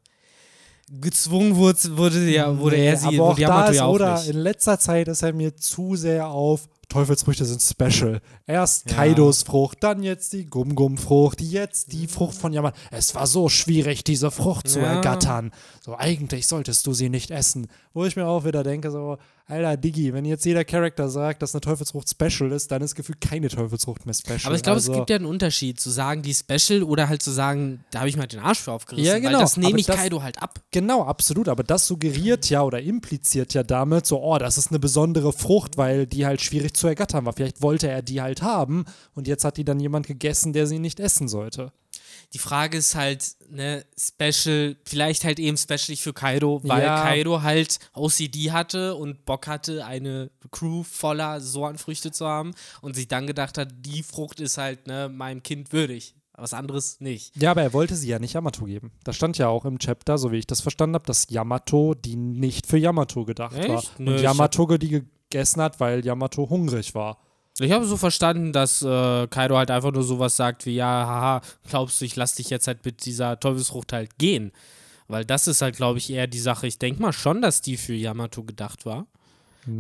gezwungen 0.88 1.56
wurde, 1.56 1.96
wurde, 1.96 2.30
ja, 2.30 2.58
wurde 2.58 2.76
er 2.76 2.96
sie, 2.98 3.08
aber 3.08 3.24
auch 3.24 3.30
wurde 3.30 3.42
da 3.42 3.48
Yamato 3.48 3.70
ist 3.72 3.76
ja 3.78 3.88
oder 3.88 4.24
in 4.26 4.36
letzter 4.36 4.78
Zeit 4.78 5.08
ist 5.08 5.22
er 5.22 5.32
mir 5.32 5.56
zu 5.56 5.96
sehr 5.96 6.28
auf 6.28 6.68
Teufelsfrüchte 6.92 7.44
sind 7.46 7.62
special. 7.62 8.20
Erst 8.46 8.90
Ja. 8.90 8.96
Kaidos 8.96 9.42
Frucht, 9.44 9.78
dann 9.82 10.02
jetzt 10.02 10.32
die 10.34 10.44
Gum-Gum-Frucht, 10.44 11.40
jetzt 11.40 11.92
die 11.92 12.06
Frucht 12.06 12.36
von 12.36 12.52
Yamato. 12.52 12.76
Es 12.90 13.14
war 13.14 13.26
so 13.26 13.48
schwierig, 13.48 14.04
diese 14.04 14.30
Frucht 14.30 14.68
zu 14.68 14.80
Ja. 14.80 14.94
ergattern. 14.94 15.52
So, 15.84 15.96
eigentlich 15.96 16.46
solltest 16.46 16.86
du 16.86 16.92
sie 16.92 17.08
nicht 17.08 17.30
essen. 17.30 17.68
Wo 17.94 18.04
ich 18.04 18.14
mir 18.16 18.26
auch 18.26 18.44
wieder 18.44 18.62
denke, 18.62 18.90
so, 18.90 19.16
Alter, 19.46 19.76
Diggi, 19.76 20.12
wenn 20.12 20.24
jetzt 20.24 20.44
jeder 20.44 20.64
Charakter 20.64 21.08
sagt, 21.08 21.42
dass 21.42 21.54
eine 21.54 21.60
Teufelsfrucht 21.60 22.08
special 22.08 22.52
ist, 22.52 22.70
dann 22.70 22.80
ist 22.80 22.94
gefühlt 22.94 23.20
keine 23.20 23.48
Teufelsfrucht 23.48 24.06
mehr 24.06 24.14
special. 24.14 24.40
Aber 24.44 24.54
ich 24.54 24.62
glaube, 24.62 24.76
also, 24.76 24.92
es 24.92 24.98
gibt 24.98 25.10
ja 25.10 25.16
einen 25.16 25.26
Unterschied, 25.26 25.80
zu 25.80 25.90
sagen, 25.90 26.22
die 26.22 26.30
ist 26.30 26.46
special 26.48 26.82
oder 26.82 27.08
halt 27.08 27.22
zu 27.22 27.30
sagen, 27.30 27.84
da 27.90 28.00
habe 28.00 28.08
ich 28.08 28.16
mal 28.16 28.26
den 28.26 28.40
Arsch 28.40 28.60
für 28.60 28.72
aufgerissen. 28.72 29.06
Ja, 29.06 29.14
Weil 29.14 29.20
genau, 29.22 29.40
das 29.40 29.56
nehme 29.56 29.78
ich 29.78 29.86
das- 29.86 29.96
Kaido 29.96 30.22
halt 30.22 30.40
ab. 30.40 30.60
Genau, 30.70 31.04
absolut. 31.04 31.48
Aber 31.48 31.64
das 31.64 31.86
suggeriert 31.86 32.48
ja 32.50 32.62
oder 32.62 32.80
impliziert 32.80 33.52
ja 33.52 33.62
damit 33.62 34.06
so, 34.06 34.22
oh, 34.22 34.38
das 34.38 34.58
ist 34.58 34.70
eine 34.70 34.78
besondere 34.78 35.32
Frucht, 35.32 35.76
weil 35.76 36.06
die 36.06 36.24
halt 36.24 36.40
schwierig 36.40 36.74
zu 36.74 36.86
ergattern 36.86 37.24
war. 37.26 37.32
Vielleicht 37.32 37.62
wollte 37.62 37.88
er 37.88 38.02
die 38.02 38.22
halt 38.22 38.42
haben 38.42 38.84
und 39.14 39.26
jetzt 39.26 39.44
hat 39.44 39.56
die 39.56 39.64
dann 39.64 39.80
jemand 39.80 40.06
gegessen, 40.06 40.52
der 40.52 40.66
sie 40.66 40.78
nicht 40.78 41.00
essen 41.00 41.28
sollte. 41.28 41.72
Die 42.34 42.38
Frage 42.38 42.78
ist 42.78 42.94
halt, 42.94 43.24
ne, 43.50 43.84
Special, 43.98 44.76
vielleicht 44.84 45.24
halt 45.24 45.38
eben 45.38 45.56
special 45.56 45.96
für 45.96 46.12
Kaido, 46.12 46.60
weil 46.64 46.82
Ja. 46.82 47.02
Kaido 47.02 47.42
halt 47.42 47.78
OCD 47.94 48.50
hatte 48.52 48.94
und 48.94 49.24
Bock 49.24 49.46
hatte, 49.46 49.84
eine 49.84 50.30
Crew 50.50 50.82
voller 50.82 51.40
Sortenfrüchte 51.40 52.10
zu 52.10 52.26
haben 52.26 52.52
und 52.80 52.96
sich 52.96 53.08
dann 53.08 53.26
gedacht 53.26 53.58
hat, 53.58 53.68
die 53.80 54.02
Frucht 54.02 54.40
ist 54.40 54.58
halt, 54.58 54.86
ne, 54.86 55.08
meinem 55.08 55.42
Kind 55.42 55.72
würdig. 55.72 56.14
Was 56.34 56.54
anderes 56.54 56.98
nicht. 57.00 57.36
Ja, 57.36 57.50
aber 57.50 57.62
er 57.62 57.74
wollte 57.74 57.94
sie 57.94 58.08
ja 58.08 58.18
nicht 58.18 58.32
Yamato 58.32 58.64
geben. 58.64 58.90
Das 59.04 59.16
stand 59.16 59.36
ja 59.36 59.48
auch 59.48 59.66
im 59.66 59.78
Chapter, 59.78 60.16
so 60.16 60.32
wie 60.32 60.38
ich 60.38 60.46
das 60.46 60.62
verstanden 60.62 60.94
habe, 60.94 61.04
dass 61.04 61.26
Yamato 61.28 61.94
die 61.94 62.16
nicht 62.16 62.66
für 62.66 62.78
Yamato 62.78 63.26
gedacht 63.26 63.56
war. 63.56 63.78
Echt? 63.78 63.98
Und 63.98 64.06
Nö, 64.06 64.20
Yamato 64.20 64.78
die 64.78 65.04
gegessen 65.32 65.60
hat, 65.60 65.78
weil 65.78 66.04
Yamato 66.04 66.48
hungrig 66.48 66.94
war. 66.94 67.18
Ich 67.60 67.70
habe 67.70 67.84
so 67.84 67.96
verstanden, 67.96 68.52
dass 68.52 68.82
äh, 68.82 69.26
Kaido 69.28 69.56
halt 69.56 69.70
einfach 69.70 69.92
nur 69.92 70.02
sowas 70.02 70.36
sagt 70.36 70.64
wie, 70.66 70.74
ja, 70.74 70.86
haha, 70.86 71.40
glaubst 71.68 72.00
du, 72.00 72.04
ich 72.06 72.16
lass 72.16 72.34
dich 72.34 72.48
jetzt 72.50 72.66
halt 72.66 72.84
mit 72.84 73.04
dieser 73.04 73.38
Teufelsfrucht 73.38 73.92
halt 73.92 74.18
gehen. 74.18 74.52
Weil 75.08 75.24
das 75.26 75.46
ist 75.46 75.60
halt, 75.60 75.76
glaube 75.76 75.98
ich, 75.98 76.10
eher 76.10 76.26
die 76.26 76.38
Sache. 76.38 76.66
Ich 76.66 76.78
denke 76.78 77.02
mal 77.02 77.12
schon, 77.12 77.42
dass 77.42 77.60
die 77.60 77.76
für 77.76 77.92
Yamato 77.92 78.42
gedacht 78.42 78.86
war. 78.86 79.06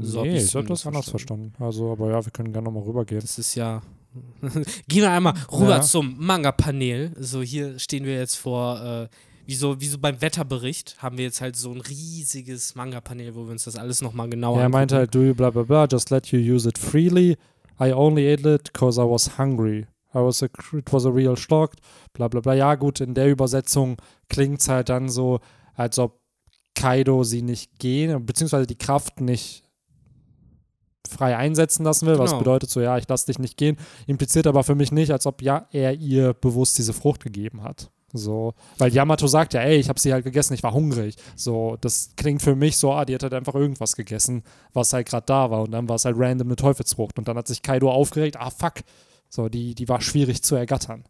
So 0.02 0.18
hab 0.20 0.26
nee, 0.26 0.36
ich's 0.36 0.48
ich 0.48 0.54
habe 0.54 0.66
das 0.66 0.86
anders 0.86 1.08
verstanden. 1.08 1.54
Also, 1.58 1.92
aber 1.92 2.10
ja, 2.10 2.24
wir 2.24 2.30
können 2.30 2.52
gerne 2.52 2.66
nochmal 2.66 2.82
rübergehen. 2.84 3.20
Das 3.20 3.38
ist 3.38 3.54
ja. 3.54 3.80
Gehen 4.88 5.02
wir 5.02 5.10
einmal 5.10 5.32
rüber 5.50 5.76
Ja. 5.76 5.80
zum 5.82 6.14
Manga-Panel. 6.18 7.12
So, 7.18 7.40
hier 7.40 7.78
stehen 7.78 8.04
wir 8.04 8.16
jetzt 8.16 8.36
vor, 8.36 8.80
äh, 8.80 9.08
wie, 9.46 9.54
so, 9.54 9.80
wie 9.80 9.86
so 9.88 9.98
beim 9.98 10.20
Wetterbericht, 10.20 10.96
haben 11.02 11.16
wir 11.16 11.24
jetzt 11.24 11.40
halt 11.40 11.56
so 11.56 11.72
ein 11.72 11.80
riesiges 11.80 12.74
Manga-Panel, 12.74 13.34
wo 13.34 13.44
wir 13.46 13.52
uns 13.52 13.64
das 13.64 13.76
alles 13.76 14.02
nochmal 14.02 14.28
genauer 14.28 14.58
Ja, 14.58 14.64
er 14.64 14.68
meinte 14.68 14.96
halt, 14.96 15.14
do 15.14 15.22
you 15.22 15.34
blah 15.34 15.50
blah 15.50 15.62
blah, 15.62 15.86
just 15.90 16.10
let 16.10 16.26
you 16.28 16.38
use 16.38 16.68
it 16.68 16.76
freely. 16.78 17.36
I 17.82 17.92
only 17.92 18.26
ate 18.32 18.46
it 18.46 18.72
because 18.72 19.00
I 19.00 19.04
was 19.04 19.38
hungry. 19.38 19.86
I 20.14 20.18
was 20.18 20.42
a, 20.42 20.46
it 20.74 20.92
was 20.92 21.06
a 21.06 21.10
real 21.10 21.36
shock. 21.36 21.74
Bla 22.12 22.28
bla 22.28 22.40
bla. 22.40 22.54
Ja, 22.54 22.74
gut, 22.74 23.00
in 23.00 23.14
der 23.14 23.28
Übersetzung 23.30 23.96
klingt 24.28 24.60
es 24.60 24.68
halt 24.68 24.88
dann 24.88 25.08
so, 25.08 25.40
als 25.74 25.98
ob 25.98 26.20
Kaido 26.74 27.24
sie 27.24 27.42
nicht 27.42 27.78
gehen, 27.78 28.24
beziehungsweise 28.24 28.66
die 28.66 28.76
Kraft 28.78 29.20
nicht 29.20 29.62
frei 31.08 31.36
einsetzen 31.36 31.84
lassen 31.84 32.06
will, 32.06 32.18
was 32.18 32.30
Genau. 32.30 32.38
bedeutet 32.40 32.70
so, 32.70 32.80
ja, 32.80 32.96
ich 32.96 33.08
lasse 33.08 33.26
dich 33.26 33.38
nicht 33.38 33.56
gehen. 33.56 33.76
Impliziert 34.06 34.46
aber 34.46 34.64
für 34.64 34.74
mich 34.74 34.92
nicht, 34.92 35.10
als 35.10 35.26
ob 35.26 35.42
ja 35.42 35.66
er 35.72 35.94
ihr 35.94 36.32
bewusst 36.34 36.78
diese 36.78 36.92
Frucht 36.92 37.22
gegeben 37.22 37.62
hat. 37.62 37.90
So, 38.12 38.54
weil 38.78 38.92
Yamato 38.92 39.26
sagt 39.26 39.54
ja, 39.54 39.60
ey, 39.62 39.76
ich 39.78 39.88
habe 39.88 39.98
sie 39.98 40.12
halt 40.12 40.24
gegessen, 40.24 40.52
ich 40.54 40.62
war 40.62 40.72
hungrig. 40.74 41.16
So, 41.34 41.76
das 41.80 42.10
klingt 42.16 42.42
für 42.42 42.54
mich 42.54 42.76
so, 42.76 42.92
ah, 42.92 43.04
die 43.04 43.14
hat 43.14 43.22
halt 43.22 43.34
einfach 43.34 43.54
irgendwas 43.54 43.96
gegessen, 43.96 44.42
was 44.74 44.92
halt 44.92 45.08
gerade 45.08 45.24
da 45.26 45.50
war 45.50 45.62
und 45.62 45.70
dann 45.72 45.88
war 45.88 45.96
es 45.96 46.04
halt 46.04 46.16
random 46.18 46.48
eine 46.48 46.56
Teufelsfrucht 46.56 47.18
und 47.18 47.26
dann 47.28 47.36
hat 47.38 47.46
sich 47.48 47.62
Kaido 47.62 47.90
aufgeregt, 47.90 48.36
ah, 48.38 48.50
fuck. 48.50 48.74
So, 49.30 49.48
die, 49.48 49.74
die 49.74 49.88
war 49.88 50.00
schwierig 50.02 50.42
zu 50.42 50.54
ergattern. 50.56 51.04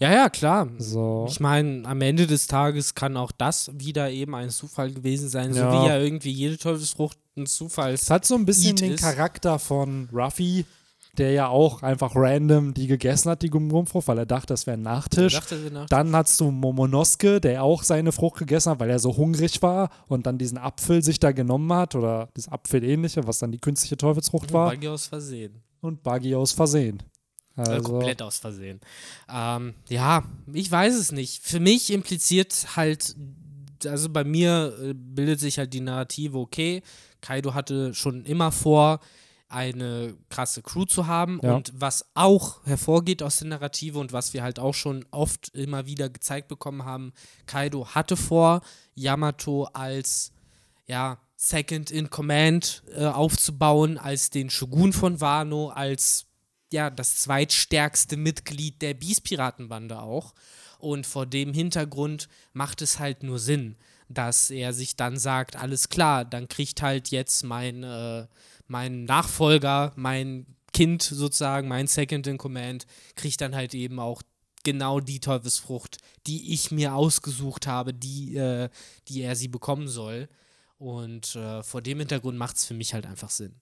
Ja, 0.00 0.10
ja, 0.10 0.28
klar. 0.30 0.68
So. 0.78 1.26
Ich 1.28 1.38
meine, 1.38 1.86
am 1.86 2.00
Ende 2.00 2.26
des 2.26 2.46
Tages 2.46 2.94
kann 2.94 3.16
auch 3.16 3.30
das 3.30 3.70
wieder 3.74 4.10
eben 4.10 4.34
ein 4.34 4.50
Zufall 4.50 4.90
gewesen 4.90 5.28
sein, 5.28 5.52
so 5.52 5.60
Ja. 5.60 5.82
wie 5.82 5.86
ja 5.86 5.98
irgendwie 5.98 6.30
jede 6.32 6.56
Teufelsfrucht 6.58 7.18
ein 7.36 7.46
Zufall 7.46 7.92
Es 7.92 8.10
hat 8.10 8.24
so 8.24 8.34
ein 8.34 8.44
bisschen 8.46 8.70
Eat 8.70 8.80
den 8.80 8.92
ist. 8.94 9.02
Charakter 9.02 9.58
von 9.60 10.08
Ruffy, 10.12 10.64
der 11.18 11.32
ja 11.32 11.48
auch 11.48 11.82
einfach 11.82 12.12
random 12.14 12.74
die 12.74 12.86
gegessen 12.86 13.30
hat, 13.30 13.42
die 13.42 13.50
Gumrumfrucht, 13.50 14.08
weil 14.08 14.18
er 14.18 14.26
dachte, 14.26 14.48
das 14.48 14.66
wäre 14.66 14.76
ein 14.76 14.82
Nachtisch. 14.82 15.34
Dachte 15.34 15.60
sie 15.60 15.70
nach 15.70 15.86
Dann 15.86 16.14
hast 16.14 16.40
du 16.40 16.50
Momonosuke, 16.50 17.40
der 17.40 17.62
auch 17.62 17.82
seine 17.82 18.12
Frucht 18.12 18.38
gegessen 18.38 18.70
hat, 18.70 18.80
weil 18.80 18.90
er 18.90 18.98
so 18.98 19.16
hungrig 19.16 19.60
war 19.62 19.90
und 20.06 20.26
dann 20.26 20.38
diesen 20.38 20.58
Apfel 20.58 21.02
sich 21.02 21.18
da 21.18 21.32
genommen 21.32 21.72
hat 21.72 21.94
oder 21.94 22.28
dieses 22.36 22.50
Apfelähnliche, 22.50 23.26
was 23.26 23.38
dann 23.38 23.52
die 23.52 23.58
künstliche 23.58 23.96
Teufelsfrucht 23.96 24.52
war. 24.52 24.70
Buggy 24.70 24.88
aus 24.88 25.06
Versehen. 25.06 25.62
Und 25.80 26.02
Buggy 26.02 26.34
aus 26.34 26.52
Versehen. 26.52 27.02
Äh, 27.56 27.62
Also, 27.62 27.92
komplett 27.92 28.22
aus 28.22 28.38
Versehen. 28.38 28.80
Ähm, 29.32 29.74
ja, 29.88 30.22
ich 30.52 30.70
weiß 30.70 30.94
es 30.94 31.12
nicht. 31.12 31.42
Für 31.42 31.60
mich 31.60 31.92
impliziert 31.92 32.76
halt, 32.76 33.16
also 33.84 34.08
bei 34.08 34.24
mir 34.24 34.72
äh, 34.82 34.94
bildet 34.94 35.40
sich 35.40 35.58
halt 35.58 35.72
die 35.74 35.80
Narrative, 35.80 36.38
okay, 36.38 36.82
Kaido 37.20 37.54
hatte 37.54 37.94
schon 37.94 38.24
immer 38.24 38.52
vor, 38.52 39.00
eine 39.48 40.16
krasse 40.28 40.62
Crew 40.62 40.84
zu 40.84 41.06
haben. 41.06 41.40
Ja. 41.42 41.56
Und 41.56 41.72
was 41.74 42.06
auch 42.14 42.64
hervorgeht 42.66 43.22
aus 43.22 43.38
der 43.38 43.48
Narrative 43.48 43.98
und 43.98 44.12
was 44.12 44.34
wir 44.34 44.42
halt 44.42 44.58
auch 44.58 44.74
schon 44.74 45.04
oft 45.10 45.48
immer 45.54 45.86
wieder 45.86 46.08
gezeigt 46.08 46.48
bekommen 46.48 46.84
haben, 46.84 47.12
Kaido 47.46 47.88
hatte 47.88 48.16
vor, 48.16 48.60
Yamato 48.94 49.64
als 49.72 50.32
ja, 50.86 51.18
Second 51.36 51.90
in 51.90 52.10
Command 52.10 52.82
äh, 52.96 53.04
aufzubauen, 53.04 53.96
als 53.96 54.30
den 54.30 54.50
Shogun 54.50 54.92
von 54.92 55.20
Wano, 55.20 55.68
als 55.68 56.26
ja, 56.72 56.90
das 56.90 57.16
zweitstärkste 57.16 58.16
Mitglied 58.16 58.82
der 58.82 58.94
Beast-Piratenbande 58.94 60.00
auch. 60.00 60.34
Und 60.78 61.06
vor 61.06 61.26
dem 61.26 61.52
Hintergrund 61.52 62.28
macht 62.52 62.82
es 62.82 62.98
halt 62.98 63.22
nur 63.22 63.38
Sinn, 63.38 63.76
dass 64.08 64.50
er 64.50 64.72
sich 64.72 64.96
dann 64.96 65.18
sagt, 65.18 65.56
alles 65.56 65.88
klar, 65.88 66.24
dann 66.24 66.48
kriegt 66.48 66.82
halt 66.82 67.08
jetzt 67.08 67.42
mein, 67.42 67.82
äh, 67.82 68.26
mein 68.68 69.04
Nachfolger, 69.04 69.92
mein 69.96 70.46
Kind 70.72 71.02
sozusagen, 71.02 71.68
mein 71.68 71.86
Second 71.86 72.26
in 72.26 72.38
Command, 72.38 72.86
kriegt 73.16 73.40
dann 73.40 73.54
halt 73.54 73.74
eben 73.74 73.98
auch 73.98 74.22
genau 74.64 75.00
die 75.00 75.20
Teufelsfrucht, 75.20 75.98
die 76.26 76.52
ich 76.52 76.70
mir 76.70 76.94
ausgesucht 76.94 77.66
habe, 77.66 77.92
die, 77.94 78.36
äh, 78.36 78.68
die 79.08 79.22
er 79.22 79.34
sie 79.34 79.48
bekommen 79.48 79.88
soll. 79.88 80.28
Und 80.78 81.34
äh, 81.34 81.62
vor 81.62 81.82
dem 81.82 81.98
Hintergrund 81.98 82.38
macht 82.38 82.56
es 82.56 82.64
für 82.64 82.74
mich 82.74 82.94
halt 82.94 83.06
einfach 83.06 83.30
Sinn 83.30 83.60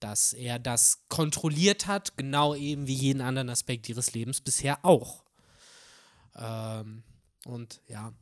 dass 0.00 0.32
er 0.32 0.58
das 0.58 1.02
kontrolliert 1.08 1.86
hat, 1.86 2.16
genau 2.16 2.54
eben 2.54 2.86
wie 2.86 2.94
jeden 2.94 3.20
anderen 3.20 3.50
Aspekt 3.50 3.88
ihres 3.88 4.14
Lebens 4.14 4.40
bisher 4.40 4.84
auch. 4.84 5.22
Ähm, 6.34 7.02
und 7.44 7.80
ja, 7.86 8.12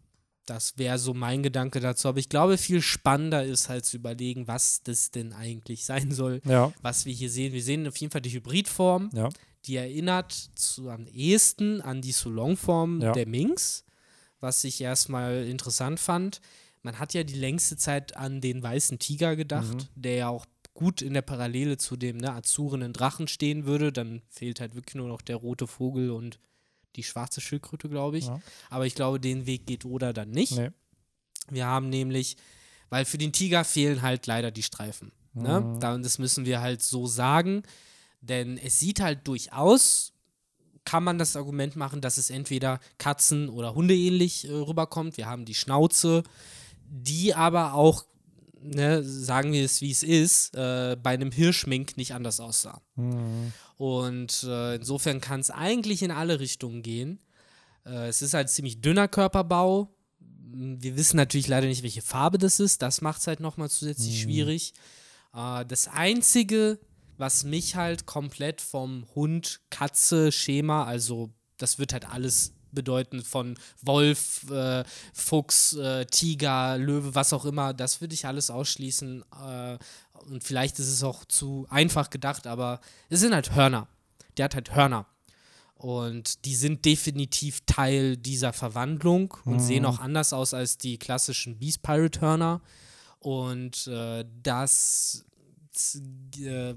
das 0.51 0.78
wäre 0.78 0.99
so 0.99 1.14
mein 1.14 1.42
Gedanke 1.42 1.80
dazu. 1.80 2.09
Aber 2.09 2.18
ich 2.18 2.28
glaube, 2.28 2.59
viel 2.59 2.80
spannender 2.82 3.44
ist 3.44 3.68
halt 3.68 3.84
zu 3.84 3.96
überlegen, 3.96 4.46
was 4.49 4.82
das 4.82 5.11
denn 5.11 5.32
eigentlich 5.32 5.84
sein 5.84 6.11
soll, 6.12 6.40
ja, 6.44 6.72
was 6.82 7.05
wir 7.07 7.12
hier 7.12 7.30
sehen. 7.30 7.53
Wir 7.53 7.62
sehen 7.62 7.86
auf 7.86 7.96
jeden 7.96 8.11
Fall 8.12 8.20
die 8.22 8.30
Hybridform, 8.32 9.11
ja. 9.14 9.28
die 9.66 9.76
erinnert 9.76 10.32
zu, 10.32 10.88
am 10.90 11.07
ehesten 11.07 11.80
an 11.82 12.01
die 12.03 12.12
Solong-Form 12.12 13.01
Ja. 13.03 13.12
der 13.12 13.26
Minx, 13.26 13.84
was 14.40 14.62
ich 14.64 14.80
erstmal 14.80 15.46
interessant 15.46 16.01
fand. 16.01 16.40
Man 16.82 16.99
hat 16.99 17.12
ja 17.12 17.24
die 17.24 17.34
längste 17.34 17.76
Zeit 17.76 18.16
an 18.16 18.40
den 18.40 18.62
weißen 18.62 18.99
Tiger 18.99 19.34
gedacht, 19.36 19.74
Mhm. 19.74 19.88
der 20.03 20.14
ja 20.14 20.28
auch 20.28 20.46
gut 20.74 21.03
in 21.03 21.12
der 21.12 21.22
Parallele 21.22 21.76
zu 21.76 21.96
dem 21.96 22.18
ne, 22.18 22.32
azurenen 22.32 22.92
Drachen 22.92 23.26
stehen 23.26 23.66
würde. 23.66 23.92
Dann 23.92 24.22
fehlt 24.28 24.61
halt 24.61 24.76
wirklich 24.76 24.94
nur 24.94 25.09
noch 25.09 25.20
der 25.22 25.34
rote 25.36 25.66
Vogel 25.66 26.12
und 26.12 26.38
die 26.97 27.03
schwarze 27.03 27.41
Schildkröte, 27.41 27.89
glaube 27.89 28.18
ich. 28.18 28.26
Ja. 28.26 28.41
Aber 28.70 28.86
ich 28.86 28.95
glaube, 28.95 29.20
den 29.20 29.47
Weg 29.47 29.66
geht 29.66 29.84
Oda 29.84 30.12
dann 30.12 30.30
nicht. 30.30 30.57
Nee. 30.57 30.70
Wir 31.51 31.66
haben 31.66 31.89
nämlich, 31.89 32.36
weil 32.91 33.05
für 33.05 33.18
den 33.18 33.32
Tiger 33.32 33.64
fehlen 33.64 34.03
halt 34.03 34.26
leider 34.26 34.51
die 34.51 34.62
Streifen. 34.62 35.12
Ne? 35.34 35.61
Mhm. 35.61 35.80
Da, 35.80 35.95
und 35.95 36.05
das 36.05 36.18
müssen 36.18 36.45
wir 36.45 36.61
halt 36.61 36.82
so 36.82 37.07
sagen. 37.07 37.62
Denn 38.20 38.59
es 38.59 38.78
sieht 38.80 39.01
halt 39.01 39.26
durchaus, 39.28 40.12
kann 40.84 41.05
man 41.05 41.18
das 41.18 41.36
Argument 41.36 41.76
machen, 41.76 42.01
dass 42.01 42.18
es 42.18 42.30
entweder 42.30 42.80
Katzen- 42.99 43.49
oder 43.49 43.74
Hundeähnlich 43.74 44.49
äh, 44.49 44.53
rüberkommt. 44.53 45.16
Wir 45.16 45.26
haben 45.26 45.45
die 45.45 45.55
Schnauze, 45.55 46.22
die 46.89 47.34
aber 47.34 47.74
auch, 47.74 48.05
ne, 48.62 49.02
sagen 49.02 49.52
wir 49.52 49.64
es 49.64 49.80
wie 49.80 49.90
es 49.90 50.02
ist, 50.02 50.54
äh, 50.54 50.96
bei 51.02 51.11
einem 51.11 51.32
Hirschmink 51.32 51.96
nicht 51.96 52.14
anders 52.14 52.40
aussah. 52.40 52.80
Mhm. 52.96 53.52
Und 53.76 54.44
äh, 54.44 54.76
insofern 54.76 55.20
kann 55.20 55.40
es 55.40 55.50
eigentlich 55.50 56.02
in 56.02 56.11
alle 56.11 56.40
Richtungen 56.40 56.82
gehen. 56.82 57.20
Äh, 57.84 58.09
es 58.09 58.22
ist 58.22 58.34
halt 58.34 58.50
ziemlich 58.50 58.80
dünner 58.80 59.09
Körperbau. 59.09 59.94
Wir 60.50 60.96
wissen 60.96 61.16
natürlich 61.16 61.48
leider 61.48 61.66
nicht, 61.66 61.82
welche 61.82 62.02
Farbe 62.02 62.38
das 62.38 62.61
ist. 62.61 62.82
Das 62.82 63.00
macht 63.00 63.20
es 63.20 63.26
halt 63.26 63.40
nochmal 63.40 63.70
zusätzlich 63.70 64.20
schwierig. 64.20 64.74
Äh, 65.34 65.64
das 65.66 65.88
Einzige, 65.88 66.78
was 67.16 67.44
mich 67.44 67.76
halt 67.76 68.06
komplett 68.06 68.61
vom 68.61 69.06
Hund-Katze-Schema, 69.14 70.84
also 70.84 71.30
das 71.56 71.78
wird 71.78 71.92
halt 71.92 72.09
alles 72.09 72.54
bedeuten 72.79 73.22
von 73.24 73.59
Wolf, 73.83 74.49
äh, 74.51 74.85
Fuchs, 75.12 75.72
äh, 75.74 76.07
Tiger, 76.07 76.79
Löwe, 76.79 77.14
was 77.14 77.33
auch 77.33 77.45
immer, 77.45 77.74
das 77.74 78.01
würde 78.01 78.14
ich 78.14 78.26
alles 78.26 78.51
ausschließen. 78.51 79.24
Äh, 79.45 79.79
und 80.31 80.45
vielleicht 80.45 80.79
ist 80.79 80.89
es 80.89 81.03
auch 81.03 81.24
zu 81.24 81.66
einfach 81.70 82.11
gedacht, 82.11 82.47
aber 82.47 82.81
es 83.09 83.20
sind 83.20 83.35
halt 83.35 83.55
Hörner. 83.55 83.89
Der 84.37 84.45
hat 84.45 84.55
halt 84.55 84.74
Hörner. 84.74 85.07
Und 85.74 86.45
die 86.45 86.55
sind 86.55 86.85
definitiv 86.85 87.61
Teil 87.66 88.16
dieser 88.16 88.53
Verwandlung 88.53 89.35
und 89.45 89.61
sehen 89.61 89.85
auch 89.85 90.01
anders 90.01 90.33
aus 90.33 90.53
als 90.55 90.76
die 90.76 90.99
klassischen 90.99 91.59
Beast 91.59 91.83
Pirate 91.83 92.20
Hörner. 92.20 92.61
Und 93.20 93.87
äh, 93.87 94.24
das 94.43 95.24
äh, 96.41 96.74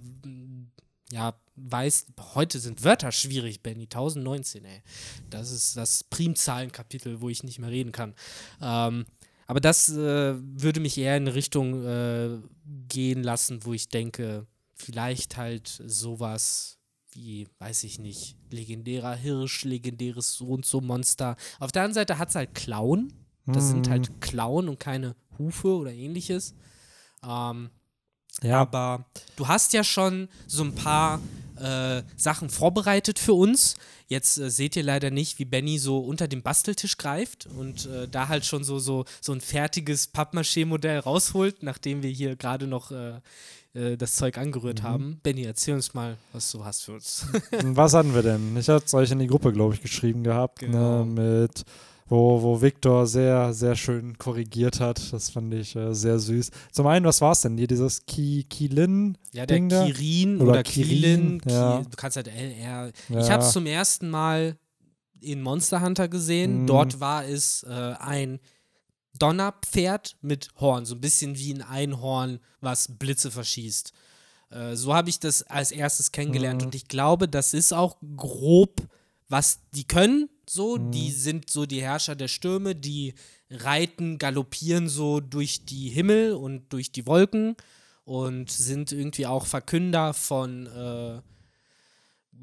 ja, 1.12 1.34
weiß, 1.64 2.08
heute 2.36 2.60
sind 2.60 2.84
Wörter 2.84 3.12
schwierig, 3.12 3.62
Benny. 3.62 3.84
1019, 3.84 4.66
ey. 4.66 4.82
Das 5.30 5.52
ist 5.52 5.78
das 5.78 6.04
Primzahlenkapitel, 6.04 7.22
wo 7.22 7.30
ich 7.30 7.44
nicht 7.44 7.60
mehr 7.60 7.70
reden 7.72 7.92
kann. 7.92 8.16
Ähm, 8.62 9.06
aber 9.48 9.60
das 9.60 9.90
äh, 9.90 10.36
würde 10.38 10.80
mich 10.80 10.98
eher 10.98 11.18
in 11.18 11.24
eine 11.24 11.36
Richtung 11.36 11.86
äh, 11.86 12.38
gehen 12.88 13.24
lassen, 13.24 13.66
wo 13.66 13.74
ich 13.74 13.90
denke, 13.90 14.48
vielleicht 14.76 15.38
halt 15.38 15.82
sowas 15.86 16.78
wie, 17.14 17.48
weiß 17.60 17.84
ich 17.84 18.00
nicht, 18.00 18.38
legendärer 18.50 19.16
Hirsch, 19.16 19.66
legendäres 19.66 20.36
so 20.36 20.46
und 20.48 20.66
so 20.66 20.80
Monster. 20.80 21.36
Auf 21.60 21.72
der 21.72 21.84
anderen 21.84 21.96
Seite 21.96 22.18
hat 22.18 22.30
es 22.30 22.36
halt 22.36 22.56
Klauen. 22.56 23.14
Das 23.48 23.70
sind 23.70 23.90
halt 23.90 24.22
Klauen 24.22 24.70
und 24.70 24.80
keine 24.80 25.16
Hufe 25.38 25.68
oder 25.76 25.92
ähnliches. 25.92 26.54
Ähm, 27.28 27.70
Ja, 28.42 28.62
aber 28.62 29.06
du 29.36 29.48
hast 29.48 29.74
ja 29.74 29.84
schon 29.84 30.30
so 30.48 30.64
ein 30.64 30.74
paar 30.74 31.20
äh, 31.62 32.04
Sachen 32.18 32.50
vorbereitet 32.50 33.20
für 33.20 33.34
uns. 33.34 33.76
Jetzt 34.08 34.38
äh, 34.38 34.50
seht 34.50 34.76
ihr 34.76 34.84
leider 34.84 35.12
nicht, 35.12 35.40
wie 35.40 35.46
Benny 35.46 35.78
so 35.78 36.00
unter 36.00 36.28
dem 36.28 36.42
Basteltisch 36.42 36.98
greift 36.98 37.48
und 37.58 37.86
äh, 37.86 38.08
da 38.08 38.28
halt 38.28 38.46
schon 38.46 38.64
so, 38.64 38.80
so, 38.80 39.06
so 39.22 39.32
ein 39.34 39.42
fertiges 39.42 40.08
Pappmaché-Modell 40.08 41.00
rausholt, 41.00 41.64
nachdem 41.64 42.04
wir 42.04 42.10
hier 42.10 42.36
gerade 42.36 42.68
noch 42.68 42.92
äh, 42.92 43.20
äh, 43.74 43.96
das 43.98 44.16
Zeug 44.16 44.38
angerührt 44.38 44.82
haben. 44.84 45.20
Benny, 45.24 45.44
erzähl 45.44 45.76
uns 45.76 45.94
mal, 45.94 46.18
was 46.34 46.52
du 46.52 46.66
hast 46.66 46.82
für 46.84 46.94
uns. 46.94 47.26
was 47.52 47.94
hatten 47.94 48.14
wir 48.14 48.22
denn? 48.24 48.58
Ich 48.58 48.68
hatte 48.68 48.86
es 48.86 48.94
euch 48.94 49.12
in 49.12 49.20
die 49.20 49.28
Gruppe, 49.28 49.54
glaube 49.54 49.76
ich, 49.76 49.82
geschrieben 49.82 50.24
gehabt, 50.24 50.60
Genau. 50.60 51.06
ne, 51.06 51.46
mit 51.46 51.64
wo, 52.12 52.42
wo 52.42 52.62
Victor 52.62 53.08
sehr, 53.08 53.54
sehr 53.54 53.78
schön 53.78 54.18
korrigiert 54.18 54.82
hat. 54.82 55.14
Das 55.14 55.30
fand 55.30 55.54
ich 55.54 55.78
äh, 55.78 55.96
sehr 55.96 56.20
süß. 56.20 56.52
Zum 56.74 56.86
einen, 56.88 57.06
was 57.06 57.22
war 57.22 57.32
es 57.32 57.40
denn? 57.40 57.58
Hier 57.58 57.68
dieses 57.68 58.06
Ki 58.06 58.46
Kilin? 58.50 59.18
Ja, 59.32 59.46
der 59.46 59.56
Ding? 59.56 59.70
Kirin 59.70 60.42
Oder 60.42 60.52
oder, 60.52 60.64
Kirin, 60.64 61.40
Kilin. 61.40 61.42
ja. 61.48 61.78
Ki, 61.80 61.90
du 61.90 61.96
kannst 61.96 62.18
halt 62.18 62.28
LR. 62.28 62.92
Ja. 63.08 63.20
Ich 63.20 63.32
habe 63.32 63.44
es 63.44 63.54
zum 63.54 63.66
ersten 63.66 64.10
Mal 64.10 64.58
in 65.22 65.42
Monster 65.42 65.82
Hunter 65.82 66.10
gesehen. 66.10 66.64
Mhm. 66.64 66.68
Dort 66.68 67.00
war 67.00 67.24
es 67.24 67.64
äh, 67.64 67.70
ein 68.00 68.42
Donnerpferd 69.18 70.18
mit 70.22 70.50
Horn. 70.60 70.86
So 70.86 70.96
ein 70.96 71.02
bisschen 71.02 71.38
wie 71.38 71.54
ein 71.54 71.62
Einhorn, 71.62 72.40
was 72.60 72.90
Blitze 73.00 73.32
verschießt. 73.32 73.94
Äh, 74.50 74.76
so 74.76 74.94
habe 74.94 75.10
ich 75.10 75.22
das 75.22 75.44
als 75.44 75.72
erstes 75.72 76.12
kennengelernt. 76.12 76.60
Mhm. 76.60 76.68
Und 76.68 76.76
ich 76.76 76.90
glaube, 76.90 77.30
das 77.30 77.54
ist 77.54 77.72
auch 77.72 77.96
grob, 78.18 78.82
was 79.30 79.60
die 79.74 79.86
können. 79.86 80.28
So, 80.54 80.76
Mhm. 80.76 80.92
die 80.92 81.12
sind 81.12 81.50
so 81.50 81.66
die 81.66 81.82
Herrscher 81.82 82.14
der 82.14 82.28
Stürme, 82.28 82.76
die 82.76 83.14
reiten, 83.50 84.18
galoppieren 84.18 84.90
so 84.90 85.22
durch 85.22 85.64
die 85.64 85.88
Himmel 85.88 86.34
und 86.34 86.74
durch 86.74 86.92
die 86.92 87.06
Wolken 87.08 87.56
und 88.04 88.52
sind 88.52 88.92
irgendwie 88.92 89.28
auch 89.28 89.46
Verkünder 89.46 90.14
von, 90.14 90.68
äh, 90.68 91.16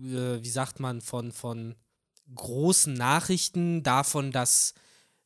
äh, 0.06 0.42
wie 0.42 0.48
sagt 0.48 0.80
man, 0.80 1.02
von, 1.02 1.32
von 1.32 1.74
großen 2.34 2.94
Nachrichten, 2.94 3.82
davon, 3.82 4.32
dass 4.32 4.72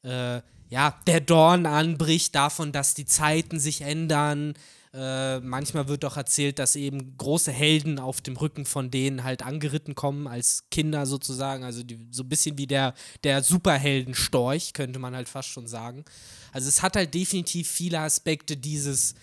äh, 0.03 0.41
ja, 0.68 0.99
der 1.07 1.20
Dorn 1.20 1.66
anbricht, 1.66 2.35
davon, 2.35 2.72
dass 2.72 2.95
die 2.95 3.07
Zeiten 3.07 3.61
sich 3.61 3.83
ändern. 3.83 4.55
Äh, 4.95 5.40
manchmal 5.40 5.88
wird 5.88 6.05
auch 6.05 6.18
erzählt, 6.18 6.59
dass 6.59 6.76
eben 6.76 7.16
große 7.16 7.51
Helden 7.51 7.99
auf 7.99 8.20
dem 8.20 8.36
Rücken 8.36 8.66
von 8.66 8.90
denen 8.90 9.24
halt 9.24 9.43
angeritten 9.43 9.95
kommen, 9.95 10.26
als 10.26 10.64
Kinder 10.70 11.07
sozusagen. 11.07 11.64
Also 11.64 11.82
die, 11.82 12.07
so 12.11 12.22
ein 12.22 12.28
bisschen 12.28 12.59
wie 12.59 12.66
der, 12.66 12.93
der 13.24 13.43
Superheldenstorch, 13.43 14.74
könnte 14.74 14.99
man 14.99 15.16
halt 15.16 15.30
fast 15.30 15.49
schon 15.49 15.66
sagen. 15.66 16.05
Also 16.53 16.68
es 16.68 16.82
hat 16.82 16.97
halt 16.97 17.14
definitiv 17.14 17.70
viele 17.70 18.01
Aspekte 18.01 18.59
dieses, 18.59 19.14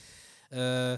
äh, 0.50 0.98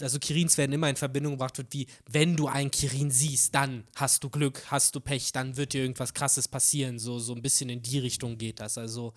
also 0.00 0.18
Kirins 0.18 0.58
werden 0.58 0.72
immer 0.72 0.90
in 0.90 0.96
Verbindung 0.96 1.34
gebracht 1.34 1.56
wird, 1.56 1.72
wie 1.72 1.86
wenn 2.10 2.36
du 2.36 2.46
einen 2.46 2.70
Kirin 2.70 3.10
siehst, 3.10 3.54
dann 3.54 3.84
hast 3.96 4.22
du 4.22 4.28
Glück, 4.28 4.64
hast 4.70 4.94
du 4.94 5.00
Pech, 5.00 5.32
dann 5.32 5.56
wird 5.56 5.72
dir 5.72 5.80
irgendwas 5.80 6.12
krasses 6.12 6.46
passieren. 6.46 6.98
So, 6.98 7.18
so 7.18 7.34
ein 7.34 7.42
bisschen 7.42 7.70
in 7.70 7.80
die 7.80 8.00
Richtung 8.00 8.36
geht 8.36 8.60
das. 8.60 8.76
Also 8.76 9.14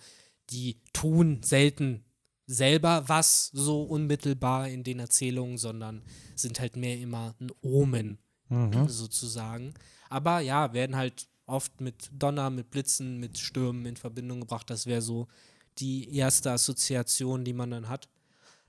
die 0.48 0.78
tun 0.94 1.42
selten 1.42 2.04
selber 2.48 3.04
was 3.08 3.50
so 3.52 3.82
unmittelbar 3.82 4.68
in 4.68 4.82
den 4.82 4.98
Erzählungen, 4.98 5.58
sondern 5.58 6.02
sind 6.34 6.58
halt 6.58 6.76
mehr 6.76 6.98
immer 6.98 7.34
ein 7.40 7.52
Omen 7.62 8.18
Mhm. 8.48 8.88
sozusagen. 8.88 9.74
Aber 10.08 10.40
ja, 10.40 10.72
werden 10.72 10.96
halt 10.96 11.28
oft 11.44 11.82
mit 11.82 12.10
Donner, 12.12 12.48
mit 12.48 12.70
Blitzen, 12.70 13.18
mit 13.18 13.36
Stürmen 13.36 13.84
in 13.84 13.96
Verbindung 13.96 14.40
gebracht. 14.40 14.70
Das 14.70 14.86
wäre 14.86 15.02
so 15.02 15.28
die 15.76 16.14
erste 16.16 16.50
Assoziation, 16.52 17.44
die 17.44 17.52
man 17.52 17.70
dann 17.70 17.88
hat. 17.90 18.08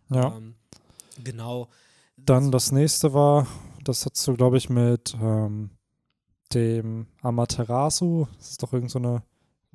Ja. 0.09 0.35
Ähm, 0.35 0.55
genau. 1.23 1.69
Dann 2.17 2.51
das 2.51 2.73
nächste 2.73 3.13
war, 3.13 3.47
das 3.85 4.05
hast 4.05 4.27
du, 4.27 4.33
glaube 4.33 4.57
ich, 4.57 4.69
mit 4.69 5.15
ähm, 5.21 5.69
dem 6.53 7.07
Amaterasu. 7.21 8.27
Das 8.37 8.51
ist 8.51 8.63
doch 8.63 8.73
irgend 8.73 8.91
so 8.91 8.99
eine 8.99 9.23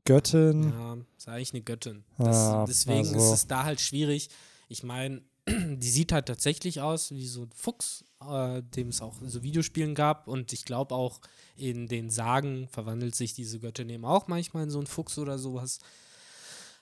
Göttin. 0.04 0.70
Ja, 0.70 0.96
ist 1.16 1.28
eigentlich 1.28 1.52
eine 1.54 1.62
Göttin. 1.62 2.04
Das, 2.18 2.36
Ja, 2.36 2.64
deswegen 2.66 2.98
also- 2.98 3.16
ist 3.16 3.32
es 3.32 3.46
da 3.46 3.64
halt 3.64 3.80
schwierig. 3.80 4.28
Ich 4.68 4.82
meine, 4.82 5.22
die 5.48 5.90
sieht 5.90 6.12
halt 6.12 6.26
tatsächlich 6.26 6.80
aus 6.80 7.10
wie 7.10 7.26
so 7.26 7.42
ein 7.42 7.50
Fuchs, 7.54 8.04
äh, 8.20 8.62
dem 8.62 8.88
es 8.88 9.00
auch 9.00 9.20
in 9.22 9.28
so 9.28 9.42
Videospielen 9.42 9.94
gab. 9.94 10.28
Und 10.28 10.52
ich 10.52 10.64
glaube 10.64 10.94
auch 10.94 11.20
in 11.56 11.86
den 11.86 12.10
Sagen 12.10 12.68
verwandelt 12.68 13.14
sich 13.14 13.34
diese 13.34 13.58
Göttin 13.60 13.88
eben 13.90 14.04
auch 14.04 14.26
manchmal 14.28 14.64
in 14.64 14.70
so 14.70 14.78
einen 14.78 14.86
Fuchs 14.86 15.18
oder 15.18 15.38
sowas. 15.38 15.78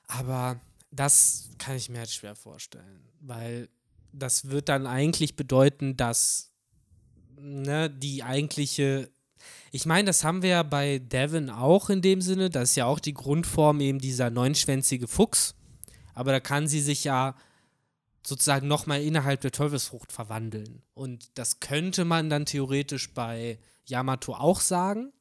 Aber 0.07 0.61
das 0.91 1.51
kann 1.59 1.77
ich 1.77 1.89
mir 1.89 1.99
halt 1.99 2.11
schwer 2.11 2.35
vorstellen, 2.35 3.01
weil 3.21 3.69
das 4.13 4.49
wird 4.49 4.69
dann 4.69 4.87
eigentlich 4.87 5.37
bedeuten, 5.37 5.97
dass 5.97 6.51
ne, 7.41 7.89
die 7.89 8.23
eigentliche 8.23 9.11
ich 9.71 9.87
meine, 9.87 10.07
das 10.07 10.25
haben 10.25 10.43
wir 10.43 10.51
ja 10.51 10.63
bei 10.63 10.99
Devon 10.99 11.51
auch 11.51 11.91
in 11.91 12.03
dem 12.03 12.21
Sinne. 12.21 12.51
Das 12.51 12.71
ist 12.71 12.77
ja 12.77 12.87
auch 12.87 13.01
die 13.01 13.15
Grundform 13.15 13.81
eben 13.81 13.99
dieser 13.99 14.31
neunschwänzige 14.31 15.09
Fuchs. 15.09 15.55
Aber 16.15 16.33
da 16.33 16.41
kann 16.41 16.69
sie 16.69 16.81
sich 16.81 17.05
ja 17.05 17.35
sozusagen 18.27 18.69
nochmal 18.69 19.03
innerhalb 19.03 19.41
der 19.41 19.51
Teufelsfrucht 19.51 20.13
verwandeln. 20.13 20.83
Und 20.95 21.31
das 21.35 21.61
könnte 21.61 22.05
man 22.05 22.31
dann 22.31 22.47
theoretisch 22.47 23.13
bei 23.13 23.59
Yamato 23.87 24.35
auch 24.35 24.61
sagen. 24.61 25.13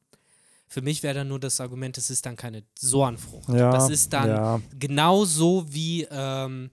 Für 0.68 0.82
mich 0.82 1.02
wäre 1.02 1.14
dann 1.14 1.28
nur 1.28 1.40
das 1.40 1.60
Argument, 1.60 1.98
es 1.98 2.10
ist 2.10 2.24
dann 2.24 2.36
keine 2.36 2.62
Soanfrucht. 2.78 3.48
Ja, 3.50 3.70
das 3.70 3.90
ist 3.90 4.12
dann 4.12 4.28
ja. 4.28 4.60
genauso 4.78 5.66
wie, 5.68 6.06
ähm, 6.10 6.70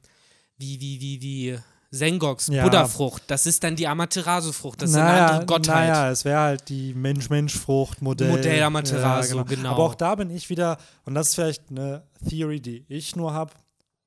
wie, 0.58 0.80
wie, 0.80 1.02
wie, 1.02 1.22
wie 1.22 1.60
Sengoks 1.92 2.48
Ja. 2.48 2.64
Buddha-Frucht. 2.64 3.24
Das 3.28 3.46
ist 3.46 3.64
dann 3.64 3.76
die 3.76 3.88
Amaterasu-Frucht. 3.88 4.82
Das 4.82 4.92
ist 4.92 4.96
naja, 4.96 5.14
eine 5.14 5.26
andere 5.26 5.46
Gottheit. 5.46 5.90
Naja, 5.90 6.12
es 6.12 6.24
wäre 6.24 6.40
halt 6.40 6.70
die 6.70 6.94
Mensch-Mensch-Frucht-Modell. 6.94 8.30
Modell 8.30 8.62
Amaterasu, 8.64 9.38
Ja, 9.38 9.44
genau. 9.44 9.72
Aber 9.72 9.84
auch 9.84 9.96
da 9.96 10.16
bin 10.16 10.30
ich 10.30 10.50
wieder, 10.50 10.78
und 11.06 11.16
das 11.16 11.30
ist 11.30 11.36
vielleicht 11.36 11.70
eine 11.72 12.04
Theory, 12.28 12.60
die 12.62 12.86
ich 12.88 13.16
nur 13.16 13.34
habe, 13.34 13.54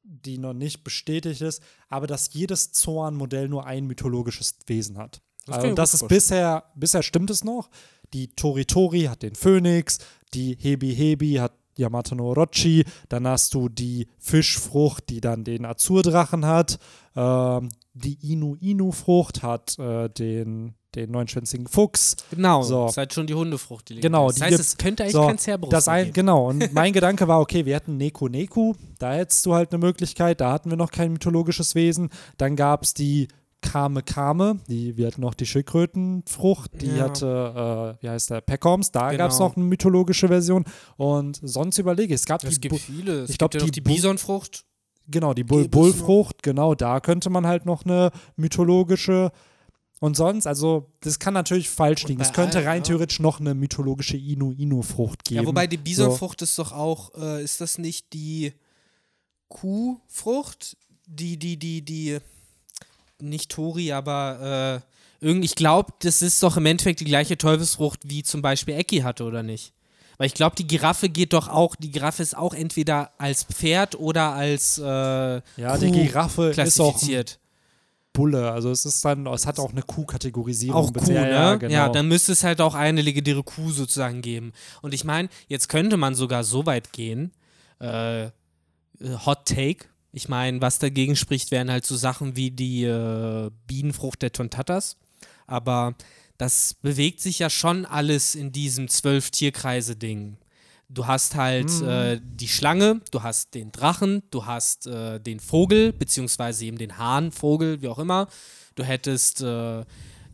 die 0.04 0.38
noch 0.38 0.52
nicht 0.52 0.84
bestätigt 0.84 1.40
ist, 1.40 1.62
aber 1.88 2.06
dass 2.06 2.32
jedes 2.32 2.72
Zorn-Modell 2.72 3.48
nur 3.48 3.66
ein 3.66 3.86
mythologisches 3.86 4.56
Wesen 4.66 4.98
hat. 4.98 5.20
Das 5.46 5.56
Also 5.56 5.74
das 5.74 5.94
ist 5.94 6.08
bisher, 6.08 6.64
bisher 6.74 7.02
stimmt 7.02 7.30
es 7.30 7.42
noch. 7.42 7.68
Die 8.12 8.28
Toritori 8.28 9.02
hat 9.04 9.22
den 9.22 9.34
Phönix, 9.34 9.98
die 10.34 10.56
Hebi 10.60 10.94
Hebi 10.94 11.34
hat 11.34 11.52
Yamato 11.76 12.14
no 12.14 12.24
Orochi, 12.30 12.84
dann 13.08 13.26
hast 13.26 13.54
du 13.54 13.68
die 13.68 14.08
Fischfrucht, 14.18 15.08
die 15.08 15.20
dann 15.20 15.44
den 15.44 15.64
Azurdrachen 15.64 16.46
hat, 16.46 16.78
ähm, 17.16 17.68
die 17.94 18.18
Inu 18.32 18.56
Inu 18.60 18.90
Frucht 18.92 19.42
hat 19.42 19.78
äh, 19.78 20.08
den, 20.08 20.74
den 20.94 21.10
neunschwänzigen 21.10 21.66
Fuchs. 21.66 22.16
Genau, 22.30 22.62
So. 22.62 22.84
das 22.84 22.92
ist 22.92 22.96
halt 22.98 23.12
schon 23.12 23.26
die 23.26 23.34
Hundefrucht. 23.34 23.88
Die 23.90 24.00
Genau, 24.00 24.28
das 24.28 24.36
die 24.36 24.42
heißt, 24.44 24.58
es 24.60 24.76
könnte 24.78 25.02
eigentlich 25.02 25.12
So, 25.12 25.26
kein 25.26 25.38
Cerberus 25.38 25.70
das 25.70 25.86
mehr 25.86 25.94
ein, 25.96 26.04
geben. 26.04 26.14
Genau, 26.14 26.48
und 26.48 26.72
mein 26.72 26.92
Gedanke 26.92 27.28
war, 27.28 27.40
okay, 27.40 27.66
wir 27.66 27.76
hatten 27.76 27.96
Neko 27.98 28.28
Neku, 28.28 28.74
da 28.98 29.12
hättest 29.12 29.44
du 29.44 29.54
halt 29.54 29.72
eine 29.72 29.78
Möglichkeit, 29.78 30.40
da 30.40 30.52
hatten 30.52 30.70
wir 30.70 30.76
noch 30.76 30.90
kein 30.90 31.12
mythologisches 31.12 31.74
Wesen. 31.74 32.08
Dann 32.38 32.56
gab 32.56 32.82
es 32.84 32.94
die 32.94 33.28
Kame 33.62 34.02
Kame, 34.02 34.58
die, 34.68 34.96
wir 34.96 35.06
hatten 35.06 35.22
noch 35.22 35.32
die 35.34 35.46
Schildkrötenfrucht, 35.46 36.80
die 36.82 36.88
Ja. 36.96 37.04
hatte, 37.04 37.96
äh, 37.98 38.02
wie 38.04 38.08
heißt 38.10 38.30
der, 38.30 38.40
Peckoms, 38.42 38.90
da 38.92 39.10
Genau. 39.10 39.18
gab 39.24 39.30
es 39.30 39.38
noch 39.38 39.56
eine 39.56 39.64
mythologische 39.64 40.28
Version. 40.28 40.64
Und 40.96 41.40
sonst 41.42 41.78
überlege 41.78 42.12
ich, 42.14 42.20
es 42.20 42.26
gab 42.26 42.44
Es 42.44 42.54
die, 42.54 42.60
gibt 42.68 42.78
viele. 42.80 43.20
Es 43.22 43.30
ich 43.30 43.38
glaub, 43.38 43.50
gibt 43.52 43.62
ja 43.62 43.66
noch 43.66 43.72
die 43.72 43.80
die 43.80 43.88
Bisonfrucht. 43.88 44.64
genau, 45.08 45.32
die 45.32 45.44
Bull. 45.44 45.68
Bullfrucht, 45.68 46.42
genau, 46.42 46.74
da 46.74 47.00
könnte 47.00 47.30
man 47.30 47.46
halt 47.46 47.64
noch 47.64 47.84
eine 47.84 48.10
mythologische 48.36 49.32
und 50.00 50.16
sonst, 50.16 50.48
also 50.48 50.90
das 51.00 51.20
kann 51.20 51.32
natürlich 51.32 51.70
falsch 51.70 52.04
liegen. 52.08 52.20
Es 52.20 52.32
könnte 52.32 52.58
allen, 52.58 52.66
rein 52.66 52.76
ja. 52.78 52.82
theoretisch 52.88 53.20
noch 53.20 53.38
eine 53.38 53.54
mythologische 53.54 54.16
Inu-Inu-Frucht 54.16 55.22
geben. 55.24 55.42
Ja, 55.42 55.46
wobei 55.46 55.68
die 55.68 55.76
Bisonfrucht 55.76 56.42
ist 56.42 56.58
doch 56.58 56.72
auch, 56.72 57.14
äh, 57.14 57.42
ist 57.44 57.60
das 57.60 57.78
nicht 57.78 58.12
die 58.12 58.52
Kuhfrucht? 59.48 60.76
Die, 61.06 61.36
die, 61.38 61.56
die, 61.58 61.82
die, 61.84 62.18
nicht 63.22 63.50
Tori, 63.50 63.92
aber 63.92 64.82
äh, 65.20 65.24
irgend, 65.24 65.44
ich 65.44 65.54
glaube, 65.54 65.92
das 66.00 66.22
ist 66.22 66.42
doch 66.42 66.56
im 66.56 66.66
Endeffekt 66.66 67.00
die 67.00 67.04
gleiche 67.04 67.38
Teufelsfrucht, 67.38 68.00
wie 68.04 68.22
zum 68.22 68.42
Beispiel 68.42 68.74
Eki 68.74 68.98
hatte, 68.98 69.24
oder 69.24 69.42
nicht? 69.42 69.72
Weil 70.18 70.26
ich 70.26 70.34
glaube, 70.34 70.54
die 70.56 70.66
Giraffe 70.66 71.08
geht 71.08 71.32
doch 71.32 71.48
auch, 71.48 71.74
die 71.76 71.90
Giraffe 71.90 72.22
ist 72.22 72.36
auch 72.36 72.54
entweder 72.54 73.10
als 73.18 73.44
Pferd 73.44 73.98
oder 73.98 74.32
als 74.32 74.78
äh, 74.78 74.82
Ja, 74.84 75.42
Kuh 75.74 75.78
die 75.78 75.90
Giraffe 75.90 76.50
ist 76.50 76.80
auch 76.80 76.92
klassifiziert. 76.94 77.38
Bulle. 78.12 78.52
Also 78.52 78.70
es 78.70 78.84
ist 78.84 79.04
dann, 79.04 79.26
es 79.26 79.46
hat 79.46 79.58
auch 79.58 79.72
eine 79.72 79.82
Kuh-Kategorisierung. 79.82 80.76
Auch 80.76 80.92
Kuh, 80.92 81.12
ja, 81.12 81.22
ne? 81.22 81.30
Ja, 81.30 81.54
genau. 81.56 81.72
ja, 81.72 81.88
dann 81.88 82.08
müsste 82.08 82.32
es 82.32 82.44
halt 82.44 82.60
auch 82.60 82.74
eine 82.74 83.00
legendäre 83.00 83.42
Kuh 83.42 83.70
sozusagen 83.70 84.20
geben. 84.20 84.52
Und 84.82 84.92
ich 84.92 85.04
meine, 85.04 85.28
jetzt 85.48 85.68
könnte 85.68 85.96
man 85.96 86.14
sogar 86.14 86.44
so 86.44 86.66
weit 86.66 86.92
gehen, 86.92 87.32
äh, 87.78 88.28
Hot 89.26 89.46
Take. 89.46 89.86
Ich 90.12 90.28
meine, 90.28 90.60
was 90.60 90.78
dagegen 90.78 91.16
spricht, 91.16 91.50
wären 91.50 91.70
halt 91.70 91.86
so 91.86 91.96
Sachen 91.96 92.36
wie 92.36 92.50
die 92.50 92.84
äh, 92.84 93.50
Bienenfrucht 93.66 94.20
der 94.22 94.32
Tontatas. 94.32 94.96
Aber 95.46 95.94
das 96.38 96.74
bewegt 96.74 97.20
sich 97.20 97.38
ja 97.38 97.48
schon 97.50 97.86
alles 97.86 98.34
in 98.34 98.52
diesem 98.52 98.88
Zwölf-Tierkreise-Ding. 98.88 100.36
Du 100.88 101.06
hast 101.06 101.34
halt 101.36 101.70
Mhm. 101.80 101.88
äh, 101.88 102.20
die 102.22 102.48
Schlange, 102.48 103.00
du 103.10 103.22
hast 103.22 103.54
den 103.54 103.72
Drachen, 103.72 104.22
du 104.30 104.44
hast 104.44 104.86
äh, 104.86 105.18
den 105.18 105.40
Vogel, 105.40 105.92
beziehungsweise 105.94 106.66
eben 106.66 106.76
den 106.76 106.98
Hahn, 106.98 107.32
Vogel, 107.32 107.80
wie 107.80 107.88
auch 107.88 107.98
immer. 107.98 108.28
Du 108.74 108.84
hättest 108.84 109.40
äh, 109.40 109.84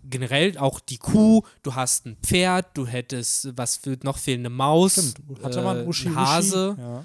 generell 0.02 0.58
auch 0.58 0.80
die 0.80 0.98
Kuh, 0.98 1.42
du 1.62 1.74
hast 1.76 2.06
ein 2.06 2.16
Pferd, 2.24 2.76
du 2.76 2.86
hättest, 2.86 3.56
was 3.56 3.76
für 3.76 3.96
noch 4.02 4.18
fehlen, 4.18 4.40
eine 4.40 4.50
Maus, 4.50 4.94
Stimmt. 4.94 5.44
Hatte 5.44 5.60
äh, 5.60 5.64
man 5.64 5.86
Uschi 5.86 6.08
ein 6.08 6.16
Hase? 6.16 6.76
Ja. 6.78 7.04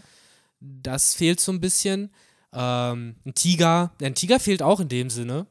das 0.60 1.14
fehlt 1.14 1.40
so 1.40 1.52
ein 1.52 1.60
bisschen. 1.62 2.10
Ähm, 2.56 3.16
ein 3.26 3.34
Tiger, 3.34 3.92
ein 4.02 4.16
Tiger 4.16 4.40
fehlt 4.40 4.62
auch 4.62 4.80
in 4.80 4.90
dem 4.90 5.10
Sinne. 5.10 5.48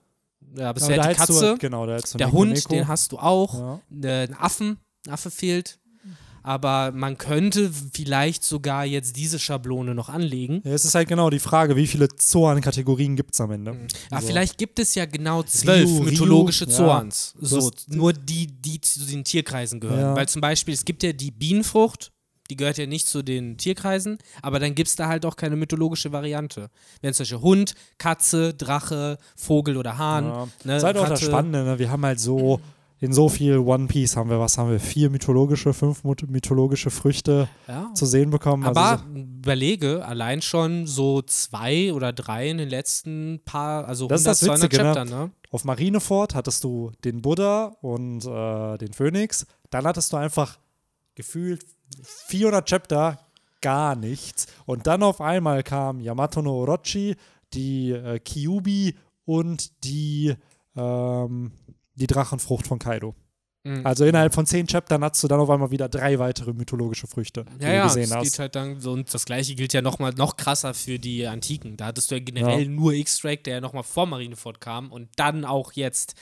Ja, 0.56 0.68
aber 0.70 0.76
es 0.78 0.84
Aber 0.84 0.96
wäre 0.96 1.08
die 1.08 1.14
Katze. 1.14 1.52
Du, 1.52 1.58
genau, 1.58 1.86
Der 1.86 2.32
Hund, 2.32 2.52
Neko. 2.52 2.68
den 2.74 2.86
hast 2.88 3.12
du 3.12 3.18
auch. 3.18 3.54
Ja. 3.54 3.80
Äh, 4.02 4.26
Ein 4.28 4.34
Affen, 4.34 4.78
ein 5.06 5.12
Affe 5.12 5.30
fehlt. 5.30 5.78
aber 6.42 6.92
man 6.92 7.16
könnte 7.18 7.70
vielleicht 7.92 8.44
sogar 8.44 8.84
jetzt 8.84 9.16
diese 9.16 9.38
Schablone 9.38 9.94
noch 9.94 10.08
anlegen. 10.08 10.60
Ja, 10.64 10.72
es 10.72 10.84
ist 10.84 10.94
halt 10.94 11.08
genau 11.08 11.30
die 11.30 11.38
Frage, 11.38 11.74
wie 11.76 11.86
viele 11.86 12.08
Zoan-Kategorien 12.08 13.16
gibt 13.16 13.32
es 13.34 13.40
am 13.40 13.50
Ende. 13.52 13.72
Mhm. 13.72 13.86
Aber 14.10 14.20
so. 14.20 14.26
vielleicht 14.26 14.58
gibt 14.58 14.78
es 14.78 14.94
ja 14.94 15.06
genau 15.06 15.42
zwölf 15.44 15.88
Ryu, 15.88 16.02
mythologische 16.02 16.66
Ryu, 16.66 16.72
Zoans. 16.72 17.34
Ja, 17.40 17.46
so, 17.48 17.70
nur 17.88 18.12
die, 18.12 18.46
die 18.48 18.80
zu 18.80 19.06
den 19.06 19.24
Tierkreisen 19.24 19.80
gehören. 19.80 20.00
Ja. 20.00 20.14
Weil 20.16 20.28
zum 20.28 20.40
Beispiel, 20.40 20.74
es 20.74 20.84
gibt 20.84 21.02
ja 21.02 21.12
die 21.12 21.30
Bienenfrucht, 21.30 22.11
die 22.50 22.56
gehört 22.56 22.78
ja 22.78 22.86
nicht 22.86 23.08
zu 23.08 23.22
den 23.22 23.56
Tierkreisen, 23.56 24.18
aber 24.42 24.58
dann 24.58 24.74
gibt 24.74 24.88
es 24.88 24.96
da 24.96 25.08
halt 25.08 25.24
auch 25.24 25.36
keine 25.36 25.56
mythologische 25.56 26.12
Variante. 26.12 26.68
Wenn 27.00 27.14
zum 27.14 27.24
Beispiel 27.24 27.40
Hund, 27.40 27.74
Katze, 27.98 28.54
Drache, 28.54 29.18
Vogel 29.36 29.76
oder 29.76 29.98
Hahn. 29.98 30.24
Ja. 30.24 30.44
Ne, 30.44 30.50
das 30.64 30.76
ist 30.78 30.84
halt 30.84 30.96
auch 30.98 31.08
das 31.08 31.22
Spannende, 31.22 31.64
ne? 31.64 31.78
wir 31.78 31.90
haben 31.90 32.04
halt 32.04 32.20
so 32.20 32.60
in 33.02 33.12
so 33.12 33.28
viel 33.28 33.58
One 33.58 33.88
Piece 33.88 34.16
haben 34.16 34.30
wir, 34.30 34.38
was 34.38 34.56
haben 34.58 34.70
wir, 34.70 34.78
vier 34.78 35.10
mythologische, 35.10 35.74
fünf 35.74 36.04
mythologische 36.04 36.88
Früchte 36.90 37.48
ja. 37.66 37.90
zu 37.94 38.06
sehen 38.06 38.30
bekommen. 38.30 38.62
Aber 38.62 38.80
also 38.80 39.04
so 39.12 39.18
überlege, 39.18 40.06
allein 40.06 40.40
schon 40.40 40.86
so 40.86 41.20
zwei 41.20 41.92
oder 41.92 42.12
drei 42.12 42.48
in 42.48 42.58
den 42.58 42.68
letzten 42.68 43.40
paar, 43.44 43.88
also 43.88 44.06
das 44.06 44.24
100, 44.24 44.32
ist 44.32 44.42
das 44.42 44.48
Witzige, 44.48 44.76
200 44.76 45.06
Chapter, 45.06 45.16
ne? 45.16 45.30
Auf 45.50 45.64
Marineford 45.64 46.36
hattest 46.36 46.62
du 46.62 46.92
den 47.04 47.22
Buddha 47.22 47.76
und 47.82 48.24
äh, 48.24 48.78
den 48.78 48.92
Phönix. 48.92 49.46
Dann 49.70 49.84
hattest 49.84 50.12
du 50.12 50.16
einfach 50.16 50.58
gefühlt 51.14 51.64
400 52.26 52.68
Chapter 52.68 53.18
gar 53.60 53.94
nichts. 53.96 54.46
Und 54.66 54.86
dann 54.86 55.02
auf 55.02 55.20
einmal 55.20 55.62
kam 55.62 56.00
Yamato 56.00 56.42
no 56.42 56.54
Orochi, 56.54 57.16
die 57.54 57.90
äh, 57.90 58.18
Kyubi 58.18 58.96
und 59.24 59.84
die 59.84 60.34
ähm, 60.76 61.52
die 61.94 62.06
Drachenfrucht 62.06 62.66
von 62.66 62.78
Kaido. 62.78 63.14
Mhm. 63.64 63.86
Also 63.86 64.04
innerhalb 64.04 64.34
von 64.34 64.44
zehn 64.44 64.66
Chaptern 64.66 65.04
hast 65.04 65.22
du 65.22 65.28
dann 65.28 65.38
auf 65.38 65.48
einmal 65.48 65.70
wieder 65.70 65.88
drei 65.88 66.18
weitere 66.18 66.52
mythologische 66.52 67.06
Früchte, 67.06 67.44
die 67.60 67.64
ja, 67.64 67.82
du 67.82 67.88
gesehen 67.88 68.08
ja, 68.08 68.08
das 68.08 68.16
hast. 68.16 68.32
Geht 68.32 68.38
halt 68.40 68.56
dann, 68.56 68.84
und 68.84 69.14
das 69.14 69.24
gleiche 69.24 69.54
gilt 69.54 69.72
ja 69.72 69.82
noch 69.82 69.98
mal 70.00 70.12
noch 70.12 70.36
krasser 70.36 70.74
für 70.74 70.98
die 70.98 71.26
Antiken. 71.26 71.76
Da 71.76 71.86
hattest 71.86 72.10
du 72.10 72.16
ja 72.16 72.20
generell 72.20 72.62
ja. 72.62 72.68
nur 72.68 72.92
X-Drake, 72.92 73.42
der 73.42 73.54
ja 73.54 73.60
nochmal 73.60 73.84
vor 73.84 74.06
Marineford 74.06 74.60
kam 74.60 74.90
und 74.90 75.10
dann 75.16 75.44
auch 75.44 75.72
jetzt 75.72 76.14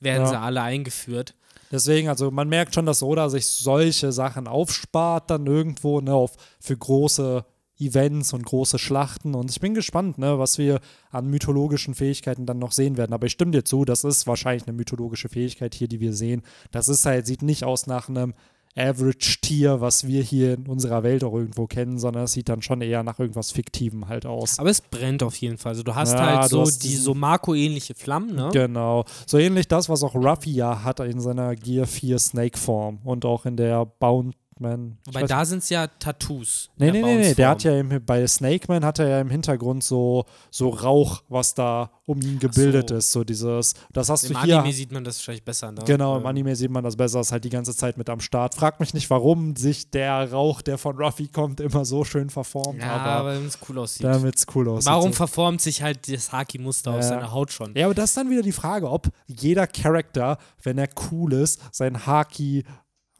werden 0.00 0.26
sie 0.26 0.38
alle 0.38 0.62
eingeführt. 0.62 1.34
Deswegen, 1.70 2.08
also 2.08 2.30
man 2.30 2.48
merkt 2.48 2.74
schon, 2.74 2.86
dass 2.86 3.02
Oda 3.02 3.28
sich 3.28 3.46
solche 3.46 4.12
Sachen 4.12 4.48
aufspart 4.48 5.30
dann 5.30 5.46
irgendwo, 5.46 6.00
ne, 6.00 6.12
auf, 6.14 6.32
für 6.58 6.76
große 6.76 7.44
Events 7.80 8.32
und 8.32 8.44
große 8.44 8.78
Schlachten. 8.78 9.34
Und 9.34 9.50
ich 9.50 9.60
bin 9.60 9.74
gespannt, 9.74 10.18
ne, 10.18 10.38
was 10.38 10.58
wir 10.58 10.80
an 11.10 11.28
mythologischen 11.28 11.94
Fähigkeiten 11.94 12.44
dann 12.46 12.58
noch 12.58 12.72
sehen 12.72 12.96
werden. 12.96 13.12
Aber 13.12 13.26
ich 13.26 13.32
stimme 13.32 13.52
dir 13.52 13.64
zu, 13.64 13.84
das 13.84 14.04
ist 14.04 14.26
wahrscheinlich 14.26 14.66
eine 14.66 14.76
mythologische 14.76 15.28
Fähigkeit 15.28 15.74
hier, 15.74 15.88
die 15.88 16.00
wir 16.00 16.12
sehen. 16.12 16.42
Das 16.70 16.88
ist 16.88 17.06
halt, 17.06 17.26
sieht 17.26 17.42
nicht 17.42 17.64
aus 17.64 17.86
nach 17.86 18.08
einem 18.08 18.34
Average-Tier, 18.76 19.80
was 19.80 20.06
wir 20.06 20.22
hier 20.22 20.54
in 20.54 20.66
unserer 20.66 21.02
Welt 21.02 21.24
auch 21.24 21.34
irgendwo 21.34 21.66
kennen, 21.66 21.98
sondern 21.98 22.24
es 22.24 22.32
sieht 22.32 22.48
dann 22.48 22.62
schon 22.62 22.80
eher 22.80 23.02
nach 23.02 23.18
irgendwas 23.18 23.50
Fiktivem 23.50 24.08
halt 24.08 24.26
aus. 24.26 24.58
Aber 24.58 24.70
es 24.70 24.80
brennt 24.80 25.22
auf 25.22 25.34
jeden 25.36 25.58
Fall. 25.58 25.70
Also 25.70 25.82
du 25.82 25.94
hast 25.94 26.12
ja, 26.12 26.40
halt 26.40 26.50
so 26.50 26.64
die 26.64 26.94
so 26.96 27.14
Marco-ähnliche 27.14 27.94
Flammen, 27.94 28.34
ne? 28.34 28.50
Genau. 28.52 29.04
So 29.26 29.38
ähnlich 29.38 29.66
das, 29.68 29.88
was 29.88 30.02
auch 30.02 30.14
Ruffy 30.14 30.52
ja 30.52 30.84
hat 30.84 31.00
in 31.00 31.20
seiner 31.20 31.56
Gear 31.56 31.86
4 31.86 32.18
Snake-Form 32.18 33.00
und 33.04 33.24
auch 33.24 33.44
in 33.44 33.56
der 33.56 33.84
Bound 33.86 34.34
Man. 34.60 34.98
Wobei 35.06 35.24
da 35.24 35.44
sind 35.44 35.58
es 35.58 35.68
ja 35.70 35.86
Tattoos. 35.86 36.70
Nee, 36.76 36.90
nee, 36.90 37.02
nee, 37.02 37.16
nee. 37.16 37.34
Der 37.34 37.48
hat 37.48 37.62
ja 37.62 37.78
im, 37.78 38.04
bei 38.04 38.26
Snake 38.26 38.66
Man 38.68 38.84
hat 38.84 38.98
er 38.98 39.08
ja 39.08 39.20
im 39.20 39.30
Hintergrund 39.30 39.82
so, 39.82 40.24
so 40.50 40.68
Rauch, 40.68 41.22
was 41.28 41.54
da 41.54 41.90
um 42.06 42.20
ihn 42.20 42.38
gebildet 42.38 42.90
so. 42.90 42.96
ist. 42.96 43.10
So 43.12 43.24
dieses, 43.24 43.74
das 43.92 44.08
hast 44.08 44.24
Im 44.24 44.34
du 44.34 44.42
hier. 44.42 44.54
Im 44.54 44.60
Anime 44.60 44.74
sieht 44.74 44.92
man 44.92 45.04
das 45.04 45.18
wahrscheinlich 45.18 45.44
besser, 45.44 45.72
ne? 45.72 45.82
Genau, 45.86 46.18
im 46.18 46.26
Anime 46.26 46.56
sieht 46.56 46.70
man 46.70 46.84
das 46.84 46.96
besser, 46.96 47.20
ist 47.20 47.32
halt 47.32 47.44
die 47.44 47.50
ganze 47.50 47.74
Zeit 47.74 47.96
mit 47.96 48.10
am 48.10 48.20
Start. 48.20 48.54
Frag 48.54 48.80
mich 48.80 48.94
nicht, 48.94 49.08
warum 49.10 49.56
sich 49.56 49.90
der 49.90 50.30
Rauch, 50.30 50.60
der 50.62 50.76
von 50.76 50.96
Ruffy 50.96 51.28
kommt, 51.28 51.60
immer 51.60 51.84
so 51.84 52.04
schön 52.04 52.30
verformt. 52.30 52.80
Ja, 52.80 52.96
aber 52.96 53.34
damit 53.34 53.48
es 53.48 53.58
cool 53.68 53.78
aussieht. 53.78 54.04
Damit 54.04 54.36
es 54.36 54.46
cool 54.54 54.68
aussieht. 54.68 54.90
Warum 54.90 55.12
verformt 55.12 55.60
sich 55.60 55.82
halt 55.82 56.12
das 56.12 56.32
Haki-Muster 56.32 56.90
ja. 56.90 56.98
auf 56.98 57.04
seiner 57.04 57.32
Haut 57.32 57.52
schon? 57.52 57.74
Ja, 57.74 57.86
aber 57.86 57.94
das 57.94 58.10
ist 58.10 58.16
dann 58.16 58.28
wieder 58.30 58.42
die 58.42 58.52
Frage, 58.52 58.90
ob 58.90 59.08
jeder 59.26 59.66
Charakter, 59.66 60.38
wenn 60.62 60.78
er 60.78 60.88
cool 61.10 61.32
ist, 61.32 61.60
sein 61.72 62.06
Haki 62.06 62.64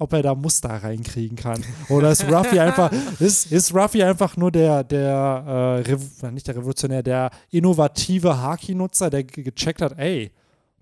ob 0.01 0.13
er 0.15 0.23
da 0.23 0.35
Muster 0.35 0.71
reinkriegen 0.71 1.37
kann. 1.37 1.63
Oder 1.89 2.11
ist 2.11 2.25
Ruffy 2.25 2.59
einfach, 2.59 2.91
ist, 3.21 3.53
ist 3.53 3.75
Ruffy 3.75 4.03
einfach 4.03 4.37
nur 4.37 4.51
der, 4.51 4.83
der 4.83 5.83
äh, 5.87 6.31
nicht 6.31 6.49
der 6.49 6.57
Revolutionär, 6.57 7.03
der 7.03 7.31
innovative 7.51 8.39
Haki-Nutzer, 8.39 9.11
der 9.11 9.25
gecheckt 9.25 9.83
hat, 9.83 9.99
ey, 9.99 10.33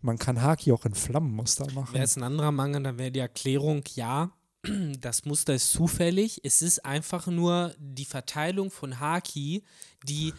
man 0.00 0.16
kann 0.16 0.40
Haki 0.40 0.72
auch 0.72 0.84
in 0.84 0.94
Flammenmuster 0.94 1.66
machen. 1.72 1.92
Wäre 1.92 2.04
es 2.04 2.16
ein 2.16 2.22
anderer 2.22 2.52
Mangel, 2.52 2.82
dann 2.84 2.98
wäre 2.98 3.10
die 3.10 3.18
Erklärung, 3.18 3.82
ja, 3.96 4.30
das 5.00 5.24
Muster 5.24 5.54
ist 5.54 5.72
zufällig. 5.72 6.40
Es 6.44 6.62
ist 6.62 6.84
einfach 6.84 7.26
nur 7.26 7.74
die 7.78 8.04
Verteilung 8.04 8.70
von 8.70 9.00
Haki, 9.00 9.64
die 10.04 10.32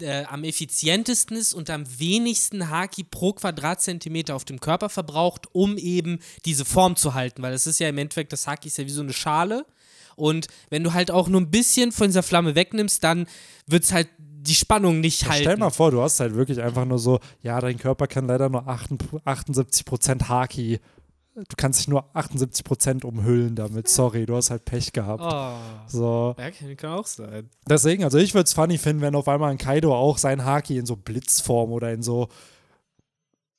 äh, 0.00 0.24
am 0.24 0.44
effizientesten 0.44 1.36
ist 1.36 1.54
und 1.54 1.70
am 1.70 1.84
wenigsten 1.98 2.70
Haki 2.70 3.04
pro 3.04 3.32
Quadratzentimeter 3.32 4.34
auf 4.34 4.44
dem 4.44 4.60
Körper 4.60 4.88
verbraucht, 4.88 5.46
um 5.52 5.76
eben 5.76 6.18
diese 6.44 6.64
Form 6.64 6.96
zu 6.96 7.14
halten. 7.14 7.42
Weil 7.42 7.52
das 7.52 7.66
ist 7.66 7.80
ja 7.80 7.88
im 7.88 7.98
Endeffekt, 7.98 8.32
das 8.32 8.46
Haki 8.46 8.68
ist 8.68 8.78
ja 8.78 8.84
wie 8.84 8.90
so 8.90 9.02
eine 9.02 9.12
Schale. 9.12 9.66
Und 10.16 10.48
wenn 10.70 10.84
du 10.84 10.92
halt 10.92 11.10
auch 11.10 11.28
nur 11.28 11.40
ein 11.40 11.50
bisschen 11.50 11.92
von 11.92 12.06
dieser 12.06 12.22
Flamme 12.22 12.54
wegnimmst, 12.54 13.02
dann 13.02 13.26
wird 13.66 13.84
es 13.84 13.92
halt 13.92 14.08
die 14.18 14.54
Spannung 14.54 15.00
nicht 15.00 15.22
ja, 15.22 15.30
halten. 15.30 15.44
Stell 15.44 15.56
mal 15.56 15.70
vor, 15.70 15.90
du 15.90 16.02
hast 16.02 16.20
halt 16.20 16.34
wirklich 16.34 16.60
einfach 16.60 16.84
nur 16.84 16.98
so, 16.98 17.18
ja, 17.42 17.60
dein 17.60 17.78
Körper 17.78 18.06
kann 18.06 18.26
leider 18.26 18.48
nur 18.48 18.66
78% 18.68 20.28
Haki 20.28 20.80
du 21.34 21.56
kannst 21.56 21.80
dich 21.80 21.88
nur 21.88 22.14
78% 22.14 23.04
umhüllen 23.04 23.56
damit. 23.56 23.88
Sorry, 23.88 24.26
du 24.26 24.36
hast 24.36 24.50
halt 24.50 24.64
Pech 24.64 24.92
gehabt. 24.92 25.22
Oh, 25.24 25.88
so. 25.88 26.36
Ja, 26.38 26.50
kann 26.50 26.90
auch 26.90 27.06
sein. 27.06 27.50
Deswegen, 27.68 28.04
also 28.04 28.18
ich 28.18 28.34
würde 28.34 28.44
es 28.44 28.52
funny 28.52 28.78
finden, 28.78 29.02
wenn 29.02 29.14
auf 29.14 29.28
einmal 29.28 29.50
ein 29.50 29.58
Kaido 29.58 29.94
auch 29.94 30.18
sein 30.18 30.44
Haki 30.44 30.78
in 30.78 30.86
so 30.86 30.96
Blitzform 30.96 31.72
oder 31.72 31.92
in 31.92 32.02
so 32.02 32.28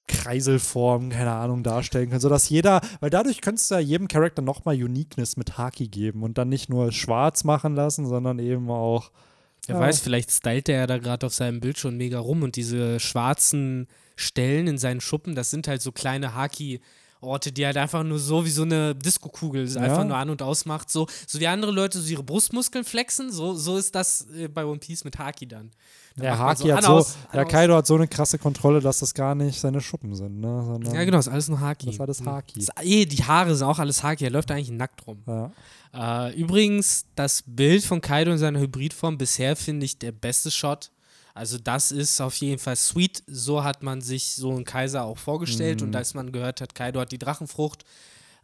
Kreiselform, 0.08 1.10
keine 1.10 1.32
Ahnung, 1.32 1.64
darstellen 1.64 2.12
kann, 2.12 2.20
sodass 2.20 2.48
jeder, 2.50 2.80
weil 3.00 3.10
dadurch 3.10 3.42
könntest 3.42 3.72
du 3.72 3.76
ja 3.76 3.82
jedem 3.82 4.08
Charakter 4.08 4.42
nochmal 4.42 4.76
Uniqueness 4.76 5.36
mit 5.36 5.58
Haki 5.58 5.88
geben 5.88 6.24
und 6.24 6.38
dann 6.38 6.48
nicht 6.48 6.70
nur 6.70 6.92
schwarz 6.92 7.44
machen 7.44 7.76
lassen, 7.76 8.08
sondern 8.08 8.40
eben 8.40 8.70
auch. 8.70 9.12
Wer 9.66 9.76
ja. 9.76 9.82
weiß, 9.82 10.00
vielleicht 10.00 10.30
stylt 10.30 10.70
er 10.70 10.82
ja 10.82 10.88
da 10.88 11.00
gerade 11.00 11.26
auf 11.26 11.34
seinem 11.34 11.60
Bild 11.60 11.80
schon 11.80 11.98
mega 11.98 12.20
rum 12.20 12.44
und 12.44 12.56
diese 12.56 13.00
schwarzen 13.00 13.88
Stellen 14.16 14.68
in 14.68 14.78
seinen 14.78 15.02
Schuppen, 15.02 15.34
das 15.34 15.50
sind 15.50 15.68
halt 15.68 15.82
so 15.82 15.92
kleine 15.92 16.36
Haki- 16.36 16.80
Orte, 17.26 17.52
die 17.52 17.66
halt 17.66 17.78
einfach 17.78 18.04
nur 18.04 18.20
so 18.20 18.46
wie 18.46 18.50
so 18.50 18.64
eine 18.64 18.96
Disco-Kugel 18.96 19.68
ja. 19.68 19.82
einfach 19.82 20.06
nur 20.06 20.16
an 20.16 20.30
und 20.30 20.42
ausmacht. 20.42 20.90
So, 20.90 21.08
so 21.28 21.40
wie 21.40 21.48
andere 21.48 21.72
Leute 21.72 22.00
so 22.00 22.10
ihre 22.10 22.24
Brustmuskeln 22.24 22.86
flexen, 22.86 23.32
so, 23.32 23.54
so 23.54 23.78
ist 23.78 23.96
das 23.96 24.28
äh, 24.38 24.48
bei 24.48 24.66
One 24.66 24.80
Piece 24.80 25.04
mit 25.04 25.18
Haki 25.18 25.48
dann. 25.48 25.72
Da 26.18 26.24
ja, 26.24 26.38
Haki 26.38 26.70
so 26.70 26.74
hat 26.74 26.84
so, 26.84 26.92
aus, 26.94 27.18
ja, 27.34 27.44
Kaido 27.44 27.76
hat 27.76 27.86
so 27.86 27.96
eine 27.96 28.08
krasse 28.08 28.38
Kontrolle, 28.38 28.80
dass 28.80 29.00
das 29.00 29.14
gar 29.14 29.36
nicht 29.36 29.60
seine 29.60 29.82
Schuppen 29.82 30.16
sind, 30.16 30.40
ne? 30.40 30.64
Sondern 30.66 30.96
ja, 30.96 31.04
genau, 31.04 31.20
ist 31.20 31.28
alles 31.28 31.50
nur 31.50 31.60
Haki. 31.60 31.88
Das 31.88 32.00
war 32.00 32.08
das 32.08 32.22
Haki. 32.22 32.60
Das, 32.60 32.70
eh, 32.82 33.06
die 33.06 33.22
Haare 33.24 33.54
sind 33.54 33.68
auch 33.68 33.80
alles 33.80 34.02
Haki, 34.02 34.24
er 34.24 34.32
läuft 34.32 34.50
eigentlich 34.50 34.72
nackt 34.72 35.06
rum. 35.06 35.24
Ja. 35.28 35.52
Äh, 35.94 36.40
übrigens, 36.40 37.06
das 37.16 37.44
Bild 37.46 37.84
von 37.84 38.00
Kaido 38.00 38.32
in 38.32 38.38
seiner 38.38 38.60
Hybridform 38.60 39.18
bisher 39.18 39.58
finde 39.58 39.86
ich 39.86 40.00
der 40.00 40.14
beste 40.14 40.52
Shot 40.52 40.92
also 41.36 41.58
das 41.58 41.92
ist 41.92 42.22
auf 42.22 42.34
jeden 42.38 42.60
Fall 42.60 42.78
sweet. 42.78 43.22
So 43.28 43.64
hat 43.64 43.84
man 43.84 44.00
sich 44.00 44.36
so 44.36 44.52
einen 44.52 44.64
Kaiser 44.64 45.04
auch 45.04 45.18
vorgestellt. 45.18 45.82
Mhm. 45.82 45.88
Und 45.88 45.96
als 45.98 46.14
man 46.14 46.32
gehört 46.32 46.62
hat, 46.62 46.74
Kaido 46.74 47.02
hat 47.02 47.12
die 47.12 47.20
Drachenfrucht, 47.20 47.84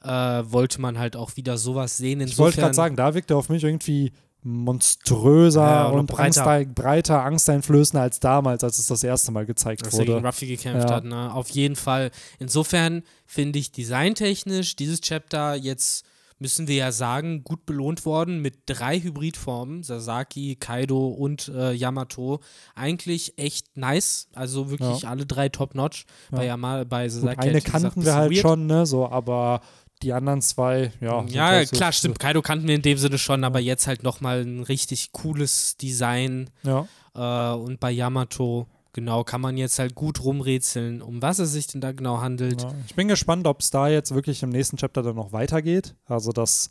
äh, 0.04 0.10
wollte 0.10 0.82
man 0.82 1.00
halt 1.00 1.16
auch 1.16 1.38
wieder 1.38 1.58
sowas 1.58 1.96
sehen. 1.96 2.20
Insofern, 2.20 2.34
ich 2.34 2.38
wollte 2.38 2.60
gerade 2.60 2.74
sagen, 2.74 2.96
da 2.98 3.14
wirkt 3.14 3.32
er 3.32 3.38
auf 3.38 3.48
mich 3.48 3.64
irgendwie 3.64 4.12
monströser 4.44 5.62
ja, 5.62 5.86
und, 5.86 6.08
breiter. 6.08 6.46
Angst, 6.46 6.76
breiter, 6.76 7.24
angsteinflößender 7.24 8.02
als 8.02 8.20
damals, 8.20 8.64
als 8.64 8.78
es 8.78 8.88
das 8.88 9.04
erste 9.04 9.32
Mal 9.32 9.46
gezeigt 9.46 9.84
als 9.86 9.94
wurde. 9.94 10.02
Als 10.02 10.10
er 10.10 10.16
gegen 10.16 10.26
Ruffy 10.26 10.48
gekämpft 10.48 10.90
ja. 10.90 10.96
hat, 10.96 11.06
ne? 11.06 11.34
Auf 11.34 11.50
jeden 11.52 11.78
Fall. 11.78 12.12
Insofern 12.40 13.04
finde 13.26 13.60
ich 13.60 13.72
designtechnisch 13.72 14.76
dieses 14.76 15.00
Chapter 15.00 15.56
jetzt 15.56 16.04
müssen 16.42 16.68
wir 16.68 16.76
ja 16.76 16.92
sagen, 16.92 17.44
gut 17.44 17.68
belohnt 17.68 18.04
worden 18.04 18.42
mit 18.42 18.64
drei 18.66 19.00
Hybridformen, 19.00 19.84
Sasaki, 19.84 20.56
Kaido 20.56 21.08
und 21.08 21.50
äh, 21.50 21.72
Yamato. 21.72 22.40
Eigentlich 22.74 23.38
echt 23.38 23.78
nice, 23.78 24.28
also 24.34 24.72
wirklich 24.72 25.04
ja. 25.04 25.10
alle 25.10 25.28
drei 25.28 25.50
top-notch. 25.50 26.06
Ja. 26.32 26.38
Bei, 26.38 26.46
Yama, 26.48 26.84
bei 26.84 27.08
Sasaki 27.08 27.36
Gut, 27.36 27.46
eine 27.46 27.62
kannten 27.62 28.04
wir 28.04 28.16
halt 28.16 28.32
weird. 28.32 28.42
schon, 28.42 28.66
ne, 28.66 28.88
so, 28.88 29.08
aber 29.08 29.62
die 30.02 30.14
anderen 30.14 30.42
zwei, 30.42 30.92
ja. 31.00 31.24
Ja, 31.28 31.46
halt 31.48 31.70
so 31.70 31.78
klar, 31.78 31.92
stimmt. 31.92 32.18
Kaido 32.18 32.42
kannten 32.42 32.68
wir 32.68 32.74
in 32.74 32.82
dem 32.82 32.98
Sinne 32.98 33.20
schon, 33.20 33.44
aber 33.44 33.60
jetzt 33.60 33.86
halt 33.86 34.02
nochmal 34.02 34.42
ein 34.42 34.64
richtig 34.64 35.12
cooles 35.12 35.78
Design. 35.78 36.50
Ja. 36.64 36.88
Äh, 37.14 37.56
und 37.56 37.80
bei 37.80 37.92
Yamato 37.92 38.68
Genau, 38.94 39.24
kann 39.24 39.40
man 39.40 39.56
jetzt 39.56 39.80
halt 39.80 39.96
gut 39.96 40.24
rumrätseln, 40.24 41.02
um 41.02 41.22
was 41.22 41.40
es 41.40 41.54
sich 41.54 41.68
denn 41.68 41.80
da 41.80 41.94
genau 41.94 42.20
handelt. 42.20 42.64
Ja, 42.64 42.74
ich 42.86 42.96
bin 42.96 43.08
gespannt, 43.08 43.48
ob 43.48 43.62
es 43.62 43.70
da 43.70 43.88
jetzt 43.88 44.14
wirklich 44.14 44.44
im 44.44 44.50
nächsten 44.50 44.76
Chapter 44.78 45.02
dann 45.02 45.16
noch 45.16 45.32
weitergeht. 45.32 45.96
Also, 46.06 46.32
dass 46.32 46.70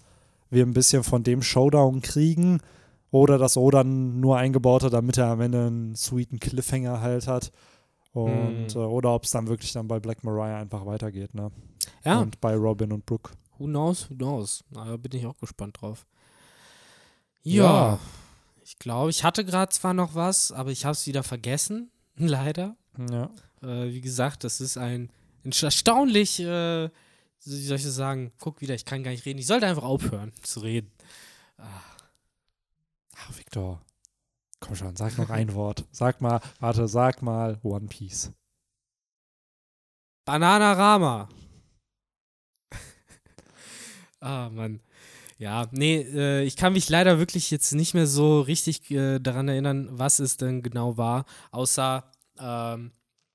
wir 0.50 0.66
ein 0.66 0.74
bisschen 0.74 1.02
von 1.02 1.22
dem 1.22 1.42
Showdown 1.42 2.02
kriegen 2.02 2.60
oder 3.10 3.38
dass 3.38 3.56
Oda 3.56 3.84
nur 3.84 4.36
eingebaut 4.36 4.84
hat, 4.84 4.92
damit 4.92 5.16
er 5.16 5.28
am 5.28 5.40
Ende 5.40 5.66
einen 5.66 5.96
sweeten 5.96 6.38
Cliffhanger 6.38 7.00
halt 7.00 7.26
hat. 7.26 7.52
Und, 8.12 8.74
äh, 8.74 8.78
oder 8.78 9.14
ob 9.14 9.24
es 9.24 9.30
dann 9.30 9.48
wirklich 9.48 9.72
dann 9.72 9.88
bei 9.88 10.00
Black 10.00 10.24
Mariah 10.24 10.58
einfach 10.58 10.84
weitergeht, 10.84 11.34
ne? 11.34 11.50
Ja. 12.04 12.20
Und 12.20 12.40
bei 12.40 12.54
Robin 12.54 12.92
und 12.92 13.06
Brooke. 13.06 13.30
who 13.58 13.66
knows, 13.66 14.10
who 14.10 14.14
knows. 14.14 14.64
Da 14.70 14.96
bin 14.96 15.12
ich 15.12 15.26
auch 15.26 15.36
gespannt 15.38 15.80
drauf. 15.80 16.06
Ja. 17.42 17.64
Ja, 17.64 17.98
ich 18.64 18.78
glaube, 18.78 19.10
ich 19.10 19.24
hatte 19.24 19.44
gerade 19.44 19.70
zwar 19.70 19.94
noch 19.94 20.14
was, 20.14 20.52
aber 20.52 20.70
ich 20.70 20.84
habe 20.84 20.92
es 20.92 21.06
wieder 21.06 21.22
vergessen, 21.22 21.90
leider. 22.28 22.76
Ja. 23.10 23.30
Äh, 23.62 23.92
wie 23.92 24.00
gesagt, 24.00 24.44
das 24.44 24.60
ist 24.60 24.76
ein, 24.76 25.10
ein 25.44 25.52
erstaunlich, 25.52 26.40
äh, 26.40 26.88
wie 27.44 27.66
soll 27.66 27.76
ich 27.76 27.84
das 27.84 27.94
sagen? 27.94 28.32
Guck 28.38 28.60
wieder, 28.60 28.74
ich 28.74 28.84
kann 28.84 29.02
gar 29.02 29.10
nicht 29.10 29.24
reden. 29.24 29.38
Ich 29.38 29.46
sollte 29.46 29.66
einfach 29.66 29.84
aufhören 29.84 30.32
zu 30.42 30.60
reden. 30.60 30.90
Ach, 31.56 33.36
Victor. 33.36 33.80
Komm 34.60 34.76
schon, 34.76 34.96
sag 34.96 35.16
noch 35.16 35.30
ein 35.30 35.54
Wort. 35.54 35.84
Sag 35.90 36.20
mal, 36.20 36.40
warte, 36.58 36.86
sag 36.88 37.22
mal 37.22 37.58
One 37.62 37.86
Piece. 37.86 38.32
Bananarama. 40.26 41.28
ah, 44.20 44.50
Mann. 44.50 44.80
Ja, 45.38 45.68
nee, 45.70 46.02
äh, 46.02 46.42
ich 46.42 46.56
kann 46.56 46.74
mich 46.74 46.90
leider 46.90 47.18
wirklich 47.18 47.50
jetzt 47.50 47.72
nicht 47.72 47.94
mehr 47.94 48.06
so 48.06 48.42
richtig 48.42 48.90
äh, 48.90 49.18
daran 49.18 49.48
erinnern, 49.48 49.88
was 49.90 50.18
es 50.18 50.36
denn 50.36 50.62
genau 50.62 50.98
war, 50.98 51.24
außer 51.50 52.09
ähm, 52.40 52.92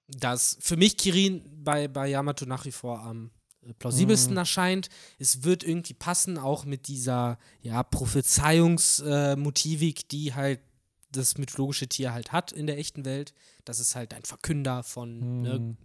dass 0.08 0.58
für 0.60 0.78
mich 0.78 0.98
Kirin 0.98 1.44
bei, 1.64 1.88
bei 1.88 2.08
Yamato 2.10 2.46
nach 2.46 2.66
wie 2.66 2.72
vor 2.72 3.00
am 3.02 3.32
äh, 3.64 3.74
plausibelsten 3.74 4.34
Mhm. 4.34 4.38
erscheint. 4.40 4.90
Es 5.20 5.44
wird 5.44 5.64
irgendwie 5.64 5.94
passen, 5.94 6.38
auch 6.38 6.66
mit 6.66 6.88
dieser 6.88 7.38
ja, 7.62 7.82
Prophezeiungsmotivik, 7.84 10.08
die 10.10 10.34
halt 10.34 10.60
das 11.12 11.38
mythologische 11.38 11.88
Tier 11.88 12.14
halt 12.14 12.32
hat 12.32 12.52
in 12.52 12.68
der 12.68 12.78
echten 12.78 13.06
Welt. 13.06 13.34
Das 13.64 13.80
ist 13.80 13.96
halt 13.96 14.14
ein 14.14 14.24
Verkünder 14.24 14.84
von 14.84 15.42
ne, 15.42 15.60
Mhm. 15.60 15.78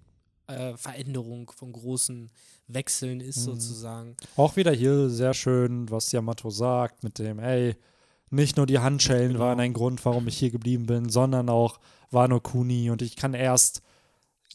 äh, 0.48 0.76
Veränderung, 0.76 1.50
von 1.56 1.72
großen 1.72 2.30
Wechseln 2.66 3.20
ist, 3.20 3.38
Mhm. 3.38 3.42
sozusagen. 3.42 4.16
Auch 4.36 4.56
wieder 4.56 4.72
hier 4.72 5.08
sehr 5.08 5.32
schön, 5.34 5.90
was 5.90 6.10
Yamato 6.12 6.50
sagt, 6.50 7.04
mit 7.04 7.18
dem, 7.18 7.38
ey, 7.38 7.76
nicht 8.30 8.56
nur 8.56 8.66
die 8.66 8.78
Handschellen 8.80 9.32
Genau. 9.32 9.44
waren 9.44 9.60
ein 9.60 9.72
Grund, 9.72 10.04
warum 10.04 10.26
ich 10.28 10.38
hier 10.38 10.50
geblieben 10.50 10.86
bin, 10.86 11.08
sondern 11.08 11.48
auch 11.48 11.78
Wano 12.10 12.40
Kuni 12.40 12.90
und 12.90 13.02
ich 13.02 13.16
kann 13.16 13.34
erst 13.34 13.82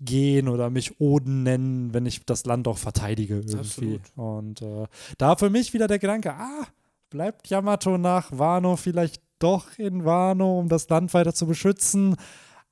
gehen 0.01 0.49
oder 0.49 0.69
mich 0.69 0.99
Oden 0.99 1.43
nennen, 1.43 1.93
wenn 1.93 2.05
ich 2.05 2.25
das 2.25 2.45
Land 2.45 2.67
auch 2.67 2.77
verteidige 2.77 3.35
irgendwie. 3.35 3.57
Absolut. 3.57 4.01
Und 4.15 4.61
äh, 4.61 4.87
da 5.17 5.35
für 5.35 5.49
mich 5.49 5.73
wieder 5.73 5.87
der 5.87 5.99
Gedanke, 5.99 6.33
ah, 6.33 6.67
bleibt 7.09 7.47
Yamato 7.47 7.97
nach 7.97 8.29
Wano 8.31 8.75
vielleicht 8.75 9.21
doch 9.39 9.77
in 9.77 10.05
Wano, 10.05 10.59
um 10.59 10.69
das 10.69 10.89
Land 10.89 11.13
weiter 11.13 11.33
zu 11.33 11.47
beschützen. 11.47 12.15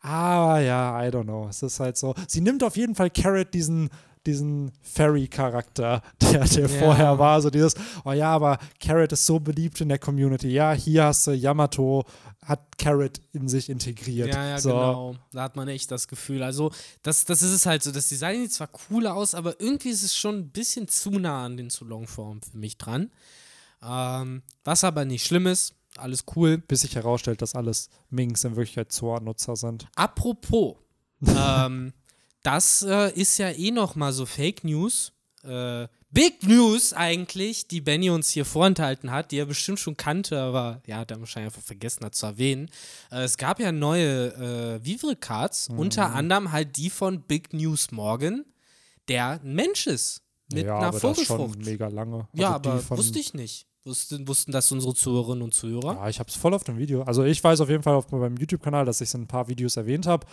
Aber 0.02 0.60
ja, 0.60 1.02
I 1.02 1.08
don't 1.08 1.24
know. 1.24 1.48
Es 1.48 1.64
ist 1.64 1.80
halt 1.80 1.98
so. 1.98 2.14
Sie 2.28 2.42
nimmt 2.42 2.64
auf 2.64 2.76
jeden 2.76 2.96
Fall 2.96 3.10
Carrot 3.10 3.54
diesen, 3.54 3.90
diesen 4.26 4.72
Fairy-Charakter, 4.82 6.02
der, 6.22 6.46
der 6.46 6.68
Ja. 6.68 6.80
vorher 6.80 7.20
war. 7.20 7.42
So 7.42 7.50
dieses, 7.50 7.76
oh 8.06 8.12
ja, 8.12 8.30
aber 8.32 8.58
Carrot 8.80 9.12
ist 9.12 9.26
so 9.26 9.40
beliebt 9.40 9.82
in 9.82 9.90
der 9.90 10.00
Community. 10.00 10.50
Ja, 10.50 10.74
hier 10.74 11.06
hast 11.06 11.28
du 11.28 11.32
Yamato, 11.32 12.06
hat 12.46 12.78
Carrot 12.78 13.22
in 13.34 13.48
sich 13.48 13.70
integriert. 13.70 14.34
Ja, 14.34 14.46
ja, 14.48 14.60
so. 14.60 14.70
genau. 14.70 15.16
Da 15.32 15.44
hat 15.44 15.56
man 15.56 15.68
echt 15.68 15.92
das 15.92 16.08
Gefühl. 16.08 16.44
Also, 16.44 16.72
das, 17.02 17.26
das 17.26 17.42
ist 17.42 17.52
es 17.52 17.66
halt 17.66 17.84
so. 17.84 17.92
Das 17.92 18.10
Design 18.10 18.42
sieht 18.42 18.54
zwar 18.54 18.70
cool 18.90 19.08
aus, 19.08 19.36
aber 19.36 19.60
irgendwie 19.60 19.90
ist 19.90 20.04
es 20.04 20.16
schon 20.16 20.36
ein 20.40 20.50
bisschen 20.50 20.88
zu 20.88 21.12
nah 21.12 21.46
an 21.46 21.58
den 21.58 21.70
zu 21.70 21.86
Longform 21.86 22.42
für 22.42 22.58
mich 22.58 22.78
dran. 22.78 23.12
Ähm, 23.82 24.42
was 24.64 24.84
aber 24.84 25.06
nicht 25.06 25.26
schlimm 25.26 25.48
ist. 25.48 25.76
Alles 25.98 26.24
cool. 26.36 26.58
Bis 26.58 26.82
sich 26.82 26.96
herausstellt, 26.96 27.42
dass 27.42 27.54
alles 27.56 27.90
Minks 28.10 28.44
in 28.46 28.56
Wirklichkeit 28.56 28.92
Zor-Nutzer 28.92 29.56
sind. 29.56 29.88
Apropos, 29.96 30.76
ähm, 31.28 31.94
das 32.44 32.82
äh, 32.84 33.12
ist 33.14 33.38
ja 33.40 33.50
eh 33.50 33.72
noch 33.72 33.96
mal 33.96 34.14
so 34.14 34.26
Fake 34.26 34.64
News. 34.64 35.12
Äh, 35.44 35.88
Big 36.12 36.44
News 36.44 36.94
eigentlich, 36.94 37.68
die 37.68 37.82
Benny 37.82 38.12
uns 38.12 38.30
hier 38.30 38.46
vorenthalten 38.46 39.10
hat, 39.12 39.32
die 39.32 39.40
er 39.40 39.48
bestimmt 39.48 39.80
schon 39.80 39.98
kannte, 39.98 40.40
aber 40.40 40.82
ja, 40.86 40.98
hat 40.98 41.10
er 41.10 41.20
wahrscheinlich 41.20 41.52
einfach 41.52 41.66
vergessen 41.66 42.06
hat 42.06 42.14
zu 42.14 42.28
erwähnen. 42.28 42.70
Äh, 43.12 43.24
es 43.24 43.38
gab 43.38 43.60
ja 43.60 43.72
neue 43.72 44.28
äh, 44.80 44.86
Vivre-Cards, 44.86 45.70
Mhm. 45.70 45.80
unter 45.80 46.14
anderem 46.14 46.52
halt 46.52 46.78
die 46.78 46.92
von 46.92 47.22
Big 47.22 47.52
News 47.54 47.92
Morgan, 47.92 48.46
der 49.08 49.42
ein 49.44 49.56
Mensch 49.56 49.88
ist. 49.88 50.22
Mit 50.54 50.68
ja, 50.68 50.78
einer 50.78 50.88
aber 50.90 51.00
das 51.00 51.18
schon 51.18 51.26
Vogelfrucht. 51.26 51.66
mega 51.66 51.88
lange. 51.88 52.28
ja, 52.34 52.50
Also 52.58 52.60
die 52.62 52.70
aber 52.70 52.98
wusste 52.98 53.18
ich 53.20 53.34
nicht. 53.34 53.66
Wussten, 53.86 54.28
wussten 54.28 54.52
das 54.52 54.72
unsere 54.72 54.94
Zuhörerinnen 54.94 55.42
und 55.42 55.54
Zuhörer? 55.54 55.96
Ja, 55.96 56.10
ich 56.10 56.20
habe 56.20 56.30
es 56.30 56.36
voll 56.36 56.54
auf 56.54 56.64
dem 56.64 56.78
Video. 56.78 57.02
Also 57.04 57.24
ich 57.24 57.44
weiß 57.44 57.60
auf 57.60 57.70
jeden 57.70 57.84
Fall 57.84 57.96
auf 57.96 58.10
meinem 58.12 58.38
YouTube-Kanal, 58.38 58.86
dass 58.86 59.02
ich 59.02 59.10
es 59.10 59.14
in 59.16 59.24
ein 59.24 59.28
paar 59.28 59.48
Videos 59.50 59.76
erwähnt 59.78 60.06
habe, 60.06 60.26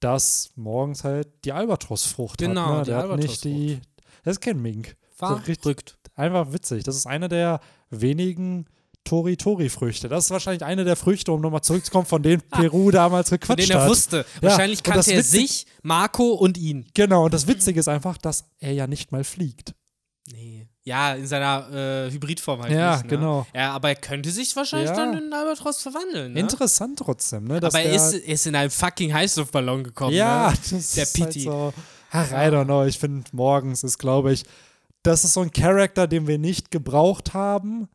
dass 0.00 0.50
morgens 0.56 1.04
halt 1.04 1.28
die 1.44 1.52
Albatrossfrucht 1.52 2.38
Genau, 2.38 2.66
hat. 2.66 2.76
Ne? 2.78 2.82
die 2.84 2.90
Der 2.90 2.96
hat 3.08 3.16
nicht 3.18 3.44
die. 3.44 3.80
Das 4.24 4.32
ist 4.32 4.40
kein 4.40 4.60
Mink. 4.60 4.96
Richtig- 5.20 5.62
verrückt. 5.62 5.98
Einfach 6.14 6.52
witzig. 6.52 6.82
Das 6.84 6.96
ist 6.96 7.06
eine 7.06 7.28
der 7.28 7.60
wenigen 7.90 8.66
Tori-Tori-Früchte. 9.04 10.08
Das 10.08 10.24
ist 10.26 10.30
wahrscheinlich 10.30 10.64
eine 10.64 10.84
der 10.84 10.96
Früchte, 10.96 11.32
um 11.32 11.40
nochmal 11.40 11.62
zurückzukommen, 11.62 12.06
von 12.06 12.22
denen 12.22 12.42
Peru 12.50 12.90
damals 12.90 13.30
gequatscht 13.30 13.60
denen 13.68 13.78
er 13.78 13.82
hat. 13.82 13.90
wusste. 13.90 14.24
Wahrscheinlich 14.40 14.80
und 14.80 14.88
das 14.88 15.06
kannte 15.06 15.12
er 15.12 15.22
sich, 15.22 15.66
Marco 15.82 16.32
und 16.34 16.58
ihn. 16.58 16.86
Genau, 16.94 17.24
und 17.24 17.34
das 17.34 17.46
Witzige 17.46 17.80
ist 17.80 17.88
einfach, 17.88 18.18
dass 18.18 18.44
er 18.58 18.72
ja 18.72 18.86
nicht 18.86 19.12
mal 19.12 19.24
fliegt. 19.24 19.74
Nee. 20.32 20.68
Ja, 20.88 21.14
in 21.14 21.26
seiner 21.26 21.68
äh, 22.06 22.10
Hybridform 22.10 22.62
halt 22.62 22.72
Ja, 22.72 22.92
nicht, 22.96 23.04
ne? 23.04 23.10
genau. 23.10 23.46
Ja, 23.54 23.72
aber 23.72 23.90
er 23.90 23.94
könnte 23.96 24.30
sich 24.30 24.56
wahrscheinlich 24.56 24.88
Ja. 24.90 24.96
dann 24.96 25.10
in 25.12 25.16
einen 25.24 25.32
Albatros 25.34 25.82
verwandeln, 25.82 26.32
ne? 26.32 26.40
Interessant 26.40 26.98
trotzdem, 26.98 27.44
ne? 27.44 27.56
Aber 27.62 27.80
er 27.80 27.92
ist, 27.94 28.14
ist 28.14 28.46
in 28.46 28.54
einen 28.56 28.70
fucking 28.70 29.12
Heißluftballon 29.12 29.84
gekommen, 29.84 30.14
Ja, 30.14 30.50
ne? 30.50 30.56
das 30.70 30.92
Der 30.94 31.02
ist 31.04 31.20
halt 31.20 31.28
Pity. 31.34 31.40
so. 31.44 31.72
Ach, 32.10 32.30
I 32.32 32.34
don't 32.50 32.64
know. 32.64 32.84
Ich 32.84 32.98
finde, 32.98 33.24
morgens 33.32 33.84
ist, 33.84 33.98
glaube 33.98 34.32
ich, 34.32 34.44
das 35.02 35.24
ist 35.24 35.34
so 35.34 35.42
ein 35.42 35.50
Charakter, 35.52 36.06
den 36.06 36.26
wir 36.26 36.38
nicht 36.38 36.70
gebraucht 36.70 37.34
haben, 37.34 37.88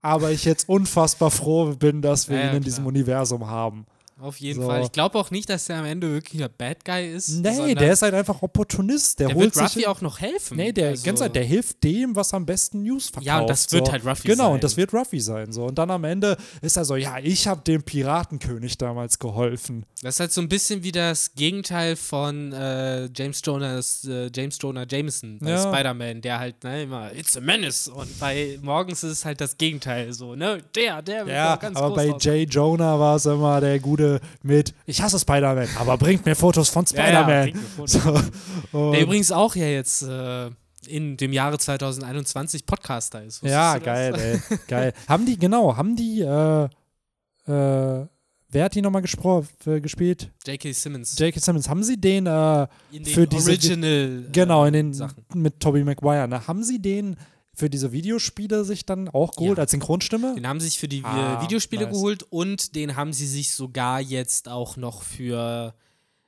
aber 0.00 0.30
ich 0.30 0.44
jetzt 0.46 0.68
unfassbar 0.68 1.30
froh 1.30 1.74
bin, 1.76 2.00
dass 2.02 2.28
wir 2.28 2.36
Ja, 2.38 2.42
ja, 2.44 2.48
ihn 2.48 2.56
in 2.56 2.62
klar. 2.62 2.64
diesem 2.64 2.86
Universum 2.86 3.46
haben. 3.46 3.84
Auf 4.20 4.40
jeden 4.40 4.60
So. 4.62 4.66
Fall. 4.68 4.82
Ich 4.82 4.90
glaube 4.92 5.16
auch 5.18 5.30
nicht, 5.30 5.48
dass 5.48 5.68
er 5.68 5.78
am 5.78 5.84
Ende 5.84 6.10
wirklich 6.12 6.42
ein 6.42 6.50
Bad 6.58 6.84
Guy 6.84 7.12
ist. 7.14 7.28
Nee, 7.40 7.74
der 7.74 7.92
ist 7.92 8.02
halt 8.02 8.14
einfach 8.14 8.42
Opportunist. 8.42 9.20
Der, 9.20 9.28
der 9.28 9.36
holt 9.36 9.54
wird 9.54 9.64
Ruffy 9.64 9.86
auch 9.86 10.00
noch 10.00 10.20
helfen. 10.20 10.56
Nee, 10.56 10.72
der, 10.72 10.88
also, 10.88 11.04
ganz 11.04 11.20
halt, 11.20 11.36
der 11.36 11.44
hilft 11.44 11.84
dem, 11.84 12.16
was 12.16 12.34
am 12.34 12.44
besten 12.44 12.82
News 12.82 13.06
verkauft. 13.06 13.26
Ja, 13.26 13.40
und 13.40 13.48
das 13.50 13.70
wird 13.72 13.86
so. 13.86 13.92
halt 13.92 14.04
Ruffy 14.04 14.26
Genau, 14.28 14.44
sein. 14.46 14.52
und 14.54 14.64
das 14.64 14.76
wird 14.76 14.92
Ruffy 14.92 15.20
sein. 15.20 15.52
So. 15.52 15.66
Und 15.66 15.78
dann 15.78 15.90
am 15.90 16.02
Ende 16.04 16.36
ist 16.62 16.76
er 16.76 16.84
so, 16.84 16.96
ja, 16.96 17.18
ich 17.22 17.46
habe 17.46 17.60
dem 17.62 17.82
Piratenkönig 17.82 18.76
damals 18.78 19.18
geholfen. 19.20 19.84
Das 20.02 20.16
ist 20.16 20.20
halt 20.20 20.32
so 20.32 20.40
ein 20.40 20.48
bisschen 20.48 20.82
wie 20.82 20.92
das 20.92 21.34
Gegenteil 21.34 21.94
von 21.94 22.52
äh, 22.52 23.08
James 23.14 23.40
Jonas, 23.44 24.04
äh, 24.04 24.30
James 24.34 24.58
Jonah 24.60 24.84
Jameson 24.88 25.38
bei 25.40 25.50
Ja. 25.50 25.62
Spider-Man, 25.62 26.20
der 26.22 26.38
halt 26.40 26.64
ne, 26.64 26.82
immer 26.82 27.12
It's 27.14 27.36
a 27.36 27.40
Menace 27.40 27.86
und 27.88 28.18
bei 28.18 28.58
Morgens 28.62 29.04
ist 29.04 29.12
es 29.12 29.24
halt 29.24 29.40
das 29.40 29.56
Gegenteil 29.56 30.12
so, 30.12 30.34
ne? 30.34 30.58
Der, 30.74 31.02
der 31.02 31.26
wird 31.26 31.36
Ja, 31.36 31.54
ganz 31.56 31.76
aber 31.76 31.94
groß 32.02 32.12
bei. 32.12 32.18
Jay 32.18 32.42
Jonah 32.44 32.98
war 32.98 33.16
es 33.16 33.26
immer 33.26 33.60
der 33.60 33.78
Gute 33.78 34.07
mit, 34.42 34.74
ich 34.86 35.00
hasse 35.02 35.18
Spider-Man, 35.18 35.68
aber 35.78 35.96
bringt 35.98 36.24
mir 36.26 36.34
Fotos 36.34 36.68
von 36.68 36.84
Ja, 36.92 36.96
ja, 37.10 37.22
Spider-Man. 37.22 37.46
mir 37.52 37.68
Fotos. 37.76 37.92
so, 38.72 38.92
Der 38.92 39.02
übrigens 39.02 39.30
auch 39.32 39.54
ja 39.56 39.66
jetzt 39.66 40.02
äh, 40.02 40.50
in 40.86 41.16
dem 41.16 41.32
Jahre 41.32 41.58
2021 41.58 42.64
Podcaster 42.66 43.22
ist. 43.24 43.36
Wusstest 43.42 43.52
ja, 43.52 43.78
geil, 43.78 44.14
ey. 44.16 44.58
geil. 44.68 44.92
Haben 45.08 45.26
die, 45.26 45.38
genau, 45.38 45.76
haben 45.76 45.96
die, 45.96 46.22
äh, 46.22 46.64
äh, 46.64 48.06
wer 48.50 48.64
hat 48.64 48.74
die 48.74 48.80
nochmal 48.82 49.02
äh, 49.66 49.80
gespielt? 49.80 50.30
J.K. 50.46 50.72
Simmons. 50.72 51.18
J.K. 51.18 51.40
Simmons. 51.40 51.68
Haben 51.68 51.82
sie 51.82 52.00
den, 52.00 52.26
äh, 52.26 52.66
in 52.92 53.04
den 53.04 53.06
für 53.14 53.26
diese- 53.26 53.50
Original 53.50 54.24
genau, 54.32 54.64
äh, 54.64 54.68
in 54.68 54.72
den, 54.74 54.94
Sachen. 54.94 55.24
mit 55.34 55.60
Tobey 55.60 55.84
Maguire, 55.84 56.26
ne? 56.28 56.46
Haben 56.46 56.62
sie 56.62 56.80
den 56.80 57.16
für 57.58 57.68
diese 57.68 57.90
Videospiele 57.92 58.64
sich 58.64 58.86
dann 58.86 59.08
auch 59.08 59.34
geholt 59.34 59.58
Ja. 59.58 59.62
als 59.62 59.72
Synchronstimme? 59.72 60.34
Den 60.36 60.46
haben 60.46 60.60
sie 60.60 60.68
sich 60.68 60.78
für 60.78 60.86
die 60.88 61.02
Ah, 61.04 61.40
äh, 61.40 61.42
Videospiele 61.42 61.84
nice. 61.86 61.92
geholt 61.94 62.22
und 62.30 62.74
den 62.76 62.94
haben 62.96 63.12
sie 63.12 63.26
sich 63.26 63.52
sogar 63.52 64.00
jetzt 64.00 64.48
auch 64.48 64.76
noch 64.76 65.02
für. 65.02 65.74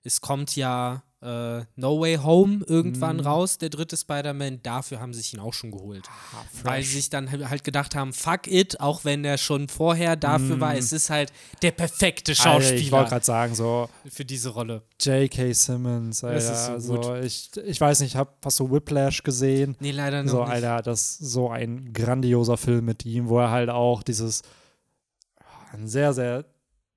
Es 0.02 0.20
kommt 0.20 0.56
ja 0.56 1.02
äh, 1.22 1.64
No 1.76 2.00
Way 2.00 2.16
Home 2.16 2.64
irgendwann 2.66 3.16
Mhm. 3.18 3.22
raus, 3.26 3.58
der 3.58 3.68
dritte 3.68 3.96
Spider-Man. 3.96 4.62
Dafür 4.62 5.00
haben 5.00 5.12
sie 5.12 5.20
sich 5.20 5.34
ihn 5.34 5.40
auch 5.40 5.52
schon 5.52 5.70
geholt. 5.70 6.04
Ah, 6.08 6.44
Weil 6.62 6.82
sie 6.82 6.94
sich 6.94 7.10
dann 7.10 7.30
halt 7.30 7.62
gedacht 7.62 7.94
haben: 7.94 8.12
fuck 8.14 8.46
it, 8.46 8.80
auch 8.80 9.04
wenn 9.04 9.22
der 9.22 9.36
schon 9.36 9.68
vorher 9.68 10.16
dafür 10.16 10.60
war, 10.60 10.74
es 10.74 10.92
ist 10.92 11.10
halt 11.10 11.30
der 11.60 11.72
perfekte 11.72 12.32
Alter, 12.32 12.42
Mhm. 12.58 12.60
ich 12.60 12.62
wollte 12.62 12.70
Schauspieler 12.72 13.04
gerade 13.04 13.24
sagen, 13.26 13.54
so 13.54 13.88
für 14.10 14.24
diese 14.24 14.48
Rolle. 14.48 14.82
J.K. 15.00 15.52
Simmons, 15.52 16.24
Alter. 16.24 16.34
Das 16.36 16.50
ist 16.50 16.66
so 16.66 16.72
also 16.72 16.94
gut. 17.12 17.24
ich, 17.24 17.50
ich 17.66 17.80
weiß 17.80 18.00
nicht, 18.00 18.16
hab, 18.16 18.38
hast 18.44 18.58
du 18.60 18.70
Whiplash 18.70 19.22
gesehen? 19.22 19.76
Nee, 19.80 19.90
leider 19.90 20.26
So, 20.26 20.40
nicht. 20.44 20.52
Alter, 20.52 20.80
das 20.82 21.02
ist 21.02 21.18
so 21.32 21.50
ein 21.50 21.92
grandioser 21.92 22.56
Film 22.56 22.86
mit 22.86 23.04
ihm, 23.04 23.28
wo 23.28 23.38
er 23.40 23.50
halt 23.50 23.68
auch 23.68 24.02
dieses 24.02 24.40
ein 25.72 25.86
sehr, 25.86 26.12
sehr 26.12 26.44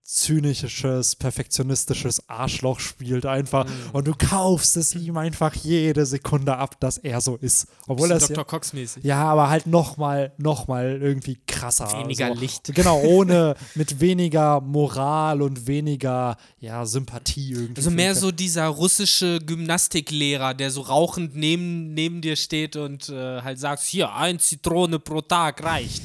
zynisches, 0.04 1.16
perfektionistisches 1.16 2.28
Arschloch 2.30 2.80
spielt 2.80 3.26
einfach 3.26 3.66
Mhm. 3.66 3.72
und 3.94 4.08
du 4.08 4.14
kaufst 4.18 4.76
es 4.78 4.94
ihm 4.96 5.18
einfach 5.18 5.56
jede 5.56 6.06
Sekunde 6.06 6.58
ab, 6.58 6.80
dass 6.80 6.98
er 6.98 7.22
so 7.22 7.38
ist. 7.38 7.68
Obwohl 7.88 8.12
er 8.12 8.18
es 8.18 8.24
Dr. 8.28 8.38
ja, 8.38 8.44
Cox 8.44 8.74
mäßig. 8.74 9.04
ja, 9.04 9.24
aber 9.24 9.50
halt 9.50 9.66
nochmal, 9.66 10.34
nochmal 10.38 11.00
irgendwie 11.02 11.38
krasser. 11.48 11.92
Weniger 12.00 12.34
so. 12.34 12.40
Licht. 12.40 12.76
Genau, 12.76 13.02
ohne, 13.04 13.56
mit 13.76 14.00
weniger 14.02 14.60
Moral 14.62 15.42
und 15.42 15.68
weniger, 15.68 16.38
ja, 16.60 16.86
Sympathie 16.86 17.52
irgendwie. 17.54 17.78
Also 17.78 17.92
mehr 17.92 18.14
so 18.16 18.32
dieser 18.32 18.68
russische 18.68 19.40
Gymnastiklehrer, 19.40 20.54
der 20.54 20.70
so 20.72 20.82
rauchend 20.82 21.36
neben, 21.36 21.94
neben 21.94 22.22
dir 22.22 22.36
steht 22.36 22.76
und 22.76 23.10
äh, 23.10 23.42
halt 23.42 23.60
sagt, 23.60 23.82
hier, 23.84 24.14
ein 24.14 24.40
Zitrone 24.40 25.00
pro 25.00 25.22
Tag 25.22 25.64
reicht. 25.64 26.04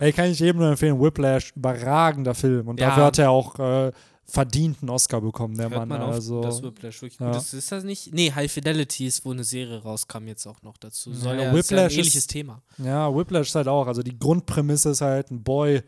Ey, 0.00 0.12
kann 0.12 0.30
ich 0.30 0.38
jedem 0.40 0.58
nur 0.60 0.70
empfehlen. 0.70 1.00
Whiplash, 1.00 1.52
überragender 1.56 2.34
Film. 2.34 2.68
Und 2.68 2.80
Ja. 2.80 2.88
dafür 2.88 3.04
hat 3.04 3.18
er 3.18 3.30
auch 3.30 3.58
äh, 3.58 3.92
verdient 4.24 4.78
einen 4.82 4.90
Oscar 4.90 5.20
bekommen, 5.20 5.56
der 5.56 5.70
Hört 5.70 5.78
Mann. 5.80 5.88
man 5.88 6.02
auf, 6.02 6.14
also, 6.14 6.40
das 6.42 6.62
Whiplash 6.62 7.00
wirklich 7.02 7.20
ja. 7.20 7.30
gut 7.30 7.36
ist. 7.40 7.52
Ist 7.54 7.70
das 7.70 7.84
nicht? 7.84 8.12
Nee, 8.12 8.32
High 8.32 8.50
Fidelity 8.50 9.06
ist, 9.06 9.24
wo 9.24 9.30
eine 9.30 9.44
Serie 9.44 9.82
rauskam 9.82 10.26
jetzt 10.26 10.46
auch 10.46 10.60
noch 10.62 10.76
dazu. 10.78 11.12
Soll 11.14 11.36
Ja, 11.36 11.42
ja, 11.42 11.42
ist 11.42 11.44
ja 11.44 11.50
ein 11.50 11.56
Whiplash 11.56 11.92
ähnliches 11.98 12.14
ist- 12.16 12.30
Thema. 12.30 12.62
ja, 12.78 13.14
Whiplash 13.14 13.48
ist 13.48 13.54
halt 13.54 13.68
auch. 13.68 13.86
Also 13.86 14.02
die 14.02 14.18
Grundprämisse 14.18 14.90
ist 14.90 15.00
halt, 15.00 15.30
ein 15.30 15.42
Boy 15.42 15.80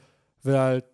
will 0.44 0.56
halt 0.58 0.84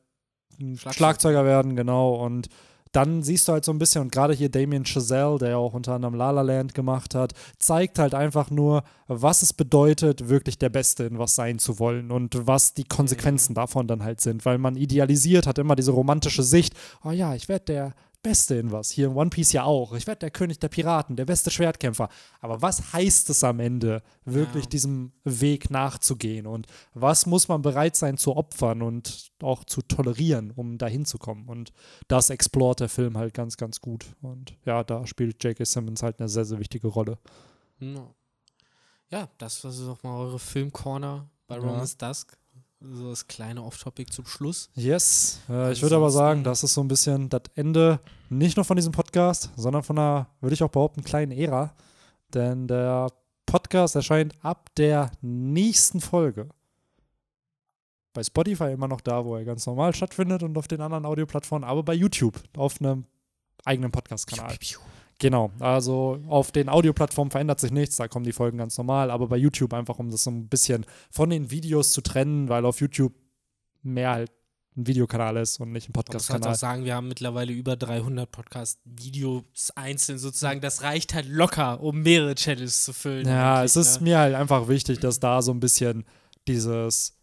ein 0.59 0.77
Schlagzeuger. 0.79 0.93
Schlagzeuger 0.95 1.45
werden, 1.45 1.77
genau. 1.77 2.15
Und 2.25 2.49
dann 2.95 3.23
siehst 3.23 3.49
du 3.49 3.53
halt 3.53 3.65
so 3.65 3.73
ein 3.73 3.79
bisschen, 3.79 4.03
und 4.03 4.13
gerade 4.13 4.35
hier 4.35 4.49
Damien 4.49 4.85
Chazelle, 4.85 5.39
der 5.39 5.51
ja 5.51 5.57
auch 5.57 5.75
unter 5.75 5.95
anderem 5.95 6.15
La 6.15 6.31
La 6.31 6.43
Land 6.43 6.75
gemacht 6.75 7.15
hat, 7.15 7.33
zeigt 7.59 7.99
halt 7.99 8.15
einfach 8.15 8.51
nur, 8.51 8.85
was 9.09 9.43
es 9.43 9.53
bedeutet, 9.53 10.29
wirklich 10.29 10.59
der 10.59 10.69
Beste 10.69 11.05
in 11.05 11.19
was 11.19 11.35
sein 11.35 11.59
zu 11.59 11.79
wollen 11.79 12.11
und 12.11 12.47
was 12.47 12.75
die 12.75 12.85
Konsequenzen 12.85 13.55
davon 13.55 13.89
dann 13.89 14.05
halt 14.05 14.21
sind. 14.21 14.45
Weil 14.45 14.59
man 14.59 14.77
idealisiert, 14.77 15.47
hat 15.47 15.59
immer 15.59 15.77
diese 15.77 15.91
romantische 15.91 16.43
Sicht, 16.43 16.75
oh 17.05 17.11
ja, 17.11 17.35
ich 17.35 17.49
werde 17.49 17.65
der 17.65 17.95
Beste 18.25 18.57
in 18.57 18.73
was. 18.73 18.91
Hier 18.91 19.07
in 19.07 19.15
One 19.15 19.31
Piece 19.31 19.53
ja 19.53 19.63
auch. 19.63 19.93
Ich 19.93 20.09
werde 20.09 20.19
der 20.21 20.31
König 20.33 20.59
der 20.59 20.69
Piraten, 20.69 21.15
der 21.15 21.27
beste 21.27 21.53
Schwertkämpfer. 21.53 22.09
Aber 22.41 22.61
was 22.63 22.93
heißt 22.93 23.31
es 23.31 23.45
am 23.45 23.61
Ende, 23.61 24.03
wirklich 24.25 24.65
Ja. 24.65 24.71
diesem 24.71 25.13
Weg 25.23 25.71
nachzugehen? 25.71 26.49
Und 26.49 26.67
was 26.95 27.27
muss 27.27 27.47
man 27.47 27.63
bereit 27.63 27.95
sein 27.95 28.17
zu 28.17 28.35
opfern 28.37 28.83
und 28.83 29.31
auch 29.43 29.63
zu 29.63 29.83
tolerieren, 29.83 30.51
um 30.51 30.79
dahin 30.79 31.05
zu 31.05 31.19
kommen? 31.19 31.47
Und 31.49 31.73
das 32.09 32.31
explort 32.31 32.81
der 32.81 32.89
Film 32.89 33.17
halt 33.17 33.35
ganz, 33.35 33.57
ganz 33.57 33.81
gut. 33.81 34.07
Und 34.23 34.57
ja, 34.65 34.83
da 34.83 35.07
spielt 35.07 35.45
J.K. 35.45 35.65
Simmons 35.65 36.03
halt 36.03 36.19
eine 36.19 36.29
sehr, 36.29 36.45
sehr 36.47 36.59
wichtige 36.59 36.89
Rolle. 36.89 37.19
Ja, 37.79 38.15
ja 39.11 39.29
das 39.39 39.63
war 39.63 39.71
so 39.71 39.87
nochmal 39.87 40.19
eure 40.19 40.39
Filmcorner 40.39 41.29
bei 41.47 41.57
Ja. 41.57 41.61
Romans 41.61 41.97
Dusk. 41.97 42.39
So 42.93 43.11
das 43.11 43.27
kleine 43.27 43.63
Off-Topic 43.63 44.13
zum 44.13 44.27
Schluss. 44.27 44.71
Yes. 44.75 45.41
Äh, 45.49 45.73
ich 45.73 45.83
würde 45.83 45.97
aber 45.97 46.11
sagen, 46.11 46.45
das 46.45 46.63
ist 46.63 46.75
so 46.75 46.83
ein 46.83 46.89
bisschen 46.89 47.29
das 47.29 47.43
Ende 47.55 48.01
nicht 48.29 48.57
nur 48.57 48.65
von 48.65 48.77
diesem 48.77 48.93
Podcast, 48.93 49.51
sondern 49.57 49.83
von 49.83 49.99
einer, 49.99 50.29
würde 50.41 50.55
ich 50.55 50.63
auch 50.63 50.71
behaupten, 50.71 51.03
kleinen 51.03 51.33
Ära. 51.33 51.75
Denn 52.35 52.69
der 52.69 53.09
Podcast 53.47 53.97
erscheint 53.97 54.35
ab 54.43 54.71
der 54.77 55.13
nächsten 55.23 56.01
Folge 56.01 56.49
bei 58.15 58.23
Spotify 58.23 58.73
immer 58.73 58.89
noch 58.89 59.01
da, 59.01 59.25
wo 59.25 59.37
er 59.37 59.45
ganz 59.45 59.67
normal 59.67 59.95
stattfindet 59.95 60.43
und 60.43 60.57
auf 60.57 60.69
den 60.69 60.81
anderen 60.81 61.05
Audioplattformen, 61.05 61.69
aber 61.69 61.83
bei 61.83 61.95
YouTube 61.95 62.41
auf 62.57 62.81
einem 62.81 63.05
eigenen 63.65 63.91
Podcast-Kanal. 63.91 64.57
Genau, 65.19 65.53
also 65.61 66.19
auf 66.29 66.51
den 66.51 66.69
Audioplattformen 66.69 67.31
verändert 67.31 67.61
sich 67.61 67.71
nichts, 67.71 67.97
da 67.97 68.09
kommen 68.09 68.25
die 68.25 68.33
Folgen 68.33 68.59
ganz 68.59 68.77
normal, 68.77 69.11
aber 69.11 69.29
bei 69.29 69.37
YouTube 69.37 69.73
einfach, 69.73 69.99
um 69.99 70.11
das 70.11 70.25
so 70.25 70.31
ein 70.31 70.49
bisschen 70.49 70.85
von 71.11 71.31
den 71.31 71.51
Videos 71.51 71.93
zu 71.93 72.01
trennen, 72.01 72.49
weil 72.49 72.65
auf 72.65 72.81
YouTube 72.81 73.15
mehr 73.83 74.11
halt 74.11 74.33
ein 74.77 74.87
Videokanal 74.87 75.37
ist 75.37 75.61
und 75.61 75.71
nicht 75.73 75.89
ein 75.89 75.93
Man 75.95 76.05
muss 76.07 76.29
halt 76.29 76.41
Podcast-Kanal. 76.41 76.53
auch 76.53 76.59
sagen, 76.59 76.85
wir 76.85 76.95
haben 76.97 77.07
mittlerweile 77.07 77.53
über 77.53 77.77
300 77.77 78.31
Podcast-Videos 78.31 79.71
einzeln 79.77 80.19
sozusagen. 80.19 80.61
Das 80.61 80.83
reicht 80.83 81.15
halt 81.15 81.29
locker, 81.29 81.81
um 81.81 82.03
mehrere 82.03 82.35
Channels 82.35 82.85
zu 82.85 82.93
füllen. 82.93 83.27
Ja, 83.27 83.63
es 83.63 83.77
ist 83.77 84.01
ne? 84.01 84.09
mir 84.09 84.19
halt 84.19 84.35
einfach 84.35 84.69
wichtig, 84.69 84.99
dass 84.99 85.21
da 85.21 85.43
so 85.43 85.53
ein 85.53 85.61
bisschen 85.61 86.05
dieses, 86.49 87.17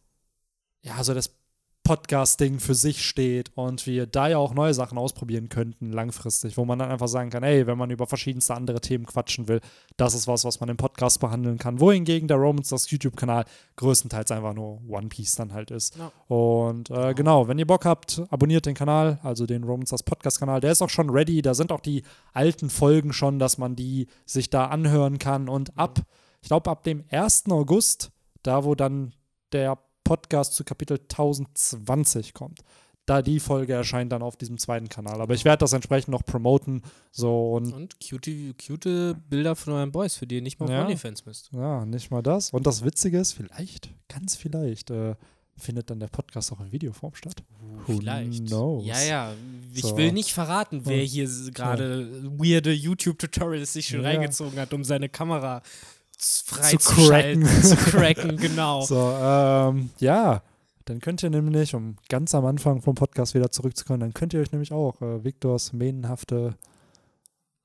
ja, 0.82 1.04
so 1.04 1.14
das 1.14 1.41
Podcast-Ding 1.84 2.60
für 2.60 2.76
sich 2.76 3.06
steht 3.06 3.52
und 3.56 3.88
wir 3.88 4.06
da 4.06 4.28
ja 4.28 4.38
auch 4.38 4.54
neue 4.54 4.74
Sachen 4.74 4.98
ausprobieren 4.98 5.50
könnten, 5.50 5.92
langfristig, 5.92 6.56
wo 6.58 6.64
man 6.64 6.80
dann 6.80 6.92
einfach 6.92 7.08
sagen 7.08 7.30
kann, 7.30 7.44
hey, 7.44 7.66
wenn 7.66 7.78
man 7.78 7.90
über 7.90 8.06
verschiedenste 8.06 8.54
andere 8.54 8.82
Themen 8.82 9.06
quatschen 9.06 9.48
will, 9.48 9.62
das 9.98 10.14
ist 10.14 10.28
was, 10.28 10.46
was 10.46 10.60
man 10.60 10.70
im 10.70 10.78
Podcast 10.78 11.20
behandeln 11.20 11.58
kann. 11.58 11.80
Wohingegen 11.80 12.28
der 12.28 12.38
Romans, 12.38 12.70
das 12.70 12.90
YouTube-Kanal, 12.92 13.46
größtenteils 13.78 14.32
einfach 14.32 14.54
nur 14.54 14.82
One 14.88 15.08
Piece 15.08 15.36
dann 15.36 15.54
halt 15.54 15.72
ist. 15.72 15.98
Ja. 15.98 16.12
Und 16.34 16.92
äh, 16.92 17.14
genau, 17.14 17.48
wenn 17.48 17.60
ihr 17.60 17.68
Bock 17.68 17.86
habt, 17.86 18.22
abonniert 18.30 18.66
den 18.66 18.76
Kanal, 18.76 19.20
also 19.24 19.46
den 19.46 19.64
Romans 19.64 19.90
das 19.90 20.04
Podcast-Kanal. 20.04 20.62
Der 20.62 20.72
ist 20.72 20.82
auch 20.82 20.90
schon 20.90 21.10
ready. 21.10 21.42
Da 21.42 21.54
sind 21.54 21.72
auch 21.72 21.82
die 21.82 22.04
alten 22.34 22.70
Folgen 22.70 23.12
schon, 23.12 23.40
dass 23.40 23.58
man 23.58 23.76
die 23.76 24.08
sich 24.26 24.50
da 24.50 24.66
anhören 24.68 25.20
kann. 25.20 25.50
Und 25.50 25.78
ab, 25.78 26.00
ich 26.42 26.48
glaube, 26.48 26.70
ab 26.70 26.84
dem 26.84 27.04
1. 27.10 27.46
August, 27.50 28.12
da 28.44 28.64
wo 28.64 28.76
dann 28.76 29.14
der 29.52 29.78
Podcast 30.16 30.56
zu 30.56 30.64
Kapitel 30.66 30.98
1020 31.00 32.34
kommt, 32.34 32.60
da 33.06 33.22
die 33.22 33.40
Folge 33.40 33.74
erscheint 33.74 34.12
dann 34.12 34.22
auf 34.22 34.36
diesem 34.36 34.58
zweiten 34.58 34.90
Kanal. 34.90 35.22
Aber 35.22 35.34
ich 35.34 35.46
werde 35.46 35.60
das 35.60 35.72
entsprechend 35.74 36.10
noch 36.10 36.24
promoten. 36.26 36.82
So 37.12 37.54
und 37.54 37.74
Und 37.74 37.96
cute, 38.00 38.54
cute 38.58 39.16
Bilder 39.30 39.56
von 39.56 39.74
euren 39.74 39.92
Boys, 39.92 40.16
für 40.16 40.28
die 40.28 40.36
ihr 40.36 40.42
nicht 40.42 40.60
mal 40.60 40.66
auf 40.66 40.72
Ja. 40.72 40.84
OnlyFans 40.84 41.26
müsst. 41.26 41.50
ja, 41.54 41.86
nicht 41.86 42.12
mal 42.12 42.22
das. 42.22 42.52
Und 42.52 42.68
das 42.68 42.84
Witzige 42.84 43.20
ist, 43.20 43.32
vielleicht, 43.34 43.90
ganz 44.10 44.36
vielleicht, 44.36 44.92
äh, 44.92 45.16
findet 45.58 45.90
dann 45.90 46.00
der 46.00 46.08
Podcast 46.08 46.52
auch 46.52 46.60
in 46.60 46.72
Videoform 46.72 47.14
statt. 47.16 47.44
Who 47.88 47.98
Vielleicht. 48.00 48.48
knows? 48.48 48.86
Ja, 48.86 49.00
ja. 49.02 49.34
Ich 49.74 49.82
So. 49.84 49.96
will 49.98 50.12
nicht 50.12 50.34
verraten, 50.34 50.82
wer 50.86 51.04
hier 51.04 51.30
gerade 51.52 52.10
weirde 52.38 52.72
YouTube-Tutorials 52.74 53.74
sich 53.74 53.88
schon 53.88 54.02
Ja. 54.04 54.10
reingezogen 54.10 54.60
hat, 54.60 54.74
um 54.74 54.84
seine 54.84 55.08
Kamera 55.10 55.62
z- 56.22 56.46
cracken. 56.48 56.64
freizuschalten, 56.64 57.46
zu 57.46 57.76
cracken, 57.76 58.38
genau. 58.38 58.82
So, 58.86 58.96
ähm, 59.22 59.90
ja. 60.00 60.42
Dann 60.86 61.00
könnt 61.00 61.22
ihr 61.24 61.30
nämlich, 61.30 61.76
um 61.76 61.96
ganz 62.10 62.34
am 62.34 62.44
Anfang 62.46 62.82
vom 62.82 62.96
Podcast 62.96 63.36
wieder 63.36 63.52
zurückzukommen, 63.52 64.00
dann 64.00 64.14
könnt 64.14 64.34
ihr 64.34 64.42
euch 64.42 64.52
nämlich 64.52 64.72
auch 64.74 65.00
äh, 65.02 65.24
Viktors 65.24 65.74
mähnenhafte, 65.74 66.56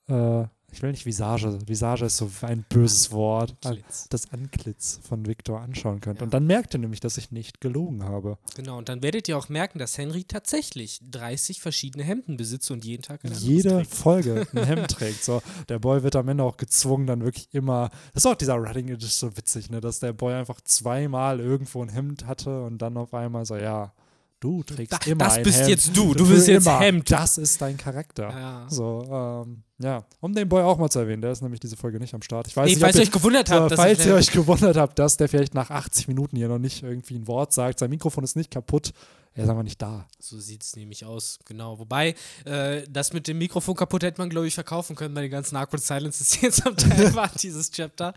äh, 0.09 0.45
ich 0.77 0.83
will 0.83 0.91
nicht 0.91 1.07
Visage, 1.07 1.59
Visage 1.67 2.05
ist 2.05 2.19
so 2.19 2.31
ein 2.43 2.65
böses 2.69 3.11
Wort, 3.11 3.55
Antlitz. 3.65 4.09
das 4.11 4.31
Antlitz 4.31 5.01
von 5.03 5.25
Viktor 5.27 5.61
anschauen 5.61 6.01
könnt. 6.01 6.19
Ja. 6.21 6.25
Und 6.25 6.35
dann 6.35 6.47
merkt 6.47 6.75
ihr 6.75 6.79
nämlich, 6.79 7.01
dass 7.01 7.17
ich 7.17 7.33
nicht 7.33 7.61
gelogen 7.63 8.05
habe. 8.05 8.37
Genau, 8.55 8.77
und 8.77 8.89
dann 8.91 9.03
werdet 9.03 9.27
ihr 9.29 9.39
auch 9.39 9.49
merken, 9.49 9.79
dass 9.79 9.97
Henry 9.97 10.25
tatsächlich 10.25 11.01
30 11.11 11.61
verschiedene 11.61 12.05
Hemden 12.05 12.37
besitzt 12.37 12.71
und 12.71 12.85
jeden 12.85 13.03
Tag 13.03 13.25
ein 13.25 13.33
Jede. 13.33 13.85
Folge 13.87 14.47
ein 14.55 14.65
Hemd 14.65 14.89
trägt. 14.91 15.25
So, 15.25 15.41
der 15.71 15.79
Boy 15.79 16.03
wird 16.03 16.15
am 16.15 16.29
Ende 16.29 16.45
auch 16.45 16.59
gezwungen, 16.59 17.07
dann 17.07 17.25
wirklich 17.25 17.49
immer. 17.53 17.89
Das 18.13 18.25
ist 18.25 18.27
auch 18.27 18.35
dieser 18.35 18.57
Running, 18.57 18.89
das 18.95 19.05
ist 19.05 19.19
so 19.19 19.35
witzig, 19.37 19.71
ne, 19.71 19.81
dass 19.81 20.01
der 20.01 20.13
Boy 20.13 20.35
einfach 20.35 20.61
zweimal 20.61 21.41
irgendwo 21.41 21.83
ein 21.83 21.89
Hemd 21.89 22.27
hatte 22.27 22.65
und 22.65 22.79
dann 22.83 22.97
auf 22.99 23.15
einmal 23.15 23.47
so, 23.47 23.57
ja, 23.57 23.95
du 24.41 24.63
trägst 24.63 24.93
Da- 24.93 25.11
immer 25.11 25.25
das 25.25 25.37
ein 25.39 25.43
bist 25.43 25.59
Hemd. 25.61 25.69
jetzt 25.71 25.97
du, 25.97 26.13
du 26.13 26.29
bist 26.29 26.49
jetzt 26.49 26.67
immer. 26.67 26.81
Hemd. 26.81 27.11
Das 27.11 27.39
ist 27.39 27.63
dein 27.63 27.79
Charakter. 27.79 28.29
Ja. 28.29 28.67
So, 28.69 29.45
ähm, 29.47 29.63
ja, 29.79 30.05
um 30.21 30.35
den 30.35 30.49
Boy 30.49 30.63
auch 30.63 30.79
mal 30.79 30.89
zu 30.89 31.01
erwähnen, 31.01 31.21
der 31.23 31.33
ist 31.33 31.43
nämlich 31.43 31.61
diese 31.61 31.77
Folge 31.77 31.99
nicht 32.01 32.15
am 32.15 32.23
Start. 32.23 32.47
Ich 32.47 32.57
weiß 32.57 32.65
Nee, 32.67 32.71
nicht, 32.73 32.81
falls 32.81 32.95
ob 32.97 33.01
ihr 33.01 33.07
euch 33.07 33.13
gewundert 33.13 33.51
habt, 33.51 33.71
dass 33.71 33.81
falls 33.81 34.07
ihr 34.07 34.15
euch 34.15 34.31
gewundert 34.31 34.77
habt, 34.77 34.99
dass 34.99 35.17
der 35.17 35.29
vielleicht 35.29 35.55
nach 35.55 35.71
80 35.71 36.09
Minuten 36.09 36.37
hier 36.37 36.49
noch 36.49 36.59
nicht 36.59 36.83
irgendwie 36.83 37.17
ein 37.17 37.27
Wort 37.27 37.53
sagt, 37.53 37.79
sein 37.79 37.91
Mikrofon 37.91 38.25
ist 38.25 38.37
nicht 38.37 38.51
kaputt, 38.51 38.93
er 39.35 39.45
ist 39.45 39.51
einfach 39.51 39.63
nicht 39.65 39.83
da. 39.83 40.07
So 40.19 40.41
sieht 40.41 40.63
es 40.63 40.77
nämlich 40.77 41.05
aus, 41.05 41.39
genau. 41.45 41.79
Wobei, 41.79 42.15
äh, 42.47 42.85
das 42.89 43.13
mit 43.13 43.29
dem 43.29 43.37
Mikrofon 43.37 43.75
kaputt 43.77 44.03
hätte 44.03 44.19
man, 44.19 44.31
glaube 44.31 44.47
ich, 44.47 44.55
verkaufen 44.55 44.97
können 44.97 45.15
bei 45.15 45.21
den 45.21 45.31
ganzen 45.31 45.57
Awkward 45.57 45.83
Silences, 45.83 46.31
die 46.31 46.47
jetzt 46.47 46.67
am 46.67 46.75
Teil 46.75 47.15
waren, 47.15 47.31
dieses 47.43 47.71
Chapter. 47.71 48.15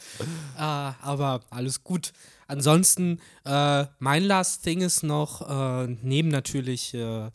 Äh, 0.58 0.62
aber 0.62 1.42
alles 1.50 1.84
gut. 1.84 2.14
Ansonsten, 2.48 3.20
äh, 3.44 3.86
mein 4.00 4.24
Last 4.24 4.64
Thing 4.64 4.80
ist 4.80 5.04
noch, 5.04 5.42
äh, 5.42 5.88
neben 6.02 6.30
natürlich, 6.30 6.94
äh, 6.94 7.30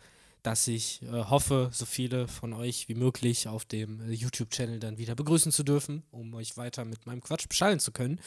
dass 0.45 0.69
ich 0.69 1.01
äh, 1.03 1.07
hoffe, 1.07 1.71
so 1.73 1.87
viele 1.87 2.29
von 2.29 2.53
euch 2.53 2.89
wie 2.89 2.95
möglich 2.95 3.49
auf 3.49 3.65
dem 3.65 4.01
äh, 4.03 4.13
YouTube-Channel 4.13 4.79
dann 4.79 4.99
wieder 4.99 5.15
begrüßen 5.15 5.51
zu 5.51 5.65
dürfen, 5.65 6.05
um 6.11 6.35
euch 6.35 6.57
weiter 6.57 6.85
mit 6.85 7.07
meinem 7.07 7.23
Quatsch 7.23 7.49
beschallen 7.49 7.81
zu 7.81 7.93
können. 7.93 8.21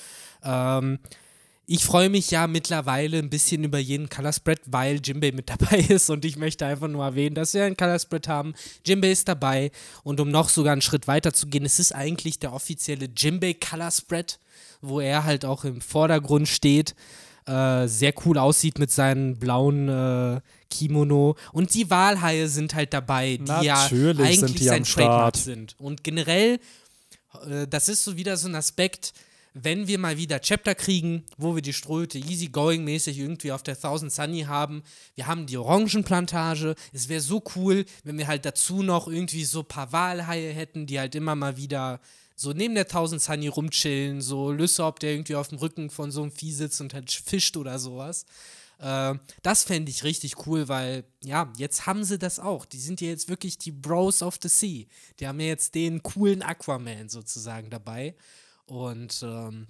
Ähm, 0.44 1.00
ich 1.68 1.86
freue 1.86 2.10
mich 2.10 2.32
ja 2.32 2.48
mittlerweile 2.48 3.20
ein 3.20 3.30
bisschen 3.30 3.64
über 3.64 3.78
jeden 3.78 4.10
Color 4.10 4.34
Spread, 4.34 4.62
weil 4.66 5.00
Jimbei 5.04 5.32
mit 5.32 5.50
dabei 5.50 5.78
ist 5.78 6.10
und 6.10 6.26
ich 6.26 6.38
möchte 6.38 6.66
einfach 6.66 6.88
nur 6.88 7.06
erwähnen, 7.06 7.36
dass 7.36 7.54
wir 7.54 7.66
einen 7.66 7.78
Color 7.78 8.00
Spread 8.00 8.28
haben. 8.28 8.56
Jimbei 8.84 9.12
ist 9.12 9.28
dabei 9.28 9.72
und 10.04 10.20
um 10.20 10.32
noch 10.32 10.50
sogar 10.50 10.72
einen 10.72 10.82
Schritt 10.82 11.08
weiter 11.08 11.34
zu 11.34 11.46
gehen, 11.48 11.66
es 11.66 11.78
ist 11.78 11.94
eigentlich 11.94 12.40
der 12.40 12.52
offizielle 12.52 13.10
Jimbei 13.16 13.54
Color 13.54 13.92
Spread, 13.92 14.40
wo 14.82 15.00
er 15.00 15.24
halt 15.24 15.46
auch 15.46 15.66
im 15.66 15.82
Vordergrund 15.82 16.48
steht. 16.48 16.96
Äh, 17.48 17.88
sehr 17.88 18.14
cool 18.26 18.38
aussieht 18.38 18.78
mit 18.78 18.92
seinem 18.92 19.38
blauen 19.38 19.88
äh, 19.88 20.42
Kimono. 20.70 21.38
Und 21.54 21.74
die 21.74 21.90
Walhaie 21.90 22.48
sind 22.48 22.76
halt 22.76 22.94
dabei, 22.94 23.38
die 23.38 23.44
Natürlich 23.44 23.66
ja 23.66 24.26
eigentlich 24.26 24.56
die 24.56 24.64
sein 24.66 24.84
Trademark 24.84 25.38
sind. 25.38 25.76
Und 25.80 26.04
generell, 26.04 26.60
äh, 27.50 27.66
das 27.66 27.88
ist 27.88 28.04
so 28.04 28.18
wieder 28.18 28.36
so 28.36 28.50
ein 28.50 28.56
Aspekt, 28.56 29.14
wenn 29.54 29.88
wir 29.88 29.98
mal 29.98 30.18
wieder 30.18 30.42
Chapter 30.42 30.76
kriegen, 30.76 31.24
wo 31.38 31.56
wir 31.56 31.62
die 31.62 31.74
Ströte 31.74 32.20
easygoing-mäßig 32.20 33.18
irgendwie 33.18 33.54
auf 33.54 33.64
der 33.64 33.80
Thousand 33.80 34.12
Sunny 34.12 34.42
haben, 34.42 34.84
wir 35.16 35.28
haben 35.28 35.46
die 35.48 35.58
Orangenplantage, 35.58 36.76
es 36.92 37.08
wäre 37.08 37.22
so 37.22 37.42
cool, 37.56 37.86
wenn 38.04 38.18
wir 38.18 38.28
halt 38.28 38.46
dazu 38.46 38.84
noch 38.84 39.08
irgendwie 39.08 39.46
so 39.46 39.60
ein 39.60 39.66
paar 39.66 39.94
Walhaie 39.94 40.52
hätten, 40.52 40.86
die 40.86 41.00
halt 41.00 41.16
immer 41.16 41.36
mal 41.36 41.56
wieder 41.58 42.02
so 42.40 42.54
neben 42.54 42.76
der 42.76 42.88
Thousand 42.88 43.20
Sunny 43.20 43.48
rumchillen, 43.48 44.22
so 44.22 44.52
Lysop, 44.52 45.00
der 45.00 45.12
irgendwie 45.12 45.36
auf 45.36 45.48
dem 45.48 45.58
Rücken 45.58 45.90
von 45.90 46.12
so 46.12 46.22
einem 46.22 46.32
Vieh 46.32 46.54
sitzt 46.54 46.80
und 46.80 46.94
halt 46.94 47.12
fischt 47.12 47.58
oder 47.58 47.80
sowas. 47.80 48.26
Äh, 48.78 49.16
das 49.42 49.64
fände 49.64 49.90
ich 49.90 50.04
richtig 50.04 50.46
cool, 50.46 50.68
weil, 50.68 51.04
ja, 51.24 51.52
jetzt 51.58 51.88
haben 51.88 52.04
sie 52.04 52.20
das 52.20 52.40
auch. 52.40 52.66
Die 52.66 52.78
sind 52.78 53.02
ja 53.02 53.08
jetzt 53.08 53.28
wirklich 53.28 53.58
die 53.58 53.72
Bros 53.72 54.22
of 54.22 54.38
the 54.40 54.50
Sea. 54.50 54.86
Die 55.20 55.28
haben 55.28 55.40
ja 55.40 55.48
jetzt 55.48 55.74
den 55.74 56.04
coolen 56.04 56.44
Aquaman 56.44 57.10
sozusagen 57.10 57.72
dabei. 57.72 58.16
Und 58.68 59.24
ähm, 59.24 59.68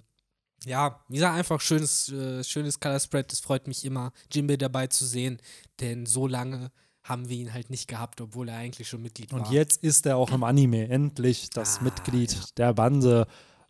ja, 0.66 1.02
wie 1.08 1.14
gesagt, 1.14 1.38
einfach 1.38 1.62
schönes, 1.62 2.10
äh, 2.10 2.44
schönes 2.44 2.78
Color 2.78 3.00
Spread. 3.00 3.32
Das 3.32 3.40
freut 3.40 3.66
mich 3.66 3.82
immer, 3.86 4.12
Jimbe 4.30 4.58
dabei 4.58 4.88
zu 4.88 5.06
sehen, 5.06 5.40
denn 5.80 6.04
so 6.04 6.26
lange 6.26 6.70
haben 7.08 7.28
wir 7.28 7.36
ihn 7.36 7.52
halt 7.54 7.70
nicht 7.70 7.88
gehabt, 7.88 8.20
obwohl 8.20 8.48
er 8.48 8.56
eigentlich 8.56 8.88
schon 8.88 9.02
Mitglied 9.02 9.32
Und 9.32 9.40
war. 9.46 9.52
jetzt 9.52 9.82
ist 9.82 10.04
er 10.06 10.16
auch 10.16 10.30
im 10.32 10.44
Anime 10.44 10.88
endlich 10.88 11.48
das 11.50 11.78
Ah, 11.78 11.84
Mitglied 11.84 12.32
ja. 12.32 12.40
der 12.56 12.74
Bande. 12.74 13.26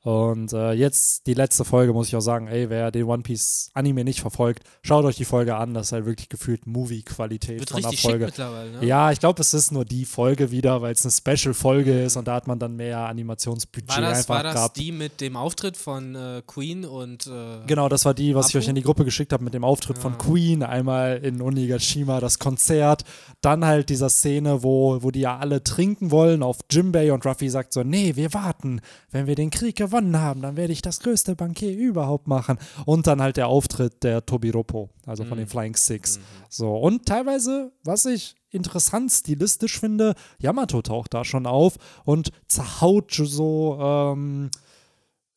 Und 0.08 0.54
äh, 0.54 0.72
jetzt 0.72 1.26
die 1.26 1.34
letzte 1.34 1.66
Folge, 1.66 1.92
muss 1.92 2.08
ich 2.08 2.16
auch 2.16 2.20
sagen, 2.22 2.46
ey, 2.48 2.70
wer 2.70 2.90
den 2.90 3.04
One 3.04 3.22
Piece 3.22 3.68
Anime 3.74 4.04
nicht 4.04 4.20
verfolgt, 4.22 4.62
schaut 4.80 5.04
euch 5.04 5.16
die 5.16 5.26
Folge 5.26 5.54
an. 5.56 5.74
Das 5.74 5.88
ist 5.88 5.92
halt 5.92 6.06
wirklich 6.06 6.30
gefühlt 6.30 6.66
Movie-Qualität 6.66 7.68
von 7.68 7.82
der 7.82 7.92
Folge. 7.92 8.32
ne? 8.38 8.86
Ja, 8.86 9.12
ich 9.12 9.20
glaube, 9.20 9.42
es 9.42 9.52
ist 9.52 9.70
nur 9.70 9.84
die 9.84 10.06
Folge 10.06 10.50
wieder, 10.50 10.80
weil 10.80 10.94
es 10.94 11.04
eine 11.04 11.12
Special-Folge 11.12 12.04
ist 12.04 12.16
und 12.16 12.26
da 12.26 12.36
hat 12.36 12.46
man 12.46 12.58
dann 12.58 12.74
mehr 12.76 13.00
Animationsbudget 13.00 13.88
War 13.90 14.00
das, 14.00 14.18
einfach 14.20 14.34
war 14.36 14.42
das 14.44 14.54
gehabt. 14.54 14.76
die 14.78 14.92
mit 14.92 15.20
dem 15.20 15.36
Auftritt 15.36 15.76
von 15.76 16.14
äh, 16.14 16.40
Queen 16.46 16.86
und 16.86 17.26
äh, 17.26 17.66
Genau, 17.66 17.90
das 17.90 18.06
war 18.06 18.14
die, 18.14 18.34
was 18.34 18.48
ich 18.48 18.54
Apu? 18.56 18.62
euch 18.64 18.68
in 18.68 18.76
die 18.76 18.82
Gruppe 18.82 19.04
geschickt 19.04 19.34
habe 19.34 19.44
mit 19.44 19.52
dem 19.52 19.62
Auftritt 19.64 19.98
von 19.98 20.12
Ja. 20.12 20.18
Queen, 20.18 20.62
einmal 20.62 21.18
in 21.18 21.42
Onigashima 21.42 22.18
das 22.20 22.38
Konzert, 22.38 23.04
dann 23.42 23.62
halt 23.66 23.90
dieser 23.90 24.08
Szene, 24.08 24.62
wo, 24.62 25.02
wo 25.02 25.10
die 25.10 25.20
ja 25.20 25.36
alle 25.36 25.62
trinken 25.62 26.10
wollen 26.10 26.42
auf 26.42 26.60
Jimbei 26.70 27.12
und 27.12 27.26
Ruffy 27.26 27.50
sagt 27.50 27.74
so, 27.74 27.82
nee, 27.82 28.16
wir 28.16 28.32
warten, 28.32 28.80
wenn 29.10 29.26
wir 29.26 29.34
den 29.34 29.50
Krieg 29.50 29.76
gewonnen 29.98 30.20
haben, 30.20 30.42
dann 30.42 30.56
werde 30.56 30.72
ich 30.72 30.82
das 30.82 31.00
größte 31.00 31.34
Bankier 31.36 31.76
überhaupt 31.76 32.28
machen 32.28 32.58
und 32.86 33.06
dann 33.06 33.20
halt 33.20 33.36
der 33.36 33.48
Auftritt 33.48 34.02
der 34.02 34.24
Tobiropo, 34.24 34.90
also 35.06 35.24
von 35.24 35.36
Mhm. 35.38 35.42
den 35.42 35.48
Flying 35.48 35.76
Six. 35.76 36.20
So, 36.48 36.76
und 36.76 37.06
teilweise, 37.06 37.72
was 37.84 38.06
ich 38.06 38.36
interessant 38.50 39.10
stilistisch 39.12 39.78
finde, 39.78 40.14
Yamato 40.38 40.80
taucht 40.82 41.14
da 41.14 41.24
schon 41.24 41.46
auf 41.46 41.74
und 42.04 42.30
zerhaut 42.46 43.12
so 43.12 43.78
ähm, 43.80 44.50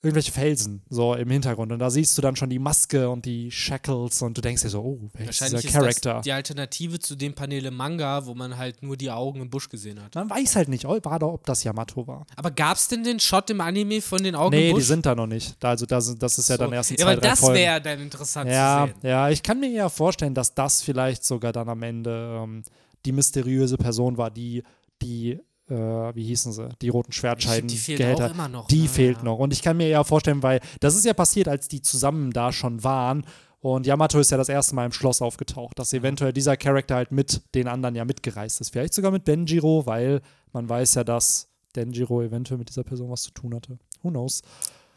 irgendwelche 0.03 0.31
Felsen 0.31 0.81
so 0.89 1.13
im 1.13 1.29
Hintergrund. 1.29 1.71
Und 1.71 1.77
da 1.77 1.89
siehst 1.91 2.17
du 2.17 2.23
dann 2.23 2.35
schon 2.35 2.49
die 2.49 2.57
Maske 2.57 3.07
und 3.09 3.23
die 3.25 3.51
Shackles 3.51 4.21
und 4.23 4.35
du 4.35 4.41
denkst 4.41 4.63
dir 4.63 4.69
so, 4.69 4.81
oh, 4.81 4.99
ist 5.03 5.13
dieser 5.13 5.25
wahrscheinlich 5.27 5.65
ist 5.65 5.71
Charakter? 5.73 6.13
das 6.15 6.23
die 6.23 6.31
Alternative 6.31 6.99
zu 6.99 7.15
dem 7.15 7.33
Panel 7.33 7.65
im 7.65 7.75
Manga, 7.75 8.25
wo 8.25 8.33
man 8.33 8.57
halt 8.57 8.81
nur 8.81 8.97
die 8.97 9.11
Augen 9.11 9.41
im 9.41 9.49
Busch 9.51 9.69
gesehen 9.69 10.01
hat. 10.03 10.15
Man 10.15 10.27
weiß 10.29 10.55
halt 10.55 10.69
nicht, 10.69 10.85
ob, 10.85 11.03
gerade, 11.03 11.27
ob 11.27 11.45
das 11.45 11.63
Yamato 11.63 12.07
war. 12.07 12.25
Aber 12.35 12.49
gab 12.49 12.77
es 12.77 12.87
denn 12.87 13.03
den 13.03 13.19
Shot 13.19 13.49
im 13.51 13.61
Anime 13.61 14.01
von 14.01 14.23
den 14.23 14.33
Augen 14.33 14.55
nee, 14.55 14.69
im 14.69 14.73
Busch? 14.73 14.83
die 14.83 14.87
sind 14.87 15.05
da 15.05 15.13
noch 15.13 15.27
nicht. 15.27 15.55
Da- 15.59 15.69
Also 15.69 15.85
das, 15.85 16.17
das 16.17 16.37
ist 16.39 16.49
ja 16.49 16.57
dann 16.57 16.69
So. 16.69 16.73
erst 16.75 16.91
in 16.91 16.97
Ja, 16.97 17.05
zwei, 17.05 17.11
aber 17.13 17.21
das 17.21 17.41
wäre 17.53 17.81
dann 17.81 17.99
interessant 18.01 18.49
Ja, 18.49 18.87
zu 18.87 18.93
sehen. 18.99 19.07
ja, 19.09 19.29
ich 19.29 19.43
kann 19.43 19.59
mir 19.59 19.71
eher 19.71 19.89
vorstellen, 19.89 20.33
dass 20.33 20.53
das 20.55 20.81
vielleicht 20.81 21.23
sogar 21.23 21.51
dann 21.53 21.69
am 21.69 21.83
Ende 21.83 22.39
ähm, 22.43 22.63
die 23.05 23.11
mysteriöse 23.11 23.77
Person 23.77 24.17
war, 24.17 24.31
die 24.31 24.63
die, 25.03 25.39
äh, 25.71 26.15
wie 26.15 26.23
hießen 26.23 26.51
sie, 26.51 26.69
die 26.81 26.89
roten 26.89 27.11
Schwertscheiden 27.13 27.67
die 27.67 27.77
fehlt 27.77 27.99
Gehälter. 27.99 28.27
auch 28.27 28.31
immer 28.31 28.49
noch. 28.49 28.67
Die 28.67 28.83
ne? 28.83 28.87
fehlt 28.89 29.17
ja. 29.17 29.23
noch. 29.23 29.39
Und 29.39 29.53
ich 29.53 29.61
kann 29.61 29.77
mir 29.77 29.87
eher 29.87 30.03
vorstellen, 30.03 30.43
weil 30.43 30.59
das 30.79 30.95
ist 30.95 31.05
ja 31.05 31.13
passiert, 31.13 31.47
als 31.47 31.67
die 31.67 31.81
zusammen 31.81 32.31
da 32.31 32.51
schon 32.51 32.83
waren. 32.83 33.25
Und 33.61 33.85
Yamato 33.85 34.19
ist 34.19 34.31
ja 34.31 34.37
das 34.37 34.49
erste 34.49 34.75
Mal 34.75 34.85
im 34.85 34.91
Schloss 34.91 35.21
aufgetaucht, 35.21 35.77
dass 35.77 35.93
eventuell 35.93 36.33
dieser 36.33 36.57
Charakter 36.57 36.95
halt 36.95 37.11
mit 37.11 37.41
den 37.53 37.67
anderen 37.67 37.95
ja 37.95 38.05
mitgereist 38.05 38.59
ist. 38.59 38.71
Vielleicht 38.71 38.93
sogar 38.93 39.11
mit 39.11 39.27
Denjiro, 39.27 39.85
weil 39.85 40.21
man 40.51 40.67
weiß 40.67 40.95
ja, 40.95 41.03
dass 41.03 41.47
Denjiro 41.75 42.21
eventuell 42.21 42.57
mit 42.57 42.69
dieser 42.69 42.83
Person 42.83 43.09
was 43.11 43.21
zu 43.21 43.31
tun 43.31 43.55
hatte. 43.55 43.77
Who 44.01 44.09
knows? 44.09 44.41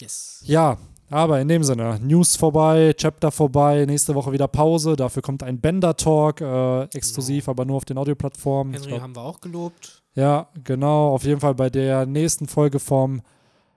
Yes. 0.00 0.42
Ja, 0.44 0.78
aber 1.10 1.40
in 1.40 1.48
dem 1.48 1.62
Sinne, 1.62 2.00
News 2.02 2.36
vorbei, 2.36 2.94
Chapter 2.96 3.30
vorbei, 3.30 3.84
nächste 3.84 4.14
Woche 4.14 4.32
wieder 4.32 4.48
Pause. 4.48 4.96
Dafür 4.96 5.22
kommt 5.22 5.42
ein 5.42 5.60
Bender-Talk, 5.60 6.40
äh, 6.40 6.84
exklusiv, 6.96 7.48
aber 7.48 7.64
nur 7.64 7.76
auf 7.76 7.84
den 7.84 7.98
Audioplattformen. 7.98 8.72
Henry 8.72 8.88
glaub- 8.88 9.02
haben 9.02 9.14
wir 9.14 9.22
auch 9.22 9.40
gelobt. 9.40 10.03
Ja, 10.14 10.48
genau. 10.62 11.14
Auf 11.14 11.24
jeden 11.24 11.40
Fall 11.40 11.54
bei 11.54 11.70
der 11.70 12.06
nächsten 12.06 12.46
Folge 12.46 12.78
vom 12.78 13.22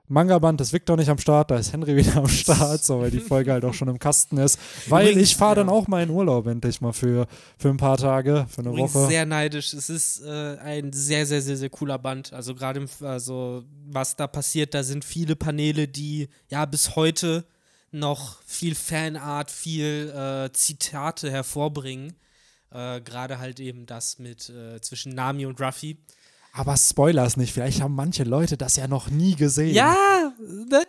Manga-Band 0.10 0.62
ist 0.62 0.72
Victor 0.72 0.96
nicht 0.96 1.10
am 1.10 1.18
Start, 1.18 1.52
da 1.52 1.58
ist 1.58 1.74
Henry 1.74 1.96
wieder 1.98 2.16
am 2.16 2.28
Start, 2.28 2.84
so 2.84 3.02
weil 3.02 3.12
die 3.12 3.20
Folge 3.20 3.52
halt 3.52 3.66
auch 3.66 3.74
schon 3.74 3.90
im 3.90 4.00
Kasten 4.00 4.38
ist. 4.38 4.58
Weil 4.88 5.10
Übrigens, 5.10 5.30
ich 5.30 5.36
fahre 5.36 5.56
dann 5.56 5.68
ja. 5.68 5.74
auch 5.74 5.88
mal 5.88 6.02
in 6.02 6.10
Urlaub 6.10 6.48
endlich 6.48 6.80
mal 6.80 6.94
für, 6.94 7.28
für 7.58 7.70
ein 7.70 7.78
paar 7.78 7.98
Tage, 7.98 8.46
für 8.50 8.62
eine 8.62 8.70
Übrigens 8.70 8.96
Woche. 8.96 9.08
sehr 9.08 9.26
neidisch. 9.26 9.74
Es 9.74 9.90
ist 9.90 10.24
äh, 10.24 10.58
ein 10.60 10.94
sehr, 10.94 11.26
sehr, 11.26 11.42
sehr, 11.42 11.58
sehr 11.58 11.70
cooler 11.70 12.00
Band. 12.00 12.32
Also 12.32 12.56
gerade, 12.56 12.86
also 13.02 13.64
was 13.86 14.16
da 14.16 14.28
passiert, 14.28 14.74
da 14.74 14.84
sind 14.84 15.04
viele 15.04 15.36
Paneele, 15.36 15.88
die 15.88 16.30
ja 16.50 16.66
bis 16.66 16.96
heute 16.96 17.46
noch 17.92 18.42
viel 18.46 18.76
Fanart, 18.76 19.52
viel 19.52 20.14
äh, 20.16 20.52
Zitate 20.54 21.30
hervorbringen. 21.32 22.14
Äh, 22.72 23.02
gerade 23.02 23.40
halt 23.40 23.60
eben 23.60 23.86
das 23.86 24.20
mit 24.20 24.50
äh, 24.50 24.80
zwischen 24.82 25.14
Nami 25.14 25.46
und 25.46 25.60
Ruffy. 25.60 25.98
Aber 26.54 26.76
Spoilers 26.76 27.38
nicht, 27.38 27.54
vielleicht 27.54 27.82
haben 27.82 27.94
manche 27.96 28.24
Leute 28.24 28.58
das 28.58 28.76
ja 28.78 28.88
noch 28.88 29.10
nie 29.10 29.36
gesehen. 29.36 29.74
Ja, 29.76 29.96
ne? 30.40 30.84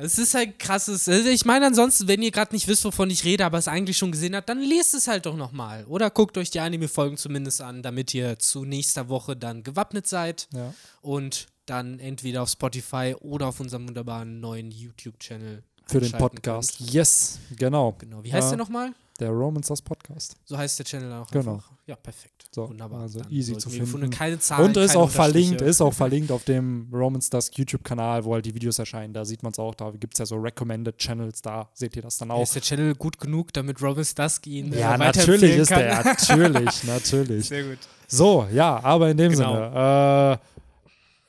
Es 0.00 0.16
ist 0.16 0.34
halt 0.34 0.60
krasses. 0.60 1.08
Ich 1.08 1.44
meine, 1.44 1.66
ansonsten, 1.66 2.06
wenn 2.06 2.22
ihr 2.22 2.30
gerade 2.30 2.54
nicht 2.54 2.68
wisst, 2.68 2.84
wovon 2.84 3.10
ich 3.10 3.24
rede, 3.24 3.44
aber 3.44 3.58
es 3.58 3.66
eigentlich 3.66 3.98
schon 3.98 4.12
gesehen 4.12 4.36
habt, 4.36 4.48
dann 4.48 4.60
lest 4.60 4.94
es 4.94 5.08
halt 5.08 5.26
doch 5.26 5.34
nochmal. 5.34 5.84
Oder 5.86 6.08
guckt 6.10 6.38
euch 6.38 6.50
die 6.50 6.60
Anime-Folgen 6.60 7.16
zumindest 7.16 7.60
an, 7.62 7.82
damit 7.82 8.14
ihr 8.14 8.38
zu 8.38 8.64
nächster 8.64 9.08
Woche 9.08 9.34
dann 9.34 9.64
gewappnet 9.64 10.06
seid 10.06 10.46
Ja. 10.54 10.72
und 11.00 11.48
dann 11.66 11.98
entweder 11.98 12.42
auf 12.44 12.48
Spotify 12.50 13.16
oder 13.18 13.48
auf 13.48 13.58
unserem 13.58 13.88
wunderbaren 13.88 14.38
neuen 14.38 14.70
YouTube-Channel 14.70 15.64
Für 15.86 16.00
den 16.00 16.12
Podcast. 16.12 16.78
Könnt. 16.78 16.92
Yes, 16.92 17.40
genau. 17.56 17.96
Genau. 17.98 18.22
Wie 18.22 18.32
heißt 18.32 18.44
Ja. 18.44 18.50
der 18.50 18.58
nochmal? 18.58 18.92
Der 19.20 19.30
Romans 19.30 19.66
das 19.66 19.82
Podcast. 19.82 20.36
So 20.44 20.56
heißt 20.56 20.78
der 20.78 20.86
Channel 20.86 21.12
auch. 21.12 21.26
Genau. 21.30 21.54
Einfach. 21.54 21.72
Ja, 21.86 21.96
perfekt. 21.96 22.46
So, 22.54 22.68
Wunderbar. 22.68 23.00
also 23.00 23.18
Dann 23.20 23.30
easy 23.32 23.56
zu 23.58 23.68
finden. 23.68 24.10
Keine 24.10 24.38
Zahlen, 24.38 24.66
Und 24.66 24.76
ist 24.76 24.94
auch 24.94 25.10
verlinkt, 25.10 25.60
ist 25.60 25.80
auch 25.80 25.92
verlinkt 25.94 26.30
auf 26.30 26.44
dem 26.44 26.88
Romans 26.92 27.28
Dusk 27.28 27.58
YouTube-Kanal, 27.58 28.24
wo 28.24 28.34
halt 28.34 28.46
die 28.46 28.54
Videos 28.54 28.78
erscheinen. 28.78 29.12
Da 29.12 29.24
sieht 29.24 29.42
man 29.42 29.52
es 29.52 29.58
auch. 29.58 29.74
Da 29.74 29.90
gibt 29.90 30.14
es 30.14 30.18
ja 30.18 30.26
so 30.26 30.36
Recommended 30.36 30.96
Channels, 30.98 31.42
da 31.42 31.68
seht 31.74 31.96
ihr 31.96 32.02
das 32.02 32.16
dann 32.18 32.30
auch. 32.30 32.42
Ist 32.42 32.54
der 32.54 32.62
Channel 32.62 32.94
gut 32.94 33.18
genug, 33.18 33.52
damit 33.52 33.82
Robin 33.82 34.04
Stusk 34.04 34.46
ihn 34.46 34.72
äh, 34.72 34.80
Ja, 34.80 34.98
weiterempfehlen 34.98 35.40
natürlich 35.40 35.56
ist 35.56 35.68
kann? 35.68 35.78
der. 35.80 36.04
Natürlich, 36.04 36.84
natürlich. 36.84 37.48
Sehr 37.48 37.64
gut. 37.64 37.78
So, 38.06 38.46
ja, 38.52 38.82
aber 38.84 39.10
in 39.10 39.16
dem 39.16 39.32
Genau. 39.32 39.54
Sinne, 39.54 40.38
äh, 40.40 40.57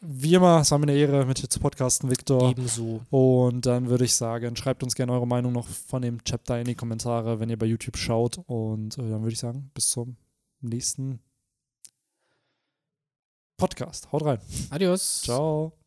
wie 0.01 0.33
immer, 0.33 0.61
es 0.61 0.71
war 0.71 0.77
mir 0.77 0.83
eine 0.83 0.93
Ehre, 0.93 1.25
mit 1.25 1.41
dir 1.41 1.49
zu 1.49 1.59
podcasten, 1.59 2.09
Victor. 2.09 2.51
Ebenso. 2.51 3.01
Und 3.09 3.65
dann 3.65 3.89
würde 3.89 4.05
ich 4.05 4.15
sagen, 4.15 4.55
schreibt 4.55 4.83
uns 4.83 4.95
gerne 4.95 5.11
eure 5.11 5.27
Meinung 5.27 5.51
noch 5.51 5.67
von 5.67 6.01
dem 6.01 6.23
Chapter 6.23 6.59
in 6.59 6.65
die 6.65 6.75
Kommentare, 6.75 7.39
wenn 7.39 7.49
ihr 7.49 7.57
bei 7.57 7.65
YouTube 7.65 7.97
schaut. 7.97 8.39
Und 8.47 8.97
äh, 8.97 9.09
dann 9.09 9.21
würde 9.21 9.33
ich 9.33 9.39
sagen, 9.39 9.71
bis 9.73 9.89
zum 9.89 10.15
nächsten 10.61 11.19
Podcast. 13.57 14.11
Haut 14.11 14.23
rein. 14.25 14.39
Adios. 14.69 15.21
Ciao. 15.21 15.79